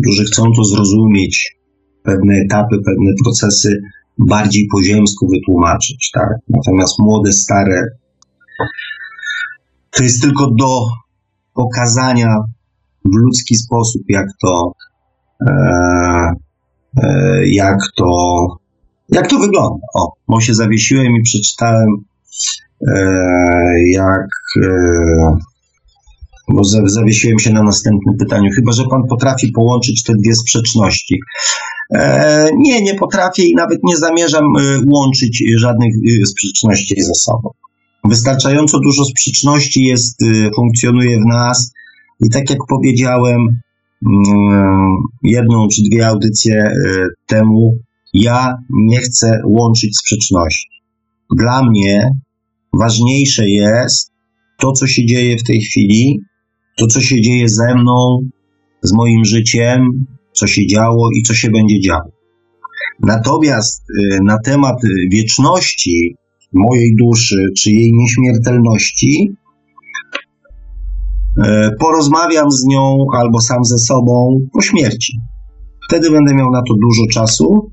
którzy 0.00 0.24
chcą 0.24 0.42
to 0.56 0.64
zrozumieć, 0.64 1.56
pewne 2.02 2.34
etapy, 2.34 2.76
pewne 2.76 3.10
procesy 3.24 3.80
bardziej 4.18 4.68
po 4.72 4.82
ziemsku 4.82 5.28
wytłumaczyć, 5.28 6.10
tak? 6.14 6.28
Natomiast 6.48 6.98
młode, 6.98 7.32
stare 7.32 7.84
to 9.90 10.02
jest 10.02 10.22
tylko 10.22 10.50
do 10.50 10.86
pokazania 11.54 12.36
w 13.04 13.16
ludzki 13.16 13.56
sposób, 13.56 14.02
jak 14.08 14.26
to, 14.42 14.72
e, 15.48 15.52
e, 17.02 17.46
jak 17.46 17.78
to, 17.96 18.46
jak 19.08 19.30
to 19.30 19.38
wygląda. 19.38 19.86
O, 19.94 20.12
bo 20.28 20.40
się 20.40 20.54
zawiesiłem 20.54 21.16
i 21.16 21.22
przeczytałem, 21.22 21.88
e, 22.88 23.04
jak, 23.90 24.26
e, 24.62 24.70
bo 26.48 26.64
zawiesiłem 26.84 27.38
się 27.38 27.52
na 27.52 27.62
następnym 27.62 28.16
pytaniu. 28.16 28.50
Chyba, 28.56 28.72
że 28.72 28.84
pan 28.90 29.02
potrafi 29.10 29.52
połączyć 29.52 30.02
te 30.02 30.12
dwie 30.14 30.34
sprzeczności. 30.34 31.20
E, 31.94 32.48
nie, 32.56 32.82
nie 32.82 32.94
potrafię 32.94 33.42
i 33.42 33.54
nawet 33.54 33.78
nie 33.84 33.96
zamierzam 33.96 34.44
e, 34.44 34.80
łączyć 34.86 35.42
żadnych 35.56 35.92
sprzeczności 36.26 37.02
ze 37.02 37.14
sobą. 37.14 37.50
Wystarczająco 38.04 38.78
dużo 38.80 39.04
sprzeczności 39.04 39.84
jest, 39.84 40.20
funkcjonuje 40.56 41.16
w 41.16 41.26
nas, 41.26 41.72
i 42.20 42.30
tak 42.30 42.50
jak 42.50 42.58
powiedziałem 42.68 43.40
mm, 43.40 44.96
jedną 45.22 45.68
czy 45.68 45.82
dwie 45.90 46.06
audycje 46.06 46.54
e, 46.54 46.72
temu, 47.26 47.78
ja 48.14 48.54
nie 48.70 48.98
chcę 48.98 49.40
łączyć 49.46 49.98
sprzeczności. 49.98 50.68
Dla 51.36 51.62
mnie 51.62 52.10
ważniejsze 52.72 53.48
jest 53.48 54.12
to, 54.60 54.72
co 54.72 54.86
się 54.86 55.06
dzieje 55.06 55.36
w 55.38 55.44
tej 55.44 55.60
chwili, 55.60 56.20
to, 56.78 56.86
co 56.86 57.00
się 57.00 57.20
dzieje 57.20 57.48
ze 57.48 57.74
mną, 57.74 58.18
z 58.82 58.92
moim 58.92 59.24
życiem, 59.24 60.06
co 60.32 60.46
się 60.46 60.66
działo 60.66 61.08
i 61.14 61.22
co 61.22 61.34
się 61.34 61.50
będzie 61.50 61.80
działo. 61.80 62.10
Natomiast 63.02 63.82
e, 63.90 64.18
na 64.24 64.38
temat 64.44 64.76
wieczności 65.12 66.14
mojej 66.52 66.96
duszy 66.96 67.36
czy 67.58 67.70
jej 67.70 67.92
nieśmiertelności, 67.92 69.32
porozmawiam 71.80 72.50
z 72.50 72.64
nią 72.64 73.04
albo 73.16 73.40
sam 73.40 73.64
ze 73.64 73.78
sobą 73.78 74.38
po 74.52 74.62
śmierci. 74.62 75.18
Wtedy 75.88 76.10
będę 76.10 76.34
miał 76.34 76.50
na 76.50 76.62
to 76.68 76.74
dużo 76.74 77.02
czasu, 77.12 77.70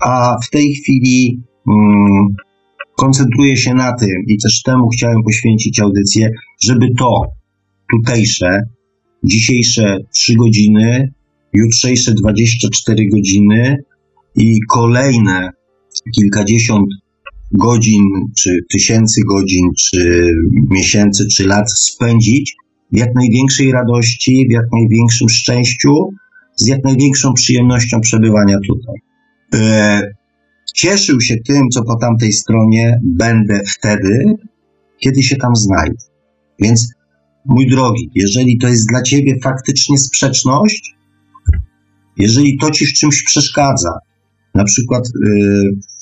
a 0.00 0.36
w 0.44 0.50
tej 0.50 0.72
chwili 0.72 1.42
mm, 1.70 2.26
koncentruję 2.96 3.56
się 3.56 3.74
na 3.74 3.92
tym 3.92 4.22
i 4.26 4.38
też 4.42 4.62
temu 4.62 4.88
chciałem 4.88 5.22
poświęcić 5.22 5.80
audycję, 5.80 6.30
żeby 6.62 6.86
to 6.98 7.22
tutejsze, 7.92 8.60
dzisiejsze 9.24 9.98
3 10.14 10.34
godziny, 10.36 11.12
jutrzejsze 11.52 12.14
24 12.14 13.08
godziny 13.08 13.76
i 14.36 14.60
kolejne 14.68 15.50
kilkadziesiąt 16.14 16.86
godzin, 17.52 18.04
czy 18.38 18.50
tysięcy 18.72 19.20
godzin, 19.28 19.68
czy 19.78 20.32
miesięcy, 20.70 21.26
czy 21.36 21.46
lat 21.46 21.72
spędzić 21.72 22.56
w 22.92 22.98
jak 22.98 23.14
największej 23.14 23.72
radości, 23.72 24.46
w 24.48 24.52
jak 24.52 24.64
największym 24.72 25.28
szczęściu, 25.28 26.08
z 26.56 26.66
jak 26.66 26.84
największą 26.84 27.32
przyjemnością 27.32 28.00
przebywania 28.00 28.56
tutaj. 28.68 28.94
E, 29.54 30.00
cieszył 30.74 31.20
się 31.20 31.36
tym, 31.46 31.68
co 31.68 31.82
po 31.82 31.96
tamtej 31.96 32.32
stronie 32.32 33.00
będę 33.04 33.60
wtedy, 33.68 34.24
kiedy 34.98 35.22
się 35.22 35.36
tam 35.36 35.56
znajdę. 35.56 35.96
Więc, 36.58 36.94
mój 37.46 37.68
drogi, 37.68 38.10
jeżeli 38.14 38.58
to 38.58 38.68
jest 38.68 38.88
dla 38.88 39.02
ciebie 39.02 39.36
faktycznie 39.42 39.98
sprzeczność, 39.98 40.94
jeżeli 42.16 42.58
to 42.58 42.70
ci 42.70 42.86
w 42.86 42.92
czymś 42.92 43.22
przeszkadza, 43.22 43.90
na 44.54 44.64
przykład 44.64 45.04
y, 45.06 45.10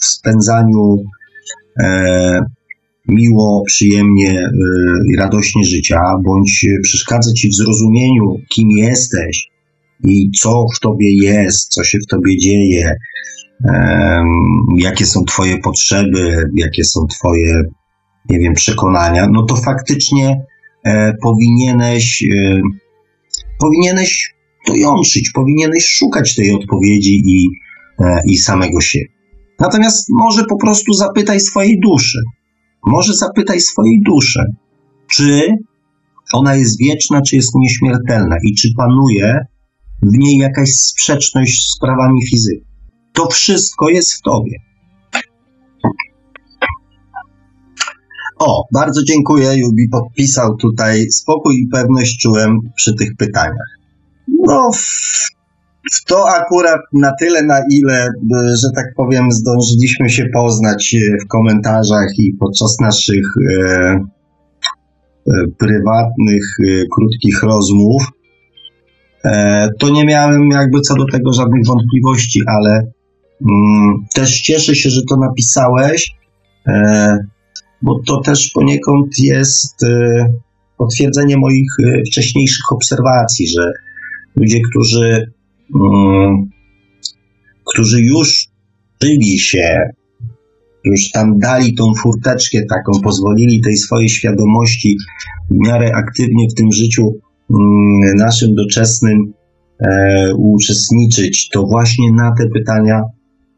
w 0.01 0.05
spędzaniu 0.05 0.97
e, 0.97 1.18
miło, 3.09 3.63
przyjemnie 3.67 4.41
y, 4.41 4.51
i 5.13 5.17
radośnie 5.17 5.65
życia, 5.65 6.01
bądź 6.25 6.67
przeszkadza 6.83 7.33
ci 7.33 7.49
w 7.49 7.57
zrozumieniu, 7.57 8.37
kim 8.49 8.71
jesteś 8.71 9.49
i 10.05 10.31
co 10.31 10.67
w 10.77 10.81
tobie 10.81 11.15
jest, 11.25 11.69
co 11.69 11.85
się 11.85 11.99
w 11.99 12.11
tobie 12.11 12.37
dzieje, 12.37 12.95
jakie 14.79 15.07
są 15.07 15.25
Twoje 15.25 15.59
potrzeby, 15.59 16.43
jakie 16.55 16.85
są 16.85 17.07
Twoje, 17.07 17.63
nie 18.31 18.39
wiem, 18.39 18.55
przekonania, 18.55 19.29
no 19.33 19.43
to 19.43 19.57
faktycznie 19.57 20.37
e, 20.85 21.13
powinieneś, 21.23 22.23
e, 22.23 22.61
powinieneś 23.61 24.35
to 24.67 24.77
jątrzyć, 24.77 25.31
powinieneś 25.31 25.87
szukać 25.87 26.35
tej 26.35 26.55
odpowiedzi 26.55 27.23
i, 27.27 27.49
e, 28.01 28.21
i 28.27 28.37
samego 28.37 28.81
siebie. 28.81 29.18
Natomiast 29.61 30.07
może 30.11 30.45
po 30.45 30.57
prostu 30.57 30.93
zapytaj 30.93 31.41
swojej 31.41 31.81
duszy, 31.81 32.19
może 32.87 33.15
zapytaj 33.15 33.61
swojej 33.61 34.03
duszy, 34.07 34.41
czy 35.11 35.57
ona 36.33 36.55
jest 36.55 36.79
wieczna, 36.79 37.23
czy 37.23 37.37
jest 37.37 37.55
nieśmiertelna 37.55 38.37
i 38.45 38.55
czy 38.55 38.69
panuje 38.77 39.39
w 40.03 40.19
niej 40.19 40.39
jakaś 40.39 40.71
sprzeczność 40.71 41.71
z 41.71 41.79
prawami 41.79 42.27
fizyki. 42.27 42.65
To 43.13 43.27
wszystko 43.27 43.89
jest 43.89 44.15
w 44.15 44.21
tobie. 44.23 44.57
O, 48.39 48.65
bardzo 48.73 49.05
dziękuję. 49.05 49.57
Jubi 49.57 49.89
podpisał 49.89 50.57
tutaj 50.57 51.11
spokój 51.11 51.55
i 51.57 51.69
pewność 51.73 52.19
czułem 52.19 52.59
przy 52.77 52.95
tych 52.95 53.17
pytaniach. 53.17 53.79
No, 54.47 54.71
to 56.07 56.29
akurat 56.29 56.81
na 56.93 57.13
tyle, 57.21 57.43
na 57.43 57.61
ile, 57.71 58.09
że 58.63 58.69
tak 58.75 58.87
powiem, 58.97 59.31
zdążyliśmy 59.31 60.09
się 60.09 60.27
poznać 60.35 60.95
e, 60.95 61.25
w 61.25 61.29
komentarzach 61.29 62.09
i 62.19 62.33
podczas 62.41 62.77
naszych 62.81 63.25
e, 63.51 63.55
e, 63.55 64.01
prywatnych, 65.59 66.45
e, 66.61 66.85
krótkich 66.95 67.43
rozmów, 67.43 68.03
e, 69.25 69.69
to 69.79 69.89
nie 69.89 70.05
miałem 70.05 70.51
jakby 70.51 70.81
co 70.81 70.95
do 70.95 71.05
tego 71.13 71.33
żadnych 71.33 71.67
wątpliwości, 71.67 72.41
ale 72.47 72.83
Mm, 73.41 74.07
też 74.15 74.41
cieszę 74.41 74.75
się, 74.75 74.91
że 74.91 75.01
to 75.09 75.17
napisałeś, 75.17 76.15
e, 76.67 77.19
bo 77.83 78.01
to 78.07 78.21
też 78.21 78.51
poniekąd 78.55 79.19
jest 79.19 79.83
e, 79.83 80.27
potwierdzenie 80.79 81.37
moich 81.37 81.71
e, 81.85 82.03
wcześniejszych 82.11 82.73
obserwacji, 82.73 83.49
że 83.49 83.73
ludzie, 84.37 84.59
którzy, 84.71 85.33
którzy 87.65 88.03
już 88.03 88.49
żyli 89.03 89.39
się, 89.39 89.91
już 90.85 91.11
tam 91.11 91.39
dali 91.39 91.75
tą 91.75 91.95
furteczkę 91.95 92.59
taką, 92.71 93.01
pozwolili 93.01 93.61
tej 93.61 93.77
swojej 93.77 94.09
świadomości 94.09 94.97
w 95.51 95.67
miarę 95.67 95.93
aktywnie 95.95 96.47
w 96.49 96.55
tym 96.55 96.73
życiu 96.73 97.03
mm, 97.05 98.17
naszym 98.17 98.55
doczesnym 98.55 99.33
uczestniczyć, 100.37 101.49
to 101.49 101.63
właśnie 101.63 102.13
na 102.13 102.35
te 102.39 102.49
pytania 102.55 103.03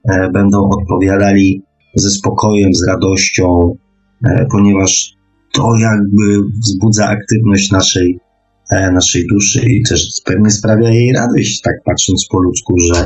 E, 0.08 0.30
będą 0.30 0.68
odpowiadali 0.68 1.62
ze 1.94 2.10
spokojem, 2.10 2.74
z 2.74 2.88
radością, 2.88 3.76
e, 4.24 4.46
ponieważ 4.50 5.12
to 5.52 5.76
jakby 5.76 6.40
wzbudza 6.60 7.08
aktywność 7.08 7.70
naszej, 7.70 8.12
e, 8.12 8.29
naszej 8.70 9.26
duszy 9.26 9.60
i 9.66 9.82
też 9.82 10.06
pewnie 10.24 10.50
sprawia 10.50 10.88
jej 10.88 11.12
radość, 11.12 11.60
tak 11.60 11.74
patrząc 11.84 12.26
po 12.30 12.38
ludzku, 12.38 12.74
że, 12.78 13.04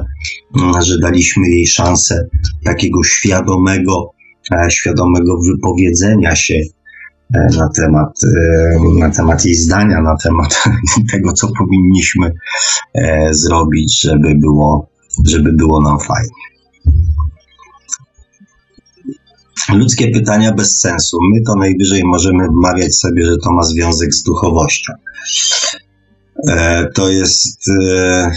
mm, 0.60 0.82
że 0.82 0.98
daliśmy 0.98 1.48
jej 1.48 1.66
szansę 1.66 2.28
takiego 2.64 3.02
świadomego, 3.02 4.10
świadomego 4.70 5.38
wypowiedzenia 5.52 6.36
się 6.36 6.54
na 7.56 7.68
temat, 7.76 8.20
na 8.98 9.10
temat 9.10 9.44
jej 9.44 9.54
zdania, 9.54 10.02
na 10.02 10.16
temat 10.22 10.64
tego, 11.12 11.32
co 11.32 11.48
powinniśmy 11.58 12.32
zrobić, 13.30 14.00
żeby 14.00 14.34
było, 14.34 14.88
żeby 15.26 15.52
było 15.52 15.82
nam 15.82 15.98
fajnie. 16.00 16.44
Ludzkie 19.72 20.10
pytania 20.10 20.52
bez 20.52 20.80
sensu. 20.80 21.18
My 21.32 21.42
to 21.46 21.54
najwyżej 21.54 22.02
możemy 22.04 22.48
wmawiać 22.48 22.98
sobie, 22.98 23.26
że 23.26 23.36
to 23.44 23.52
ma 23.52 23.62
związek 23.62 24.14
z 24.14 24.22
duchowością. 24.22 24.92
E, 26.48 26.86
to 26.94 27.10
jest 27.10 27.68
e, 27.68 28.30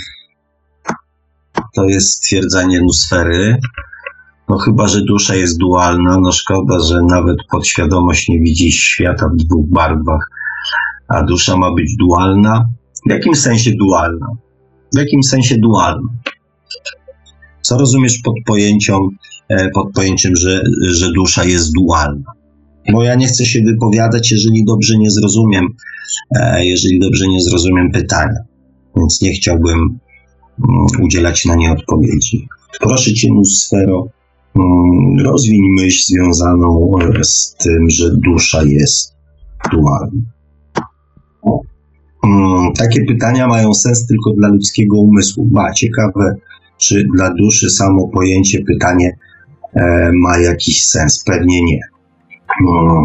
to 1.76 1.86
jest 1.86 2.14
stwierdzenie 2.14 2.82
nusfery. 2.82 3.58
No 4.50 4.58
chyba, 4.58 4.88
że 4.88 5.02
dusza 5.02 5.36
jest 5.36 5.58
dualna, 5.58 6.18
no 6.22 6.32
szkoda, 6.32 6.80
że 6.80 7.02
nawet 7.10 7.38
podświadomość 7.52 8.30
nie 8.30 8.40
widzi 8.40 8.72
świata 8.72 9.30
w 9.34 9.36
dwóch 9.36 9.70
barwach, 9.70 10.30
a 11.08 11.24
dusza 11.24 11.58
ma 11.58 11.74
być 11.74 11.96
dualna. 12.00 12.66
W 13.08 13.12
jakim 13.12 13.36
sensie 13.36 13.72
dualna? 13.72 14.28
W 14.94 14.98
jakim 14.98 15.24
sensie 15.24 15.56
dualna? 15.58 16.08
Co 17.62 17.78
rozumiesz 17.78 18.20
pod 18.24 18.34
pojęciem, 18.46 18.98
pod 19.74 19.94
pojęciem, 19.94 20.36
że, 20.36 20.62
że 20.82 21.12
dusza 21.12 21.46
jest 21.46 21.72
dualna? 21.74 22.32
Bo 22.92 23.04
ja 23.04 23.16
nie 23.16 23.28
chcę 23.28 23.46
się 23.46 23.62
wypowiadać, 23.62 24.32
jeżeli 24.32 24.66
dobrze 24.66 24.98
nie 24.98 25.12
zrozumiem, 25.12 25.68
e, 26.40 26.66
jeżeli 26.66 27.00
dobrze 27.00 27.28
nie 27.28 27.42
zrozumiem 27.42 27.92
pytania, 27.92 28.40
więc 28.98 29.22
nie 29.22 29.32
chciałbym 29.32 29.80
mm, 29.80 30.86
udzielać 31.04 31.46
na 31.46 31.56
nie 31.56 31.72
odpowiedzi. 31.72 32.48
Proszę 32.82 33.14
Cię, 33.14 33.28
Nusfero, 33.34 34.08
mm, 34.56 35.26
rozwiń 35.26 35.62
myśl 35.76 36.04
związaną 36.06 36.92
z 37.24 37.56
tym, 37.56 37.90
że 37.90 38.10
dusza 38.16 38.64
jest 38.64 39.14
dualna. 39.72 40.22
Mm, 42.24 42.74
takie 42.74 43.06
pytania 43.06 43.48
mają 43.48 43.74
sens 43.74 44.08
tylko 44.08 44.34
dla 44.34 44.48
ludzkiego 44.48 44.98
umysłu. 44.98 45.46
Ba, 45.46 45.74
ciekawe, 45.74 46.36
czy 46.78 47.08
dla 47.16 47.34
duszy 47.34 47.70
samo 47.70 48.08
pojęcie 48.08 48.64
pytanie 48.64 49.08
e, 49.08 49.27
ma 50.14 50.38
jakiś 50.38 50.88
sens? 50.88 51.24
Pewnie 51.24 51.64
nie. 51.64 51.80
No. 52.64 53.04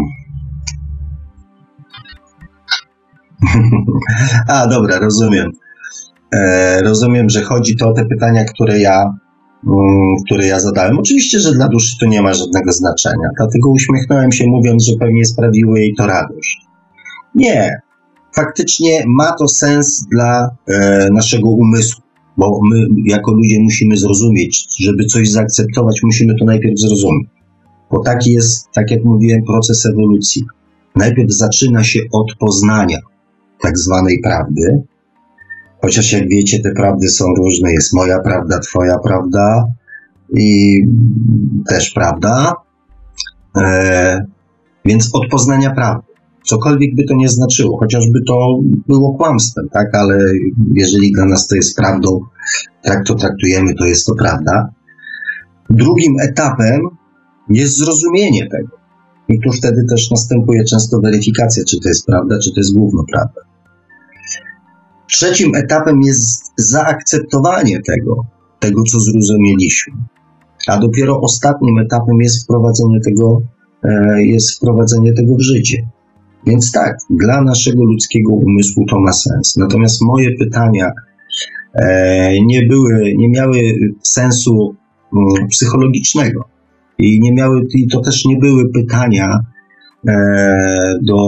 A, 4.47 4.67
dobra, 4.67 4.99
rozumiem. 4.99 5.51
E, 6.35 6.81
rozumiem, 6.81 7.29
że 7.29 7.41
chodzi 7.41 7.75
to 7.75 7.89
o 7.89 7.93
te 7.93 8.05
pytania, 8.05 8.45
które 8.45 8.79
ja, 8.79 9.03
mm, 9.67 10.15
które 10.25 10.45
ja 10.45 10.59
zadałem. 10.59 10.99
Oczywiście, 10.99 11.39
że 11.39 11.51
dla 11.51 11.67
duszy 11.67 11.97
to 11.99 12.05
nie 12.05 12.21
ma 12.21 12.33
żadnego 12.33 12.71
znaczenia. 12.71 13.29
Dlatego 13.37 13.69
uśmiechnąłem 13.69 14.31
się, 14.31 14.47
mówiąc, 14.47 14.85
że 14.85 14.93
pewnie 14.99 15.25
sprawiło 15.25 15.77
jej 15.77 15.93
to 15.97 16.07
radość. 16.07 16.61
Nie. 17.35 17.81
Faktycznie 18.35 19.03
ma 19.07 19.31
to 19.31 19.47
sens 19.47 20.07
dla 20.11 20.49
e, 20.67 21.07
naszego 21.11 21.49
umysłu 21.49 22.02
bo 22.37 22.59
my 22.69 22.85
jako 23.05 23.31
ludzie 23.31 23.59
musimy 23.59 23.97
zrozumieć, 23.97 24.67
żeby 24.79 25.05
coś 25.05 25.29
zaakceptować, 25.29 25.99
musimy 26.03 26.35
to 26.39 26.45
najpierw 26.45 26.79
zrozumieć. 26.79 27.27
Bo 27.91 27.99
taki 27.99 28.31
jest, 28.31 28.71
tak 28.75 28.91
jak 28.91 29.03
mówiłem, 29.03 29.43
proces 29.43 29.85
ewolucji. 29.85 30.43
Najpierw 30.95 31.31
zaczyna 31.31 31.83
się 31.83 31.99
od 32.11 32.35
poznania 32.39 32.97
tak 33.61 33.77
zwanej 33.77 34.19
prawdy, 34.23 34.83
chociaż 35.81 36.11
jak 36.11 36.29
wiecie, 36.29 36.59
te 36.59 36.71
prawdy 36.71 37.09
są 37.09 37.25
różne. 37.37 37.71
Jest 37.71 37.93
moja 37.93 38.19
prawda, 38.19 38.59
twoja 38.59 38.99
prawda 38.99 39.65
i 40.37 40.79
też 41.69 41.91
prawda. 41.91 42.53
E, 43.57 44.25
więc 44.85 45.09
od 45.13 45.27
poznania 45.31 45.71
prawdy 45.71 46.12
cokolwiek 46.43 46.95
by 46.95 47.03
to 47.03 47.15
nie 47.15 47.29
znaczyło, 47.29 47.77
chociażby 47.77 48.19
to 48.27 48.59
było 48.87 49.13
kłamstwem, 49.13 49.69
tak, 49.71 49.95
ale 49.95 50.19
jeżeli 50.73 51.11
dla 51.11 51.25
nas 51.25 51.47
to 51.47 51.55
jest 51.55 51.75
prawdą, 51.75 52.19
tak 52.81 53.05
to 53.05 53.15
traktujemy, 53.15 53.75
to 53.75 53.85
jest 53.85 54.05
to 54.05 54.15
prawda. 54.15 54.69
Drugim 55.69 56.15
etapem 56.21 56.81
jest 57.49 57.77
zrozumienie 57.77 58.47
tego. 58.49 58.77
I 59.29 59.39
tu 59.39 59.51
wtedy 59.51 59.85
też 59.89 60.11
następuje 60.11 60.63
często 60.63 60.99
weryfikacja, 60.99 61.63
czy 61.63 61.79
to 61.79 61.89
jest 61.89 62.05
prawda, 62.05 62.39
czy 62.39 62.53
to 62.53 62.59
jest 62.59 62.73
główno 62.73 63.03
prawda. 63.11 63.41
Trzecim 65.07 65.55
etapem 65.55 66.01
jest 66.01 66.51
zaakceptowanie 66.57 67.81
tego, 67.81 68.25
tego 68.59 68.83
co 68.83 68.99
zrozumieliśmy. 68.99 69.93
a 70.67 70.79
dopiero 70.79 71.21
ostatnim 71.21 71.79
etapem 71.79 72.15
jest 72.21 72.43
wprowadzenie 72.43 72.99
tego, 72.99 73.41
e, 73.83 74.23
jest 74.23 74.55
wprowadzenie 74.55 75.13
tego 75.13 75.35
w 75.35 75.41
życie. 75.41 75.87
Więc 76.47 76.71
tak, 76.71 76.97
dla 77.09 77.41
naszego 77.41 77.83
ludzkiego 77.83 78.33
umysłu 78.33 78.85
to 78.85 78.99
ma 78.99 79.11
sens. 79.13 79.57
Natomiast 79.57 80.01
moje 80.01 80.37
pytania 80.37 80.91
e, 81.73 82.41
nie 82.45 82.65
były, 82.65 83.13
nie 83.17 83.29
miały 83.29 83.59
sensu 84.03 84.75
mm, 85.13 85.47
psychologicznego 85.47 86.45
i 86.97 87.19
nie 87.19 87.33
miały, 87.33 87.67
i 87.75 87.87
to 87.87 88.01
też 88.01 88.25
nie 88.25 88.37
były 88.37 88.69
pytania 88.69 89.39
e, 90.07 90.13
do, 91.01 91.19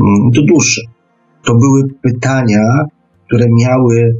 mm, 0.00 0.30
do 0.30 0.42
duszy. 0.42 0.80
To 1.44 1.54
były 1.54 1.88
pytania, 2.02 2.84
które 3.26 3.46
miały 3.60 4.16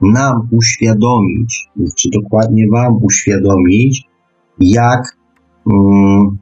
nam 0.00 0.48
uświadomić, 0.50 1.68
czy 1.96 2.08
dokładnie 2.12 2.68
Wam 2.68 2.98
uświadomić, 3.02 4.02
jak, 4.60 5.16
mm, 5.70 6.38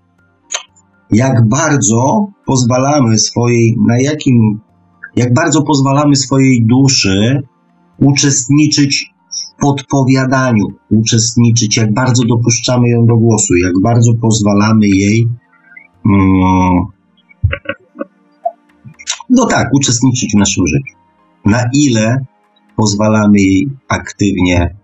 jak 1.11 1.49
bardzo 1.49 2.27
pozwalamy 2.47 3.19
swojej, 3.19 3.77
na 3.87 4.01
jakim, 4.01 4.61
jak 5.16 5.35
bardzo 5.35 5.62
pozwalamy 5.62 6.16
swojej 6.16 6.66
duszy 6.66 7.43
uczestniczyć 7.99 9.15
w 9.31 9.61
podpowiadaniu, 9.61 10.66
uczestniczyć, 10.91 11.77
jak 11.77 11.95
bardzo 11.95 12.23
dopuszczamy 12.24 12.89
ją 12.89 13.07
do 13.07 13.16
głosu, 13.16 13.55
jak 13.55 13.73
bardzo 13.83 14.15
pozwalamy 14.15 14.87
jej, 14.87 15.28
mm, 16.07 16.87
no 19.31 19.47
tak, 19.47 19.69
uczestniczyć 19.74 20.33
w 20.35 20.39
naszym 20.39 20.66
życiu. 20.66 20.97
Na 21.45 21.65
ile 21.74 22.24
pozwalamy 22.77 23.39
jej 23.39 23.69
aktywnie, 23.89 24.77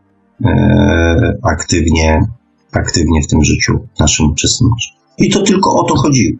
e, 0.44 1.38
aktywnie, 1.42 2.20
aktywnie 2.72 3.22
w 3.22 3.26
tym 3.26 3.44
życiu 3.44 3.78
naszym 4.00 4.30
uczestniczyć. 4.30 5.01
I 5.22 5.30
to 5.30 5.42
tylko 5.42 5.74
o 5.74 5.84
to 5.84 5.94
chodziło. 5.96 6.38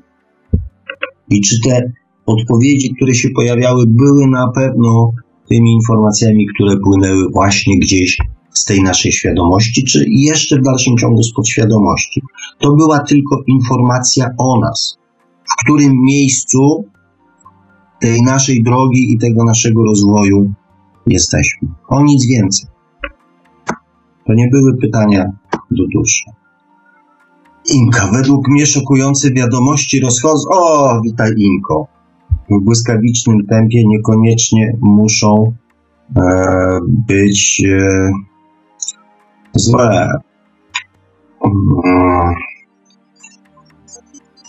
I 1.31 1.41
czy 1.41 1.57
te 1.65 1.93
odpowiedzi, 2.27 2.95
które 2.95 3.15
się 3.15 3.29
pojawiały, 3.31 3.85
były 3.87 4.27
na 4.27 4.49
pewno 4.49 5.13
tymi 5.49 5.73
informacjami, 5.73 6.47
które 6.55 6.77
płynęły 6.77 7.31
właśnie 7.31 7.79
gdzieś 7.79 8.19
z 8.55 8.65
tej 8.65 8.83
naszej 8.83 9.13
świadomości, 9.13 9.85
czy 9.85 10.05
jeszcze 10.09 10.59
w 10.59 10.63
dalszym 10.63 10.97
ciągu 10.97 11.23
z 11.23 11.35
podświadomości. 11.35 12.23
To 12.59 12.73
była 12.73 12.99
tylko 13.01 13.43
informacja 13.47 14.31
o 14.39 14.61
nas, 14.61 14.99
w 15.45 15.65
którym 15.65 15.93
miejscu 16.03 16.85
tej 18.01 18.23
naszej 18.23 18.63
drogi 18.63 19.13
i 19.13 19.19
tego 19.19 19.45
naszego 19.45 19.85
rozwoju 19.85 20.53
jesteśmy. 21.07 21.69
O 21.89 22.03
nic 22.03 22.27
więcej. 22.27 22.69
To 24.27 24.35
nie 24.35 24.49
były 24.49 24.77
pytania 24.77 25.25
do 25.71 25.85
duszy. 25.95 26.42
Inka, 27.69 28.11
według 28.13 28.49
mnie 28.49 28.67
szokujące 28.67 29.31
wiadomości 29.31 30.01
rozchodzą. 30.01 30.49
O, 30.51 31.01
witaj 31.05 31.31
Inko. 31.37 31.87
W 32.51 32.65
błyskawicznym 32.65 33.47
tempie 33.47 33.87
niekoniecznie 33.87 34.77
muszą 34.81 35.53
e, 36.17 36.23
być 37.09 37.63
e, 37.69 38.11
złe. 39.55 40.09
Mm. 41.45 42.35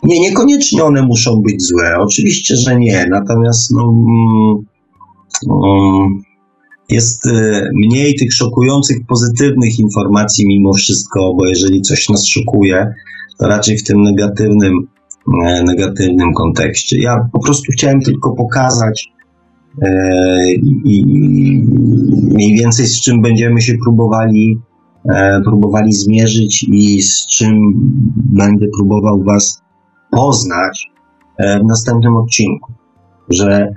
Nie, 0.04 0.20
niekoniecznie 0.20 0.84
one 0.84 1.02
muszą 1.02 1.42
być 1.42 1.64
złe. 1.64 1.98
Oczywiście, 2.00 2.56
że 2.56 2.76
nie. 2.76 3.06
Natomiast 3.10 3.72
no, 3.72 3.84
mm, 3.84 4.66
mm, 5.50 6.24
jest 6.94 7.28
e, 7.28 7.70
mniej 7.74 8.16
tych 8.16 8.34
szokujących, 8.34 8.98
pozytywnych 9.08 9.80
informacji 9.80 10.48
mimo 10.48 10.74
wszystko, 10.74 11.34
bo 11.34 11.48
jeżeli 11.48 11.82
coś 11.82 12.10
nas 12.10 12.28
szokuje, 12.28 12.94
to 13.40 13.48
raczej 13.48 13.78
w 13.78 13.84
tym 13.84 14.02
negatywnym, 14.02 14.74
e, 15.46 15.64
negatywnym 15.64 16.34
kontekście. 16.34 17.02
Ja 17.02 17.30
po 17.34 17.40
prostu 17.40 17.72
chciałem 17.72 18.02
tylko 18.02 18.36
pokazać 18.36 19.10
e, 19.82 19.90
i 20.86 21.06
mniej 22.34 22.56
więcej 22.56 22.88
z 22.88 23.02
czym 23.02 23.22
będziemy 23.22 23.62
się 23.62 23.74
próbowali, 23.84 24.60
próbowali 25.46 25.94
zmierzyć 25.94 26.64
i 26.64 27.02
z 27.02 27.28
czym 27.28 27.54
będę 28.16 28.66
próbował 28.78 29.24
Was 29.24 29.62
poznać 30.12 30.88
w 31.40 31.68
następnym 31.68 32.16
odcinku. 32.16 32.74
Że 33.30 33.74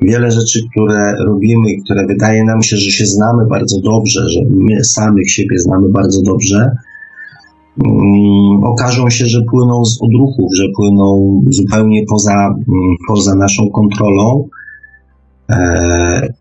wiele 0.00 0.30
rzeczy, 0.30 0.60
które 0.70 1.14
robimy, 1.26 1.68
które 1.84 2.06
wydaje 2.06 2.44
nam 2.44 2.62
się, 2.62 2.76
że 2.76 2.90
się 2.90 3.06
znamy 3.06 3.46
bardzo 3.46 3.80
dobrze, 3.80 4.28
że 4.28 4.40
my 4.50 4.84
samych 4.84 5.30
siebie 5.30 5.58
znamy 5.58 5.88
bardzo 5.88 6.22
dobrze, 6.22 6.70
um, 7.84 8.64
okażą 8.64 9.10
się, 9.10 9.26
że 9.26 9.42
płyną 9.50 9.84
z 9.84 9.98
odruchów, 10.02 10.50
że 10.56 10.64
płyną 10.76 11.40
zupełnie 11.48 12.04
poza, 12.10 12.48
um, 12.48 12.66
poza 13.08 13.34
naszą 13.34 13.70
kontrolą. 13.70 14.48
E, 15.50 16.34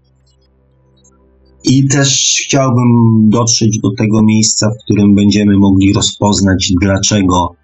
I 1.64 1.88
też 1.88 2.42
chciałbym 2.46 2.88
dotrzeć 3.30 3.80
do 3.80 3.90
tego 3.98 4.24
miejsca, 4.24 4.70
w 4.70 4.84
którym 4.84 5.16
będziemy 5.16 5.58
mogli 5.58 5.94
rozpoznać, 5.94 6.72
dlaczego, 6.82 7.56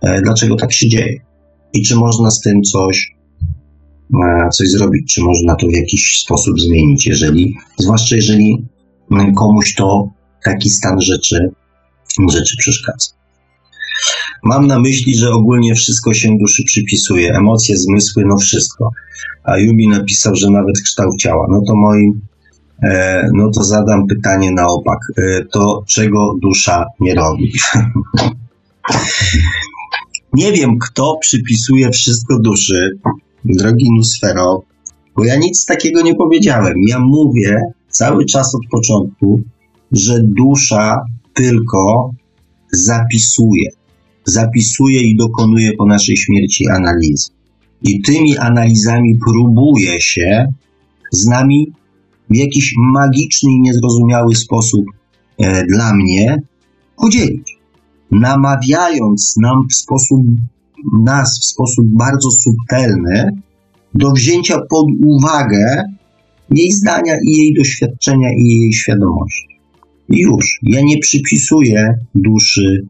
e, 0.00 0.22
dlaczego 0.22 0.56
tak 0.56 0.72
się 0.72 0.88
dzieje 0.88 1.20
i 1.72 1.82
czy 1.82 1.96
można 1.96 2.30
z 2.30 2.40
tym 2.40 2.62
coś 2.62 3.14
coś 4.52 4.70
zrobić, 4.70 5.14
czy 5.14 5.22
można 5.22 5.54
to 5.54 5.66
w 5.66 5.76
jakiś 5.76 6.20
sposób 6.24 6.60
zmienić, 6.60 7.06
jeżeli, 7.06 7.54
zwłaszcza 7.78 8.16
jeżeli 8.16 8.66
mm, 9.10 9.34
komuś 9.34 9.74
to 9.74 10.08
taki 10.44 10.70
stan 10.70 11.00
rzeczy, 11.00 11.50
rzeczy 12.30 12.56
przeszkadza. 12.58 13.06
Mam 14.44 14.66
na 14.66 14.80
myśli, 14.80 15.14
że 15.14 15.30
ogólnie 15.30 15.74
wszystko 15.74 16.14
się 16.14 16.38
duszy 16.38 16.62
przypisuje, 16.64 17.34
emocje, 17.34 17.76
zmysły, 17.76 18.24
no 18.26 18.36
wszystko. 18.36 18.90
A 19.44 19.58
Jubi 19.58 19.88
napisał, 19.88 20.34
że 20.34 20.50
nawet 20.50 20.80
kształt 20.84 21.16
ciała. 21.16 21.46
No 21.50 21.60
to 21.66 21.76
moim, 21.76 22.20
e, 22.82 23.28
no 23.34 23.50
to 23.50 23.64
zadam 23.64 24.06
pytanie 24.06 24.52
na 24.52 24.66
opak. 24.66 24.98
E, 25.18 25.44
to 25.44 25.84
czego 25.86 26.34
dusza 26.42 26.86
nie 27.00 27.14
robi? 27.14 27.52
nie 30.32 30.52
wiem, 30.52 30.78
kto 30.78 31.18
przypisuje 31.20 31.90
wszystko 31.90 32.38
duszy, 32.38 32.98
drogi 33.44 33.90
Nusfero, 33.96 34.62
bo 35.16 35.24
ja 35.24 35.36
nic 35.36 35.66
takiego 35.66 36.02
nie 36.02 36.14
powiedziałem. 36.14 36.74
Ja 36.88 37.00
mówię 37.00 37.60
cały 37.88 38.24
czas 38.24 38.54
od 38.54 38.62
początku, 38.70 39.40
że 39.92 40.18
dusza 40.22 41.04
tylko 41.34 42.10
zapisuje. 42.72 43.70
Zapisuje 44.24 45.00
i 45.02 45.16
dokonuje 45.16 45.72
po 45.72 45.86
naszej 45.86 46.16
śmierci 46.16 46.68
analizy. 46.68 47.28
I 47.82 48.02
tymi 48.02 48.38
analizami 48.38 49.18
próbuje 49.26 50.00
się 50.00 50.52
z 51.12 51.26
nami 51.26 51.72
w 52.30 52.36
jakiś 52.36 52.74
magiczny 52.76 53.50
i 53.50 53.60
niezrozumiały 53.60 54.34
sposób 54.34 54.84
e, 55.38 55.66
dla 55.66 55.94
mnie 55.94 56.36
podzielić. 56.96 57.58
Namawiając 58.10 59.36
nam 59.36 59.66
w 59.70 59.74
sposób 59.74 60.20
nas 61.04 61.38
w 61.40 61.44
sposób 61.44 61.86
bardzo 61.86 62.30
subtelny 62.30 63.30
do 63.94 64.10
wzięcia 64.10 64.58
pod 64.70 64.86
uwagę 65.04 65.84
jej 66.50 66.72
zdania 66.72 67.16
i 67.24 67.30
jej 67.30 67.54
doświadczenia 67.54 68.28
i 68.36 68.44
jej 68.44 68.72
świadomości. 68.72 69.48
I 70.08 70.20
już, 70.20 70.58
ja 70.62 70.80
nie 70.82 70.98
przypisuję 70.98 71.94
duszy 72.14 72.86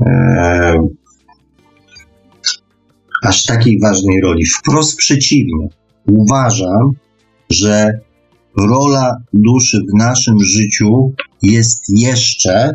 e, 0.00 0.88
aż 3.22 3.44
takiej 3.44 3.80
ważnej 3.80 4.20
roli. 4.20 4.46
Wprost 4.46 4.96
przeciwnie. 4.96 5.68
Uważam, 6.06 6.90
że 7.50 8.00
rola 8.56 9.16
duszy 9.32 9.78
w 9.92 9.98
naszym 9.98 10.40
życiu 10.40 11.12
jest 11.42 11.84
jeszcze 11.88 12.74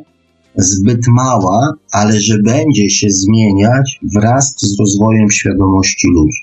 zbyt 0.57 1.07
mała, 1.07 1.73
ale 1.91 2.21
że 2.21 2.37
będzie 2.39 2.89
się 2.89 3.07
zmieniać 3.09 3.99
wraz 4.15 4.55
z 4.57 4.79
rozwojem 4.79 5.31
świadomości 5.31 6.07
ludzi. 6.07 6.41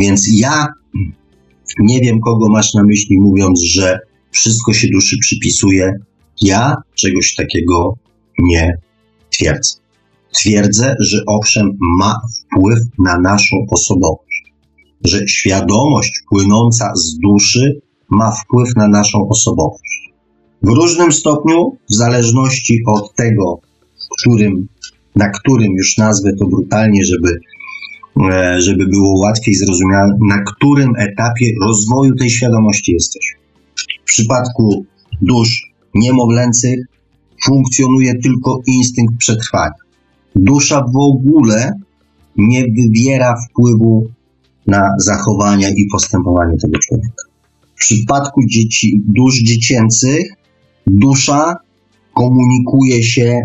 Więc 0.00 0.28
ja 0.32 0.66
nie 1.78 2.00
wiem, 2.00 2.20
kogo 2.20 2.48
masz 2.48 2.74
na 2.74 2.84
myśli, 2.84 3.20
mówiąc, 3.20 3.60
że 3.60 3.98
wszystko 4.30 4.72
się 4.72 4.88
duszy 4.88 5.18
przypisuje. 5.18 5.92
Ja 6.42 6.76
czegoś 6.94 7.34
takiego 7.34 7.94
nie 8.38 8.78
twierdzę. 9.30 9.78
Twierdzę, 10.34 10.94
że 11.00 11.22
owszem, 11.26 11.70
ma 11.98 12.20
wpływ 12.38 12.78
na 12.98 13.18
naszą 13.18 13.56
osobowość, 13.70 14.52
że 15.04 15.28
świadomość 15.28 16.12
płynąca 16.28 16.92
z 16.94 17.18
duszy 17.18 17.80
ma 18.10 18.30
wpływ 18.30 18.68
na 18.76 18.88
naszą 18.88 19.28
osobowość 19.28 20.03
w 20.64 20.68
różnym 20.68 21.12
stopniu, 21.12 21.76
w 21.90 21.94
zależności 21.94 22.82
od 22.86 23.14
tego, 23.14 23.60
którym, 24.18 24.68
na 25.16 25.28
którym 25.28 25.72
już 25.72 25.98
nazwę 25.98 26.30
to 26.38 26.46
brutalnie, 26.46 27.04
żeby, 27.04 27.38
e, 28.32 28.60
żeby 28.60 28.86
było 28.86 29.20
łatwiej 29.20 29.54
zrozumiane, 29.54 30.18
na 30.28 30.42
którym 30.42 30.92
etapie 30.98 31.46
rozwoju 31.62 32.14
tej 32.14 32.30
świadomości 32.30 32.92
jesteś. 32.92 33.34
W 34.04 34.04
przypadku 34.04 34.84
dusz 35.22 35.72
niemowlęcych 35.94 36.80
funkcjonuje 37.44 38.14
tylko 38.14 38.60
instynkt 38.66 39.16
przetrwania. 39.18 39.84
Dusza 40.36 40.80
w 40.94 40.96
ogóle 40.96 41.72
nie 42.36 42.64
wywiera 42.64 43.34
wpływu 43.48 44.06
na 44.66 44.88
zachowania 44.98 45.68
i 45.68 45.86
postępowanie 45.92 46.56
tego 46.56 46.78
człowieka. 46.78 47.24
W 47.74 47.78
przypadku 47.78 48.40
dzieci, 48.48 49.00
dusz 49.06 49.42
dziecięcych, 49.42 50.24
dusza 50.86 51.54
komunikuje 52.14 53.02
się 53.02 53.42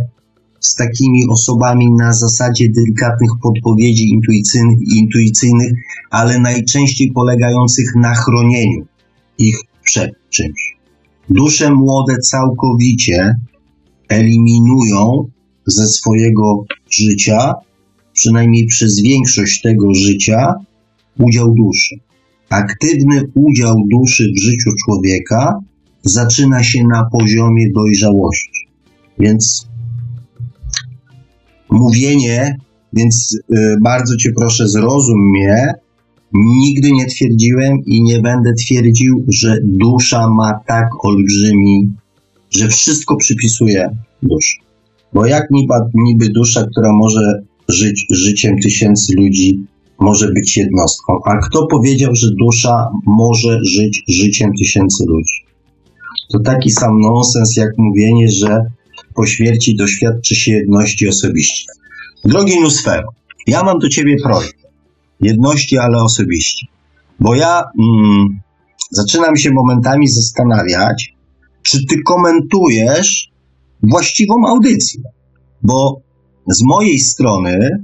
z 0.59 0.75
takimi 0.75 1.27
osobami 1.29 1.87
na 1.97 2.13
zasadzie 2.13 2.69
delikatnych 2.69 3.31
podpowiedzi 3.43 4.09
intuicyjnych, 4.95 5.71
ale 6.11 6.39
najczęściej 6.39 7.11
polegających 7.11 7.95
na 7.95 8.13
chronieniu 8.15 8.85
ich 9.37 9.57
przed 9.83 10.11
czymś. 10.29 10.77
Dusze 11.29 11.73
młode 11.73 12.17
całkowicie 12.17 13.35
eliminują 14.09 15.29
ze 15.65 15.87
swojego 15.87 16.65
życia, 16.89 17.53
przynajmniej 18.13 18.65
przez 18.65 19.01
większość 19.01 19.61
tego 19.61 19.93
życia, 19.93 20.53
udział 21.19 21.55
duszy. 21.55 21.95
Aktywny 22.49 23.23
udział 23.35 23.75
duszy 23.91 24.31
w 24.37 24.41
życiu 24.41 24.69
człowieka 24.85 25.59
zaczyna 26.03 26.63
się 26.63 26.83
na 26.83 27.09
poziomie 27.11 27.71
dojrzałości. 27.75 28.67
Więc 29.19 29.67
mówienie, 31.69 32.57
więc 32.93 33.37
y, 33.53 33.75
bardzo 33.81 34.17
Cię 34.17 34.29
proszę, 34.37 34.67
zrozum 34.67 35.19
mnie. 35.31 35.73
Nigdy 36.33 36.91
nie 36.91 37.05
twierdziłem 37.05 37.77
i 37.85 38.03
nie 38.03 38.19
będę 38.19 38.53
twierdził, 38.53 39.25
że 39.27 39.57
dusza 39.63 40.29
ma 40.29 40.59
tak 40.67 40.87
olbrzymi, 41.05 41.93
że 42.51 42.67
wszystko 42.67 43.15
przypisuje 43.15 43.89
duszy. 44.23 44.57
Bo 45.13 45.25
jak 45.25 45.51
niby, 45.51 45.73
niby 45.93 46.29
dusza, 46.29 46.65
która 46.71 46.93
może 46.93 47.41
żyć 47.69 48.05
życiem 48.09 48.55
tysięcy 48.63 49.13
ludzi, 49.17 49.59
może 49.99 50.31
być 50.31 50.57
jednostką. 50.57 51.13
A 51.25 51.37
kto 51.37 51.67
powiedział, 51.67 52.15
że 52.15 52.27
dusza 52.39 52.87
może 53.05 53.59
żyć 53.63 54.03
życiem 54.07 54.51
tysięcy 54.59 55.03
ludzi? 55.07 55.48
To 56.33 56.39
taki 56.39 56.71
sam 56.71 57.01
nonsens, 57.01 57.57
jak 57.57 57.69
mówienie, 57.77 58.27
że 58.31 58.65
po 59.15 59.25
śmierci 59.25 59.75
doświadczy 59.75 60.35
się 60.35 60.51
jedności 60.51 61.07
osobiście. 61.07 61.65
Drogi 62.25 62.59
Nusfero, 62.61 63.07
ja 63.47 63.63
mam 63.63 63.79
do 63.79 63.89
ciebie 63.89 64.15
prośbę. 64.23 64.69
Jedności, 65.21 65.77
ale 65.77 65.97
osobiście. 66.03 66.67
Bo 67.19 67.35
ja 67.35 67.63
mm, 67.79 68.39
zaczynam 68.91 69.37
się 69.37 69.51
momentami 69.51 70.07
zastanawiać, 70.07 71.15
czy 71.61 71.85
ty 71.85 72.01
komentujesz 72.05 73.29
właściwą 73.83 74.35
audycję. 74.47 75.01
Bo 75.63 76.01
z 76.47 76.63
mojej 76.63 76.99
strony 76.99 77.83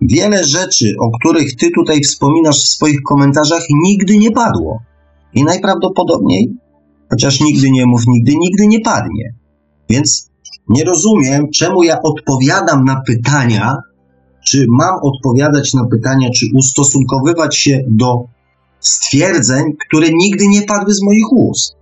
wiele 0.00 0.44
rzeczy, 0.44 0.94
o 1.00 1.18
których 1.18 1.56
ty 1.56 1.70
tutaj 1.70 2.00
wspominasz 2.00 2.58
w 2.58 2.68
swoich 2.68 3.02
komentarzach, 3.02 3.62
nigdy 3.84 4.18
nie 4.18 4.30
padło. 4.30 4.82
I 5.34 5.44
najprawdopodobniej, 5.44 6.54
chociaż 7.10 7.40
nigdy 7.40 7.70
nie 7.70 7.86
mów 7.86 8.06
nigdy, 8.06 8.32
nigdy 8.36 8.66
nie 8.66 8.80
padnie. 8.80 9.34
Więc 9.90 10.30
nie 10.68 10.84
rozumiem, 10.84 11.50
czemu 11.50 11.82
ja 11.82 12.02
odpowiadam 12.02 12.84
na 12.84 13.02
pytania, 13.06 13.76
czy 14.46 14.66
mam 14.68 14.94
odpowiadać 15.02 15.74
na 15.74 15.86
pytania, 15.86 16.28
czy 16.36 16.46
ustosunkowywać 16.54 17.56
się 17.56 17.80
do 17.88 18.24
stwierdzeń, 18.80 19.64
które 19.86 20.06
nigdy 20.12 20.48
nie 20.48 20.62
padły 20.62 20.94
z 20.94 21.02
moich 21.02 21.32
ust, 21.32 21.76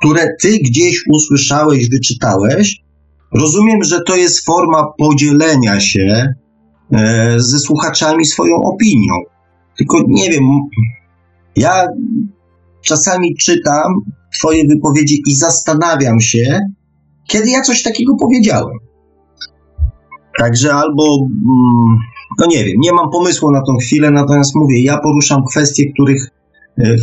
które 0.00 0.28
ty 0.42 0.58
gdzieś 0.58 1.02
usłyszałeś, 1.12 1.90
wyczytałeś. 1.90 2.76
Rozumiem, 3.34 3.84
że 3.84 4.00
to 4.00 4.16
jest 4.16 4.44
forma 4.44 4.84
podzielenia 4.98 5.80
się 5.80 6.34
e, 6.92 7.34
ze 7.40 7.58
słuchaczami 7.58 8.24
swoją 8.24 8.56
opinią. 8.56 9.14
Tylko 9.78 9.98
nie 10.08 10.30
wiem, 10.30 10.44
ja 11.56 11.86
czasami 12.84 13.36
czytam 13.36 13.94
Twoje 14.38 14.62
wypowiedzi 14.68 15.22
i 15.26 15.34
zastanawiam 15.34 16.20
się, 16.20 16.60
kiedy 17.28 17.50
ja 17.50 17.60
coś 17.60 17.82
takiego 17.82 18.16
powiedziałem. 18.20 18.76
Także 20.38 20.74
albo, 20.74 21.18
mm, 21.28 21.96
no 22.38 22.46
nie 22.46 22.64
wiem, 22.64 22.76
nie 22.78 22.92
mam 22.92 23.10
pomysłu 23.10 23.50
na 23.50 23.62
tą 23.62 23.76
chwilę, 23.76 24.10
natomiast 24.10 24.54
mówię, 24.54 24.82
ja 24.82 24.98
poruszam 24.98 25.44
kwestie, 25.50 25.92
których, 25.92 26.28
e, 26.78 26.96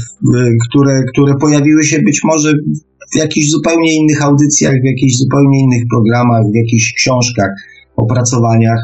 które, 0.69 1.03
które 1.13 1.35
pojawiły 1.35 1.83
się 1.83 2.01
być 2.01 2.23
może 2.23 2.53
w 3.13 3.17
jakichś 3.17 3.49
zupełnie 3.49 3.95
innych 3.95 4.23
audycjach, 4.23 4.73
w 4.81 4.85
jakichś 4.85 5.17
zupełnie 5.17 5.59
innych 5.59 5.83
programach, 5.91 6.43
w 6.51 6.55
jakichś 6.55 6.93
książkach, 6.93 7.49
opracowaniach. 7.95 8.79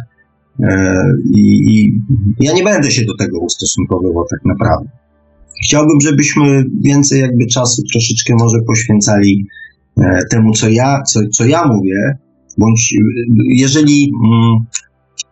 E, 0.63 1.03
I, 1.35 1.75
I 1.75 1.93
ja 2.39 2.53
nie 2.53 2.63
będę 2.63 2.91
się 2.91 3.05
do 3.05 3.17
tego 3.17 3.39
ustosunkowywał 3.39 4.23
tak 4.29 4.39
naprawdę. 4.45 4.89
Chciałbym, 5.63 6.01
żebyśmy 6.01 6.65
więcej 6.81 7.21
jakby 7.21 7.45
czasu 7.45 7.81
troszeczkę 7.93 8.33
może 8.39 8.57
poświęcali 8.67 9.45
E, 10.01 10.25
temu, 10.29 10.53
co 10.53 10.69
ja, 10.69 11.03
co, 11.03 11.19
co 11.33 11.45
ja 11.45 11.67
mówię, 11.67 12.17
bądź 12.57 12.93
e, 12.93 13.03
jeżeli 13.49 14.13
mm, 14.25 14.65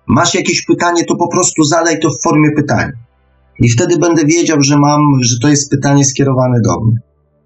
masz 0.07 0.35
jakieś 0.35 0.65
pytanie, 0.65 1.05
to 1.05 1.15
po 1.15 1.27
prostu 1.27 1.63
zadaj 1.63 1.99
to 1.99 2.09
w 2.09 2.21
formie 2.23 2.51
pytania. 2.55 2.91
I 3.59 3.69
wtedy 3.69 3.97
będę 3.97 4.25
wiedział, 4.25 4.57
że 4.61 4.77
mam, 4.77 5.01
że 5.21 5.39
to 5.39 5.47
jest 5.47 5.71
pytanie 5.71 6.05
skierowane 6.05 6.61
do 6.61 6.79
mnie. 6.79 6.97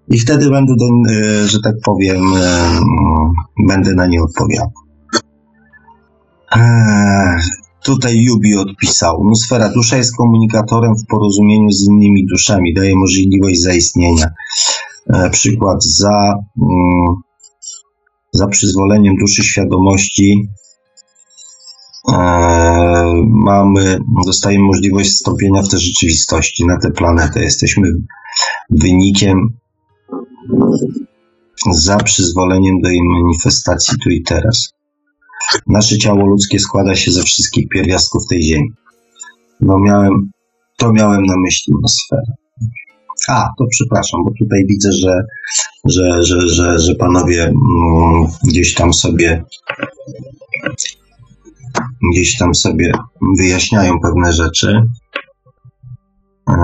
I 0.08 0.18
wtedy 0.18 0.50
będę, 0.50 0.74
e, 1.10 1.48
że 1.48 1.58
tak 1.64 1.74
powiem, 1.84 2.22
będę 3.68 3.94
na 3.94 4.06
nie 4.06 4.22
odpowiadał. 4.22 4.72
Tutaj 7.84 8.16
Jubi 8.16 8.56
odpisał. 8.56 9.24
Nusfera 9.24 9.68
dusza 9.68 9.96
jest 9.96 10.16
komunikatorem 10.16 10.92
w 10.94 11.06
porozumieniu 11.06 11.70
z 11.70 11.88
innymi 11.88 12.26
duszami, 12.26 12.74
daje 12.74 12.96
możliwość 12.96 13.60
zaistnienia. 13.60 14.26
E, 15.10 15.30
przykład 15.30 15.84
za, 15.84 16.34
mm, 16.62 17.14
za 18.32 18.46
przyzwoleniem 18.46 19.14
duszy 19.16 19.44
świadomości 19.44 20.48
e, 22.12 22.16
mamy, 23.26 23.98
dostajemy 24.26 24.64
możliwość 24.64 25.10
wstąpienia 25.10 25.62
w 25.62 25.68
te 25.68 25.78
rzeczywistości, 25.78 26.66
na 26.66 26.78
tę 26.78 26.90
planetę. 26.90 27.42
Jesteśmy 27.42 27.88
wynikiem 28.70 29.48
za 31.70 31.96
przyzwoleniem 31.96 32.80
do 32.80 32.88
jej 32.88 33.02
manifestacji 33.02 33.98
tu 34.04 34.10
i 34.10 34.22
teraz. 34.22 34.72
Nasze 35.66 35.98
ciało 35.98 36.26
ludzkie 36.26 36.58
składa 36.58 36.94
się 36.94 37.12
ze 37.12 37.22
wszystkich 37.22 37.68
pierwiastków 37.68 38.22
tej 38.30 38.42
ziemi. 38.42 38.68
No 39.60 39.78
miałem, 39.78 40.30
to 40.76 40.92
miałem 40.92 41.26
na 41.26 41.34
myśli 41.36 41.72
atmosferę. 41.76 42.32
A, 43.28 43.48
to 43.58 43.64
przepraszam, 43.70 44.20
bo 44.24 44.30
tutaj 44.38 44.64
widzę, 44.68 44.88
że, 44.92 45.20
że, 45.84 46.22
że, 46.22 46.48
że, 46.48 46.78
że 46.78 46.94
panowie 46.94 47.42
mm, 47.42 48.26
gdzieś 48.44 48.74
tam 48.74 48.92
sobie 48.92 49.44
gdzieś 52.12 52.38
tam 52.38 52.54
sobie 52.54 52.92
wyjaśniają 53.38 54.00
pewne 54.00 54.32
rzeczy. 54.32 54.82
E, 56.48 56.54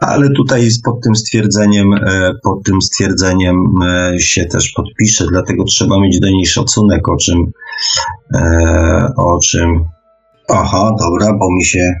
ale 0.00 0.30
tutaj 0.30 0.68
pod 0.84 1.00
tym 1.02 1.16
stwierdzeniem, 1.16 1.94
e, 1.94 2.32
pod 2.42 2.64
tym 2.64 2.82
stwierdzeniem 2.82 3.56
e, 3.82 4.18
się 4.18 4.44
też 4.44 4.72
podpiszę, 4.76 5.26
dlatego 5.30 5.64
trzeba 5.64 6.00
mieć 6.00 6.20
do 6.20 6.28
niej 6.28 6.46
szacunek, 6.46 7.08
o 7.08 7.16
czym, 7.16 7.52
o 9.16 9.38
czym, 9.38 9.84
aha, 10.48 10.92
dobra, 11.00 11.32
bo 11.32 11.46
mi 11.58 11.64
się 11.64 11.94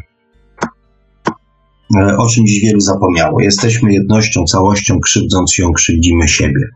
E, 1.94 2.16
o 2.16 2.26
czym 2.28 2.46
dziś 2.46 2.60
wielu 2.60 2.80
zapomniało. 2.80 3.40
Jesteśmy 3.40 3.92
jednością, 3.92 4.44
całością, 4.44 5.00
krzywdząc 5.00 5.58
ją, 5.58 5.72
krzywdzimy 5.72 6.28
siebie. 6.28 6.68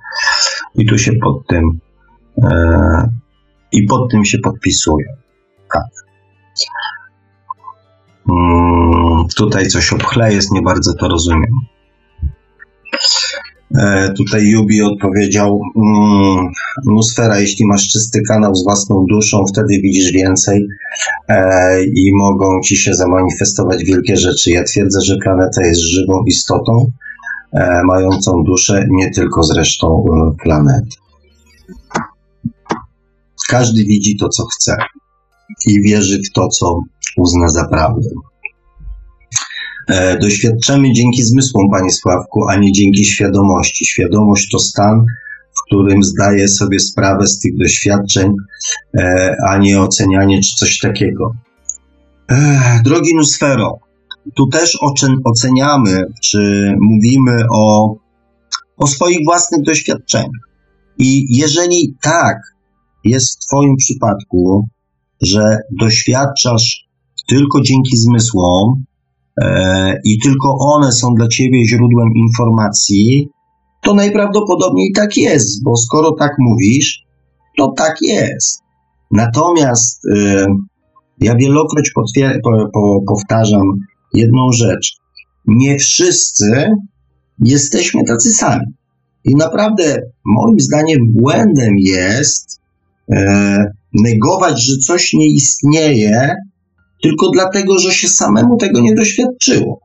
I 0.74 0.86
tu 0.86 0.98
się 0.98 1.12
pod 1.12 1.46
tym 1.46 1.80
e, 2.42 3.08
i 3.72 3.82
pod 3.82 4.10
tym 4.10 4.24
się 4.24 4.38
podpisuję. 4.38 5.06
Mm, 8.28 9.26
tutaj 9.36 9.66
coś 9.66 9.92
obchle 9.92 10.32
jest, 10.32 10.52
nie 10.52 10.62
bardzo 10.62 10.94
to 10.94 11.08
rozumiem. 11.08 11.52
E, 13.78 14.12
tutaj 14.16 14.48
Jubi 14.48 14.82
odpowiedział, 14.82 15.60
mm, 15.76 16.46
Nusfera, 16.86 17.40
jeśli 17.40 17.66
masz 17.66 17.88
czysty 17.88 18.20
kanał 18.28 18.54
z 18.54 18.64
własną 18.64 19.04
duszą, 19.10 19.44
wtedy 19.52 19.80
widzisz 19.82 20.12
więcej 20.12 20.66
e, 21.28 21.84
i 21.84 22.10
mogą 22.14 22.60
ci 22.60 22.76
się 22.76 22.94
zamanifestować 22.94 23.84
wielkie 23.84 24.16
rzeczy. 24.16 24.50
Ja 24.50 24.64
twierdzę, 24.64 25.00
że 25.00 25.16
planeta 25.16 25.66
jest 25.66 25.80
żywą 25.80 26.24
istotą, 26.26 26.86
e, 27.52 27.82
mającą 27.84 28.42
duszę, 28.46 28.86
nie 28.90 29.10
tylko 29.10 29.42
zresztą 29.42 30.04
planet. 30.42 30.84
Każdy 33.48 33.84
widzi 33.84 34.16
to, 34.16 34.28
co 34.28 34.44
chce 34.46 34.76
i 35.66 35.82
wierzy 35.82 36.18
w 36.18 36.32
to, 36.32 36.48
co 36.48 36.80
uzna 37.16 37.48
za 37.48 37.68
prawdę. 37.68 38.08
E, 39.88 40.18
doświadczamy 40.18 40.92
dzięki 40.92 41.22
zmysłom, 41.22 41.70
Panie 41.70 41.90
Sławku, 41.90 42.48
a 42.48 42.56
nie 42.56 42.72
dzięki 42.72 43.04
świadomości. 43.04 43.86
Świadomość 43.86 44.50
to 44.50 44.58
stan, 44.58 45.04
w 45.56 45.62
którym 45.66 46.02
zdaję 46.02 46.48
sobie 46.48 46.80
sprawę 46.80 47.26
z 47.26 47.38
tych 47.38 47.56
doświadczeń, 47.56 48.32
e, 48.98 49.36
a 49.48 49.58
nie 49.58 49.80
ocenianie 49.80 50.40
czy 50.40 50.56
coś 50.58 50.78
takiego. 50.78 51.34
Drogi 52.84 53.14
Nusfero, 53.14 53.78
tu 54.36 54.46
też 54.46 54.78
oceniamy, 55.24 56.04
czy 56.22 56.72
mówimy 56.80 57.44
o, 57.50 57.94
o 58.76 58.86
swoich 58.86 59.24
własnych 59.24 59.62
doświadczeniach. 59.62 60.48
I 60.98 61.36
jeżeli 61.36 61.94
tak 62.02 62.36
jest 63.04 63.36
w 63.36 63.46
Twoim 63.46 63.76
przypadku, 63.76 64.68
że 65.22 65.58
doświadczasz 65.80 66.84
tylko 67.28 67.60
dzięki 67.60 67.96
zmysłom 67.96 68.84
e, 69.42 69.94
i 70.04 70.18
tylko 70.18 70.56
one 70.58 70.92
są 70.92 71.14
dla 71.14 71.28
Ciebie 71.28 71.68
źródłem 71.68 72.08
informacji, 72.14 73.28
to 73.82 73.94
najprawdopodobniej 73.94 74.92
tak 74.92 75.16
jest, 75.16 75.64
bo 75.64 75.76
skoro 75.76 76.12
tak 76.12 76.32
mówisz, 76.38 77.02
to 77.58 77.72
tak 77.76 77.96
jest. 78.02 78.62
Natomiast 79.10 80.02
e, 80.16 80.46
ja 81.20 81.34
wielokroć 81.34 81.90
po, 81.94 82.02
po, 82.72 83.00
powtarzam 83.08 83.62
jedną 84.14 84.52
rzecz. 84.52 84.96
Nie 85.46 85.78
wszyscy 85.78 86.70
jesteśmy 87.44 88.04
tacy 88.04 88.30
sami. 88.30 88.66
I 89.24 89.34
naprawdę, 89.34 90.02
moim 90.24 90.60
zdaniem, 90.60 90.98
błędem 91.12 91.74
jest 91.78 92.60
e, 93.12 93.72
negować, 93.92 94.66
że 94.66 94.76
coś 94.76 95.12
nie 95.12 95.26
istnieje, 95.26 96.34
tylko 97.02 97.30
dlatego, 97.30 97.78
że 97.78 97.92
się 97.92 98.08
samemu 98.08 98.56
tego 98.56 98.80
nie 98.80 98.94
doświadczyło. 98.94 99.80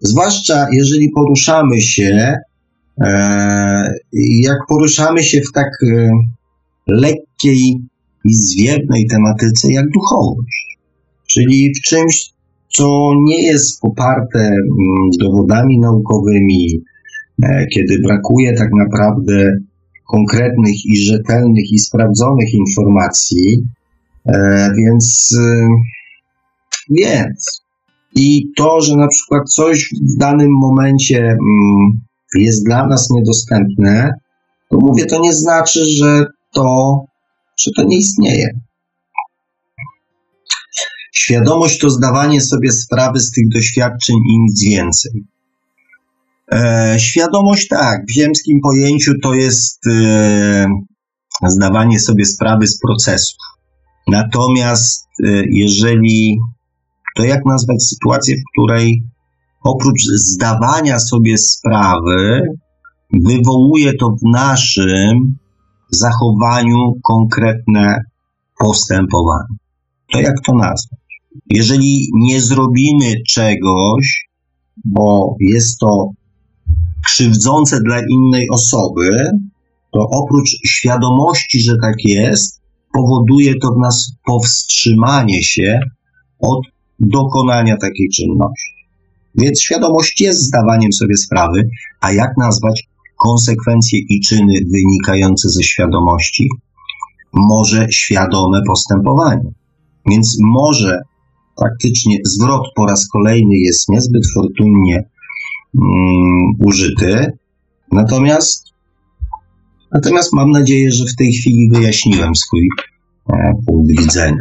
Zwłaszcza 0.00 0.66
jeżeli 0.72 1.10
poruszamy 1.10 1.80
się, 1.80 2.34
e, 3.04 3.94
jak 4.40 4.58
poruszamy 4.68 5.22
się 5.22 5.40
w 5.40 5.52
tak 5.52 5.68
e, 5.82 6.10
lekkiej 6.86 7.78
i 8.24 8.34
zwiewnej 8.34 9.06
tematyce 9.06 9.72
jak 9.72 9.84
duchowość. 9.94 10.78
Czyli 11.26 11.72
w 11.74 11.88
czymś, 11.88 12.30
co 12.68 13.12
nie 13.24 13.42
jest 13.42 13.80
poparte 13.80 14.38
mm, 14.38 15.10
dowodami 15.20 15.78
naukowymi, 15.78 16.82
e, 17.42 17.66
kiedy 17.66 17.98
brakuje 17.98 18.54
tak 18.54 18.68
naprawdę 18.72 19.52
konkretnych 20.12 20.86
i 20.86 20.96
rzetelnych 20.96 21.72
i 21.72 21.78
sprawdzonych 21.78 22.54
informacji, 22.54 23.62
e, 24.26 24.72
więc, 24.76 25.30
e, 25.38 25.68
więc 26.90 27.62
i 28.14 28.52
to, 28.56 28.80
że 28.80 28.96
na 28.96 29.08
przykład 29.08 29.42
coś 29.48 29.88
w 30.14 30.18
danym 30.18 30.50
momencie 30.60 31.18
mm, 31.18 31.38
jest 32.34 32.64
dla 32.64 32.86
nas 32.86 33.10
niedostępne, 33.10 34.10
to 34.70 34.76
mówię, 34.80 35.06
to 35.06 35.20
nie 35.20 35.34
znaczy, 35.34 35.84
że 35.84 36.26
to, 36.52 37.00
że 37.60 37.70
to 37.76 37.84
nie 37.84 37.98
istnieje. 37.98 38.48
Świadomość 41.14 41.78
to 41.78 41.90
zdawanie 41.90 42.40
sobie 42.40 42.72
sprawy 42.72 43.20
z 43.20 43.30
tych 43.30 43.48
doświadczeń 43.48 44.16
i 44.16 44.38
nic 44.40 44.64
więcej. 44.64 45.24
E, 46.52 46.94
świadomość, 46.98 47.68
tak, 47.68 48.00
w 48.08 48.12
ziemskim 48.12 48.60
pojęciu 48.62 49.12
to 49.22 49.34
jest 49.34 49.86
e, 49.86 50.66
zdawanie 51.46 52.00
sobie 52.00 52.24
sprawy 52.24 52.66
z 52.66 52.78
procesów. 52.78 53.38
Natomiast 54.08 55.08
e, 55.24 55.42
jeżeli, 55.50 56.38
to 57.16 57.24
jak 57.24 57.40
nazwać 57.46 57.82
sytuację, 57.82 58.36
w 58.36 58.52
której 58.52 59.02
oprócz 59.64 60.02
zdawania 60.14 60.98
sobie 60.98 61.38
sprawy, 61.38 62.42
wywołuje 63.12 63.92
to 64.00 64.08
w 64.08 64.32
naszym 64.32 65.38
zachowaniu 65.90 66.92
konkretne 67.02 67.96
postępowanie. 68.58 69.56
To 70.12 70.20
jak 70.20 70.34
to 70.46 70.52
nazwać? 70.52 71.00
Jeżeli 71.50 72.08
nie 72.14 72.40
zrobimy 72.40 73.14
czegoś, 73.28 74.28
bo 74.84 75.36
jest 75.40 75.78
to 75.78 76.10
krzywdzące 77.06 77.80
dla 77.80 78.00
innej 78.10 78.46
osoby, 78.52 79.10
to 79.92 80.00
oprócz 80.10 80.50
świadomości, 80.66 81.60
że 81.60 81.72
tak 81.82 81.94
jest, 82.04 82.60
powoduje 82.92 83.54
to 83.58 83.68
w 83.68 83.82
nas 83.82 84.12
powstrzymanie 84.24 85.42
się 85.42 85.80
od 86.38 86.60
dokonania 87.00 87.76
takiej 87.76 88.08
czynności. 88.08 88.72
Więc 89.34 89.60
świadomość 89.60 90.20
jest 90.20 90.40
zdawaniem 90.40 90.92
sobie 90.92 91.16
sprawy, 91.16 91.62
a 92.00 92.12
jak 92.12 92.30
nazwać 92.38 92.82
konsekwencje 93.24 93.98
i 94.08 94.20
czyny 94.20 94.54
wynikające 94.72 95.48
ze 95.48 95.62
świadomości? 95.62 96.48
Może 97.32 97.86
świadome 97.90 98.60
postępowanie. 98.66 99.50
Więc 100.10 100.36
może 100.40 101.00
faktycznie 101.60 102.16
zwrot 102.24 102.62
po 102.76 102.86
raz 102.86 103.08
kolejny 103.08 103.54
jest 103.56 103.88
niezbyt 103.88 104.22
fortunnie 104.34 105.11
um, 105.80 106.66
użyty. 106.66 107.32
Natomiast, 107.92 108.66
natomiast 109.92 110.32
mam 110.32 110.50
nadzieję, 110.50 110.92
że 110.92 111.04
w 111.04 111.16
tej 111.16 111.32
chwili 111.32 111.70
wyjaśniłem 111.72 112.34
swój 112.34 112.68
e, 113.32 113.52
punkt 113.66 114.00
widzenia. 114.00 114.36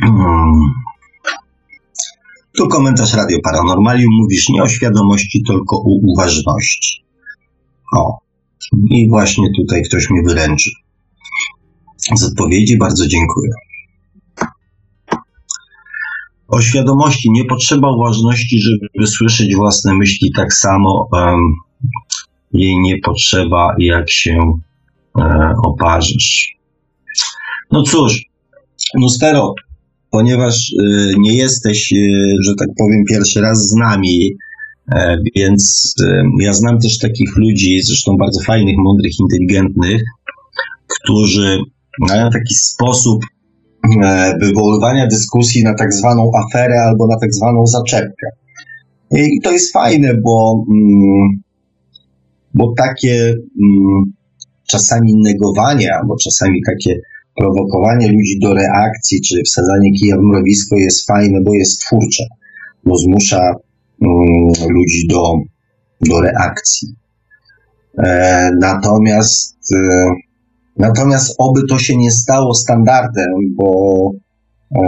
Hmm. 0.00 0.72
Tu 2.58 2.68
komentarz 2.68 3.14
Radio 3.14 3.38
Paranormalium 3.44 4.14
mówisz 4.14 4.48
nie 4.48 4.62
o 4.62 4.68
świadomości, 4.68 5.42
tylko 5.46 5.76
o 5.76 5.98
uważności. 6.02 7.04
O, 7.96 8.18
i 8.90 9.08
właśnie 9.08 9.48
tutaj 9.56 9.82
ktoś 9.82 10.10
mi 10.10 10.22
wyręczy. 10.22 10.70
Z 12.14 12.22
odpowiedzi 12.24 12.78
bardzo 12.78 13.06
dziękuję. 13.06 13.50
O 16.52 16.60
świadomości 16.60 17.30
nie 17.30 17.44
potrzeba 17.44 17.90
uważności, 17.90 18.60
żeby 18.60 19.06
słyszeć 19.06 19.56
własne 19.56 19.94
myśli 19.94 20.32
tak 20.36 20.54
samo. 20.54 21.08
Um, 21.12 21.40
jej 22.52 22.78
nie 22.78 22.98
potrzeba, 22.98 23.74
jak 23.78 24.10
się 24.10 24.40
e, 25.20 25.52
oparzysz. 25.64 26.56
No 27.70 27.82
cóż, 27.82 28.24
Nustero, 28.94 29.54
ponieważ 30.10 30.72
e, 30.80 31.12
nie 31.18 31.34
jesteś, 31.34 31.92
e, 31.92 31.96
że 32.46 32.54
tak 32.58 32.68
powiem, 32.78 33.04
pierwszy 33.08 33.40
raz 33.40 33.68
z 33.68 33.74
nami, 33.74 34.30
e, 34.94 35.16
więc 35.36 35.94
e, 36.04 36.22
ja 36.40 36.52
znam 36.52 36.78
też 36.78 36.98
takich 36.98 37.36
ludzi, 37.36 37.82
zresztą 37.82 38.16
bardzo 38.16 38.40
fajnych, 38.40 38.76
mądrych, 38.78 39.12
inteligentnych, 39.20 40.02
którzy 40.86 41.58
mają 42.00 42.30
taki 42.30 42.54
sposób 42.54 43.24
wywoływania 44.40 45.06
dyskusji 45.06 45.64
na 45.64 45.74
tak 45.74 45.94
zwaną 45.94 46.30
aferę 46.34 46.82
albo 46.82 47.06
na 47.06 47.16
tak 47.20 47.34
zwaną 47.34 47.66
zaczepkę. 47.66 48.26
I 49.10 49.40
to 49.40 49.52
jest 49.52 49.72
fajne, 49.72 50.14
bo, 50.14 50.64
mm, 50.70 51.28
bo 52.54 52.74
takie 52.76 53.34
mm, 53.62 54.12
czasami 54.68 55.16
negowanie, 55.16 55.94
albo 55.94 56.16
czasami 56.24 56.60
takie 56.66 57.00
prowokowanie 57.36 58.12
ludzi 58.12 58.38
do 58.42 58.54
reakcji, 58.54 59.20
czy 59.20 59.42
wsadzanie 59.46 59.92
kija 59.92 60.16
w 60.16 60.22
mrowisko 60.22 60.76
jest 60.76 61.06
fajne, 61.06 61.40
bo 61.40 61.54
jest 61.54 61.80
twórcze, 61.80 62.24
bo 62.84 62.98
zmusza 62.98 63.54
mm, 64.02 64.70
ludzi 64.70 65.06
do, 65.08 65.32
do 66.00 66.20
reakcji. 66.20 66.88
E, 67.98 68.50
natomiast 68.60 69.56
e, 69.74 69.78
Natomiast 70.76 71.34
oby 71.38 71.60
to 71.68 71.78
się 71.78 71.96
nie 71.96 72.10
stało 72.10 72.54
standardem, 72.54 73.32
bo, 73.56 74.10
e, 74.76 74.80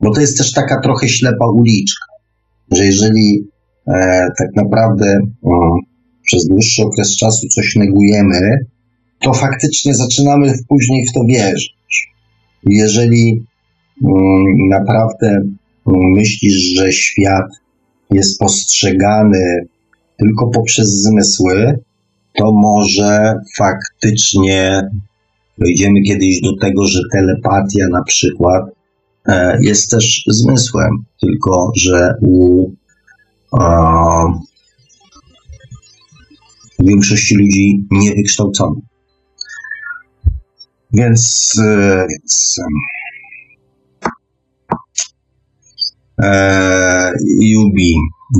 bo 0.00 0.14
to 0.14 0.20
jest 0.20 0.38
też 0.38 0.52
taka 0.52 0.80
trochę 0.80 1.08
ślepa 1.08 1.46
uliczka, 1.54 2.06
że 2.72 2.84
jeżeli 2.84 3.48
e, 3.88 4.28
tak 4.38 4.48
naprawdę 4.56 5.06
e, 5.06 5.50
przez 6.26 6.46
dłuższy 6.46 6.82
okres 6.82 7.16
czasu 7.16 7.48
coś 7.48 7.76
negujemy, 7.76 8.58
to 9.20 9.32
faktycznie 9.32 9.94
zaczynamy 9.94 10.52
później 10.68 11.06
w 11.06 11.12
to 11.12 11.20
wierzyć. 11.28 11.76
Jeżeli 12.66 13.44
mm, 14.04 14.68
naprawdę 14.70 15.28
mm, 15.28 15.46
myślisz, 16.16 16.54
że 16.54 16.92
świat 16.92 17.46
jest 18.10 18.38
postrzegany 18.38 19.66
tylko 20.18 20.50
poprzez 20.50 21.02
zmysły, 21.02 21.78
to 22.38 22.52
może 22.52 23.34
faktycznie 23.58 24.82
dojdziemy 25.58 26.02
kiedyś 26.02 26.40
do 26.40 26.56
tego, 26.60 26.86
że 26.86 27.00
telepatia 27.12 27.86
na 27.92 28.02
przykład 28.02 28.64
e, 29.28 29.58
jest 29.62 29.90
też 29.90 30.24
zmysłem, 30.28 30.90
tylko 31.20 31.70
że 31.76 32.14
u 32.22 32.70
większości 36.80 37.36
ludzi 37.36 37.86
niewykształconych. 37.90 38.84
Więc, 40.92 41.52
e, 41.64 42.06
więc 42.08 42.56
e, 46.22 47.12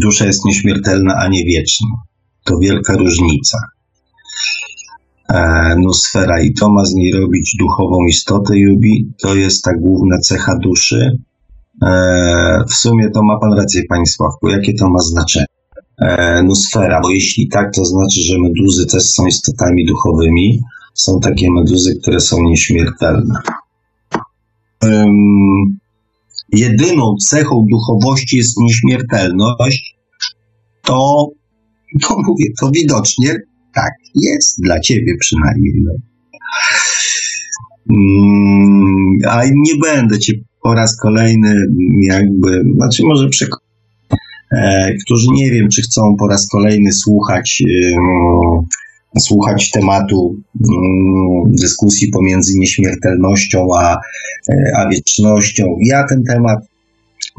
dusza 0.00 0.26
jest 0.26 0.44
nieśmiertelna, 0.44 1.14
a 1.16 1.28
nie 1.28 1.44
wieczna. 1.44 1.88
To 2.44 2.58
wielka 2.58 2.96
różnica. 2.96 3.58
E, 5.28 5.76
Nosfera 5.78 6.40
i 6.42 6.54
to 6.54 6.68
ma 6.72 6.84
z 6.84 6.94
niej 6.94 7.12
robić 7.12 7.56
duchową 7.58 8.04
istotę 8.08 8.58
Jubi. 8.58 9.12
To 9.22 9.34
jest 9.34 9.64
ta 9.64 9.74
główna 9.74 10.18
cecha 10.18 10.58
duszy. 10.62 11.18
E, 11.82 12.64
w 12.68 12.74
sumie 12.74 13.10
to 13.10 13.22
ma 13.22 13.38
pan 13.38 13.52
rację, 13.52 13.82
panie 13.88 14.06
Sławku. 14.06 14.48
Jakie 14.48 14.74
to 14.74 14.90
ma 14.90 14.98
znaczenie? 14.98 15.46
E, 16.00 16.42
Nosfera, 16.42 17.00
bo 17.00 17.10
jeśli 17.10 17.48
tak, 17.48 17.74
to 17.74 17.84
znaczy, 17.84 18.20
że 18.20 18.38
meduzy 18.38 18.86
też 18.86 19.02
są 19.02 19.26
istotami 19.26 19.86
duchowymi. 19.86 20.60
Są 20.94 21.20
takie 21.20 21.52
meduzy, 21.52 21.98
które 22.02 22.20
są 22.20 22.42
nieśmiertelne. 22.42 23.34
Jedyną 26.52 27.14
cechą 27.28 27.66
duchowości 27.70 28.36
jest 28.36 28.56
nieśmiertelność, 28.60 29.96
to, 30.82 31.28
to 32.02 32.16
mówię, 32.26 32.44
to 32.60 32.70
widocznie 32.70 33.34
tak 33.76 33.92
jest, 34.14 34.60
dla 34.62 34.80
ciebie 34.80 35.16
przynajmniej. 35.20 35.74
No. 35.84 35.92
Mm, 37.90 39.18
a 39.28 39.44
nie 39.44 39.76
będę 39.82 40.18
cię 40.18 40.32
po 40.62 40.74
raz 40.74 40.96
kolejny 40.96 41.54
jakby, 42.02 42.62
znaczy 42.76 43.02
może 43.04 43.28
przekonać, 43.28 43.64
e, 44.52 44.92
którzy 45.04 45.26
nie 45.32 45.50
wiem, 45.50 45.68
czy 45.68 45.82
chcą 45.82 46.16
po 46.18 46.28
raz 46.28 46.48
kolejny 46.48 46.92
słuchać 46.92 47.62
e, 47.66 47.96
słuchać 49.20 49.70
tematu 49.70 50.36
dyskusji 51.48 52.08
pomiędzy 52.08 52.58
nieśmiertelnością 52.58 53.68
a, 53.78 53.96
e, 54.50 54.76
a 54.76 54.88
wiecznością. 54.88 55.76
Ja 55.84 56.04
ten 56.08 56.22
temat 56.24 56.58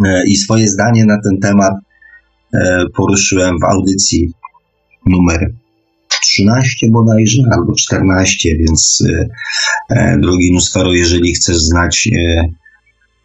e, 0.06 0.24
i 0.28 0.36
swoje 0.36 0.68
zdanie 0.68 1.06
na 1.06 1.22
ten 1.22 1.40
temat 1.40 1.74
e, 2.54 2.84
poruszyłem 2.96 3.60
w 3.60 3.64
audycji 3.64 4.34
numer 5.06 5.54
13 6.38 6.88
bodajże, 6.92 7.44
albo 7.52 7.74
14, 7.76 8.50
więc 8.60 9.04
e, 9.10 9.28
e, 9.90 10.18
drogi 10.20 10.54
Nusfaro, 10.54 10.94
jeżeli 10.94 11.34
chcesz 11.34 11.58
znać 11.58 12.10
e, 12.16 12.44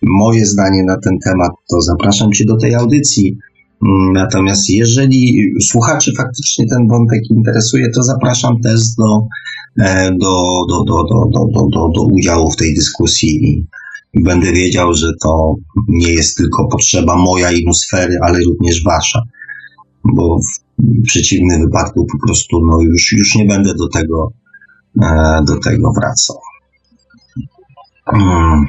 moje 0.02 0.46
zdanie 0.46 0.84
na 0.84 0.96
ten 1.04 1.18
temat, 1.24 1.50
to 1.70 1.80
zapraszam 1.80 2.32
Cię 2.32 2.44
do 2.44 2.56
tej 2.56 2.74
audycji. 2.74 3.38
Mm, 3.86 4.12
natomiast 4.12 4.70
jeżeli 4.70 5.52
słuchaczy 5.60 6.12
faktycznie 6.18 6.66
ten 6.66 6.88
wątek 6.88 7.20
interesuje, 7.30 7.90
to 7.90 8.02
zapraszam 8.02 8.60
też 8.60 8.80
do, 8.98 9.26
do, 10.20 10.64
do, 10.68 10.84
do, 10.86 11.04
do, 11.10 11.44
do, 11.54 11.68
do, 11.72 11.88
do 11.96 12.02
udziału 12.02 12.50
w 12.50 12.56
tej 12.56 12.74
dyskusji 12.74 13.66
będę 14.14 14.52
wiedział, 14.52 14.92
że 14.92 15.12
to 15.22 15.54
nie 15.88 16.12
jest 16.12 16.36
tylko 16.36 16.68
potrzeba 16.68 17.16
moja 17.16 17.52
i 17.52 17.64
ale 18.22 18.40
również 18.40 18.84
wasza. 18.84 19.22
Bo 20.04 20.38
w 20.82 21.02
przeciwnym 21.06 21.60
wypadku 21.60 22.06
po 22.06 22.26
prostu 22.26 22.66
no 22.66 22.80
już, 22.80 23.12
już 23.12 23.34
nie 23.34 23.44
będę 23.44 23.74
do 23.74 23.88
tego, 23.88 24.32
e, 25.02 25.40
do 25.46 25.58
tego 25.58 25.92
wracał. 25.92 26.36
Hmm. 28.04 28.64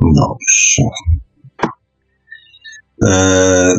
Dobrze. 0.00 0.82
E, 3.04 3.74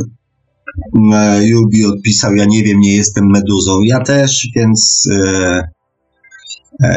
Jubi 1.42 1.86
odpisał, 1.86 2.36
ja 2.36 2.46
nie 2.46 2.64
wiem, 2.64 2.80
nie 2.80 2.96
jestem 2.96 3.26
meduzą. 3.30 3.82
Ja 3.82 4.00
też, 4.00 4.48
więc 4.56 5.10
e, 5.12 5.62
E, 5.62 5.81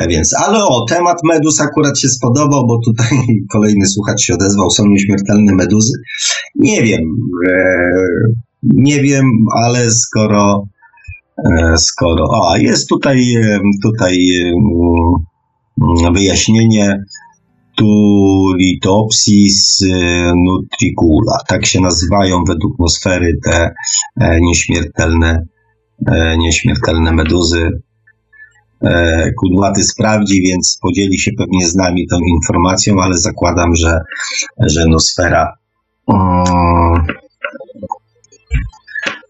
więc, 0.09 0.35
ale 0.35 0.65
o, 0.65 0.85
temat 0.89 1.19
meduz 1.25 1.61
akurat 1.61 1.99
się 1.99 2.09
spodobał, 2.09 2.67
bo 2.67 2.79
tutaj 2.85 3.19
kolejny 3.53 3.87
słuchacz 3.87 4.21
się 4.21 4.35
odezwał, 4.35 4.71
są 4.71 4.87
nieśmiertelne 4.87 5.55
meduzy. 5.55 5.93
Nie 6.55 6.83
wiem, 6.83 7.01
e, 7.49 7.53
nie 8.63 9.03
wiem, 9.03 9.25
ale 9.65 9.91
skoro, 9.91 10.65
e, 11.45 11.77
skoro, 11.77 12.25
o, 12.31 12.57
jest 12.57 12.89
tutaj, 12.89 13.35
tutaj 13.85 14.19
wyjaśnienie 16.15 17.05
Tulitopsis 17.77 19.85
nutricula, 20.47 21.39
tak 21.49 21.67
się 21.67 21.81
nazywają 21.81 22.45
według 22.49 22.79
Nosfery 22.79 23.33
te 23.45 23.75
nieśmiertelne, 24.41 25.47
nieśmiertelne 26.39 27.13
meduzy 27.13 27.69
E, 27.69 27.84
kudłaty 29.41 29.83
sprawdzi, 29.83 30.43
więc 30.43 30.79
podzieli 30.83 31.19
się 31.19 31.31
pewnie 31.39 31.69
z 31.69 31.75
nami 31.75 32.07
tą 32.09 32.19
informacją, 32.19 33.01
ale 33.01 33.19
zakładam, 33.19 33.77
że, 33.77 34.01
że 34.59 34.87
Nosfera 34.87 35.53
um, 36.07 37.07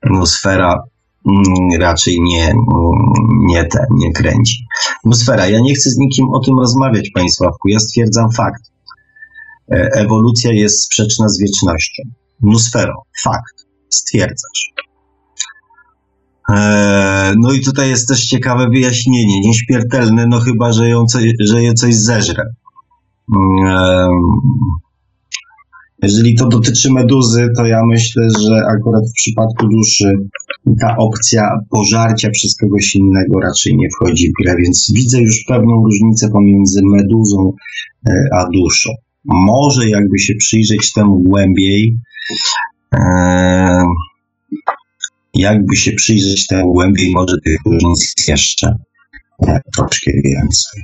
Nosfera 0.05 0.83
um, 1.25 1.81
raczej 1.81 2.21
nie, 2.21 2.55
um, 2.55 2.97
nie, 3.47 3.65
te, 3.65 3.87
nie 3.91 4.13
kręci. 4.13 4.67
Nosfera, 5.05 5.49
ja 5.49 5.61
nie 5.61 5.75
chcę 5.75 5.91
z 5.91 5.99
nikim 5.99 6.27
o 6.31 6.41
tym 6.41 6.59
rozmawiać, 6.59 7.11
Panie 7.15 7.31
Sławku, 7.31 7.69
ja 7.69 7.79
stwierdzam 7.79 8.33
fakt. 8.33 8.63
E, 9.73 9.89
ewolucja 9.93 10.53
jest 10.53 10.85
sprzeczna 10.85 11.29
z 11.29 11.41
wiecznością. 11.41 12.03
Nosfero, 12.43 13.03
fakt, 13.25 13.67
stwierdzasz. 13.89 14.73
Eee, 16.55 17.35
no 17.41 17.53
i 17.53 17.61
tutaj 17.61 17.89
jest 17.89 18.09
też 18.09 18.27
ciekawe 18.27 18.69
wyjaśnienie. 18.69 19.41
Nieśmiertelne, 19.41 20.27
no 20.27 20.41
chyba, 20.41 20.73
że, 20.73 20.89
ją 20.89 21.05
coś, 21.05 21.25
że 21.41 21.63
je 21.63 21.75
coś 21.75 21.95
zeżre. 21.95 22.45
Eee, 23.37 24.09
jeżeli 26.03 26.35
to 26.35 26.49
dotyczy 26.49 26.93
meduzy, 26.93 27.49
to 27.57 27.67
ja 27.67 27.81
myślę, 27.87 28.29
że 28.41 28.67
akurat 28.67 29.03
w 29.11 29.13
przypadku 29.13 29.69
duszy 29.69 30.13
ta 30.81 30.97
opcja 30.97 31.49
pożarcia 31.71 32.31
przez 32.31 32.57
kogoś 32.57 32.95
innego 32.95 33.41
raczej 33.41 33.77
nie 33.77 33.89
wchodzi 33.91 34.29
w 34.29 34.43
grę, 34.43 34.57
więc 34.59 34.93
widzę 34.95 35.21
już 35.21 35.45
pewną 35.49 35.85
różnicę 35.85 36.29
pomiędzy 36.29 36.81
meduzą 36.85 37.53
e, 38.09 38.13
a 38.33 38.47
duszą. 38.51 38.91
Może 39.25 39.89
jakby 39.89 40.19
się 40.19 40.35
przyjrzeć 40.35 40.93
temu 40.93 41.19
głębiej, 41.19 41.99
e, 42.95 43.85
jakby 45.35 45.77
się 45.77 45.93
przyjrzeć 45.93 46.47
temu 46.47 46.73
głębiej, 46.73 47.11
może 47.11 47.37
tych 47.45 47.59
różnic 47.67 48.15
jeszcze 48.29 48.77
e, 49.49 49.61
troszkę 49.77 50.11
więcej. 50.25 50.83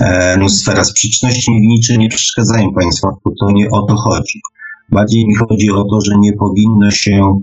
E, 0.00 0.36
no, 0.36 0.48
sfera 0.48 0.84
sprzeczności 0.84 1.50
niczym 1.50 1.96
nie 1.96 2.08
przeszkadzają 2.08 2.72
Państwa, 2.74 3.08
bo 3.24 3.30
to 3.40 3.50
nie 3.50 3.70
o 3.70 3.82
to 3.82 3.96
chodzi. 3.96 4.40
Bardziej 4.92 5.26
mi 5.26 5.34
chodzi 5.34 5.70
o 5.70 5.84
to, 5.84 6.00
że 6.00 6.12
nie 6.18 6.32
powinno 6.32 6.90
się 6.90 7.40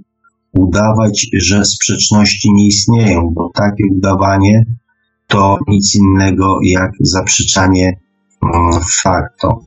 udawać, 0.51 1.27
że 1.33 1.65
sprzeczności 1.65 2.53
nie 2.53 2.67
istnieją, 2.67 3.29
bo 3.33 3.51
takie 3.53 3.83
udawanie 3.97 4.65
to 5.27 5.57
nic 5.67 5.95
innego 5.95 6.57
jak 6.63 6.91
zaprzeczanie 6.99 7.99
mm, 8.43 8.81
faktom 9.03 9.65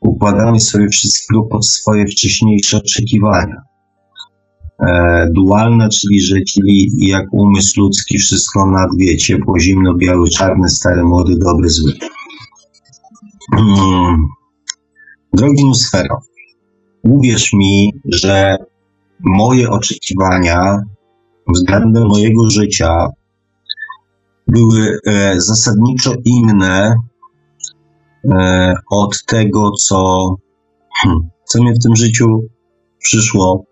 układamy 0.00 0.60
sobie 0.60 0.88
wszystkiego 0.88 1.42
pod 1.42 1.66
swoje 1.66 2.06
wcześniejsze 2.06 2.76
oczekiwania. 2.76 3.62
E, 4.86 5.26
dualne, 5.34 5.88
czyli 5.88 6.20
że 6.20 6.36
czyli 6.40 6.90
jak 6.98 7.26
umysł 7.32 7.80
ludzki, 7.80 8.18
wszystko 8.18 8.66
na 8.66 8.86
dwie, 8.96 9.16
ciepło, 9.16 9.58
zimno, 9.58 9.94
biały, 9.94 10.28
czarny, 10.28 10.68
stary, 10.68 11.04
młody, 11.04 11.38
dobry, 11.38 11.68
zły. 11.68 11.92
Hmm. 13.54 14.28
Drogi 15.32 15.64
Nusfero, 15.64 16.20
uwierz 17.02 17.52
mi, 17.52 17.92
że 18.04 18.56
moje 19.20 19.70
oczekiwania 19.70 20.78
względem 21.48 22.08
mojego 22.08 22.50
życia 22.50 23.06
były 24.46 24.98
e, 25.06 25.40
zasadniczo 25.40 26.12
inne 26.24 26.94
od 28.90 29.24
tego, 29.26 29.70
co, 29.70 30.28
hmm, 31.02 31.28
co 31.44 31.62
mnie 31.62 31.72
w 31.72 31.82
tym 31.82 31.96
życiu 31.96 32.26
przyszło 32.98 33.64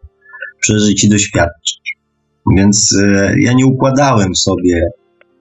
przeżyć 0.61 1.05
i 1.05 1.09
doświadczyć. 1.09 1.81
Więc 2.57 2.99
e, 3.03 3.35
ja 3.41 3.53
nie 3.53 3.67
układałem 3.67 4.37
sobie 4.37 4.91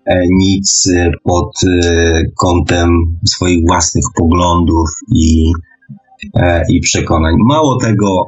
e, 0.06 0.20
nic 0.40 0.90
pod 1.24 1.52
kątem 2.40 2.90
swoich 3.26 3.66
własnych 3.68 4.04
poglądów 4.18 4.90
i, 5.16 5.52
i 6.70 6.80
przekonań. 6.80 7.36
Mało 7.46 7.78
tego, 7.78 8.26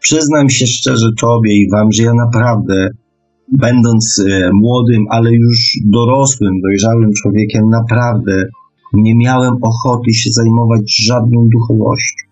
przyznam 0.00 0.50
się 0.50 0.66
szczerze 0.66 1.06
Tobie 1.20 1.52
i 1.52 1.70
Wam, 1.70 1.92
że 1.92 2.02
ja 2.02 2.14
naprawdę, 2.14 2.88
będąc 3.52 4.24
młodym, 4.52 5.04
ale 5.10 5.32
już 5.32 5.58
dorosłym, 5.84 6.60
dojrzałym 6.60 7.10
człowiekiem, 7.22 7.68
naprawdę 7.70 8.44
nie 8.96 9.14
miałem 9.14 9.54
ochoty 9.62 10.14
się 10.14 10.30
zajmować 10.32 10.96
żadną 11.04 11.48
duchowością. 11.52 12.26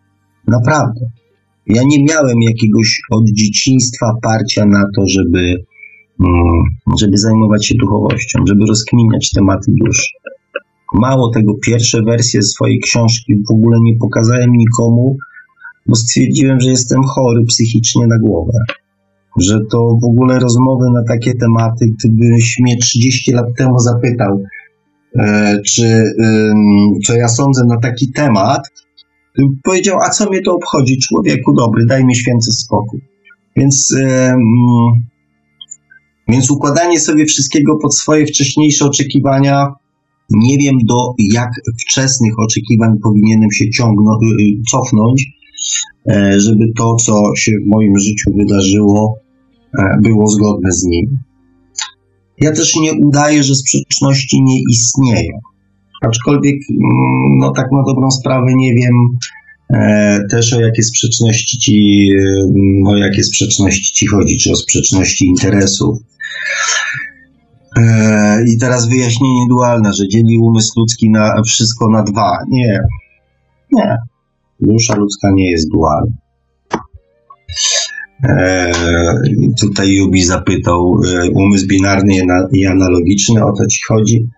Naprawdę. 0.46 1.00
Ja 1.66 1.82
nie 1.86 2.04
miałem 2.04 2.42
jakiegoś 2.42 3.00
od 3.10 3.24
dzieciństwa 3.30 4.12
parcia 4.22 4.66
na 4.66 4.82
to, 4.96 5.02
żeby, 5.06 5.64
mm, 6.20 6.62
żeby 7.00 7.18
zajmować 7.18 7.66
się 7.66 7.74
duchowością, 7.74 8.38
żeby 8.48 8.66
rozkminiać 8.68 9.30
tematy 9.30 9.72
duszy. 9.84 10.12
Mało 10.94 11.30
tego, 11.30 11.54
pierwsze 11.66 12.02
wersje 12.02 12.42
swojej 12.42 12.80
książki 12.80 13.34
w 13.48 13.52
ogóle 13.52 13.76
nie 13.80 13.96
pokazałem 13.96 14.50
nikomu, 14.52 15.16
bo 15.86 15.94
stwierdziłem, 15.94 16.60
że 16.60 16.70
jestem 16.70 17.02
chory 17.02 17.44
psychicznie 17.44 18.06
na 18.06 18.18
głowę. 18.18 18.58
Że 19.40 19.60
to 19.70 19.78
w 20.02 20.04
ogóle 20.04 20.38
rozmowy 20.38 20.84
na 20.94 21.02
takie 21.08 21.34
tematy, 21.34 21.86
gdybyś 22.04 22.56
mnie 22.60 22.76
30 22.76 23.32
lat 23.32 23.46
temu 23.58 23.78
zapytał, 23.78 24.42
czy 25.66 26.02
co 27.06 27.14
ja 27.16 27.28
sądzę 27.28 27.64
na 27.64 27.80
taki 27.80 28.12
temat, 28.12 28.60
powiedział, 29.62 29.98
a 30.06 30.10
co 30.10 30.30
mnie 30.30 30.42
to 30.42 30.54
obchodzi, 30.54 30.98
człowieku 30.98 31.52
dobry, 31.52 31.86
daj 31.86 32.04
mi 32.04 32.16
święty 32.16 32.52
spokój. 32.52 33.00
Więc, 33.56 33.94
więc 36.28 36.50
układanie 36.50 37.00
sobie 37.00 37.24
wszystkiego 37.26 37.76
pod 37.82 37.96
swoje 37.96 38.26
wcześniejsze 38.26 38.84
oczekiwania, 38.84 39.66
nie 40.30 40.58
wiem 40.58 40.74
do 40.84 41.12
jak 41.32 41.50
wczesnych 41.80 42.32
oczekiwań 42.38 42.90
powinienem 43.02 43.50
się 43.52 43.70
ciągnąć, 43.70 44.22
y, 44.22 44.42
y, 44.42 44.62
cofnąć, 44.70 45.26
e, 46.10 46.40
żeby 46.40 46.64
to, 46.76 46.96
co 46.96 47.22
się 47.36 47.52
w 47.52 47.70
moim 47.70 47.98
życiu 47.98 48.30
wydarzyło, 48.36 49.18
e, 49.78 49.98
było 50.02 50.26
zgodne 50.26 50.72
z 50.72 50.84
nim. 50.84 51.18
Ja 52.40 52.52
też 52.52 52.76
nie 52.76 52.92
udaję, 52.92 53.42
że 53.42 53.54
sprzeczności 53.54 54.42
nie 54.42 54.60
istnieją. 54.70 55.38
Aczkolwiek, 56.02 56.54
mm, 56.70 57.38
no 57.38 57.52
tak 57.52 57.72
na 57.72 57.82
dobrą 57.82 58.10
sprawę 58.10 58.46
nie 58.56 58.74
wiem 58.74 58.94
e, 59.74 60.20
też 60.30 60.52
o 60.52 60.60
jakie 60.60 60.82
sprzeczności 60.82 61.58
ci, 61.58 62.08
e, 62.18 62.90
o 62.90 62.96
jakie 62.96 63.24
sprzeczności 63.24 63.92
ci 63.92 64.06
chodzi, 64.06 64.36
czy 64.36 64.52
o 64.52 64.56
sprzeczności 64.56 65.26
interesów. 65.26 65.98
E, 67.76 68.44
I 68.46 68.58
teraz 68.58 68.88
wyjaśnienie 68.88 69.46
dualne, 69.48 69.90
że 69.92 70.08
dzieli 70.08 70.38
umysł 70.38 70.80
ludzki 70.80 71.10
na 71.10 71.42
wszystko 71.46 71.90
na 71.90 72.02
dwa. 72.02 72.38
Nie. 72.50 72.80
Nie. 73.72 73.96
Dusza 74.60 74.94
ludzka 74.94 75.30
nie 75.34 75.50
jest 75.50 75.70
dualna. 75.70 76.12
E, 78.22 78.72
tutaj 79.60 79.94
Jubi 79.94 80.24
zapytał, 80.24 81.00
e, 81.06 81.30
umysł 81.30 81.66
binarny 81.66 82.14
i 82.52 82.66
analogiczny, 82.66 83.44
o 83.44 83.52
to 83.52 83.66
ci 83.66 83.78
chodzi? 83.88 84.28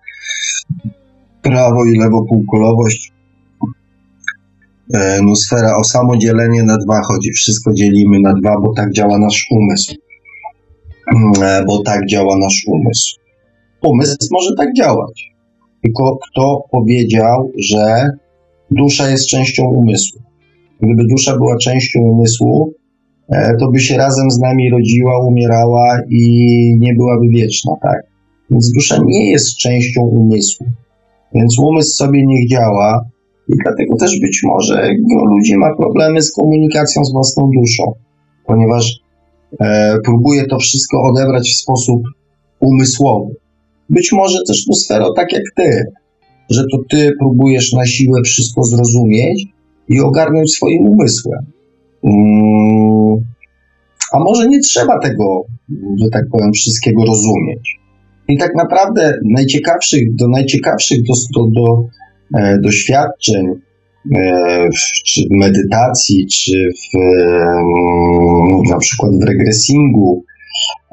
prawo 1.47 1.85
i 1.85 1.97
lewo 1.97 2.25
półkulowość. 2.29 3.11
E, 4.93 5.19
no 5.21 5.35
sfera 5.35 5.77
o 5.77 5.83
samodzielenie 5.83 6.63
na 6.63 6.77
dwa 6.77 7.01
chodzi. 7.01 7.31
Wszystko 7.31 7.73
dzielimy 7.73 8.19
na 8.19 8.33
dwa, 8.33 8.55
bo 8.61 8.73
tak 8.73 8.91
działa 8.93 9.19
nasz 9.19 9.47
umysł. 9.51 9.95
Bo 11.67 11.83
tak 11.83 12.05
działa 12.05 12.37
nasz 12.37 12.65
umysł. 12.67 13.15
Umysł 13.81 14.17
może 14.31 14.49
tak 14.57 14.73
działać. 14.77 15.31
Tylko 15.83 16.17
kto 16.31 16.63
powiedział, 16.71 17.51
że 17.57 18.09
dusza 18.71 19.09
jest 19.09 19.29
częścią 19.29 19.63
umysłu? 19.63 20.21
Gdyby 20.81 21.03
dusza 21.09 21.37
była 21.37 21.57
częścią 21.57 21.99
umysłu, 21.99 22.73
to 23.59 23.71
by 23.71 23.79
się 23.79 23.97
razem 23.97 24.31
z 24.31 24.39
nami 24.39 24.69
rodziła, 24.71 25.25
umierała 25.27 25.99
i 26.09 26.21
nie 26.79 26.93
byłaby 26.93 27.27
wieczna, 27.29 27.73
tak? 27.81 28.01
Więc 28.51 28.71
dusza 28.71 28.97
nie 29.05 29.31
jest 29.31 29.57
częścią 29.57 30.01
umysłu. 30.01 30.67
Więc 31.33 31.59
umysł 31.59 31.95
sobie 31.95 32.25
niech 32.25 32.49
działa 32.49 33.05
i 33.49 33.53
dlatego 33.63 33.95
też 33.95 34.19
być 34.19 34.41
może 34.43 34.81
wielu 35.09 35.25
ludzi 35.25 35.57
ma 35.57 35.75
problemy 35.75 36.21
z 36.21 36.31
komunikacją 36.31 37.05
z 37.05 37.11
własną 37.11 37.49
duszą, 37.55 37.83
ponieważ 38.45 38.99
e, 39.59 39.97
próbuje 40.05 40.45
to 40.45 40.59
wszystko 40.59 41.01
odebrać 41.03 41.49
w 41.49 41.55
sposób 41.55 42.01
umysłowy. 42.59 43.35
Być 43.89 44.11
może 44.11 44.39
też 44.47 44.65
sfero 44.73 45.13
tak 45.13 45.33
jak 45.33 45.43
ty, 45.55 45.83
że 46.49 46.63
to 46.71 46.77
ty 46.89 47.11
próbujesz 47.19 47.73
na 47.73 47.85
siłę 47.85 48.21
wszystko 48.25 48.63
zrozumieć 48.63 49.45
i 49.89 50.01
ogarnąć 50.01 50.51
swoim 50.51 50.87
umysłem. 50.87 51.45
Mm, 52.07 53.17
a 54.13 54.19
może 54.19 54.47
nie 54.47 54.59
trzeba 54.59 54.99
tego, 54.99 55.41
że 56.03 56.09
tak 56.11 56.23
powiem, 56.31 56.53
wszystkiego 56.53 57.05
rozumieć. 57.05 57.79
I 58.27 58.37
tak 58.37 58.55
naprawdę 58.55 59.19
najciekawszych, 59.25 60.15
do 60.15 60.27
najciekawszych 60.27 60.97
do, 61.03 61.13
do, 61.35 61.47
do 61.51 61.87
e, 62.39 62.57
doświadczeń, 62.59 63.45
e, 64.15 64.69
w, 64.69 65.03
czy 65.05 65.21
w 65.21 65.39
medytacji, 65.39 66.27
czy 66.27 66.69
w, 66.71 66.97
e, 66.97 67.63
na 68.69 68.77
przykład 68.77 69.11
w 69.21 69.23
regresingu, 69.23 70.23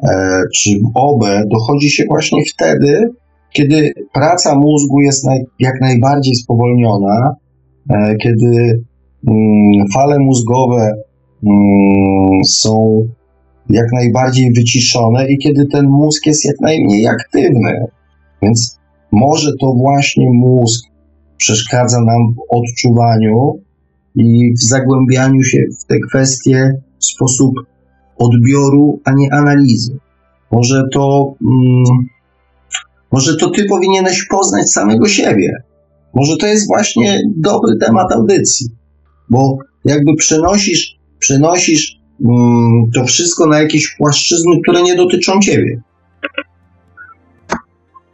e, 0.02 0.40
czy 0.56 0.70
w 0.70 0.90
OB, 0.94 1.24
dochodzi 1.52 1.90
się 1.90 2.04
właśnie 2.08 2.42
wtedy, 2.54 3.10
kiedy 3.52 3.92
praca 4.12 4.54
mózgu 4.54 5.00
jest 5.00 5.26
naj, 5.26 5.44
jak 5.58 5.80
najbardziej 5.80 6.34
spowolniona, 6.34 7.34
e, 7.90 8.16
kiedy 8.16 8.46
mm, 8.56 8.84
fale 9.94 10.18
mózgowe 10.18 10.92
mm, 11.46 12.44
są 12.44 13.04
jak 13.70 13.86
najbardziej 13.92 14.52
wyciszone 14.52 15.28
i 15.28 15.38
kiedy 15.38 15.66
ten 15.66 15.86
mózg 15.86 16.26
jest 16.26 16.44
jak 16.44 16.60
najmniej 16.60 17.06
aktywny. 17.06 17.86
Więc 18.42 18.78
może 19.12 19.50
to 19.60 19.72
właśnie 19.74 20.30
mózg 20.32 20.84
przeszkadza 21.36 22.00
nam 22.00 22.34
w 22.34 22.56
odczuwaniu 22.56 23.58
i 24.14 24.52
w 24.52 24.62
zagłębianiu 24.62 25.42
się 25.42 25.58
w 25.82 25.86
te 25.86 25.98
kwestie 26.08 26.72
w 26.98 27.04
sposób 27.04 27.54
odbioru, 28.18 29.00
a 29.04 29.12
nie 29.12 29.32
analizy. 29.32 29.98
Może 30.52 30.82
to, 30.92 31.34
mm, 31.42 31.84
może 33.12 33.36
to 33.36 33.50
ty 33.50 33.64
powinieneś 33.64 34.26
poznać 34.30 34.70
samego 34.70 35.08
siebie. 35.08 35.52
Może 36.14 36.36
to 36.36 36.46
jest 36.46 36.66
właśnie 36.66 37.20
dobry 37.36 37.76
temat 37.80 38.12
audycji, 38.12 38.66
bo 39.30 39.58
jakby 39.84 40.16
przenosisz, 40.16 40.96
przenosisz 41.18 42.04
Mm, 42.20 42.90
to 42.94 43.04
wszystko 43.04 43.46
na 43.46 43.60
jakieś 43.60 43.96
płaszczyzny, 43.96 44.52
które 44.62 44.82
nie 44.82 44.96
dotyczą 44.96 45.40
ciebie. 45.40 45.80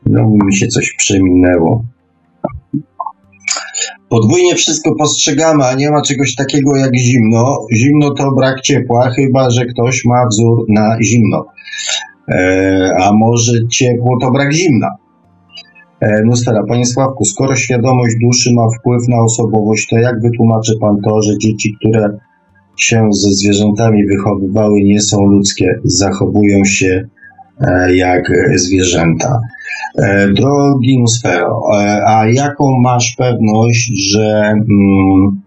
No, 0.07 0.31
mi 0.45 0.57
się 0.57 0.67
coś 0.67 0.95
przeminęło. 0.99 1.85
Podwójnie 4.09 4.55
wszystko 4.55 4.95
postrzegamy, 4.95 5.65
a 5.65 5.75
nie 5.75 5.91
ma 5.91 6.03
czegoś 6.03 6.35
takiego 6.35 6.77
jak 6.77 6.97
zimno. 6.97 7.67
Zimno 7.75 8.11
to 8.11 8.33
brak 8.33 8.61
ciepła, 8.61 9.11
chyba 9.11 9.51
że 9.51 9.67
ktoś 9.67 10.05
ma 10.05 10.27
wzór 10.27 10.65
na 10.69 10.97
zimno. 11.03 11.47
E, 12.29 12.91
a 13.01 13.13
może 13.13 13.53
ciepło 13.69 14.19
to 14.21 14.31
brak 14.31 14.53
zimna. 14.53 14.89
E, 16.01 16.23
Nustera, 16.25 16.63
panie 16.69 16.87
Sławku, 16.87 17.25
skoro 17.25 17.57
świadomość 17.57 18.15
duszy 18.23 18.51
ma 18.55 18.63
wpływ 18.79 19.09
na 19.09 19.21
osobowość, 19.21 19.89
to 19.89 19.99
jak 19.99 20.23
wytłumaczy 20.23 20.73
pan 20.81 20.97
to, 21.05 21.23
że 21.23 21.39
dzieci, 21.39 21.77
które 21.79 22.19
się 22.77 23.09
ze 23.13 23.31
zwierzętami 23.33 24.07
wychowywały, 24.07 24.83
nie 24.83 25.01
są 25.01 25.25
ludzkie, 25.25 25.81
zachowują 25.85 26.65
się 26.65 27.09
e, 27.61 27.97
jak 27.97 28.33
zwierzęta. 28.55 29.41
E, 29.99 30.29
drogi 30.29 30.99
Nusfero, 31.01 31.63
e, 31.75 32.05
a 32.07 32.29
jaką 32.29 32.79
masz 32.81 33.15
pewność, 33.19 33.93
że, 34.13 34.53
mm, 34.71 35.41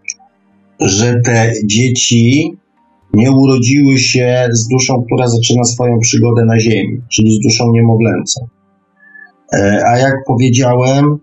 że 0.80 1.22
te 1.26 1.52
dzieci 1.66 2.54
nie 3.14 3.32
urodziły 3.32 3.98
się 3.98 4.48
z 4.52 4.68
duszą, 4.68 5.04
która 5.04 5.28
zaczyna 5.28 5.64
swoją 5.64 6.00
przygodę 6.00 6.46
na 6.46 6.60
Ziemi, 6.60 7.02
czyli 7.12 7.32
z 7.32 7.40
duszą 7.40 7.72
niemowlęcą? 7.72 8.48
A 9.86 9.98
jak 9.98 10.14
powiedziałem, 10.28 11.18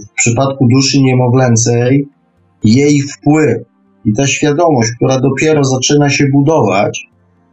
w 0.00 0.12
przypadku 0.14 0.68
duszy 0.72 1.02
niemowlęcej, 1.02 2.08
jej 2.64 3.00
wpływ 3.00 3.58
i 4.04 4.12
ta 4.12 4.26
świadomość, 4.26 4.92
która 4.92 5.20
dopiero 5.20 5.64
zaczyna 5.64 6.10
się 6.10 6.24
budować, 6.32 7.08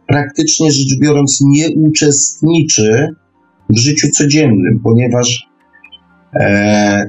praktycznie 0.06 0.72
rzecz 0.72 0.98
biorąc 1.00 1.40
nie 1.46 1.70
uczestniczy 1.70 3.08
w 3.70 3.78
życiu 3.78 4.08
codziennym, 4.08 4.80
ponieważ 4.84 5.48
e, 6.34 7.06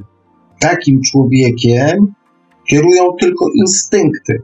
takim 0.59 1.01
człowiekiem 1.01 2.13
kierują 2.69 3.03
tylko 3.19 3.45
instynkty. 3.55 4.41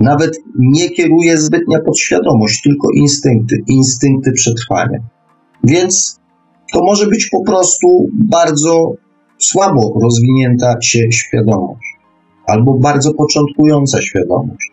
Nawet 0.00 0.38
nie 0.58 0.90
kieruje 0.90 1.38
zbytnia 1.38 1.78
podświadomość, 1.80 2.62
tylko 2.62 2.88
instynkty, 2.94 3.56
instynkty 3.66 4.32
przetrwania. 4.32 4.98
Więc 5.64 6.19
to 6.72 6.84
może 6.84 7.06
być 7.06 7.28
po 7.32 7.44
prostu 7.44 8.08
bardzo 8.12 8.94
słabo 9.38 9.98
rozwinięta 10.02 10.74
się 10.82 11.12
świadomość 11.12 11.90
albo 12.46 12.78
bardzo 12.78 13.14
początkująca 13.14 14.02
świadomość. 14.02 14.70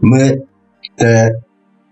My 0.00 0.40
te 0.96 1.30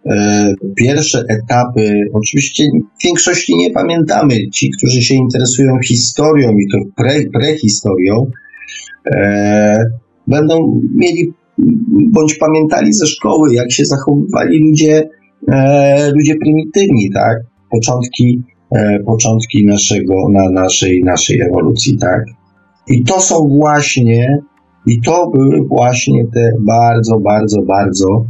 e, 0.06 0.54
pierwsze 0.76 1.24
etapy, 1.28 2.04
oczywiście 2.12 2.64
w 3.00 3.04
większości 3.04 3.56
nie 3.56 3.70
pamiętamy. 3.70 4.34
Ci, 4.50 4.70
którzy 4.70 5.02
się 5.02 5.14
interesują 5.14 5.78
historią 5.88 6.50
i 6.50 6.68
to 6.72 6.78
pre, 6.96 7.14
prehistorią, 7.32 8.26
e, 9.06 9.84
będą 10.26 10.80
mieli 10.94 11.32
bądź 12.12 12.34
pamiętali 12.34 12.92
ze 12.92 13.06
szkoły, 13.06 13.54
jak 13.54 13.72
się 13.72 13.84
zachowywali 13.84 14.60
ludzie, 14.68 15.08
e, 15.48 16.10
ludzie 16.10 16.34
prymitywni, 16.36 17.10
tak? 17.14 17.38
początki, 17.70 18.42
początki 19.06 19.66
naszego, 19.66 20.14
na 20.32 20.50
naszej, 20.50 21.04
naszej 21.04 21.40
ewolucji, 21.40 21.98
tak? 21.98 22.24
I 22.88 23.04
to 23.04 23.20
są 23.20 23.48
właśnie, 23.48 24.38
i 24.86 25.00
to 25.00 25.30
były 25.34 25.66
właśnie 25.68 26.24
te 26.34 26.52
bardzo, 26.60 27.20
bardzo, 27.20 27.62
bardzo 27.62 28.24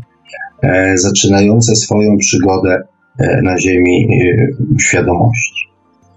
e, 0.62 0.98
zaczynające 0.98 1.76
swoją 1.76 2.16
przygodę 2.16 2.82
e, 3.18 3.42
na 3.42 3.60
Ziemi 3.60 4.08
e, 4.10 4.48
świadomości. 4.80 5.68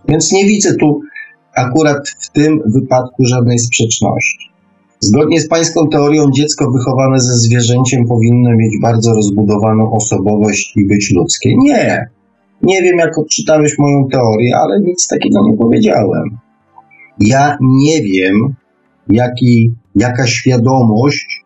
Więc 0.10 0.32
nie 0.32 0.46
widzę 0.46 0.76
tu 0.76 1.02
akurat 1.56 2.10
w 2.20 2.32
tym 2.32 2.60
wypadku 2.66 3.26
żadnej 3.26 3.60
sprzeczności. 3.60 4.52
Zgodnie 5.00 5.42
z 5.42 5.48
pańską 5.48 5.88
teorią, 5.88 6.32
dziecko 6.36 6.72
wychowane 6.72 7.20
ze 7.20 7.34
zwierzęciem 7.34 8.06
powinno 8.08 8.50
mieć 8.58 8.74
bardzo 8.82 9.14
rozbudowaną 9.14 9.92
osobowość 9.92 10.74
i 10.78 10.88
być 10.88 11.12
ludzkie. 11.12 11.50
Nie. 11.58 12.10
Nie 12.64 12.82
wiem, 12.82 12.98
jak 12.98 13.18
odczytałeś 13.18 13.80
moją 13.80 14.08
teorię, 14.12 14.58
ale 14.58 14.80
nic 14.80 15.08
takiego 15.08 15.44
nie 15.44 15.58
powiedziałem. 15.58 16.38
Ja 17.20 17.58
nie 17.62 18.02
wiem, 18.02 18.56
jaki, 19.10 19.76
jaka 19.96 20.28
świadomość 20.28 21.44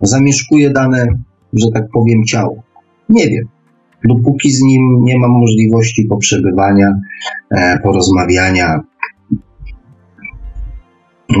zamieszkuje 0.00 0.70
dane, 0.70 1.06
że 1.52 1.66
tak 1.74 1.84
powiem, 1.92 2.24
ciało. 2.24 2.62
Nie 3.08 3.28
wiem. 3.28 3.48
Dopóki 4.04 4.50
z 4.50 4.62
nim 4.62 5.04
nie 5.04 5.18
mam 5.18 5.30
możliwości 5.30 6.04
poprzebywania, 6.04 6.92
e, 7.50 7.78
porozmawiania. 7.78 8.80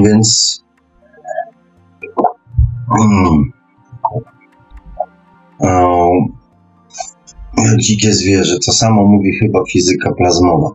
Więc. 0.04 0.60
Mm, 3.00 3.52
dzikie 7.78 8.14
zwierzę, 8.14 8.58
to 8.66 8.72
samo 8.72 9.06
mówi 9.06 9.38
chyba 9.40 9.62
fizyka 9.72 10.12
plazmowa. 10.12 10.70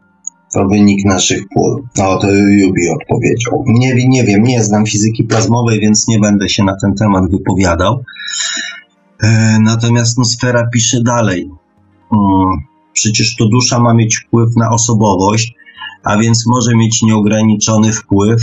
To 0.54 0.68
wynik 0.68 1.06
naszych 1.06 1.44
pól. 1.54 1.84
No, 1.98 2.20
to 2.20 2.32
Jubi 2.32 2.82
odpowiedział. 3.02 3.64
Nie, 3.68 4.08
nie 4.08 4.24
wiem, 4.24 4.44
nie 4.44 4.64
znam 4.64 4.86
fizyki 4.86 5.24
plazmowej, 5.24 5.80
więc 5.80 6.08
nie 6.08 6.20
będę 6.20 6.50
się 6.50 6.64
na 6.64 6.76
ten 6.82 6.94
temat 6.96 7.32
wypowiadał. 7.32 8.04
E, 9.24 9.58
natomiast 9.62 10.18
no, 10.18 10.26
sfera 10.26 10.70
pisze 10.74 11.04
dalej. 11.04 11.50
Mm, 12.12 12.50
przecież 12.94 13.36
to 13.36 13.46
dusza 13.46 13.80
ma 13.80 13.94
mieć 13.94 14.18
wpływ 14.18 14.56
na 14.56 14.70
osobowość, 14.70 15.54
a 16.04 16.18
więc 16.18 16.48
może 16.48 16.76
mieć 16.76 17.02
nieograniczony 17.02 17.92
wpływ, 17.92 18.42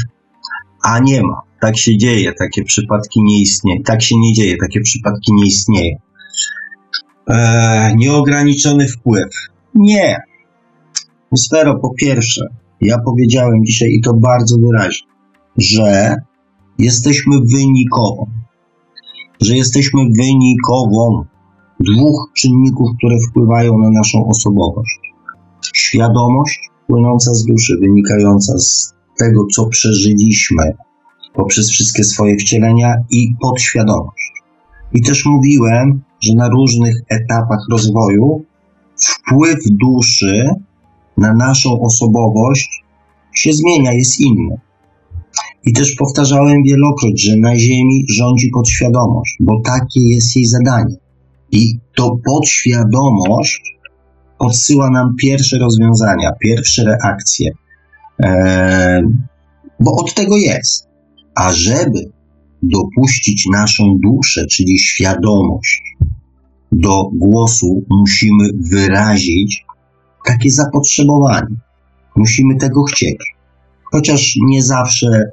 a 0.82 0.98
nie 0.98 1.22
ma. 1.22 1.40
Tak 1.60 1.78
się 1.78 1.96
dzieje, 1.96 2.32
takie 2.32 2.64
przypadki 2.64 3.22
nie 3.22 3.40
istnieją. 3.40 3.82
Tak 3.82 4.02
się 4.02 4.18
nie 4.18 4.32
dzieje, 4.32 4.56
takie 4.56 4.80
przypadki 4.80 5.32
nie 5.32 5.46
istnieją. 5.46 5.96
E, 7.31 7.94
nieograniczony 7.97 8.89
wpływ. 8.89 9.28
Nie. 9.74 10.16
Sfero, 11.36 11.78
po 11.78 11.94
pierwsze, 11.94 12.47
ja 12.81 12.98
powiedziałem 12.98 13.65
dzisiaj 13.65 13.89
i 13.89 14.01
to 14.01 14.15
bardzo 14.15 14.57
wyraźnie, 14.59 15.09
że 15.57 16.16
jesteśmy 16.78 17.36
wynikową. 17.55 18.27
Że 19.40 19.57
jesteśmy 19.57 20.01
wynikową 20.19 21.24
dwóch 21.81 22.31
czynników, 22.36 22.89
które 22.98 23.16
wpływają 23.31 23.78
na 23.78 23.90
naszą 23.90 24.27
osobowość. 24.27 25.01
Świadomość 25.74 26.70
płynąca 26.86 27.35
z 27.35 27.44
duszy, 27.44 27.77
wynikająca 27.81 28.59
z 28.59 28.94
tego, 29.19 29.47
co 29.55 29.66
przeżyliśmy 29.66 30.77
poprzez 31.35 31.70
wszystkie 31.70 32.05
swoje 32.05 32.36
wcielenia 32.36 32.94
i 33.11 33.35
podświadomość. 33.40 34.32
I 34.93 35.02
też 35.02 35.27
mówiłem, 35.27 36.02
że 36.20 36.34
na 36.34 36.48
różnych 36.48 36.97
etapach 37.09 37.60
rozwoju 37.70 38.44
wpływ 38.97 39.59
duszy 39.70 40.48
na 41.16 41.34
naszą 41.34 41.80
osobowość 41.80 42.84
się 43.34 43.52
zmienia, 43.52 43.92
jest 43.92 44.20
inny. 44.20 44.56
I 45.64 45.72
też 45.72 45.94
powtarzałem 45.94 46.62
wielokroć, 46.62 47.22
że 47.22 47.36
na 47.36 47.59
Ziemi 47.59 48.05
rządzi 48.09 48.51
podświadomość, 48.55 49.36
bo 49.40 49.60
takie 49.64 50.01
jest 50.01 50.36
jej 50.36 50.47
zadanie. 50.47 50.97
I 51.52 51.78
to 51.97 52.16
podświadomość 52.24 53.62
podsyła 54.38 54.90
nam 54.90 55.14
pierwsze 55.16 55.59
rozwiązania, 55.59 56.30
pierwsze 56.40 56.84
reakcje, 56.84 57.51
eee, 58.18 59.02
bo 59.80 59.97
od 59.97 60.14
tego 60.14 60.36
jest. 60.36 60.86
A 61.34 61.52
żeby 61.52 62.10
dopuścić 62.62 63.46
naszą 63.52 63.84
duszę, 64.02 64.46
czyli 64.46 64.78
świadomość, 64.78 65.82
do 66.72 67.10
głosu, 67.14 67.84
musimy 67.90 68.44
wyrazić 68.70 69.64
takie 70.26 70.50
zapotrzebowanie. 70.50 71.56
Musimy 72.16 72.56
tego 72.56 72.82
chcieć. 72.82 73.16
Chociaż 73.92 74.36
nie 74.42 74.62
zawsze, 74.62 75.30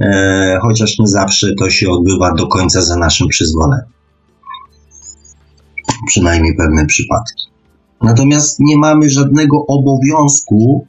e, 0.00 0.58
chociaż 0.62 0.98
nie 0.98 1.06
zawsze 1.06 1.54
to 1.58 1.70
się 1.70 1.90
odbywa 1.90 2.34
do 2.34 2.46
końca 2.46 2.82
za 2.82 2.96
naszym 2.96 3.28
przyzwoleniem. 3.28 3.86
Przynajmniej 6.06 6.56
pewne 6.56 6.86
przypadki. 6.86 7.44
Natomiast 8.02 8.60
nie 8.60 8.76
mamy 8.76 9.10
żadnego 9.10 9.66
obowiązku 9.66 10.86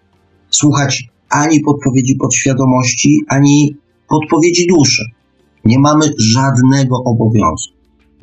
słuchać 0.50 1.10
ani 1.30 1.60
podpowiedzi 1.60 2.16
podświadomości, 2.16 3.20
ani 3.28 3.78
podpowiedzi 4.10 4.68
duszy. 4.68 5.04
Nie 5.66 5.80
mamy 5.80 6.06
żadnego 6.18 7.04
obowiązku. 7.04 7.74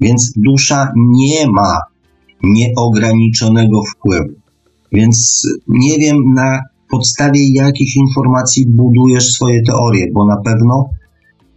Więc 0.00 0.32
dusza 0.36 0.92
nie 0.96 1.46
ma 1.46 1.78
nieograniczonego 2.42 3.82
wpływu. 3.82 4.34
Więc 4.92 5.48
nie 5.68 5.98
wiem, 5.98 6.34
na 6.34 6.62
podstawie 6.90 7.52
jakich 7.52 7.96
informacji 7.96 8.66
budujesz 8.66 9.32
swoje 9.32 9.62
teorie, 9.62 10.06
bo 10.12 10.26
na 10.26 10.36
pewno 10.36 10.88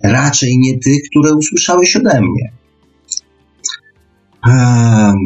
raczej 0.04 0.58
nie 0.60 0.80
tych, 0.80 1.02
które 1.10 1.34
usłyszałeś 1.34 1.96
ode 1.96 2.22
mnie. 2.22 2.52
Um, 4.48 5.18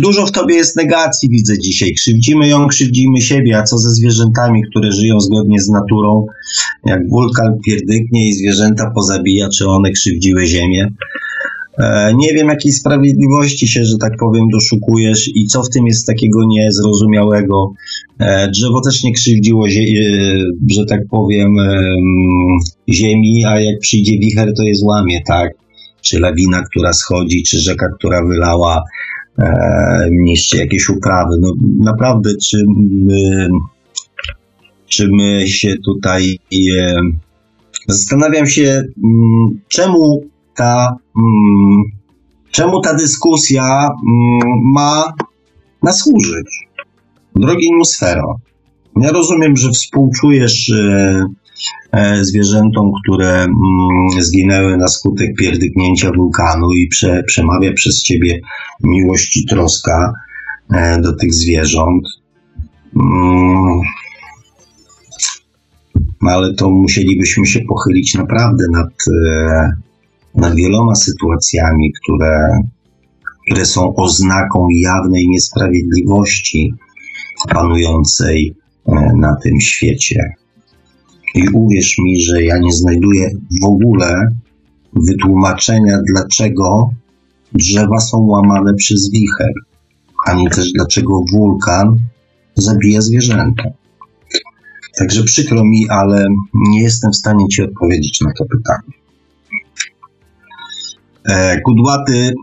dużo 0.00 0.26
w 0.26 0.32
tobie 0.32 0.54
jest 0.54 0.76
negacji, 0.76 1.28
widzę 1.28 1.58
dzisiaj. 1.58 1.94
Krzywdzimy 1.94 2.48
ją, 2.48 2.66
krzywdzimy 2.66 3.20
siebie, 3.20 3.58
a 3.58 3.62
co 3.62 3.78
ze 3.78 3.90
zwierzętami, 3.90 4.62
które 4.70 4.92
żyją 4.92 5.20
zgodnie 5.20 5.60
z 5.60 5.68
naturą? 5.68 6.26
Jak 6.86 7.08
wulkan 7.08 7.58
pierdyknie 7.66 8.28
i 8.28 8.32
zwierzęta 8.32 8.90
pozabija, 8.94 9.48
czy 9.48 9.68
one 9.68 9.90
krzywdziły 9.90 10.46
ziemię? 10.46 10.88
E, 11.78 12.14
nie 12.14 12.34
wiem, 12.34 12.48
jakiej 12.48 12.72
sprawiedliwości 12.72 13.68
się, 13.68 13.84
że 13.84 13.98
tak 13.98 14.12
powiem, 14.20 14.48
doszukujesz 14.52 15.30
i 15.34 15.46
co 15.46 15.62
w 15.62 15.68
tym 15.68 15.86
jest 15.86 16.06
takiego 16.06 16.46
niezrozumiałego. 16.46 17.72
E, 18.18 18.50
drzewo 18.50 18.80
też 18.80 19.04
nie 19.04 19.12
krzywdziło, 19.12 19.66
e, 19.66 19.70
że 20.70 20.84
tak 20.88 21.00
powiem, 21.10 21.56
ziemi, 22.88 23.44
a 23.44 23.60
jak 23.60 23.78
przyjdzie 23.78 24.18
wicher, 24.18 24.52
to 24.56 24.62
je 24.62 24.74
złamie, 24.74 25.22
tak? 25.26 25.52
Czy 26.02 26.20
lawina, 26.20 26.62
która 26.62 26.92
schodzi, 26.92 27.42
czy 27.42 27.58
rzeka, 27.58 27.86
która 27.98 28.26
wylała, 28.26 28.82
niszczy 30.10 30.56
jakieś 30.56 30.88
uprawy. 30.88 31.36
No 31.40 31.52
naprawdę, 31.78 32.30
czy 32.48 32.64
my, 32.78 33.48
czy 34.86 35.08
my 35.12 35.48
się 35.48 35.74
tutaj. 35.84 36.38
Zastanawiam 37.88 38.46
się, 38.46 38.82
mm, 39.04 39.60
czemu 39.68 40.24
ta, 40.56 40.96
mm, 41.16 41.82
czemu 42.50 42.80
ta 42.80 42.94
dyskusja 42.94 43.88
mm, 43.88 44.72
ma 44.74 45.12
nas 45.82 45.98
służyć. 45.98 46.66
Drogi 47.34 47.72
Nusfero, 47.72 48.36
ja 49.00 49.10
rozumiem, 49.10 49.56
że 49.56 49.70
współczujesz 49.70 50.70
e, 50.70 50.76
e, 50.76 51.26
zwierzętom, 52.22 52.90
które 53.02 53.42
mm, 53.42 53.56
zginęły 54.18 54.76
na 54.76 54.88
skutek 54.88 55.34
pierdyknięcia 55.38 56.10
wulkanu 56.16 56.72
i 56.72 56.88
prze, 56.88 57.22
przemawia 57.26 57.72
przez 57.72 58.02
ciebie 58.02 58.40
miłość 58.84 59.36
i 59.36 59.46
troska 59.46 60.12
e, 60.74 61.00
do 61.00 61.16
tych 61.16 61.34
zwierząt. 61.34 62.04
Mm, 62.96 63.80
ale 66.20 66.54
to 66.54 66.70
musielibyśmy 66.70 67.46
się 67.46 67.60
pochylić 67.60 68.14
naprawdę 68.14 68.64
nad 68.72 68.90
e, 69.28 69.72
nad 70.36 70.54
wieloma 70.54 70.94
sytuacjami, 70.94 71.92
które, 71.92 72.60
które 73.46 73.66
są 73.66 73.94
oznaką 73.94 74.68
jawnej 74.70 75.28
niesprawiedliwości 75.28 76.74
panującej 77.48 78.54
e, 78.86 78.92
na 79.16 79.36
tym 79.42 79.60
świecie. 79.60 80.34
I 81.34 81.48
uwierz 81.48 81.98
mi, 81.98 82.20
że 82.20 82.44
ja 82.44 82.58
nie 82.58 82.72
znajduję 82.72 83.30
w 83.62 83.64
ogóle 83.64 84.36
wytłumaczenia, 84.92 85.98
dlaczego 86.12 86.90
drzewa 87.52 88.00
są 88.00 88.18
łamane 88.18 88.74
przez 88.74 89.10
wicher, 89.10 89.52
ani 90.26 90.50
też 90.50 90.72
dlaczego 90.72 91.20
wulkan 91.32 91.96
zabija 92.54 93.00
zwierzęta. 93.00 93.64
Także 94.98 95.22
przykro 95.22 95.64
mi, 95.64 95.88
ale 95.88 96.26
nie 96.54 96.82
jestem 96.82 97.12
w 97.12 97.16
stanie 97.16 97.48
Ci 97.48 97.62
odpowiedzieć 97.62 98.20
na 98.20 98.32
to 98.38 98.44
pytanie. 98.44 98.96
E, 101.28 101.60
kudłaty 101.60 102.14
mm, 102.14 102.34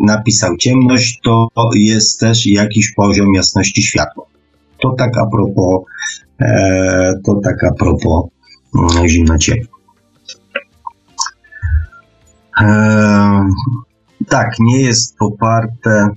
napisał 0.00 0.56
ciemność 0.56 1.20
to 1.24 1.48
jest 1.74 2.20
też 2.20 2.46
jakiś 2.46 2.92
poziom 2.92 3.26
jasności 3.34 3.82
światła. 3.82 4.26
To 4.80 4.94
tak 4.98 5.18
a 5.18 5.26
propos, 5.26 5.84
to 7.24 7.40
tak 7.44 7.64
a 7.64 7.74
propos 7.74 8.24
mm, 8.78 9.08
zimna 9.08 9.38
ciepła. 9.38 9.76
E, 12.60 13.48
tak, 14.28 14.50
nie 14.60 14.80
jest 14.80 15.16
poparte 15.18 16.08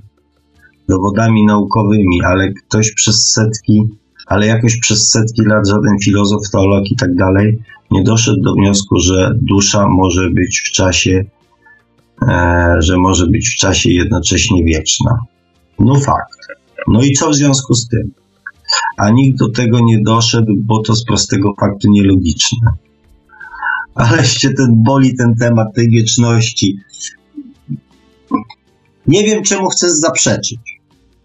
dowodami 0.89 1.45
naukowymi, 1.45 2.23
ale 2.23 2.51
ktoś 2.53 2.93
przez 2.93 3.31
setki, 3.31 3.83
ale 4.27 4.47
jakoś 4.47 4.79
przez 4.79 5.09
setki 5.09 5.41
lat 5.45 5.67
żaden 5.67 5.97
filozof, 6.03 6.41
teolog 6.51 6.83
i 6.91 6.95
tak 6.95 7.15
dalej 7.15 7.59
nie 7.91 8.03
doszedł 8.03 8.41
do 8.41 8.53
wniosku, 8.53 8.99
że 8.99 9.31
dusza 9.41 9.87
może 9.87 10.29
być 10.29 10.61
w 10.61 10.71
czasie, 10.71 11.23
e, 12.27 12.75
że 12.79 12.97
może 12.97 13.27
być 13.27 13.49
w 13.49 13.55
czasie 13.55 13.89
jednocześnie 13.89 14.63
wieczna. 14.63 15.17
No 15.79 15.95
fakt. 15.95 16.47
No 16.87 17.01
i 17.01 17.11
co 17.11 17.29
w 17.29 17.35
związku 17.35 17.73
z 17.73 17.87
tym? 17.87 18.11
A 18.97 19.09
nikt 19.09 19.39
do 19.39 19.49
tego 19.49 19.79
nie 19.79 20.01
doszedł, 20.01 20.53
bo 20.57 20.81
to 20.81 20.95
z 20.95 21.05
prostego 21.05 21.53
faktu 21.59 21.91
nielogiczne. 21.91 22.71
Aleście 23.95 24.53
ten 24.53 24.83
boli 24.83 25.15
ten 25.15 25.35
temat 25.35 25.67
tej 25.75 25.89
wieczności. 25.89 26.79
Nie 29.07 29.23
wiem, 29.23 29.43
czemu 29.43 29.69
chcesz 29.69 29.91
zaprzeczyć. 29.91 30.59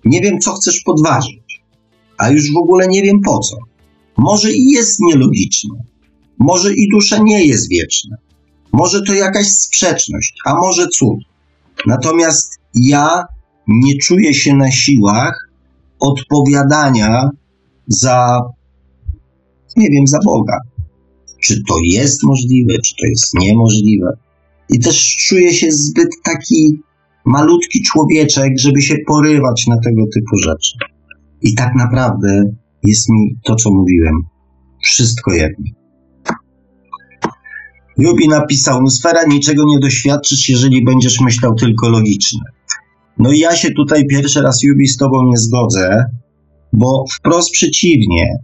Nie 0.05 0.21
wiem, 0.21 0.39
co 0.39 0.53
chcesz 0.55 0.81
podważyć. 0.81 1.63
A 2.19 2.31
już 2.31 2.53
w 2.53 2.57
ogóle 2.57 2.89
nie 2.89 3.03
wiem 3.03 3.21
po 3.21 3.39
co. 3.39 3.57
Może 4.17 4.53
i 4.53 4.71
jest 4.71 5.01
nielogiczne. 5.01 5.75
Może 6.39 6.75
i 6.75 6.89
dusza 6.93 7.19
nie 7.23 7.45
jest 7.45 7.71
wieczna. 7.71 8.17
Może 8.73 9.03
to 9.03 9.15
jakaś 9.15 9.47
sprzeczność, 9.47 10.35
a 10.45 10.55
może 10.55 10.89
cud. 10.89 11.19
Natomiast 11.87 12.59
ja 12.75 13.25
nie 13.69 13.99
czuję 13.99 14.35
się 14.35 14.55
na 14.55 14.71
siłach 14.71 15.44
odpowiadania 16.05 17.31
za, 17.87 18.41
nie 19.77 19.91
wiem, 19.91 20.07
za 20.07 20.19
Boga. 20.25 20.59
Czy 21.43 21.63
to 21.69 21.75
jest 21.85 22.23
możliwe, 22.23 22.75
czy 22.85 22.95
to 23.01 23.07
jest 23.07 23.35
niemożliwe. 23.35 24.17
I 24.69 24.81
też 24.81 25.17
czuję 25.29 25.55
się 25.55 25.73
zbyt 25.73 26.09
taki 26.25 26.79
malutki 27.25 27.83
człowieczek, 27.83 28.53
żeby 28.59 28.83
się 28.83 28.97
porywać 29.07 29.67
na 29.67 29.77
tego 29.81 30.03
typu 30.15 30.37
rzeczy. 30.45 30.79
I 31.43 31.55
tak 31.55 31.75
naprawdę 31.75 32.43
jest 32.83 33.09
mi 33.09 33.37
to, 33.45 33.55
co 33.55 33.71
mówiłem, 33.71 34.15
wszystko 34.83 35.33
jedno. 35.33 35.65
Jubi 37.99 38.29
napisał, 38.29 38.87
sfera 38.87 39.25
niczego 39.25 39.65
nie 39.67 39.79
doświadczysz, 39.79 40.49
jeżeli 40.49 40.85
będziesz 40.85 41.21
myślał 41.21 41.55
tylko 41.55 41.89
logicznie. 41.89 42.41
No 43.19 43.33
i 43.33 43.39
ja 43.39 43.57
się 43.57 43.71
tutaj 43.71 44.07
pierwszy 44.07 44.43
raz, 44.43 44.63
Jubi, 44.63 44.89
z 44.89 44.97
tobą 44.97 45.23
nie 45.23 45.37
zgodzę, 45.37 46.05
bo 46.73 47.05
wprost 47.13 47.51
przeciwnie. 47.51 48.39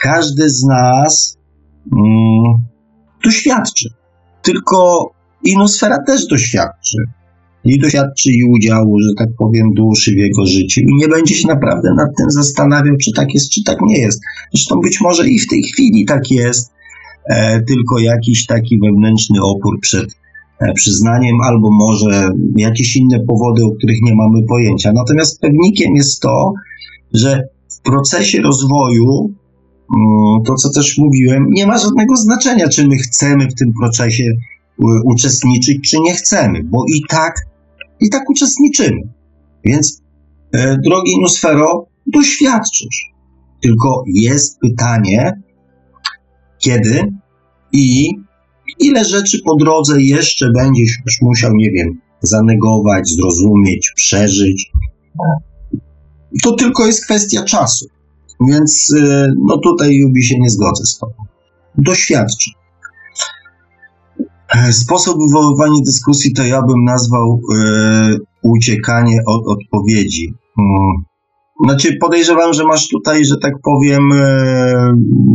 Każdy 0.00 0.50
z 0.50 0.64
nas 0.64 1.38
mm, 1.96 2.54
doświadczy. 3.24 3.88
Tylko 4.42 5.10
inosfera 5.44 5.98
też 6.06 6.26
doświadczy. 6.26 6.98
I 7.64 7.78
doświadczy 7.78 8.30
i 8.32 8.44
udziału, 8.44 9.00
że 9.00 9.08
tak 9.18 9.28
powiem, 9.38 9.70
duszy 9.74 10.10
w 10.10 10.16
jego 10.16 10.46
życiu. 10.46 10.80
I 10.80 10.94
nie 10.94 11.08
będzie 11.08 11.34
się 11.34 11.48
naprawdę 11.48 11.94
nad 11.96 12.08
tym 12.16 12.30
zastanawiał, 12.30 12.96
czy 12.96 13.12
tak 13.12 13.34
jest, 13.34 13.50
czy 13.50 13.62
tak 13.64 13.78
nie 13.80 13.98
jest. 13.98 14.20
Zresztą 14.54 14.80
być 14.80 15.00
może 15.00 15.28
i 15.28 15.38
w 15.38 15.48
tej 15.48 15.62
chwili 15.62 16.04
tak 16.04 16.30
jest, 16.30 16.72
e, 17.30 17.62
tylko 17.62 17.98
jakiś 17.98 18.46
taki 18.46 18.78
wewnętrzny 18.78 19.38
opór 19.42 19.80
przed 19.80 20.06
przyznaniem, 20.74 21.36
albo 21.40 21.68
może 21.70 22.30
jakieś 22.56 22.96
inne 22.96 23.20
powody, 23.20 23.64
o 23.64 23.70
których 23.70 23.96
nie 24.02 24.14
mamy 24.14 24.42
pojęcia. 24.48 24.92
Natomiast 24.92 25.40
pewnikiem 25.40 25.96
jest 25.96 26.20
to, 26.20 26.52
że 27.14 27.42
w 27.78 27.80
procesie 27.80 28.42
rozwoju, 28.42 29.34
mm, 29.96 30.42
to 30.46 30.54
co 30.54 30.70
też 30.70 30.98
mówiłem, 30.98 31.46
nie 31.50 31.66
ma 31.66 31.78
żadnego 31.78 32.16
znaczenia, 32.16 32.68
czy 32.68 32.88
my 32.88 32.96
chcemy 32.96 33.48
w 33.48 33.54
tym 33.54 33.72
procesie 33.80 34.24
uczestniczyć, 35.04 35.90
czy 35.90 36.00
nie 36.00 36.14
chcemy, 36.14 36.64
bo 36.64 36.84
i 36.94 37.02
tak, 37.08 37.34
i 38.00 38.10
tak 38.10 38.30
uczestniczymy. 38.30 39.00
Więc, 39.64 40.02
e, 40.52 40.76
drogi 40.84 41.20
Nusfero, 41.20 41.86
doświadczysz. 42.06 43.12
Tylko 43.62 44.04
jest 44.14 44.58
pytanie, 44.60 45.42
kiedy 46.58 47.12
i 47.72 48.14
ile 48.80 49.04
rzeczy 49.04 49.38
po 49.44 49.56
drodze 49.56 50.02
jeszcze 50.02 50.50
będziesz 50.50 50.90
już 51.06 51.22
musiał, 51.22 51.54
nie 51.54 51.70
wiem, 51.70 52.00
zanegować, 52.22 53.08
zrozumieć, 53.08 53.92
przeżyć. 53.96 54.70
To 56.42 56.52
tylko 56.52 56.86
jest 56.86 57.04
kwestia 57.04 57.44
czasu. 57.44 57.86
Więc 58.48 58.94
e, 59.00 59.32
no 59.46 59.58
tutaj 59.58 59.94
Jubi 59.94 60.24
się 60.24 60.38
nie 60.38 60.50
zgodzę 60.50 60.86
z 60.86 60.98
tobą. 60.98 61.12
Doświadczy. 61.78 62.50
E, 64.56 64.72
sposób 64.72 65.18
wywoływania 65.28 65.80
dyskusji 65.86 66.32
to 66.32 66.42
ja 66.42 66.62
bym 66.62 66.84
nazwał 66.84 67.40
e, 67.56 68.16
uciekanie 68.42 69.20
od 69.26 69.46
odpowiedzi. 69.46 70.34
Hmm. 70.56 70.92
Znaczy, 71.64 71.96
podejrzewam, 72.00 72.52
że 72.52 72.64
masz 72.64 72.88
tutaj, 72.88 73.24
że 73.24 73.36
tak 73.42 73.52
powiem, 73.62 74.12
e, 74.12 74.92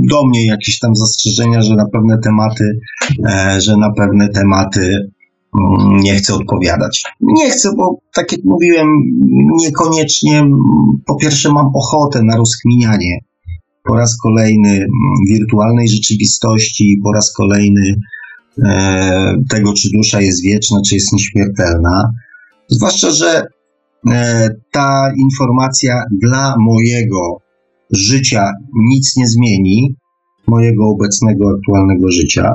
do 0.10 0.28
mnie 0.28 0.45
jakieś 0.45 0.80
tam 0.80 0.95
zastrzeżenia, 0.95 1.62
że 1.62 1.76
na 1.76 1.86
pewne 1.94 2.18
tematy, 2.18 2.80
e, 3.30 3.62
że 3.62 3.78
na 3.78 3.91
pewne 3.98 4.30
tematy 4.30 5.10
mm, 5.60 5.98
nie 5.98 6.16
chcę 6.16 6.34
odpowiadać. 6.34 7.04
Nie 7.22 7.50
chcę, 7.50 7.70
bo 7.78 7.98
tak 8.14 8.32
jak 8.32 8.41
mówiłem, 8.45 8.88
niekoniecznie, 9.62 10.44
po 11.06 11.16
pierwsze, 11.16 11.50
mam 11.50 11.66
ochotę 11.76 12.20
na 12.24 12.38
rozkminianie 12.38 13.20
po 13.84 13.95
raz 13.95 14.18
kolejny 14.18 14.70
mm, 14.70 14.90
wirtualnej 15.30 15.90
rzeczywistości, 15.90 17.00
po 17.04 17.12
raz 17.12 17.34
kolejny 17.34 17.95
e, 18.66 19.36
tego, 19.50 19.74
czy 19.74 19.90
dusza 19.94 20.22
jest 20.22 20.44
wieczna, 20.44 20.78
czy 20.88 20.95
jest 20.95 21.14
nieśmiertelna. 21.14 22.04
Zwłaszcza, 22.68 23.12
że 23.12 23.48
ta 24.71 25.11
informacja 25.17 26.03
dla 26.11 26.55
mojego 26.59 27.38
życia 27.91 28.51
nic 28.91 29.17
nie 29.17 29.27
zmieni, 29.27 29.95
mojego 30.47 30.88
obecnego, 30.88 31.49
aktualnego 31.57 32.11
życia, 32.11 32.51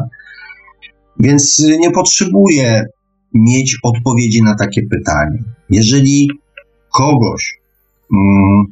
więc 1.20 1.62
nie 1.78 1.90
potrzebuję 1.90 2.84
mieć 3.34 3.78
odpowiedzi 3.82 4.42
na 4.42 4.54
takie 4.54 4.82
pytanie. 4.82 5.44
Jeżeli 5.70 6.30
kogoś 6.92 7.60
mm, 8.14 8.64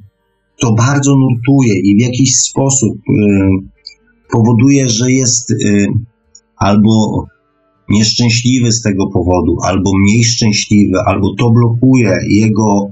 to 0.60 0.72
bardzo 0.72 1.16
nurtuje 1.16 1.74
i 1.80 1.96
w 1.96 2.00
jakiś 2.00 2.36
sposób 2.36 2.94
y, 2.94 3.12
powoduje, 4.30 4.88
że 4.88 5.12
jest 5.12 5.50
y, 5.50 5.86
albo 6.56 7.24
nieszczęśliwy 7.88 8.72
z 8.72 8.82
tego 8.82 9.06
powodu, 9.06 9.56
albo 9.62 9.90
mniej 9.98 10.24
szczęśliwy, 10.24 10.98
albo 11.06 11.34
to 11.38 11.50
blokuje 11.50 12.16
jego, 12.28 12.90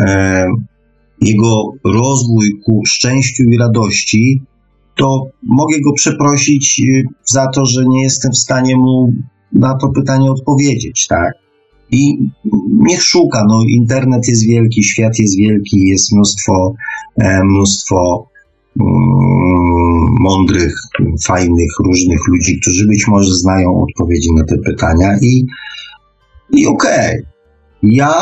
e, 0.00 0.46
jego 1.20 1.72
rozwój 1.84 2.50
ku 2.64 2.82
szczęściu 2.86 3.42
i 3.42 3.58
radości, 3.58 4.42
to 4.96 5.26
mogę 5.42 5.80
go 5.80 5.92
przeprosić 5.92 6.80
e, 6.80 7.02
za 7.24 7.46
to, 7.46 7.66
że 7.66 7.84
nie 7.88 8.02
jestem 8.02 8.32
w 8.32 8.38
stanie 8.38 8.76
mu 8.76 9.12
na 9.52 9.74
to 9.78 9.88
pytanie 9.88 10.30
odpowiedzieć, 10.30 11.06
tak? 11.06 11.32
I 11.90 12.18
niech 12.88 13.02
szuka, 13.02 13.44
no 13.48 13.62
internet 13.68 14.28
jest 14.28 14.46
wielki, 14.46 14.84
świat 14.84 15.18
jest 15.18 15.38
wielki, 15.38 15.78
jest 15.86 16.12
mnóstwo, 16.12 16.74
e, 17.16 17.44
mnóstwo 17.44 18.26
mądrych, 20.20 20.74
fajnych, 21.26 21.70
różnych 21.84 22.20
ludzi, 22.28 22.60
którzy 22.60 22.86
być 22.86 23.08
może 23.08 23.34
znają 23.34 23.80
odpowiedzi 23.82 24.28
na 24.34 24.44
te 24.44 24.58
pytania 24.58 25.18
i, 25.22 25.46
i 26.50 26.66
okej, 26.66 27.20
okay. 27.20 27.26
ja, 27.82 28.12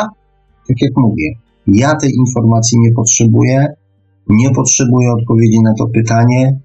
tak 0.69 0.77
jak 0.81 0.93
mówię, 0.97 1.33
ja 1.67 1.97
tej 1.97 2.11
informacji 2.19 2.79
nie 2.79 2.93
potrzebuję, 2.93 3.67
nie 4.29 4.51
potrzebuję 4.51 5.13
odpowiedzi 5.13 5.61
na 5.63 5.75
to 5.79 5.87
pytanie, 5.87 6.61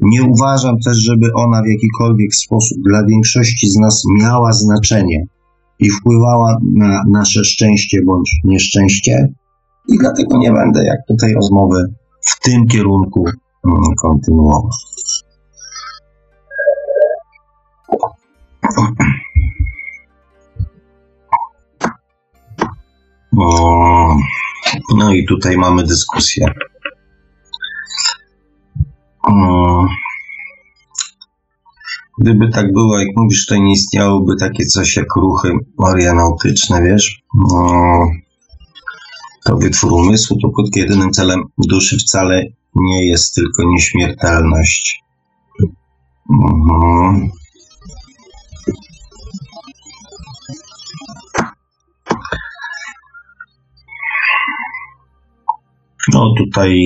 nie 0.00 0.22
uważam 0.22 0.76
też, 0.84 0.96
żeby 0.96 1.26
ona 1.34 1.62
w 1.62 1.66
jakikolwiek 1.66 2.34
sposób 2.34 2.78
dla 2.88 3.06
większości 3.06 3.70
z 3.70 3.76
nas 3.76 4.02
miała 4.20 4.52
znaczenie 4.52 5.26
i 5.78 5.90
wpływała 5.90 6.58
na 6.74 7.02
nasze 7.10 7.44
szczęście 7.44 7.98
bądź 8.06 8.36
nieszczęście 8.44 9.28
i 9.88 9.98
dlatego 9.98 10.38
nie 10.38 10.52
będę 10.52 10.84
jak 10.84 11.18
tej 11.20 11.34
rozmowy 11.34 11.76
w 12.26 12.40
tym 12.40 12.66
kierunku 12.66 13.24
kontynuował. 14.02 14.70
No 24.96 25.12
i 25.12 25.26
tutaj 25.26 25.56
mamy 25.56 25.84
dyskusję. 25.84 26.46
Gdyby 32.18 32.48
tak 32.48 32.72
było, 32.72 32.98
jak 32.98 33.08
mówisz, 33.16 33.46
to 33.46 33.56
nie 33.56 33.72
istniałoby 33.72 34.36
takie 34.40 34.64
coś 34.64 34.96
jak 34.96 35.16
ruchy 35.16 35.52
marianautyczne, 35.78 36.82
wiesz? 36.82 37.22
To 39.46 39.56
wytwór 39.56 39.92
umysłu, 39.92 40.38
to 40.42 40.48
pod 40.48 40.76
jedynym 40.76 41.10
celem 41.10 41.42
duszy 41.58 41.96
wcale 41.98 42.42
nie 42.74 43.06
jest 43.08 43.34
tylko 43.34 43.62
nieśmiertelność. 43.64 45.02
Mhm. 46.30 47.30
No 56.12 56.34
tutaj 56.38 56.80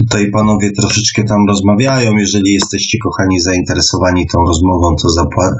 tutaj 0.00 0.30
panowie 0.30 0.70
troszeczkę 0.72 1.24
tam 1.24 1.48
rozmawiają. 1.48 2.16
Jeżeli 2.16 2.52
jesteście 2.52 2.98
kochani 2.98 3.40
zainteresowani 3.40 4.26
tą 4.26 4.40
rozmową, 4.46 4.96
to 5.02 5.08
zapła- 5.08 5.56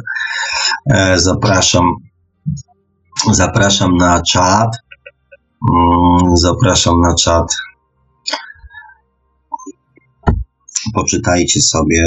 e, 0.94 1.18
zapraszam 1.18 1.84
zapraszam 3.32 3.96
na 3.96 4.22
czat. 4.22 4.76
Mm, 5.70 6.36
Zapraszam 6.36 7.00
na 7.00 7.14
czat. 7.14 7.56
Poczytajcie 10.94 11.60
sobie. 11.60 12.04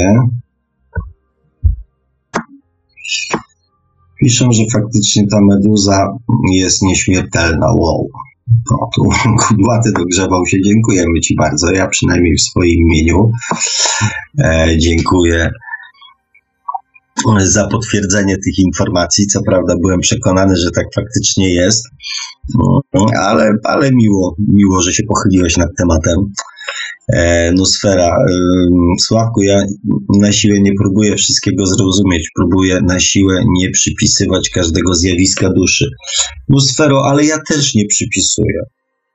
Piszą, 4.20 4.52
że 4.52 4.62
faktycznie 4.72 5.26
ta 5.26 5.38
meduza 5.40 6.06
jest 6.52 6.82
nieśmiertelna. 6.82 7.66
Wow. 7.72 8.08
No, 8.70 8.88
tu 8.96 9.08
kudłaty 9.48 9.92
dogrzewał 9.92 10.46
się. 10.46 10.56
Dziękujemy 10.66 11.20
Ci 11.20 11.36
bardzo. 11.36 11.72
Ja 11.72 11.88
przynajmniej 11.88 12.36
w 12.36 12.42
swoim 12.42 12.78
imieniu 12.80 13.30
e, 14.44 14.78
dziękuję 14.78 15.50
za 17.38 17.68
potwierdzenie 17.68 18.36
tych 18.36 18.58
informacji. 18.58 19.26
Co 19.26 19.40
prawda 19.46 19.74
byłem 19.82 20.00
przekonany, 20.00 20.56
że 20.56 20.70
tak 20.70 20.86
faktycznie 20.94 21.54
jest, 21.54 21.84
no, 22.58 22.80
ale, 23.20 23.50
ale 23.64 23.90
miło, 23.92 24.36
miło, 24.52 24.82
że 24.82 24.92
się 24.92 25.02
pochyliłeś 25.08 25.56
nad 25.56 25.68
tematem. 25.78 26.16
E, 27.12 27.52
Nusfera. 27.52 28.16
Ym, 28.30 28.72
Sławku, 29.00 29.42
ja 29.42 29.62
na 30.18 30.32
siłę 30.32 30.60
nie 30.60 30.72
próbuję 30.80 31.16
wszystkiego 31.16 31.66
zrozumieć, 31.66 32.28
próbuję 32.36 32.80
na 32.88 33.00
siłę 33.00 33.44
nie 33.58 33.70
przypisywać 33.70 34.50
każdego 34.50 34.94
zjawiska 34.94 35.48
duszy. 35.50 35.90
Nusfero, 36.48 37.02
ale 37.04 37.24
ja 37.24 37.38
też 37.48 37.74
nie 37.74 37.86
przypisuję. 37.86 38.60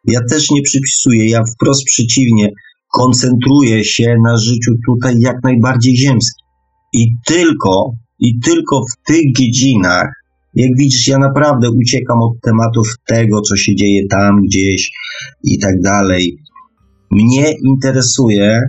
Ja 0.05 0.19
też 0.29 0.51
nie 0.51 0.61
przypisuję, 0.61 1.29
ja 1.29 1.43
wprost 1.55 1.83
przeciwnie, 1.85 2.49
koncentruję 2.93 3.85
się 3.85 4.15
na 4.23 4.37
życiu 4.37 4.71
tutaj 4.87 5.15
jak 5.19 5.35
najbardziej 5.43 5.97
ziemskim. 5.97 6.48
I 6.93 7.07
tylko, 7.25 7.91
i 8.19 8.39
tylko 8.39 8.81
w 8.81 9.07
tych 9.07 9.33
dziedzinach, 9.37 10.07
jak 10.55 10.69
widzisz, 10.77 11.07
ja 11.07 11.17
naprawdę 11.17 11.71
uciekam 11.71 12.21
od 12.21 12.41
tematów 12.41 12.87
tego, 13.05 13.41
co 13.41 13.55
się 13.55 13.75
dzieje 13.75 14.07
tam 14.07 14.41
gdzieś 14.41 14.91
i 15.43 15.59
tak 15.59 15.81
dalej. 15.81 16.37
Mnie 17.11 17.53
interesuje, 17.67 18.61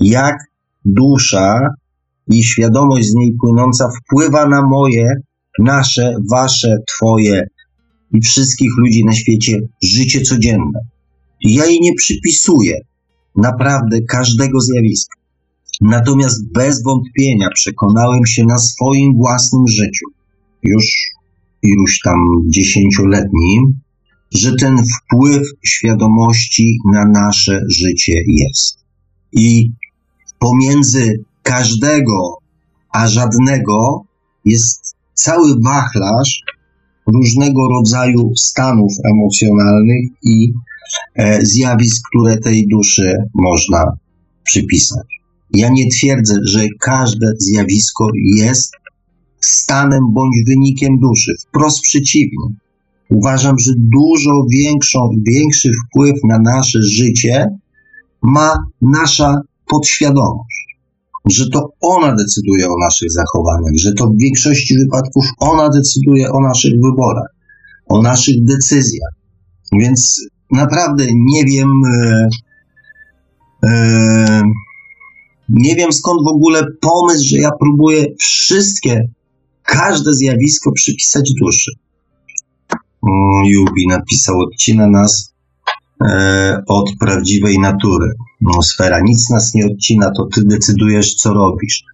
jak 0.00 0.36
dusza 0.84 1.60
i 2.30 2.44
świadomość 2.44 3.08
z 3.08 3.14
niej 3.14 3.34
płynąca 3.40 3.88
wpływa 4.00 4.48
na 4.48 4.62
moje, 4.62 5.06
nasze, 5.58 6.14
wasze, 6.30 6.76
twoje 6.88 7.46
i 8.14 8.20
wszystkich 8.20 8.70
ludzi 8.78 9.04
na 9.04 9.12
świecie 9.12 9.58
życie 9.82 10.20
codzienne. 10.20 10.80
Ja 11.40 11.66
jej 11.66 11.80
nie 11.80 11.94
przypisuję 11.94 12.78
naprawdę 13.36 13.98
każdego 14.08 14.60
zjawiska. 14.60 15.21
Natomiast 15.82 16.52
bez 16.52 16.82
wątpienia 16.82 17.48
przekonałem 17.54 18.26
się 18.26 18.44
na 18.44 18.58
swoim 18.58 19.16
własnym 19.16 19.68
życiu, 19.68 20.06
już 20.62 20.84
iluś 21.62 21.98
tam 22.04 22.18
dziesięcioletnim, 22.48 23.80
że 24.34 24.56
ten 24.56 24.76
wpływ 24.76 25.42
świadomości 25.64 26.78
na 26.92 27.04
nasze 27.06 27.60
życie 27.70 28.22
jest. 28.26 28.78
I 29.32 29.70
pomiędzy 30.38 31.24
każdego 31.42 32.42
a 32.92 33.08
żadnego 33.08 34.04
jest 34.44 34.94
cały 35.14 35.54
wachlarz 35.64 36.42
różnego 37.06 37.68
rodzaju 37.68 38.32
stanów 38.36 38.92
emocjonalnych 39.04 40.10
i 40.22 40.52
e, 41.14 41.46
zjawisk, 41.46 42.02
które 42.08 42.36
tej 42.36 42.66
duszy 42.68 43.14
można 43.34 43.84
przypisać. 44.44 45.21
Ja 45.52 45.68
nie 45.68 45.90
twierdzę, 45.90 46.34
że 46.44 46.66
każde 46.80 47.26
zjawisko 47.38 48.08
jest 48.36 48.72
stanem 49.40 50.00
bądź 50.12 50.36
wynikiem 50.46 50.98
duszy. 50.98 51.32
Wprost 51.48 51.80
przeciwnie. 51.80 52.46
Uważam, 53.10 53.58
że 53.58 53.72
dużo 53.76 54.44
większą, 54.50 55.10
większy 55.26 55.70
wpływ 55.86 56.14
na 56.28 56.38
nasze 56.38 56.78
życie 56.82 57.46
ma 58.22 58.56
nasza 58.82 59.36
podświadomość. 59.68 60.62
Że 61.30 61.50
to 61.50 61.68
ona 61.80 62.14
decyduje 62.14 62.66
o 62.66 62.74
naszych 62.84 63.08
zachowaniach, 63.12 63.74
że 63.78 63.92
to 63.92 64.06
w 64.06 64.18
większości 64.18 64.78
wypadków 64.78 65.24
ona 65.38 65.68
decyduje 65.68 66.32
o 66.32 66.40
naszych 66.40 66.72
wyborach, 66.72 67.34
o 67.88 68.02
naszych 68.02 68.44
decyzjach. 68.44 69.12
Więc 69.72 70.20
naprawdę 70.50 71.04
nie 71.14 71.44
wiem, 71.44 71.70
e, 71.94 72.28
e, 73.66 74.42
nie 75.48 75.76
wiem 75.76 75.92
skąd 75.92 76.20
w 76.24 76.28
ogóle 76.28 76.62
pomysł, 76.80 77.24
że 77.28 77.38
ja 77.38 77.50
próbuję 77.60 78.06
wszystkie, 78.18 79.08
każde 79.62 80.14
zjawisko 80.14 80.72
przypisać 80.72 81.32
duszy. 81.40 81.72
Mm, 83.08 83.44
Jubi 83.44 83.86
napisał, 83.88 84.38
odcina 84.38 84.86
nas 84.86 85.34
e, 86.04 86.62
od 86.68 86.90
prawdziwej 87.00 87.58
natury. 87.58 88.12
No, 88.40 88.62
sfera, 88.62 89.00
nic 89.00 89.30
nas 89.30 89.54
nie 89.54 89.66
odcina, 89.66 90.10
to 90.16 90.28
ty 90.34 90.44
decydujesz, 90.44 91.14
co 91.14 91.34
robisz. 91.34 91.84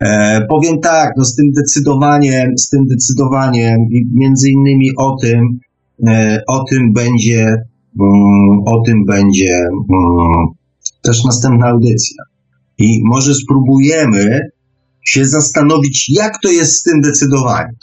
E, 0.00 0.40
powiem 0.48 0.80
tak, 0.80 1.12
no 1.16 1.24
z 1.24 1.34
tym 1.34 1.52
decydowaniem, 1.52 2.58
z 2.58 2.68
tym 2.68 2.86
decydowaniem 2.86 3.78
i 3.90 4.06
między 4.14 4.50
innymi 4.50 4.90
o 4.96 5.16
tym, 5.16 5.58
e, 6.06 6.42
o 6.48 6.64
tym 6.64 6.92
będzie, 6.92 7.56
mm, 8.00 8.60
o 8.66 8.82
tym 8.86 9.04
będzie 9.04 9.58
mm, 9.68 10.46
też 11.02 11.24
następna 11.24 11.66
audycja. 11.66 12.24
I 12.78 13.00
może 13.04 13.34
spróbujemy 13.34 14.40
się 15.04 15.26
zastanowić, 15.26 16.10
jak 16.10 16.32
to 16.42 16.50
jest 16.50 16.72
z 16.72 16.82
tym 16.82 17.00
decydowaniem. 17.00 17.76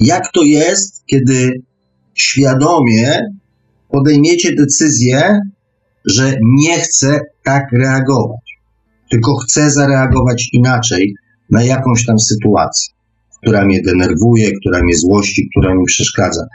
Jak 0.00 0.22
to 0.34 0.42
jest, 0.42 1.04
kiedy 1.06 1.62
świadomie 2.14 3.20
podejmiecie 3.88 4.54
decyzję, 4.54 5.40
że 6.06 6.34
nie 6.58 6.80
chcę 6.80 7.20
tak 7.44 7.64
reagować, 7.72 8.58
tylko 9.10 9.36
chcę 9.36 9.70
zareagować 9.70 10.48
inaczej 10.52 11.14
na 11.50 11.64
jakąś 11.64 12.06
tam 12.06 12.18
sytuację, 12.18 12.94
która 13.40 13.64
mnie 13.64 13.82
denerwuje, 13.82 14.52
która 14.60 14.82
mnie 14.82 14.96
złości, 14.96 15.48
która 15.50 15.74
mi 15.74 15.84
przeszkadza. 15.84 16.46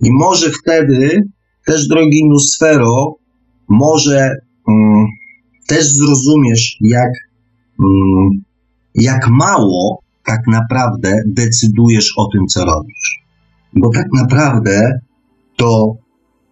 I 0.00 0.12
może 0.12 0.50
wtedy 0.50 1.22
też, 1.66 1.88
drogi 1.88 2.28
Nusfero, 2.28 3.14
może 3.68 4.30
też 5.66 5.92
zrozumiesz, 5.92 6.76
jak, 6.80 7.10
mm, 7.84 8.30
jak 8.94 9.28
mało 9.28 10.02
tak 10.24 10.40
naprawdę 10.46 11.22
decydujesz 11.26 12.12
o 12.16 12.28
tym, 12.32 12.46
co 12.46 12.64
robisz. 12.64 13.22
Bo 13.74 13.90
tak 13.94 14.06
naprawdę 14.12 15.00
to 15.56 15.96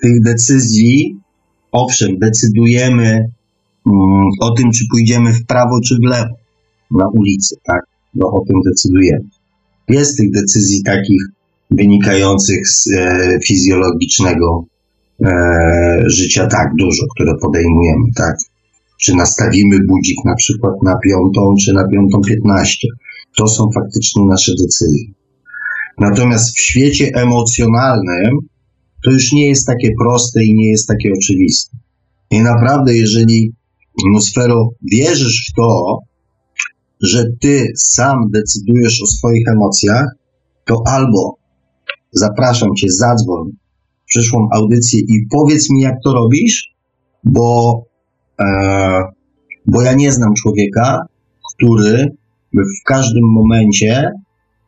tych 0.03 0.23
decyzji, 0.23 1.17
owszem, 1.73 2.19
decydujemy 2.19 3.31
mm, 3.87 4.29
o 4.41 4.51
tym, 4.51 4.71
czy 4.71 4.85
pójdziemy 4.91 5.33
w 5.33 5.47
prawo, 5.47 5.81
czy 5.81 5.95
w 5.95 6.09
lewo 6.09 6.35
na 6.91 7.09
ulicy, 7.09 7.57
tak? 7.65 7.81
No 8.15 8.27
o 8.27 8.45
tym 8.47 8.57
decydujemy. 8.67 9.25
Jest 9.89 10.17
tych 10.19 10.31
decyzji 10.31 10.83
takich 10.83 11.23
wynikających 11.71 12.69
z 12.69 12.93
e, 12.93 13.39
fizjologicznego 13.47 14.65
e, 15.25 16.03
życia 16.07 16.47
tak 16.47 16.69
dużo, 16.79 17.03
które 17.15 17.33
podejmujemy, 17.43 18.05
tak? 18.17 18.37
Czy 19.03 19.15
nastawimy 19.15 19.77
budzik 19.89 20.17
na 20.25 20.35
przykład 20.35 20.75
na 20.83 20.99
piątą, 20.99 21.55
czy 21.65 21.73
na 21.73 21.89
piątą 21.89 22.21
piętnaście. 22.29 22.89
To 23.37 23.49
są 23.49 23.71
faktycznie 23.75 24.25
nasze 24.25 24.53
decyzje. 24.53 25.07
Natomiast 25.99 26.57
w 26.57 26.61
świecie 26.61 27.11
emocjonalnym 27.15 28.39
to 29.05 29.11
już 29.11 29.33
nie 29.33 29.49
jest 29.49 29.67
takie 29.67 29.91
proste 30.01 30.45
i 30.45 30.55
nie 30.55 30.71
jest 30.71 30.89
takie 30.89 31.13
oczywiste. 31.19 31.77
I 32.31 32.41
naprawdę, 32.41 32.95
jeżeli 32.95 33.53
Nusfero 34.13 34.69
wierzysz 34.93 35.47
w 35.51 35.57
to, 35.57 35.99
że 37.03 37.25
ty 37.41 37.67
sam 37.77 38.31
decydujesz 38.31 39.03
o 39.03 39.07
swoich 39.07 39.49
emocjach, 39.49 40.07
to 40.67 40.83
albo 40.87 41.37
zapraszam 42.13 42.69
cię, 42.75 42.87
zadzwoń 42.91 43.51
w 44.03 44.05
przyszłą 44.07 44.49
audycję 44.53 45.01
i 45.01 45.27
powiedz 45.31 45.71
mi, 45.71 45.81
jak 45.81 45.95
to 46.05 46.13
robisz, 46.13 46.75
bo, 47.25 47.83
bo 49.67 49.83
ja 49.83 49.93
nie 49.93 50.13
znam 50.13 50.35
człowieka, 50.35 51.03
który 51.55 52.07
by 52.53 52.63
w 52.63 52.85
każdym 52.85 53.25
momencie 53.25 54.11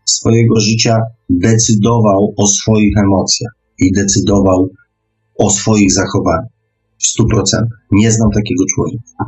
swojego 0.05 0.60
życia 0.60 0.99
decydował 1.31 2.34
o 2.36 2.47
swoich 2.47 2.97
emocjach 2.99 3.52
i 3.78 3.92
decydował 3.92 4.68
o 5.39 5.51
swoich 5.51 5.92
zachowaniach. 5.92 6.52
W 6.99 7.20
100%. 7.20 7.62
Nie 7.92 8.12
znam 8.12 8.31
takiego 8.31 8.65
człowieka. 8.75 9.25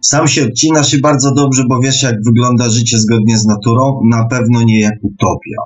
Sam 0.00 0.28
się 0.28 0.44
odcinasz 0.44 0.94
i 0.94 1.00
bardzo 1.00 1.34
dobrze, 1.34 1.64
bo 1.68 1.80
wiesz, 1.80 2.02
jak 2.02 2.14
wygląda 2.24 2.68
życie 2.68 2.98
zgodnie 2.98 3.38
z 3.38 3.46
naturą. 3.46 4.00
Na 4.10 4.26
pewno 4.26 4.62
nie 4.62 4.80
jak 4.80 4.94
utopia. 5.02 5.56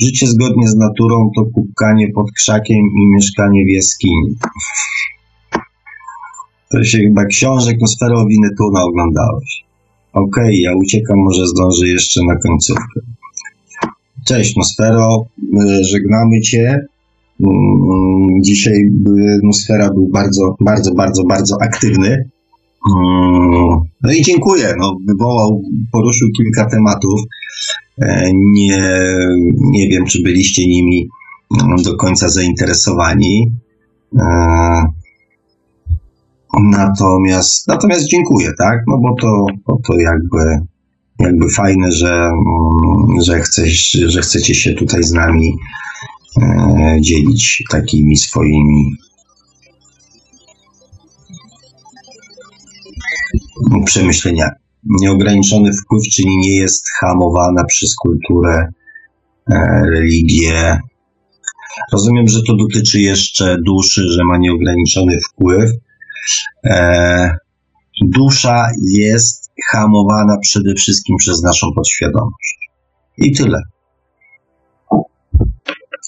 Życie 0.00 0.26
zgodnie 0.26 0.68
z 0.68 0.76
naturą 0.76 1.30
to 1.36 1.44
kupkanie 1.54 2.08
pod 2.14 2.32
krzakiem 2.32 2.76
i 2.76 3.14
mieszkanie 3.14 3.64
w 3.64 3.74
jaskini. 3.74 4.36
To 6.70 6.84
się 6.84 6.98
chyba 6.98 7.24
książek 7.24 7.76
o 7.82 7.86
sferowiny 7.86 8.48
tu 8.58 8.64
oglądałeś. 8.64 9.64
Okej, 10.12 10.44
okay, 10.44 10.56
ja 10.56 10.76
uciekam, 10.76 11.18
może 11.18 11.46
zdążę 11.46 11.88
jeszcze 11.88 12.20
na 12.24 12.36
końcówkę. 12.36 13.00
Cześć, 14.26 14.56
Nosfero, 14.56 15.26
y, 15.38 15.84
żegnamy 15.84 16.40
Cię. 16.40 16.86
Mm, 17.40 18.42
dzisiaj 18.42 18.90
Nosfera 19.42 19.90
był 19.90 20.08
bardzo, 20.08 20.56
bardzo, 20.60 20.94
bardzo, 20.94 21.24
bardzo 21.24 21.56
aktywny. 21.62 22.08
Mm, 22.96 23.78
no 24.02 24.12
i 24.12 24.22
dziękuję. 24.22 24.74
No, 24.78 24.96
wywołał, 25.06 25.62
poruszył 25.92 26.28
kilka 26.36 26.70
tematów. 26.70 27.20
E, 28.02 28.30
nie, 28.34 29.08
nie 29.70 29.88
wiem, 29.88 30.06
czy 30.06 30.22
byliście 30.22 30.66
nimi 30.66 31.08
mm, 31.62 31.82
do 31.82 31.96
końca 31.96 32.28
zainteresowani. 32.28 33.52
Natomiast, 36.62 37.68
natomiast 37.68 38.08
dziękuję, 38.08 38.50
tak? 38.58 38.78
No 38.86 38.98
bo 38.98 39.14
to, 39.20 39.46
bo 39.66 39.78
to 39.86 39.98
jakby, 40.00 40.66
jakby 41.18 41.50
fajne, 41.50 41.92
że, 41.92 42.14
mm, 42.14 43.20
że, 43.22 43.40
chcesz, 43.40 43.90
że 43.90 44.20
chcecie 44.20 44.54
się 44.54 44.74
tutaj 44.74 45.02
z 45.02 45.12
nami 45.12 45.54
e, 46.42 46.96
dzielić 47.00 47.62
takimi 47.70 48.16
swoimi 48.16 48.96
przemyśleniami 53.84 54.52
nieograniczony 54.84 55.70
wpływ, 55.72 56.02
czyli 56.02 56.38
nie 56.38 56.56
jest 56.56 56.84
hamowana 57.00 57.64
przez 57.64 57.94
kulturę, 57.94 58.72
e, 59.50 59.82
religię. 59.90 60.80
Rozumiem, 61.92 62.28
że 62.28 62.42
to 62.42 62.56
dotyczy 62.56 63.00
jeszcze 63.00 63.56
duszy, 63.66 64.02
że 64.08 64.24
ma 64.24 64.38
nieograniczony 64.38 65.18
wpływ. 65.28 65.70
E, 66.64 67.36
dusza 68.02 68.70
jest 68.96 69.50
hamowana 69.70 70.38
przede 70.38 70.74
wszystkim 70.74 71.16
przez 71.16 71.42
naszą 71.42 71.66
podświadomość. 71.74 72.70
I 73.18 73.32
tyle. 73.32 73.58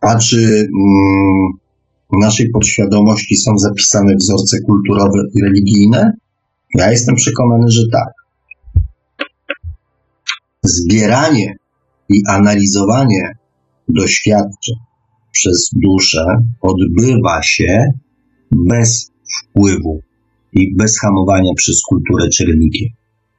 A 0.03 0.19
czy 0.19 0.39
mm, 0.39 1.49
w 2.13 2.21
naszej 2.21 2.51
podświadomości 2.51 3.37
są 3.37 3.59
zapisane 3.59 4.15
wzorce 4.17 4.59
kulturowe 4.67 5.23
i 5.35 5.43
religijne? 5.43 6.13
Ja 6.75 6.91
jestem 6.91 7.15
przekonany, 7.15 7.65
że 7.69 7.83
tak 7.93 8.09
zbieranie 10.63 11.57
i 12.09 12.23
analizowanie 12.29 13.33
doświadczeń 13.89 14.77
przez 15.33 15.71
duszę 15.73 16.25
odbywa 16.61 17.43
się 17.43 17.87
bez 18.51 19.10
wpływu 19.39 20.01
i 20.53 20.77
bez 20.77 20.99
hamowania 21.01 21.53
przez 21.57 21.83
kulturę 21.89 22.29
czy 22.29 22.45
religię. 22.45 22.87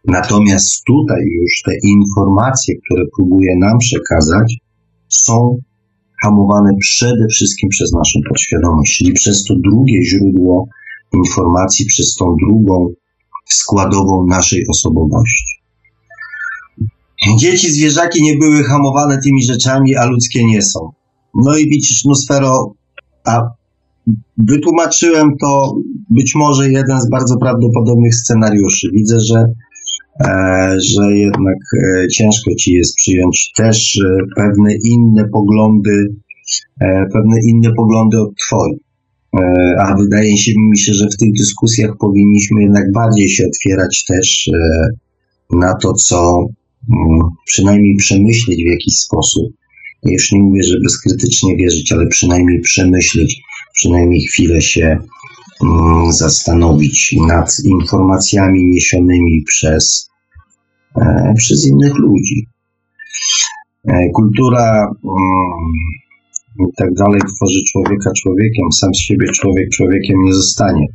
Natomiast 0.07 0.83
tutaj 0.83 1.23
już 1.41 1.61
te 1.65 1.71
informacje, 1.83 2.75
które 2.85 3.03
próbuje 3.15 3.55
nam 3.57 3.77
przekazać, 3.77 4.57
są 5.09 5.57
hamowane 6.23 6.71
przede 6.79 7.27
wszystkim 7.27 7.69
przez 7.69 7.91
naszą 7.93 8.19
podświadomość, 8.29 8.97
czyli 8.97 9.13
przez 9.13 9.43
to 9.43 9.53
drugie 9.63 10.05
źródło 10.05 10.67
informacji, 11.13 11.85
przez 11.85 12.15
tą 12.15 12.35
drugą 12.45 12.93
składową 13.49 14.25
naszej 14.27 14.67
osobowości. 14.67 15.61
Dzieci, 17.37 17.71
zwierzaki 17.71 18.23
nie 18.23 18.37
były 18.37 18.63
hamowane 18.63 19.17
tymi 19.23 19.43
rzeczami, 19.43 19.95
a 19.95 20.05
ludzkie 20.05 20.45
nie 20.45 20.61
są. 20.61 20.91
No 21.35 21.57
i 21.57 21.69
widzisz, 21.69 22.05
Nusfero, 22.05 22.73
a 23.25 23.41
wytłumaczyłem 24.37 25.31
to 25.41 25.73
być 26.09 26.35
może 26.35 26.71
jeden 26.71 27.01
z 27.01 27.09
bardzo 27.09 27.37
prawdopodobnych 27.37 28.15
scenariuszy. 28.15 28.87
Widzę, 28.93 29.17
że, 29.19 29.45
e, 30.25 30.75
że 30.85 31.17
jednak 31.17 31.57
e, 31.83 32.07
ciężko 32.07 32.55
ci 32.59 32.73
jest 32.73 32.95
przyjąć 32.95 33.51
też 33.57 33.99
e, 34.05 34.17
pewne 34.35 34.73
inne 34.85 35.29
poglądy, 35.33 36.15
pewne 37.13 37.37
inne 37.47 37.73
poglądy 37.77 38.19
od 38.19 38.35
twoich. 38.35 38.79
A 39.79 39.95
wydaje 39.95 40.37
się 40.37 40.51
mi 40.57 40.79
się, 40.79 40.93
że 40.93 41.07
w 41.07 41.17
tych 41.17 41.33
dyskusjach 41.33 41.91
powinniśmy 41.99 42.63
jednak 42.63 42.91
bardziej 42.91 43.29
się 43.29 43.43
otwierać 43.47 44.05
też 44.07 44.49
na 45.51 45.73
to, 45.73 45.93
co 45.93 46.47
Mm, 46.89 47.19
przynajmniej 47.45 47.95
przemyśleć 47.95 48.63
w 48.63 48.71
jakiś 48.71 48.93
sposób. 48.93 49.53
Już 50.03 50.31
nie 50.31 50.39
mówię, 50.39 50.63
że 50.63 50.79
bezkrytycznie 50.83 51.57
wierzyć, 51.57 51.91
ale 51.91 52.07
przynajmniej 52.07 52.59
przemyśleć, 52.59 53.41
przynajmniej 53.73 54.21
chwilę 54.21 54.61
się 54.61 54.97
mm, 55.63 56.11
zastanowić 56.11 57.15
nad 57.27 57.55
informacjami 57.65 58.67
niesionymi 58.67 59.43
przez, 59.47 60.09
e, 61.01 61.33
przez 61.37 61.67
innych 61.67 61.97
ludzi. 61.97 62.47
E, 63.87 64.09
kultura 64.09 64.91
mm, 65.03 65.71
i 66.59 66.73
tak 66.77 66.93
dalej 66.93 67.21
tworzy 67.35 67.59
człowieka 67.71 68.11
człowiekiem, 68.17 68.71
sam 68.71 68.93
z 68.93 68.97
siebie 68.97 69.27
człowiek 69.27 69.69
człowiekiem 69.69 70.23
nie 70.23 70.33
zostanie. 70.33 70.85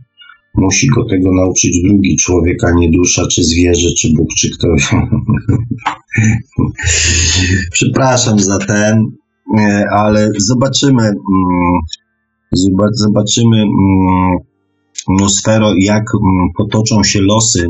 Musi 0.54 0.86
go 0.86 1.04
tego 1.04 1.34
nauczyć 1.34 1.82
drugi 1.82 2.16
człowiek, 2.16 2.64
a 2.64 2.70
nie 2.70 2.90
dusza, 2.90 3.26
czy 3.26 3.44
zwierzę, 3.44 3.88
czy 3.98 4.08
Bóg, 4.16 4.28
czy 4.38 4.50
ktoś. 4.50 4.90
Przepraszam 7.72 8.38
za 8.38 8.58
ten, 8.58 9.04
e, 9.58 9.84
ale 9.90 10.30
zobaczymy, 10.38 11.02
mm, 11.02 11.80
zobaczymy 12.92 13.62
mm, 13.62 15.28
sfero, 15.28 15.72
jak 15.78 16.04
mm, 16.14 16.48
potoczą 16.56 17.02
się 17.02 17.20
losy, 17.20 17.66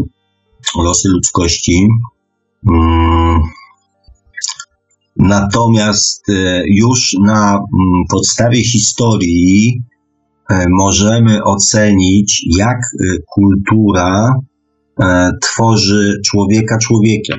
losy 0.79 1.09
ludzkości. 1.09 1.89
Natomiast 5.17 6.29
e, 6.29 6.63
już 6.67 7.17
na 7.21 7.59
podstawie 8.11 8.65
historii 8.65 9.83
E, 10.51 10.67
możemy 10.69 11.45
ocenić, 11.45 12.47
jak 12.57 12.79
e, 12.79 13.19
kultura 13.35 14.35
tworzy 15.43 16.21
człowieka 16.27 16.79
człowiekiem 16.79 17.39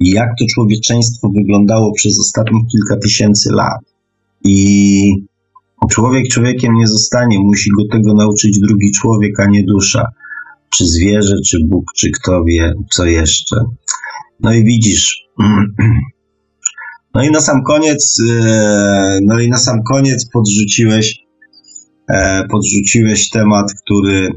i 0.00 0.10
jak 0.10 0.28
to 0.38 0.44
człowieczeństwo 0.54 1.28
wyglądało 1.28 1.92
przez 1.92 2.18
ostatnich 2.20 2.64
kilka 2.72 2.96
tysięcy 2.96 3.52
lat. 3.52 3.80
I 4.44 5.24
człowiek 5.86 6.28
człowiekiem 6.28 6.74
nie 6.74 6.86
zostanie, 6.86 7.38
musi 7.38 7.70
go 7.78 7.96
tego 7.96 8.14
nauczyć 8.14 8.58
drugi 8.60 8.92
człowiek, 8.92 9.40
a 9.40 9.46
nie 9.46 9.62
dusza. 9.62 10.08
Czy 10.76 10.84
zwierzę, 10.86 11.34
czy 11.46 11.58
Bóg, 11.68 11.84
czy 11.96 12.10
kto 12.10 12.44
wie, 12.44 12.72
co 12.90 13.04
jeszcze. 13.04 13.56
No 14.40 14.54
i 14.54 14.64
widzisz. 14.64 15.24
No 17.14 17.24
i 17.24 17.30
na 17.30 17.40
sam 17.40 17.62
koniec, 17.62 18.22
no 19.22 19.40
i 19.40 19.48
na 19.48 19.58
sam 19.58 19.82
koniec 19.82 20.30
podrzuciłeś 20.32 21.24
E, 22.08 22.46
podrzuciłeś 22.48 23.30
temat, 23.30 23.72
który, 23.82 24.28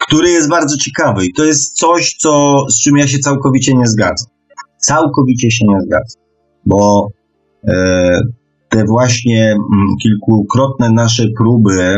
który 0.00 0.30
jest 0.30 0.48
bardzo 0.48 0.76
ciekawy 0.76 1.26
i 1.26 1.32
to 1.32 1.44
jest 1.44 1.74
coś, 1.74 2.16
co, 2.20 2.64
z 2.70 2.82
czym 2.82 2.96
ja 2.96 3.06
się 3.06 3.18
całkowicie 3.18 3.74
nie 3.74 3.86
zgadzam. 3.86 4.28
Całkowicie 4.78 5.50
się 5.50 5.64
nie 5.68 5.80
zgadzam, 5.80 6.22
bo 6.66 7.08
e, 7.68 8.20
te 8.74 8.84
właśnie 8.84 9.52
mm, 9.52 9.86
kilkukrotne 10.02 10.90
nasze 10.90 11.24
próby 11.38 11.96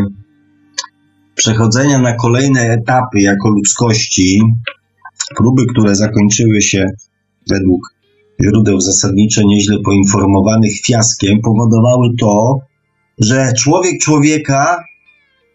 przechodzenia 1.35 1.99
na 1.99 2.15
kolejne 2.15 2.61
etapy 2.61 3.21
jako 3.21 3.49
ludzkości, 3.49 4.43
próby, 5.37 5.63
które 5.67 5.97
zakończyły 5.97 6.63
się 6.63 6.87
według 7.51 7.81
źródeł 8.45 8.81
zasadniczo 8.81 9.43
nieźle 9.45 9.77
poinformowanych 9.85 10.73
fiaskiem, 10.87 11.41
powodowały 11.41 12.09
to, 12.21 12.59
że 13.19 13.53
człowiek 13.59 14.01
człowieka 14.01 14.85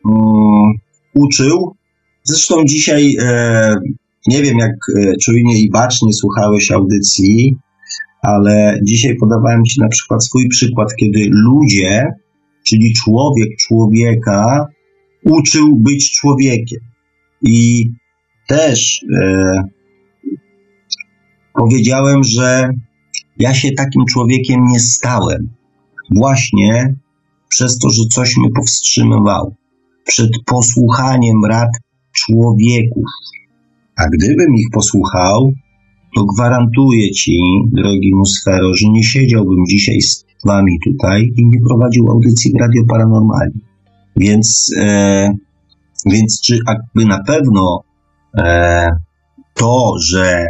um, 0.06 0.74
uczył. 1.16 1.76
Zresztą 2.24 2.66
dzisiaj 2.66 3.16
e, 3.20 3.76
nie 4.28 4.42
wiem, 4.42 4.58
jak 4.58 4.72
e, 4.72 5.18
czujnie 5.24 5.60
i 5.60 5.70
bacznie 5.70 6.14
słuchałeś 6.14 6.72
audycji, 6.72 7.56
ale 8.22 8.80
dzisiaj 8.84 9.16
podawałem 9.16 9.66
Ci 9.66 9.82
na 9.82 9.88
przykład 9.88 10.26
swój 10.26 10.48
przykład, 10.48 10.96
kiedy 11.00 11.30
ludzie, 11.32 12.08
czyli 12.64 12.94
człowiek 12.94 13.50
człowieka, 13.68 14.68
uczył 15.26 15.76
być 15.76 16.12
człowiekiem. 16.12 16.80
I 17.42 17.90
też 18.48 19.06
e, 19.22 19.52
powiedziałem, 21.54 22.24
że 22.24 22.70
ja 23.40 23.54
się 23.54 23.72
takim 23.72 24.06
człowiekiem 24.06 24.66
nie 24.66 24.80
stałem. 24.80 25.50
Właśnie 26.16 26.96
przez 27.50 27.78
to, 27.78 27.90
że 27.90 28.04
coś 28.12 28.38
mnie 28.38 28.50
powstrzymywało 28.56 29.56
przed 30.06 30.30
posłuchaniem 30.46 31.46
rad 31.50 31.70
człowieków. 32.12 33.06
A 33.96 34.04
gdybym 34.10 34.56
ich 34.56 34.68
posłuchał, 34.74 35.54
to 36.16 36.26
gwarantuję 36.26 37.12
ci, 37.12 37.38
drogi 37.72 38.16
Musfero, 38.16 38.74
że 38.74 38.90
nie 38.90 39.04
siedziałbym 39.04 39.66
dzisiaj 39.70 40.02
z 40.02 40.26
wami 40.46 40.78
tutaj 40.86 41.32
i 41.36 41.46
nie 41.46 41.60
prowadził 41.68 42.12
audycji 42.12 42.52
w 42.52 42.62
Radio 42.62 42.84
Paranormalii. 42.90 43.62
Więc, 44.16 44.72
e, 44.80 45.30
więc 46.06 46.42
czy 46.42 46.60
jakby 46.68 47.06
na 47.06 47.24
pewno 47.24 47.84
e, 48.38 48.88
to, 49.54 49.94
że 50.10 50.46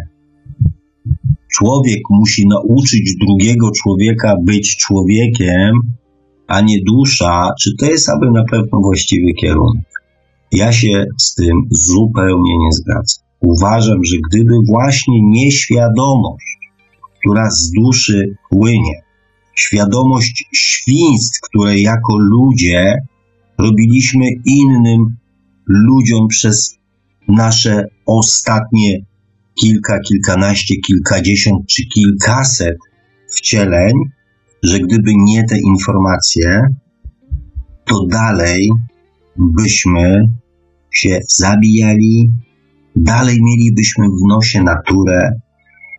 człowiek 1.57 2.01
musi 2.09 2.47
nauczyć 2.47 3.15
drugiego 3.25 3.71
człowieka 3.71 4.35
być 4.43 4.77
człowiekiem, 4.77 5.71
a 6.47 6.61
nie 6.61 6.81
dusza, 6.81 7.49
czy 7.61 7.75
to 7.79 7.85
jest 7.85 8.09
aby 8.09 8.31
na 8.31 8.43
pewno 8.51 8.79
właściwy 8.79 9.33
kierunek? 9.33 9.85
Ja 10.51 10.71
się 10.71 11.05
z 11.17 11.35
tym 11.35 11.61
zupełnie 11.71 12.57
nie 12.57 12.71
zgadzam. 12.71 13.20
Uważam, 13.41 13.99
że 14.03 14.17
gdyby 14.29 14.55
właśnie 14.67 15.21
nieświadomość, 15.21 16.57
która 17.19 17.49
z 17.49 17.71
duszy 17.71 18.35
płynie, 18.49 19.01
świadomość 19.55 20.43
świństw, 20.53 21.39
które 21.41 21.79
jako 21.79 22.17
ludzie 22.17 22.97
robiliśmy 23.57 24.25
innym 24.45 25.17
ludziom 25.67 26.27
przez 26.27 26.77
nasze 27.27 27.83
ostatnie 28.05 28.97
kilka, 29.61 29.99
kilkanaście, 29.99 30.75
kilkadziesiąt 30.75 31.67
czy 31.67 31.83
kilkaset 31.85 32.77
wcieleń, 33.37 33.93
że 34.63 34.79
gdyby 34.79 35.11
nie 35.15 35.43
te 35.43 35.57
informacje, 35.59 36.61
to 37.85 38.05
dalej 38.05 38.69
byśmy 39.37 40.25
się 40.91 41.19
zabijali, 41.27 42.31
dalej 42.95 43.37
mielibyśmy 43.41 44.05
w 44.07 44.27
nosie 44.27 44.63
naturę, 44.63 45.31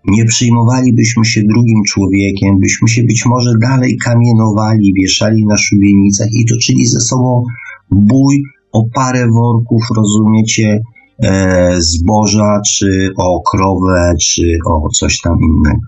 nie 0.04 0.24
przyjmowalibyśmy 0.24 1.24
się 1.24 1.42
drugim 1.42 1.82
człowiekiem, 1.88 2.58
byśmy 2.58 2.88
się 2.88 3.02
być 3.02 3.26
może 3.26 3.50
dalej 3.60 3.98
kamienowali, 4.04 4.94
wieszali 4.94 5.46
na 5.46 5.56
szubienicach 5.58 6.28
i 6.32 6.46
toczyli 6.46 6.86
ze 6.86 7.00
sobą 7.00 7.44
bój 7.90 8.42
o 8.72 8.84
parę 8.94 9.28
worków, 9.28 9.82
rozumiecie, 9.96 10.80
e, 11.22 11.74
zboża, 11.78 12.60
czy 12.68 13.10
o 13.16 13.40
krowę, 13.50 14.12
czy 14.22 14.58
o 14.66 14.88
coś 14.88 15.20
tam 15.20 15.38
innego. 15.40 15.86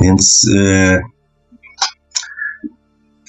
Więc 0.00 0.50
e, 0.56 0.98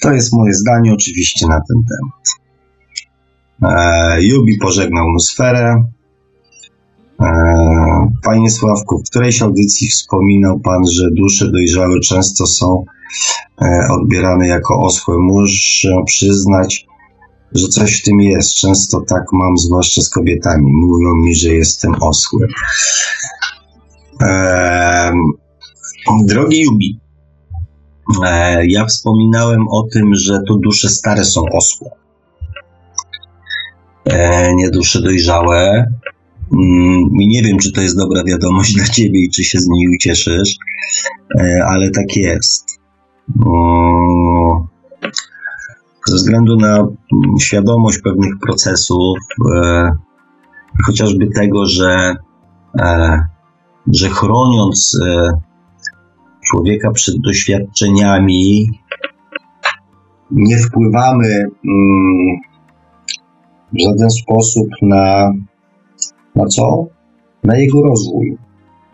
to 0.02 0.12
jest 0.12 0.32
moje 0.32 0.54
zdanie 0.54 0.92
oczywiście 0.92 1.46
na 1.46 1.60
ten 1.68 1.84
temat. 1.88 2.24
E, 3.62 4.22
Jubi 4.22 4.58
pożegnał 4.58 5.08
Nusferę. 5.12 5.84
Panie 8.22 8.50
Sławku, 8.50 8.98
w 8.98 9.10
którejś 9.10 9.42
audycji 9.42 9.88
wspominał 9.88 10.60
Pan, 10.60 10.82
że 10.92 11.10
dusze 11.16 11.50
dojrzałe 11.50 12.00
często 12.00 12.46
są 12.46 12.84
e, 13.62 13.88
odbierane 13.90 14.48
jako 14.48 14.82
osłe. 14.82 15.14
Muszę 15.18 15.88
przyznać, 16.06 16.86
że 17.54 17.68
coś 17.68 18.00
w 18.00 18.04
tym 18.04 18.20
jest. 18.20 18.54
Często 18.54 19.00
tak 19.00 19.22
mam, 19.32 19.58
zwłaszcza 19.58 20.02
z 20.02 20.10
kobietami. 20.10 20.72
Mówią 20.72 21.14
mi, 21.14 21.34
że 21.34 21.48
jestem 21.48 21.94
osły. 22.00 22.46
E, 24.22 25.12
drogi 26.26 26.60
Jubi, 26.60 27.00
e, 28.26 28.66
ja 28.66 28.84
wspominałem 28.84 29.68
o 29.68 29.82
tym, 29.92 30.14
że 30.14 30.38
to 30.48 30.56
dusze 30.56 30.88
stare 30.88 31.24
są 31.24 31.42
osłe. 31.52 31.90
E, 34.04 34.54
nie 34.54 34.70
dusze 34.70 35.00
dojrzałe. 35.00 35.86
Mm, 36.52 37.08
nie 37.12 37.42
wiem, 37.42 37.58
czy 37.58 37.72
to 37.72 37.80
jest 37.80 37.96
dobra 37.98 38.24
wiadomość 38.24 38.74
dla 38.76 38.84
ciebie 38.84 39.20
i 39.20 39.30
czy 39.30 39.44
się 39.44 39.58
z 39.58 39.68
niej 39.68 39.88
ucieszysz, 39.96 40.56
e, 41.40 41.64
ale 41.68 41.90
tak 41.90 42.16
jest. 42.16 42.80
Mm, 43.46 44.66
ze 46.06 46.16
względu 46.16 46.56
na 46.56 46.78
mm, 46.78 47.38
świadomość 47.40 47.98
pewnych 47.98 48.32
procesów, 48.46 49.18
e, 49.54 49.90
chociażby 50.86 51.28
tego, 51.34 51.66
że, 51.66 52.16
że 53.86 54.08
chroniąc 54.08 54.98
człowieka 56.50 56.90
przed 56.90 57.20
doświadczeniami, 57.20 58.70
nie 60.30 60.58
wpływamy 60.58 61.44
w 63.72 63.82
żaden 63.84 64.10
sposób 64.10 64.68
na, 64.82 65.32
na 66.36 66.46
co? 66.46 66.86
Na 67.44 67.56
jego 67.56 67.82
rozwój. 67.82 68.36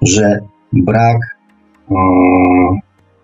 Że 0.02 0.38
brak, 0.72 1.18
um, 1.88 2.78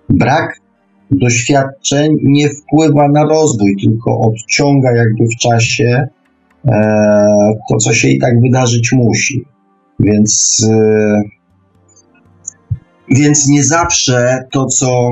brak 0.08 0.62
doświadczeń 1.10 2.16
nie 2.22 2.48
wpływa 2.48 3.08
na 3.08 3.24
rozwój, 3.24 3.76
tylko 3.82 4.20
odciąga 4.20 4.96
jakby 4.96 5.24
w 5.24 5.40
czasie 5.40 6.08
e, 6.64 6.72
to, 7.70 7.76
co 7.76 7.92
się 7.92 8.08
i 8.08 8.18
tak 8.18 8.40
wydarzyć 8.40 8.92
musi. 8.92 9.44
Więc, 10.00 10.60
e, 10.72 11.20
więc 13.08 13.48
nie 13.48 13.64
zawsze 13.64 14.44
to, 14.52 14.66
co 14.66 15.10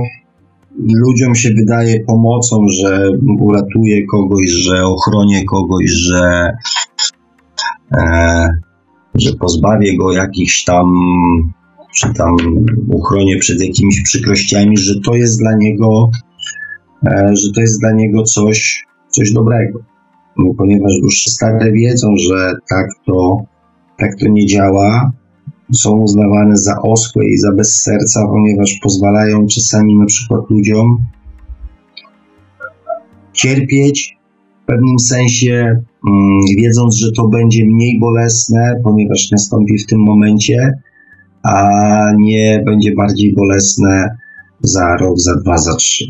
ludziom 0.78 1.34
się 1.34 1.48
wydaje 1.58 2.04
pomocą, 2.04 2.66
że 2.68 3.08
uratuje 3.40 4.06
kogoś, 4.06 4.50
że 4.50 4.86
ochronię 4.86 5.44
kogoś, 5.44 5.90
że, 5.90 6.52
e, 7.92 8.48
że 9.14 9.32
pozbawię 9.32 9.96
go 9.96 10.12
jakichś 10.12 10.64
tam, 10.64 10.86
czy 11.94 12.14
tam 12.14 12.36
uchronię 12.88 13.36
przed 13.36 13.60
jakimiś 13.60 14.02
przykrościami, 14.02 14.78
że 14.78 15.00
to 15.00 15.14
jest 15.14 15.38
dla 15.38 15.56
niego, 15.56 16.10
e, 17.06 17.30
że 17.36 17.52
to 17.54 17.60
jest 17.60 17.80
dla 17.80 17.92
niego 17.92 18.22
coś, 18.22 18.84
coś 19.08 19.32
dobrego. 19.32 19.78
No, 20.36 20.54
ponieważ 20.58 20.92
już 21.02 21.22
stare 21.22 21.72
wiedzą, 21.72 22.08
że 22.28 22.52
tak 22.68 22.86
to, 23.06 23.36
tak 23.98 24.10
to 24.20 24.28
nie 24.28 24.46
działa, 24.46 25.12
są 25.72 25.98
uznawane 25.98 26.56
za 26.56 26.82
oschłe 26.82 27.24
i 27.24 27.38
za 27.38 27.52
bez 27.52 27.82
serca, 27.82 28.26
ponieważ 28.26 28.78
pozwalają 28.82 29.46
czasami 29.46 29.98
na 29.98 30.06
przykład 30.06 30.40
ludziom 30.50 30.98
cierpieć 33.32 34.18
w 34.62 34.66
pewnym 34.66 34.98
sensie, 34.98 35.82
wiedząc, 36.58 36.94
że 36.94 37.12
to 37.12 37.28
będzie 37.28 37.64
mniej 37.64 38.00
bolesne, 38.00 38.80
ponieważ 38.84 39.30
nastąpi 39.30 39.78
w 39.78 39.86
tym 39.86 40.00
momencie, 40.00 40.72
a 41.42 41.68
nie 42.18 42.62
będzie 42.66 42.94
bardziej 42.94 43.34
bolesne 43.34 44.16
za 44.60 44.96
rok, 44.96 45.18
za 45.18 45.36
dwa, 45.36 45.58
za 45.58 45.76
trzy. 45.76 46.04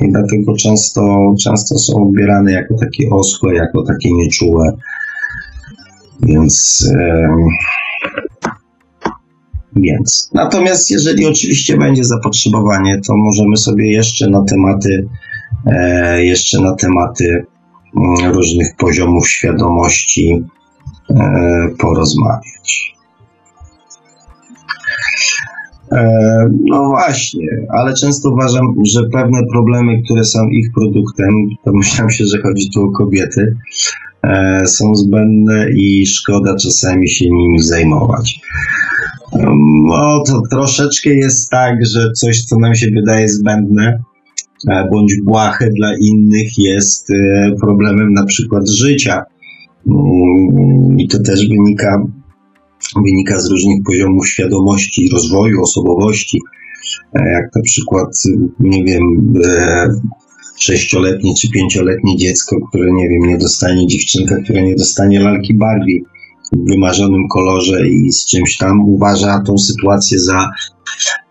I 0.00 0.12
dlatego 0.12 0.56
często, 0.56 1.34
często 1.42 1.78
są 1.78 2.08
odbierane 2.08 2.52
jako 2.52 2.74
takie 2.74 3.10
oschłe, 3.10 3.54
jako 3.54 3.82
takie 3.82 4.12
nieczułe. 4.12 4.72
Więc. 6.22 6.86
Więc. 9.76 10.30
Natomiast 10.34 10.90
jeżeli 10.90 11.26
oczywiście 11.26 11.76
będzie 11.76 12.04
zapotrzebowanie, 12.04 13.00
to 13.06 13.16
możemy 13.16 13.56
sobie 13.56 13.92
jeszcze 13.92 14.30
na 14.30 14.44
tematy, 14.44 15.08
e, 15.66 16.24
jeszcze 16.24 16.60
na 16.60 16.74
tematy 16.74 17.24
mm, 17.24 17.46
różnych 18.32 18.76
poziomów 18.78 19.28
świadomości 19.28 20.44
e, 21.10 21.68
porozmawiać. 21.78 22.92
E, 25.92 26.48
no 26.64 26.88
właśnie, 26.88 27.48
ale 27.68 27.94
często 27.94 28.30
uważam, 28.30 28.66
że 28.86 29.00
pewne 29.12 29.38
problemy, 29.52 30.02
które 30.04 30.24
są 30.24 30.48
ich 30.48 30.72
produktem, 30.74 31.34
domyślam 31.66 32.10
się, 32.10 32.24
że 32.26 32.38
chodzi 32.42 32.70
tu 32.74 32.84
o 32.84 32.92
kobiety, 32.92 33.56
e, 34.22 34.62
są 34.66 34.94
zbędne 34.94 35.66
i 35.70 36.06
szkoda 36.06 36.56
czasami 36.56 37.08
się 37.10 37.24
nimi 37.30 37.62
zajmować. 37.62 38.40
No 39.86 40.22
to 40.26 40.42
troszeczkę 40.50 41.10
jest 41.10 41.50
tak, 41.50 41.86
że 41.86 42.12
coś, 42.12 42.44
co 42.44 42.58
nam 42.58 42.74
się 42.74 42.86
wydaje 42.90 43.28
zbędne, 43.28 44.02
bądź 44.90 45.14
błahe 45.24 45.70
dla 45.70 45.96
innych 46.00 46.58
jest 46.58 47.10
e, 47.10 47.14
problemem 47.60 48.12
na 48.12 48.24
przykład 48.24 48.70
życia. 48.70 49.22
Mm, 49.86 51.00
I 51.00 51.08
to 51.08 51.18
też 51.18 51.48
wynika, 51.48 52.04
wynika 53.04 53.40
z 53.40 53.50
różnych 53.50 53.82
poziomów 53.86 54.28
świadomości, 54.28 55.08
rozwoju, 55.12 55.62
osobowości. 55.62 56.38
E, 57.14 57.32
jak 57.32 57.54
na 57.56 57.62
przykład, 57.62 58.08
nie 58.60 58.84
wiem, 58.84 59.32
sześcioletnie 60.58 61.34
czy 61.40 61.50
pięcioletnie 61.50 62.16
dziecko, 62.16 62.56
które, 62.68 62.92
nie 62.92 63.08
wiem, 63.08 63.22
nie 63.28 63.38
dostanie 63.38 63.86
dziewczynka, 63.86 64.36
która 64.44 64.60
nie 64.60 64.74
dostanie 64.74 65.20
lalki 65.20 65.54
Barbie 65.54 66.00
w 66.52 66.70
wymarzonym 66.70 67.28
kolorze 67.28 67.88
i 67.88 68.12
z 68.12 68.26
czymś 68.26 68.56
tam, 68.56 68.80
uważa 68.88 69.42
tą 69.46 69.58
sytuację 69.58 70.20
za 70.20 70.38
e, 70.38 71.21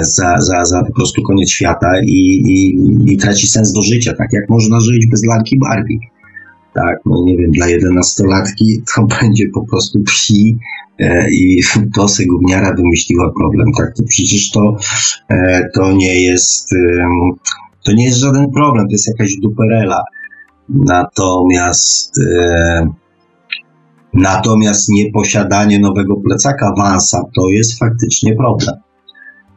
za, 0.00 0.40
za, 0.40 0.64
za 0.64 0.84
po 0.84 0.92
prostu 0.92 1.22
koniec 1.22 1.50
świata 1.50 1.88
i, 2.04 2.42
i, 2.46 2.76
i 3.12 3.16
traci 3.16 3.46
sens 3.46 3.72
do 3.72 3.82
życia, 3.82 4.14
tak 4.18 4.32
jak 4.32 4.48
można 4.48 4.80
żyć 4.80 5.06
bez 5.10 5.24
lalki 5.24 5.58
Barbie. 5.58 5.98
Tak, 6.74 6.98
no 7.06 7.24
nie 7.24 7.36
wiem, 7.36 7.50
dla 7.50 7.68
jedenastolatki 7.68 8.82
to 8.94 9.06
będzie 9.20 9.44
po 9.54 9.66
prostu 9.66 10.02
psi 10.02 10.58
e, 10.98 11.30
i 11.30 11.60
to 11.96 12.08
se 12.08 12.26
gówniara 12.26 12.74
wymyśliła 12.74 13.32
problem, 13.38 13.68
tak, 13.78 13.96
to 13.96 14.02
przecież 14.02 14.50
to, 14.50 14.76
e, 15.28 15.68
to 15.74 15.92
nie 15.92 16.22
jest, 16.22 16.72
e, 16.72 17.08
to 17.84 17.92
nie 17.92 18.04
jest 18.04 18.18
żaden 18.18 18.50
problem, 18.50 18.86
to 18.86 18.92
jest 18.92 19.08
jakaś 19.08 19.36
duperela. 19.42 20.04
Natomiast 20.68 22.18
e, 22.18 22.86
natomiast 24.14 24.88
nieposiadanie 24.88 25.78
nowego 25.78 26.16
plecaka 26.16 26.74
Vansa 26.78 27.22
to 27.36 27.48
jest 27.48 27.78
faktycznie 27.78 28.36
problem. 28.36 28.74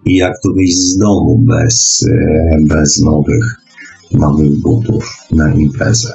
I 0.05 0.15
jak 0.15 0.33
to 0.43 0.53
wyjść 0.53 0.77
z 0.77 0.97
domu 0.97 1.37
bez, 1.37 2.05
e, 2.11 2.57
bez 2.61 3.01
nowych, 3.01 3.45
nowych 4.11 4.51
butów 4.51 5.17
na 5.31 5.53
imprezę. 5.53 6.13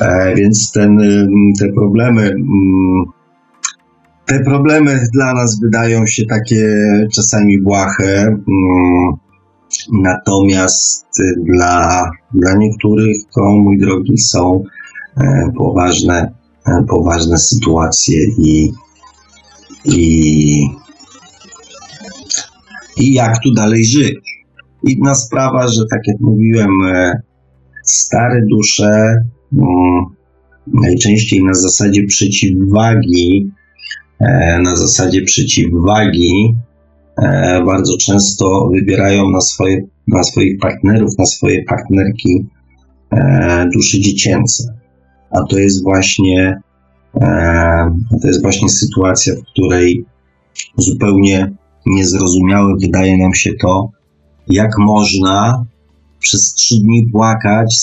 E, 0.00 0.34
więc 0.34 0.72
ten, 0.72 1.00
e, 1.00 1.26
te 1.60 1.72
problemy 1.72 2.22
mm, 2.22 3.04
te 4.26 4.40
problemy 4.44 5.08
dla 5.12 5.34
nas 5.34 5.60
wydają 5.60 6.06
się 6.06 6.26
takie 6.26 6.68
czasami 7.14 7.60
błahe, 7.60 8.22
mm, 8.22 9.16
natomiast 9.92 11.06
dla, 11.44 12.10
dla 12.34 12.54
niektórych 12.54 13.16
to, 13.34 13.42
mój 13.42 13.78
drogi, 13.78 14.18
są 14.18 14.64
poważne, 15.58 16.32
poważne 16.88 17.38
sytuacje 17.38 18.18
i, 18.38 18.72
i, 19.84 20.68
i 22.96 23.12
jak 23.12 23.38
tu 23.42 23.54
dalej 23.54 23.84
żyć. 23.84 24.18
Inna 24.86 25.14
sprawa, 25.14 25.68
że 25.68 25.80
tak 25.90 26.00
jak 26.06 26.20
mówiłem, 26.20 26.70
stare 27.84 28.42
dusze 28.50 29.16
Mm, 29.52 30.04
najczęściej 30.66 31.44
na 31.44 31.54
zasadzie 31.54 32.04
przeciwwagi, 32.06 33.50
e, 34.20 34.58
na 34.62 34.76
zasadzie 34.76 35.22
przeciwwagi 35.22 36.54
e, 37.22 37.62
bardzo 37.66 37.96
często 37.96 38.68
wybierają 38.72 39.30
na, 39.30 39.40
swoje, 39.40 39.80
na 40.08 40.22
swoich 40.22 40.58
partnerów, 40.58 41.18
na 41.18 41.26
swoje 41.26 41.64
partnerki 41.64 42.46
e, 43.10 43.68
dusze 43.74 44.00
dziecięce. 44.00 44.74
A 45.30 45.42
to 45.50 45.58
jest 45.58 45.82
właśnie 45.82 46.60
to 48.22 48.28
jest 48.28 48.42
właśnie 48.42 48.68
sytuacja, 48.68 49.34
w 49.34 49.50
której 49.52 50.04
zupełnie 50.76 51.52
niezrozumiałe 51.86 52.74
wydaje 52.80 53.18
nam 53.18 53.34
się 53.34 53.50
to, 53.54 53.90
jak 54.48 54.78
można 54.78 55.64
przez 56.18 56.54
trzy 56.54 56.74
dni 56.82 57.06
płakać, 57.12 57.76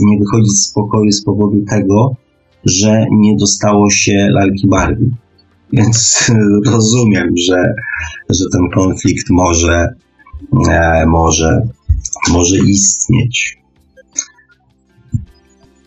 nie 0.00 0.18
wychodzić 0.18 0.52
z 0.52 0.72
pokoju 0.72 1.12
z 1.12 1.24
powodu 1.24 1.64
tego, 1.70 2.16
że 2.64 3.06
nie 3.10 3.36
dostało 3.36 3.90
się 3.90 4.28
lalki 4.30 4.68
Barbie. 4.68 5.10
Więc 5.72 6.30
rozumiem, 6.72 7.28
że, 7.48 7.74
że 8.30 8.44
ten 8.52 8.70
konflikt 8.74 9.30
może, 9.30 9.88
e, 10.70 11.06
może, 11.06 11.62
może 12.32 12.56
istnieć. 12.56 13.58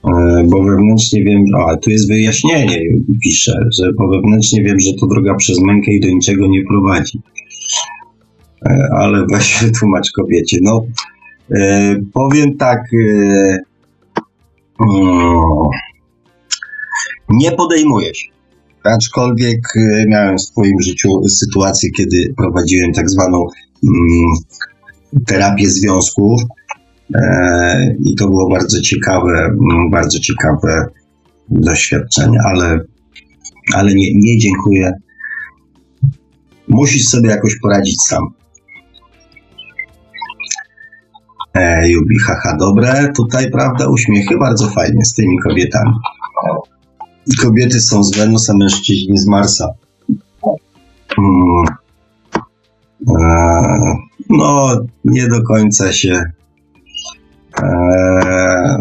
E, 0.07 0.43
bo 0.49 0.63
wewnętrznie 0.63 1.23
wiem, 1.23 1.43
a 1.67 1.77
tu 1.77 1.89
jest 1.89 2.07
wyjaśnienie, 2.07 2.79
pisze, 3.23 3.53
że 3.79 3.89
bo 3.97 4.07
wewnętrznie 4.07 4.63
wiem, 4.63 4.79
że 4.79 4.91
to 4.99 5.07
droga 5.07 5.35
przez 5.35 5.59
mękę 5.59 5.91
i 5.91 5.99
do 5.99 6.07
niczego 6.07 6.47
nie 6.47 6.63
prowadzi. 6.65 7.21
E, 8.65 8.87
ale 8.93 9.25
weź 9.33 9.57
wytłumacz 9.63 10.11
kobiecie. 10.11 10.57
No, 10.61 10.85
E, 11.51 11.95
powiem 12.13 12.57
tak. 12.57 12.79
E, 12.93 13.57
mm, 14.79 15.43
nie 17.29 17.51
podejmuję 17.51 18.15
się. 18.15 18.27
Aczkolwiek 18.83 19.59
miałem 20.07 20.37
w 20.37 20.41
swoim 20.41 20.81
życiu 20.81 21.27
sytuację, 21.27 21.91
kiedy 21.91 22.33
prowadziłem 22.37 22.93
tak 22.93 23.09
zwaną 23.09 23.37
mm, 23.37 24.33
terapię 25.27 25.69
związków. 25.69 26.41
I 28.05 28.15
to 28.15 28.27
było 28.27 28.49
bardzo 28.49 28.81
ciekawe, 28.81 29.31
mm, 29.31 29.89
bardzo 29.91 30.19
ciekawe 30.19 30.85
doświadczenie, 31.49 32.39
ale, 32.45 32.79
ale 33.73 33.93
nie, 33.95 34.13
nie 34.15 34.37
dziękuję. 34.37 34.93
Musisz 36.73 37.07
sobie 37.07 37.29
jakoś 37.29 37.59
poradzić 37.59 38.01
sam. 38.01 38.23
E, 41.53 41.89
Jubi, 41.89 42.19
haha, 42.19 42.57
dobre. 42.57 43.11
Tutaj, 43.15 43.51
prawda, 43.51 43.89
uśmiechy 43.89 44.37
bardzo 44.37 44.69
fajnie 44.69 45.05
z 45.05 45.13
tymi 45.13 45.39
kobietami. 45.39 45.91
Kobiety 47.41 47.81
są 47.81 48.03
z 48.03 48.17
Wenusa, 48.17 48.53
mężczyźni 48.59 49.17
z 49.17 49.27
Marsa. 49.27 49.67
Hmm. 51.15 51.65
E, 53.09 53.97
no, 54.29 54.77
nie 55.05 55.27
do 55.27 55.43
końca 55.43 55.93
się. 55.93 56.23
E, 57.63 58.77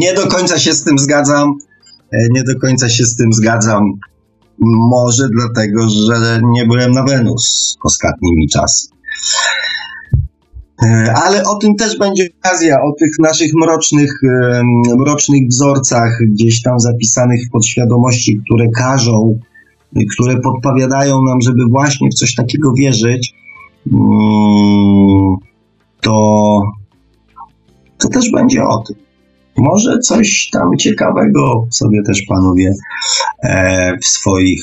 nie 0.00 0.14
do 0.14 0.26
końca 0.26 0.58
się 0.58 0.72
z 0.72 0.84
tym 0.84 0.98
zgadzam. 0.98 1.54
E, 2.12 2.18
nie 2.30 2.42
do 2.42 2.58
końca 2.60 2.88
się 2.88 3.04
z 3.04 3.16
tym 3.16 3.32
zgadzam. 3.32 3.92
Może 4.60 5.28
dlatego, 5.28 5.88
że 5.88 6.40
nie 6.52 6.66
byłem 6.66 6.90
na 6.90 7.04
Wenus 7.04 7.76
ostatnimi 7.84 8.48
czasy. 8.48 8.88
E, 10.82 11.14
ale 11.24 11.44
o 11.44 11.54
tym 11.54 11.74
też 11.74 11.98
będzie 11.98 12.28
okazja, 12.38 12.76
o 12.82 12.92
tych 12.98 13.10
naszych 13.18 13.50
mrocznych, 13.54 14.12
mrocznych 14.98 15.48
wzorcach 15.48 16.18
gdzieś 16.32 16.62
tam 16.62 16.80
zapisanych 16.80 17.40
w 17.46 17.50
podświadomości, 17.50 18.40
które 18.46 18.68
każą, 18.68 19.38
które 20.14 20.40
podpowiadają 20.40 21.22
nam, 21.22 21.40
żeby 21.40 21.62
właśnie 21.70 22.08
w 22.10 22.14
coś 22.14 22.34
takiego 22.34 22.72
wierzyć, 22.72 23.34
mm, 23.92 25.36
to, 26.00 26.60
to 27.98 28.08
też 28.08 28.30
będzie 28.30 28.64
o 28.64 28.78
tym. 28.78 28.96
Może 29.56 29.98
coś 29.98 30.48
tam 30.52 30.76
ciekawego 30.78 31.66
sobie 31.70 32.02
też 32.02 32.22
panowie 32.22 32.72
e, 33.42 33.96
w 33.98 34.06
swoich, 34.06 34.62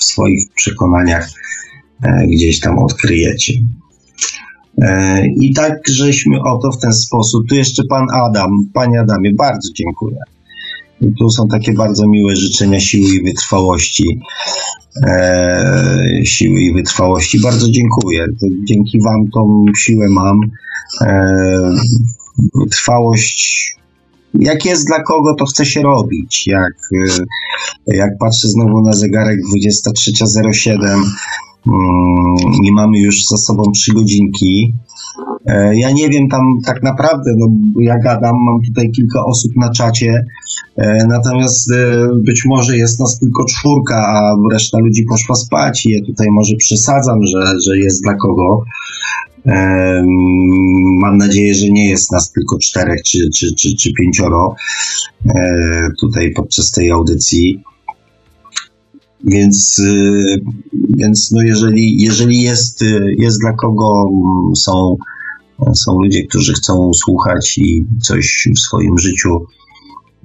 w 0.00 0.04
swoich 0.04 0.44
przekonaniach 0.54 1.30
e, 2.02 2.26
gdzieś 2.26 2.60
tam 2.60 2.78
odkryjecie. 2.78 3.52
E, 4.82 5.26
I 5.26 5.54
tak 5.54 5.88
żeśmy 5.88 6.42
oto 6.42 6.72
w 6.72 6.80
ten 6.80 6.92
sposób. 6.92 7.48
Tu 7.48 7.54
jeszcze 7.54 7.82
pan 7.88 8.06
Adam. 8.12 8.50
Panie 8.74 9.00
Adamie, 9.00 9.34
bardzo 9.34 9.68
dziękuję. 9.74 10.18
I 11.00 11.06
tu 11.18 11.30
są 11.30 11.48
takie 11.48 11.72
bardzo 11.72 12.08
miłe 12.08 12.36
życzenia 12.36 12.80
siły 12.80 13.14
i 13.14 13.22
wytrwałości. 13.22 14.20
E, 15.06 16.20
siły 16.24 16.60
i 16.60 16.72
wytrwałości. 16.72 17.40
Bardzo 17.40 17.70
dziękuję. 17.70 18.26
Dzięki 18.64 19.00
Wam 19.00 19.30
tą 19.34 19.64
siłę 19.78 20.06
mam. 20.08 20.40
E, 21.00 21.36
wytrwałość. 22.54 23.72
Jak 24.34 24.64
jest 24.64 24.86
dla 24.86 25.02
kogo, 25.02 25.34
to 25.34 25.44
chce 25.44 25.66
się 25.66 25.82
robić. 25.82 26.46
Jak, 26.46 26.72
e, 26.94 27.96
jak 27.96 28.18
patrzę 28.18 28.48
znowu 28.48 28.82
na 28.82 28.92
zegarek 28.92 29.38
23.07 29.56 31.02
i 31.66 31.70
mm, 32.68 32.74
mamy 32.74 32.98
już 32.98 33.24
za 33.24 33.36
sobą 33.36 33.62
trzy 33.72 33.92
godzinki. 33.92 34.72
E, 35.46 35.78
ja 35.78 35.90
nie 35.90 36.08
wiem 36.08 36.28
tam 36.28 36.58
tak 36.66 36.82
naprawdę, 36.82 37.30
no 37.38 37.46
ja 37.80 37.98
gadam, 37.98 38.34
mam 38.46 38.60
tutaj 38.68 38.90
kilka 38.90 39.24
osób 39.24 39.52
na 39.56 39.70
czacie, 39.70 40.24
e, 40.76 41.06
natomiast 41.06 41.70
być 42.14 42.42
może 42.46 42.76
jest 42.76 43.00
nas 43.00 43.18
tylko 43.18 43.44
czwórka, 43.44 43.96
a 43.96 44.34
reszta 44.52 44.78
ludzi 44.78 45.04
poszła 45.08 45.34
spać 45.36 45.86
i 45.86 45.90
ja 45.90 45.98
tutaj 46.06 46.26
może 46.30 46.56
przesadzam, 46.56 47.18
że, 47.26 47.52
że 47.66 47.78
jest 47.78 48.02
dla 48.02 48.14
kogo. 48.14 48.64
Mam 51.00 51.16
nadzieję, 51.18 51.54
że 51.54 51.68
nie 51.68 51.88
jest 51.88 52.12
nas 52.12 52.32
tylko 52.32 52.58
czterech 52.58 53.02
czy, 53.06 53.18
czy, 53.36 53.54
czy, 53.54 53.76
czy 53.76 53.92
pięcioro 53.92 54.54
tutaj 56.00 56.32
podczas 56.32 56.70
tej 56.70 56.90
audycji. 56.90 57.62
Więc, 59.24 59.78
y, 59.78 60.40
więc 60.88 61.30
no 61.32 61.42
jeżeli, 61.42 62.02
jeżeli 62.02 62.40
jest, 62.40 62.82
y, 62.82 63.14
jest 63.18 63.40
dla 63.40 63.52
kogo 63.52 64.10
mm, 64.12 64.56
są, 64.56 64.96
są 65.74 65.92
ludzie, 66.02 66.26
którzy 66.26 66.52
chcą 66.52 66.90
słuchać 66.94 67.58
i 67.58 67.86
coś 68.02 68.48
w 68.56 68.60
swoim 68.60 68.98
życiu 68.98 69.40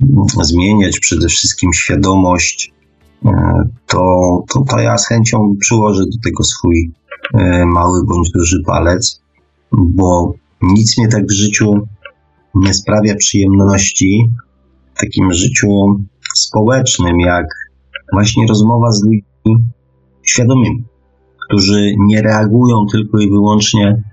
mm, 0.01 0.45
zmieniać, 0.45 0.99
przede 0.99 1.27
wszystkim 1.27 1.73
świadomość, 1.73 2.73
y, 3.25 3.29
to, 3.87 4.43
to, 4.53 4.65
to 4.69 4.79
ja 4.79 4.97
z 4.97 5.07
chęcią 5.07 5.55
przyłożę 5.59 6.03
do 6.03 6.17
tego 6.23 6.43
swój 6.43 6.91
mały 7.65 8.05
bądź 8.05 8.31
duży 8.31 8.57
palec, 8.65 9.21
bo 9.71 10.33
nic 10.61 10.97
mnie 10.97 11.07
tak 11.07 11.25
w 11.25 11.31
życiu 11.31 11.87
nie 12.55 12.73
sprawia 12.73 13.15
przyjemności, 13.15 14.29
w 14.95 14.99
takim 14.99 15.33
życiu 15.33 15.67
społecznym, 16.35 17.19
jak 17.19 17.45
właśnie 18.13 18.47
rozmowa 18.47 18.91
z 18.91 19.03
ludźmi 19.03 19.65
świadomymi. 20.23 20.83
którzy 21.47 21.93
nie 21.99 22.21
reagują 22.21 22.85
tylko 22.91 23.19
i 23.19 23.29
wyłącznie 23.29 24.03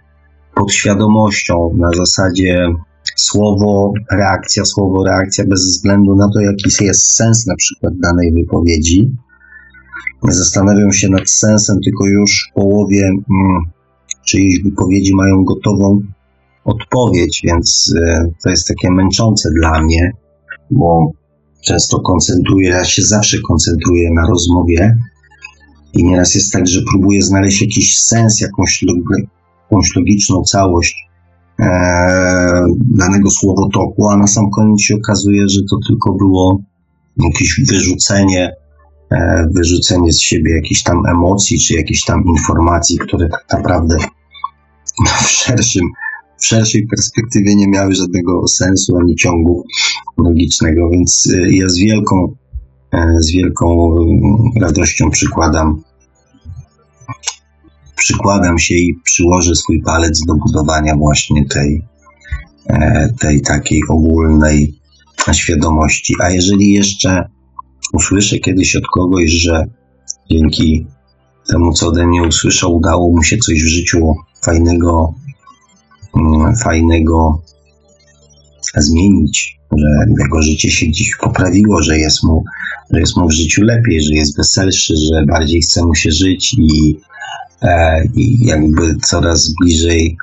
podświadomością 0.55 1.71
na 1.75 1.89
zasadzie 1.97 2.69
słowo, 3.17 3.93
reakcja, 4.13 4.65
słowo, 4.65 5.05
reakcja 5.05 5.45
bez 5.45 5.61
względu 5.61 6.17
na 6.17 6.29
to, 6.35 6.41
jaki 6.41 6.85
jest 6.85 7.17
sens 7.17 7.47
na 7.47 7.57
przykład 7.57 7.93
danej 8.03 8.33
wypowiedzi. 8.33 9.11
Zastanawiam 10.29 10.93
się 10.93 11.09
nad 11.09 11.31
sensem, 11.31 11.81
tylko 11.85 12.07
już 12.07 12.49
w 12.51 12.55
połowie 12.55 13.03
mm, 13.07 13.63
czyjejś 14.27 14.63
wypowiedzi 14.63 15.15
mają 15.15 15.45
gotową 15.45 16.01
odpowiedź, 16.65 17.41
więc 17.45 17.95
y, 17.97 18.33
to 18.43 18.51
jest 18.51 18.69
takie 18.69 18.91
męczące 18.91 19.51
dla 19.61 19.83
mnie, 19.83 20.13
bo 20.71 21.11
często 21.67 22.01
koncentruję, 22.01 22.69
ja 22.69 22.85
się 22.85 23.03
zawsze 23.03 23.39
koncentruję 23.49 24.11
na 24.15 24.27
rozmowie 24.27 24.97
i 25.93 26.05
nieraz 26.05 26.35
jest 26.35 26.53
tak, 26.53 26.69
że 26.69 26.81
próbuję 26.91 27.23
znaleźć 27.23 27.61
jakiś 27.61 27.99
sens, 27.99 28.41
jakąś, 28.41 28.85
jakąś 29.71 29.97
logiczną 29.97 30.43
całość 30.43 30.97
e, 31.61 31.67
danego 32.95 33.31
słowotoku, 33.31 34.09
a 34.09 34.17
na 34.17 34.27
sam 34.27 34.51
koniec 34.51 34.81
się 34.81 34.95
okazuje, 34.95 35.49
że 35.49 35.61
to 35.71 35.77
tylko 35.89 36.13
było 36.13 36.63
jakieś 37.25 37.61
wyrzucenie, 37.69 38.53
wyrzucenie 39.55 40.13
z 40.13 40.21
siebie 40.21 40.55
jakichś 40.55 40.83
tam 40.83 41.07
emocji, 41.07 41.59
czy 41.59 41.75
jakichś 41.75 42.05
tam 42.05 42.25
informacji, 42.27 42.99
które 42.99 43.29
tak 43.29 43.45
naprawdę 43.53 43.97
w 45.25 45.31
szerszym 45.31 45.85
w 46.45 46.47
szerszej 46.47 46.87
perspektywie 46.87 47.57
nie 47.57 47.69
miały 47.69 47.95
żadnego 47.95 48.49
sensu 48.49 48.97
ani 48.97 49.17
ciągu 49.17 49.65
logicznego, 50.19 50.91
więc 50.91 51.27
y, 51.27 51.55
ja 51.55 51.69
z 51.69 51.79
wielką, 51.79 52.37
e, 52.93 53.07
z 53.19 53.33
wielką 53.33 53.97
y, 54.57 54.61
radością 54.61 55.11
przykładam 55.11 55.83
przykładam 57.97 58.59
się 58.59 58.75
i 58.75 58.95
przyłożę 59.05 59.55
swój 59.55 59.83
palec 59.83 60.21
do 60.27 60.35
budowania 60.35 60.97
właśnie 60.97 61.45
tej, 61.49 61.83
e, 62.67 63.09
tej 63.21 63.41
takiej 63.41 63.81
ogólnej 63.89 64.75
świadomości. 65.33 66.15
A 66.23 66.31
jeżeli 66.31 66.73
jeszcze 66.73 67.29
usłyszę 67.93 68.39
kiedyś 68.39 68.77
od 68.77 68.85
kogoś, 68.95 69.31
że 69.31 69.65
dzięki 70.31 70.87
temu, 71.49 71.73
co 71.73 71.89
ode 71.89 72.07
mnie 72.07 72.23
usłyszał, 72.23 72.77
udało 72.77 73.11
mu 73.11 73.23
się 73.23 73.37
coś 73.37 73.63
w 73.63 73.69
życiu 73.69 74.15
fajnego 74.45 75.15
Mm, 76.17 76.57
fajnego 76.57 77.43
zmienić, 78.77 79.59
że 79.79 80.13
jego 80.23 80.43
życie 80.43 80.71
się 80.71 80.87
gdzieś 80.87 81.11
poprawiło, 81.21 81.83
że 81.83 81.99
jest 81.99 82.23
mu, 82.23 82.45
że 82.91 83.01
jest 83.01 83.17
mu 83.17 83.29
w 83.29 83.33
życiu 83.33 83.63
lepiej, 83.63 84.03
że 84.03 84.15
jest 84.15 84.37
weselszy, 84.37 84.95
że 84.97 85.27
bardziej 85.27 85.61
chce 85.61 85.85
mu 85.85 85.95
się 85.95 86.11
żyć 86.11 86.57
i, 86.59 86.97
e, 87.63 88.05
i 88.17 88.47
jakby 88.47 88.97
coraz 89.03 89.51
bliżej 89.63 90.17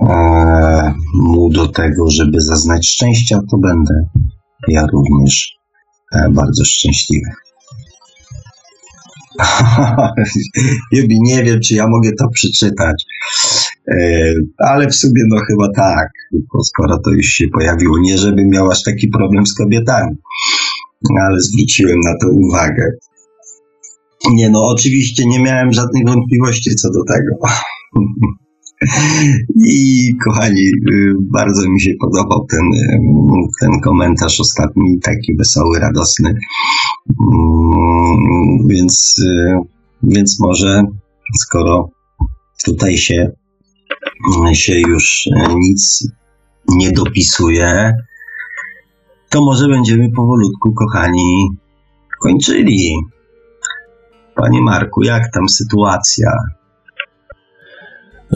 e, 0.00 0.94
mu 1.14 1.50
do 1.50 1.68
tego, 1.68 2.10
żeby 2.10 2.40
zaznać 2.40 2.86
szczęścia, 2.86 3.40
to 3.50 3.58
będę 3.58 3.94
ja 4.68 4.86
również 4.86 5.53
bardzo 6.30 6.64
szczęśliwy. 6.64 7.30
Jubi, 10.92 11.18
nie 11.20 11.44
wiem, 11.44 11.60
czy 11.60 11.74
ja 11.74 11.88
mogę 11.88 12.10
to 12.18 12.28
przeczytać, 12.28 13.04
e, 13.88 14.32
ale 14.58 14.88
w 14.88 14.94
sumie 14.94 15.22
no 15.28 15.40
chyba 15.48 15.68
tak, 15.76 16.08
skoro 16.64 16.98
to 16.98 17.10
już 17.10 17.26
się 17.26 17.48
pojawiło. 17.48 17.98
Nie, 17.98 18.18
żebym 18.18 18.48
miał 18.48 18.70
aż 18.70 18.82
taki 18.82 19.08
problem 19.08 19.46
z 19.46 19.54
kobietami, 19.54 20.16
ale 21.20 21.40
zwróciłem 21.40 22.00
na 22.00 22.12
to 22.22 22.28
uwagę. 22.30 22.90
Nie, 24.32 24.50
no 24.50 24.60
oczywiście 24.68 25.26
nie 25.26 25.42
miałem 25.42 25.72
żadnych 25.72 26.04
wątpliwości 26.06 26.74
co 26.74 26.88
do 26.88 27.04
tego. 27.04 27.36
I 29.66 30.10
kochani, 30.24 30.62
y, 30.62 31.14
bardzo 31.20 31.68
mi 31.68 31.80
się 31.80 31.90
podobał 32.00 32.46
ten, 32.50 32.60
y, 32.60 33.00
ten 33.60 33.80
komentarz 33.80 34.40
ostatni, 34.40 35.00
taki 35.02 35.36
wesoły, 35.36 35.78
radosny. 35.78 36.34
Mm, 37.20 38.68
więc, 38.68 39.14
y, 39.18 39.56
więc 40.02 40.40
może 40.40 40.82
skoro 41.40 41.90
tutaj 42.64 42.98
się, 42.98 43.30
się 44.52 44.80
już 44.80 45.28
nic 45.56 46.08
nie 46.68 46.92
dopisuje, 46.92 47.92
to 49.30 49.44
może 49.44 49.68
będziemy 49.68 50.10
powolutku, 50.10 50.72
kochani, 50.72 51.48
kończyli. 52.22 52.96
Panie 54.34 54.60
Marku, 54.62 55.02
jak 55.02 55.32
tam 55.32 55.48
sytuacja? 55.48 56.30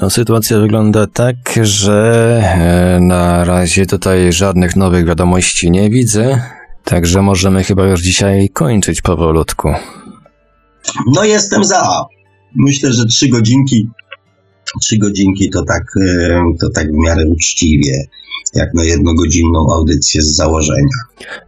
No, 0.03 0.11
sytuacja 0.11 0.59
wygląda 0.59 1.07
tak, 1.07 1.37
że 1.63 2.41
e, 2.43 3.01
na 3.01 3.45
razie 3.45 3.87
tutaj 3.87 4.33
żadnych 4.33 4.77
nowych 4.77 5.07
wiadomości 5.07 5.71
nie 5.71 5.91
widzę, 5.91 6.43
także 6.85 7.23
możemy 7.23 7.65
chyba 7.65 7.87
już 7.87 8.01
dzisiaj 8.01 8.49
kończyć 8.49 9.03
powolutku. 9.03 9.69
No 11.15 11.25
jestem 11.25 11.65
za. 11.65 12.05
Myślę, 12.57 12.93
że 12.93 13.05
trzy 13.05 13.29
godzinki, 13.29 13.89
trzy 14.81 14.99
godzinki 14.99 15.51
to 15.51 15.65
tak, 15.65 15.83
e, 16.01 16.43
to 16.61 16.71
tak 16.71 16.93
w 16.93 16.97
miarę 16.97 17.25
uczciwie, 17.27 18.05
jak 18.55 18.75
na 18.75 18.85
jednogodzinną 18.85 19.67
audycję 19.73 20.23
z 20.23 20.37
założenia. 20.37 20.99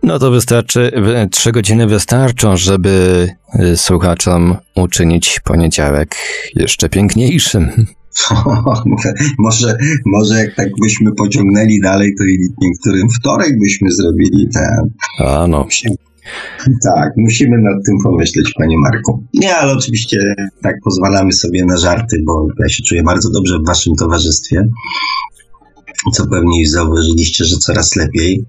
No 0.02 0.18
to 0.18 0.30
wystarczy, 0.30 0.92
trzy 1.30 1.52
godziny 1.52 1.86
wystarczą, 1.86 2.56
żeby 2.56 3.28
e, 3.52 3.76
słuchaczom 3.76 4.56
uczynić 4.76 5.40
poniedziałek 5.44 6.16
jeszcze 6.54 6.88
piękniejszym. 6.88 7.86
może, 9.38 9.76
może 10.06 10.34
jak 10.38 10.54
tak 10.54 10.68
byśmy 10.82 11.12
pociągnęli 11.12 11.80
dalej, 11.80 12.14
to 12.18 12.24
i 12.24 12.38
niektórym 12.62 13.08
wtorek 13.20 13.58
byśmy 13.58 13.88
zrobili 13.92 14.48
ten. 14.54 14.90
A 15.26 15.46
no. 15.46 15.66
Tak, 16.82 17.12
musimy 17.16 17.58
nad 17.58 17.84
tym 17.86 17.96
pomyśleć, 18.04 18.52
panie 18.58 18.78
Marku. 18.78 19.24
Nie, 19.34 19.56
ale 19.56 19.72
oczywiście 19.72 20.34
tak 20.62 20.74
pozwalamy 20.84 21.32
sobie 21.32 21.64
na 21.64 21.76
żarty, 21.76 22.22
bo 22.26 22.46
ja 22.62 22.68
się 22.68 22.82
czuję 22.82 23.02
bardzo 23.02 23.30
dobrze 23.30 23.58
w 23.58 23.66
waszym 23.66 23.94
towarzystwie, 23.94 24.68
co 26.12 26.26
pewnie 26.26 26.60
już 26.60 26.70
zauważyliście, 26.70 27.44
że 27.44 27.56
coraz 27.56 27.96
lepiej. 27.96 28.44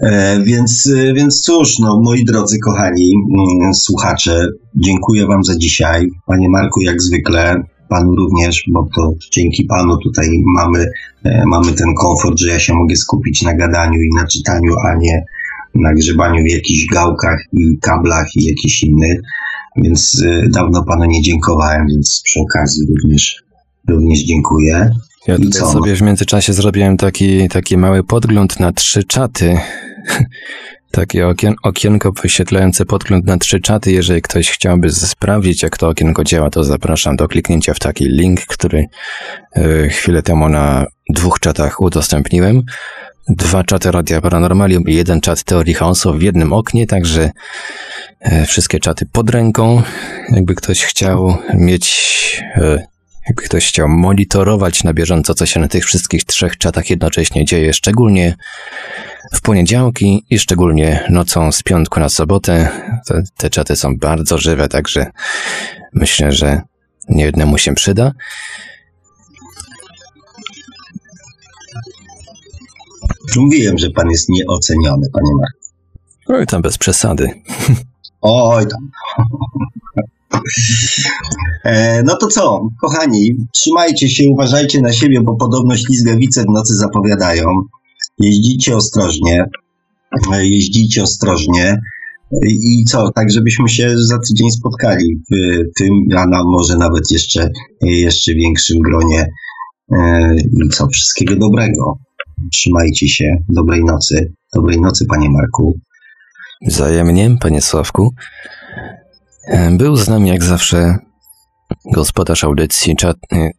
E, 0.00 0.40
więc, 0.44 0.90
więc 1.14 1.42
cóż, 1.42 1.78
no, 1.78 2.00
moi 2.04 2.24
drodzy, 2.24 2.58
kochani 2.58 3.12
mm, 3.14 3.74
słuchacze, 3.74 4.48
dziękuję 4.74 5.26
Wam 5.26 5.44
za 5.44 5.56
dzisiaj. 5.58 6.06
Panie 6.26 6.48
Marku, 6.48 6.80
jak 6.80 7.02
zwykle, 7.02 7.62
Panu 7.92 8.16
również, 8.16 8.62
bo 8.68 8.88
to 8.96 9.12
dzięki 9.32 9.64
Panu 9.64 9.96
tutaj 9.98 10.28
mamy, 10.46 10.86
e, 11.24 11.44
mamy 11.46 11.72
ten 11.72 11.94
komfort, 11.94 12.38
że 12.38 12.48
ja 12.48 12.58
się 12.58 12.74
mogę 12.74 12.96
skupić 12.96 13.42
na 13.42 13.54
gadaniu 13.54 14.00
i 14.00 14.08
na 14.16 14.26
czytaniu, 14.26 14.74
a 14.84 14.94
nie 15.00 15.24
na 15.74 15.94
grzebaniu 15.94 16.42
w 16.44 16.48
jakichś 16.48 16.86
gałkach 16.92 17.38
i 17.52 17.78
kablach 17.80 18.26
i 18.36 18.44
jakichś 18.44 18.82
innych. 18.82 19.20
Więc 19.76 20.22
e, 20.26 20.48
dawno 20.48 20.84
Panu 20.84 21.04
nie 21.04 21.22
dziękowałem, 21.22 21.86
więc 21.88 22.22
przy 22.24 22.40
okazji 22.40 22.86
również, 22.86 23.42
również 23.88 24.18
dziękuję. 24.18 24.90
Ja 25.28 25.36
tutaj 25.38 25.72
sobie 25.72 25.96
w 25.96 26.02
międzyczasie 26.02 26.52
zrobiłem 26.52 26.96
taki, 26.96 27.48
taki 27.48 27.76
mały 27.76 28.04
podgląd 28.04 28.60
na 28.60 28.72
trzy 28.72 29.04
czaty. 29.04 29.58
Takie 30.92 31.28
okien, 31.28 31.54
okienko 31.62 32.12
wyświetlające 32.22 32.86
podgląd 32.86 33.26
na 33.26 33.36
trzy 33.38 33.60
czaty. 33.60 33.92
Jeżeli 33.92 34.22
ktoś 34.22 34.50
chciałby 34.50 34.90
sprawdzić, 34.90 35.62
jak 35.62 35.78
to 35.78 35.88
okienko 35.88 36.24
działa, 36.24 36.50
to 36.50 36.64
zapraszam 36.64 37.16
do 37.16 37.28
kliknięcia 37.28 37.74
w 37.74 37.78
taki 37.78 38.04
link, 38.04 38.40
który 38.40 38.86
y, 39.56 39.88
chwilę 39.88 40.22
temu 40.22 40.48
na 40.48 40.86
dwóch 41.08 41.40
czatach 41.40 41.80
udostępniłem. 41.80 42.62
Dwa 43.28 43.64
czaty 43.64 43.90
Radia 43.90 44.20
Paranormalium 44.20 44.82
i 44.82 44.94
jeden 44.94 45.20
czat 45.20 45.42
Teorii 45.42 45.74
Chaosu 45.74 46.14
w 46.14 46.22
jednym 46.22 46.52
oknie, 46.52 46.86
także 46.86 47.30
y, 48.26 48.46
wszystkie 48.46 48.80
czaty 48.80 49.06
pod 49.06 49.30
ręką. 49.30 49.82
Jakby 50.28 50.54
ktoś 50.54 50.84
chciał 50.84 51.38
mieć 51.54 52.42
y, 52.56 52.86
jakby 53.26 53.42
ktoś 53.42 53.68
chciał 53.68 53.88
monitorować 53.88 54.84
na 54.84 54.92
bieżąco, 54.92 55.34
co 55.34 55.46
się 55.46 55.60
na 55.60 55.68
tych 55.68 55.84
wszystkich 55.84 56.24
trzech 56.24 56.58
czatach 56.58 56.90
jednocześnie 56.90 57.44
dzieje, 57.44 57.72
szczególnie 57.72 58.36
w 59.32 59.40
poniedziałki 59.40 60.24
i 60.30 60.38
szczególnie 60.38 61.06
nocą 61.10 61.52
z 61.52 61.62
piątku 61.62 62.00
na 62.00 62.08
sobotę. 62.08 62.68
Te, 63.06 63.22
te 63.36 63.50
czaty 63.50 63.76
są 63.76 63.96
bardzo 63.96 64.38
żywe, 64.38 64.68
także 64.68 65.06
myślę, 65.92 66.32
że 66.32 66.60
niejednemu 67.08 67.58
się 67.58 67.74
przyda. 67.74 68.12
Mówiłem, 73.36 73.78
że 73.78 73.90
pan 73.90 74.10
jest 74.10 74.28
nieoceniony, 74.28 75.06
panie 75.12 75.30
Marku. 75.40 75.62
Oj, 76.28 76.46
tam 76.46 76.62
bez 76.62 76.78
przesady. 76.78 77.30
Oj, 78.20 78.64
tam. 78.66 78.90
E, 81.64 82.02
no 82.02 82.16
to 82.16 82.26
co, 82.26 82.68
kochani, 82.80 83.36
trzymajcie 83.52 84.08
się, 84.08 84.24
uważajcie 84.28 84.80
na 84.80 84.92
siebie, 84.92 85.20
bo 85.20 85.36
podobno 85.36 85.76
ślizgawice 85.76 86.42
w 86.42 86.52
nocy 86.52 86.74
zapowiadają. 86.74 87.44
Jeździcie 88.22 88.76
ostrożnie, 88.76 89.44
jeździcie 90.40 91.02
ostrożnie. 91.02 91.78
I 92.44 92.84
co, 92.84 93.10
tak 93.14 93.32
żebyśmy 93.32 93.68
się 93.68 93.94
za 93.98 94.18
tydzień 94.18 94.50
spotkali 94.50 95.16
w 95.30 95.34
tym, 95.78 95.90
a 96.16 96.26
na 96.26 96.44
może 96.44 96.76
nawet 96.76 97.10
jeszcze, 97.10 97.50
jeszcze 97.82 98.34
większym 98.34 98.78
gronie. 98.78 99.26
E, 99.92 100.34
I 100.36 100.68
co, 100.68 100.88
wszystkiego 100.88 101.36
dobrego. 101.36 101.98
Trzymajcie 102.52 103.08
się. 103.08 103.36
Dobrej 103.48 103.84
nocy. 103.84 104.32
Dobrej 104.54 104.80
nocy, 104.80 105.06
panie 105.06 105.30
Marku. 105.30 105.78
Wzajemnie, 106.66 107.36
panie 107.40 107.60
Sławku. 107.60 108.14
E, 109.48 109.76
był 109.76 109.96
z 109.96 110.08
nami 110.08 110.28
jak 110.28 110.44
zawsze 110.44 110.98
gospodarz 111.92 112.44
audycji, 112.44 112.96
czat, 112.96 113.16
e, 113.32 113.50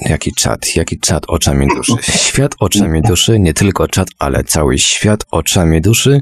Jaki 0.00 0.34
czat, 0.34 0.76
jaki 0.76 0.98
czat 0.98 1.24
oczami 1.28 1.66
duszy. 1.76 1.92
Świat 2.02 2.54
oczami 2.58 3.02
duszy, 3.02 3.38
nie 3.38 3.54
tylko 3.54 3.88
czat, 3.88 4.08
ale 4.18 4.44
cały 4.44 4.78
świat 4.78 5.24
oczami 5.30 5.80
duszy. 5.80 6.20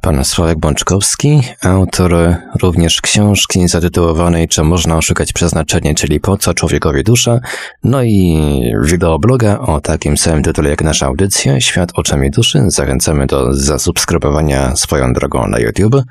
Pan 0.00 0.24
Sławek 0.24 0.58
Bączkowski, 0.58 1.42
autor 1.62 2.36
również 2.62 3.00
książki 3.00 3.68
zatytułowanej 3.68 4.48
Czy 4.48 4.62
można 4.62 4.96
oszukać 4.96 5.32
przeznaczenie, 5.32 5.94
czyli 5.94 6.20
Po 6.20 6.36
co 6.36 6.54
człowiekowi 6.54 7.04
dusza, 7.04 7.40
no 7.84 8.02
i 8.02 8.40
wideobloga 8.82 9.58
o 9.58 9.80
takim 9.80 10.16
samym 10.16 10.42
tytule 10.42 10.70
jak 10.70 10.82
nasza 10.82 11.06
audycja, 11.06 11.60
Świat 11.60 11.90
oczami 11.94 12.30
duszy. 12.30 12.64
Zachęcamy 12.66 13.26
do 13.26 13.54
zasubskrybowania 13.54 14.76
swoją 14.76 15.12
drogą 15.12 15.46
na 15.46 15.58
YouTube. 15.58 16.02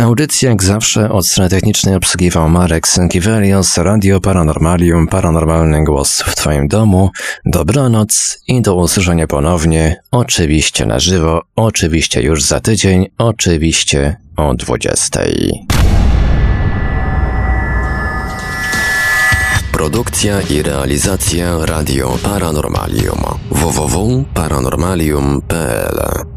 Audycję 0.00 0.48
jak 0.48 0.62
zawsze 0.62 1.10
od 1.10 1.26
strony 1.26 1.50
technicznej 1.50 1.94
obsługiwał 1.94 2.48
Marek 2.48 2.88
Sękiewelios, 2.88 3.78
Radio 3.78 4.20
Paranormalium, 4.20 5.08
paranormalny 5.08 5.84
głos 5.84 6.22
w 6.22 6.34
Twoim 6.34 6.68
domu. 6.68 7.10
Dobranoc 7.44 8.38
i 8.48 8.62
do 8.62 8.74
usłyszenia 8.74 9.26
ponownie, 9.26 9.96
oczywiście 10.10 10.86
na 10.86 10.98
żywo, 10.98 11.42
oczywiście 11.56 12.22
już 12.22 12.42
za 12.42 12.60
tydzień, 12.60 13.06
oczywiście 13.18 14.16
o 14.36 14.54
20. 14.54 15.20
Produkcja 19.72 20.40
i 20.40 20.62
realizacja 20.62 21.66
Radio 21.66 22.18
Paranormalium 22.22 23.20
www.paranormalium.pl 23.50 26.31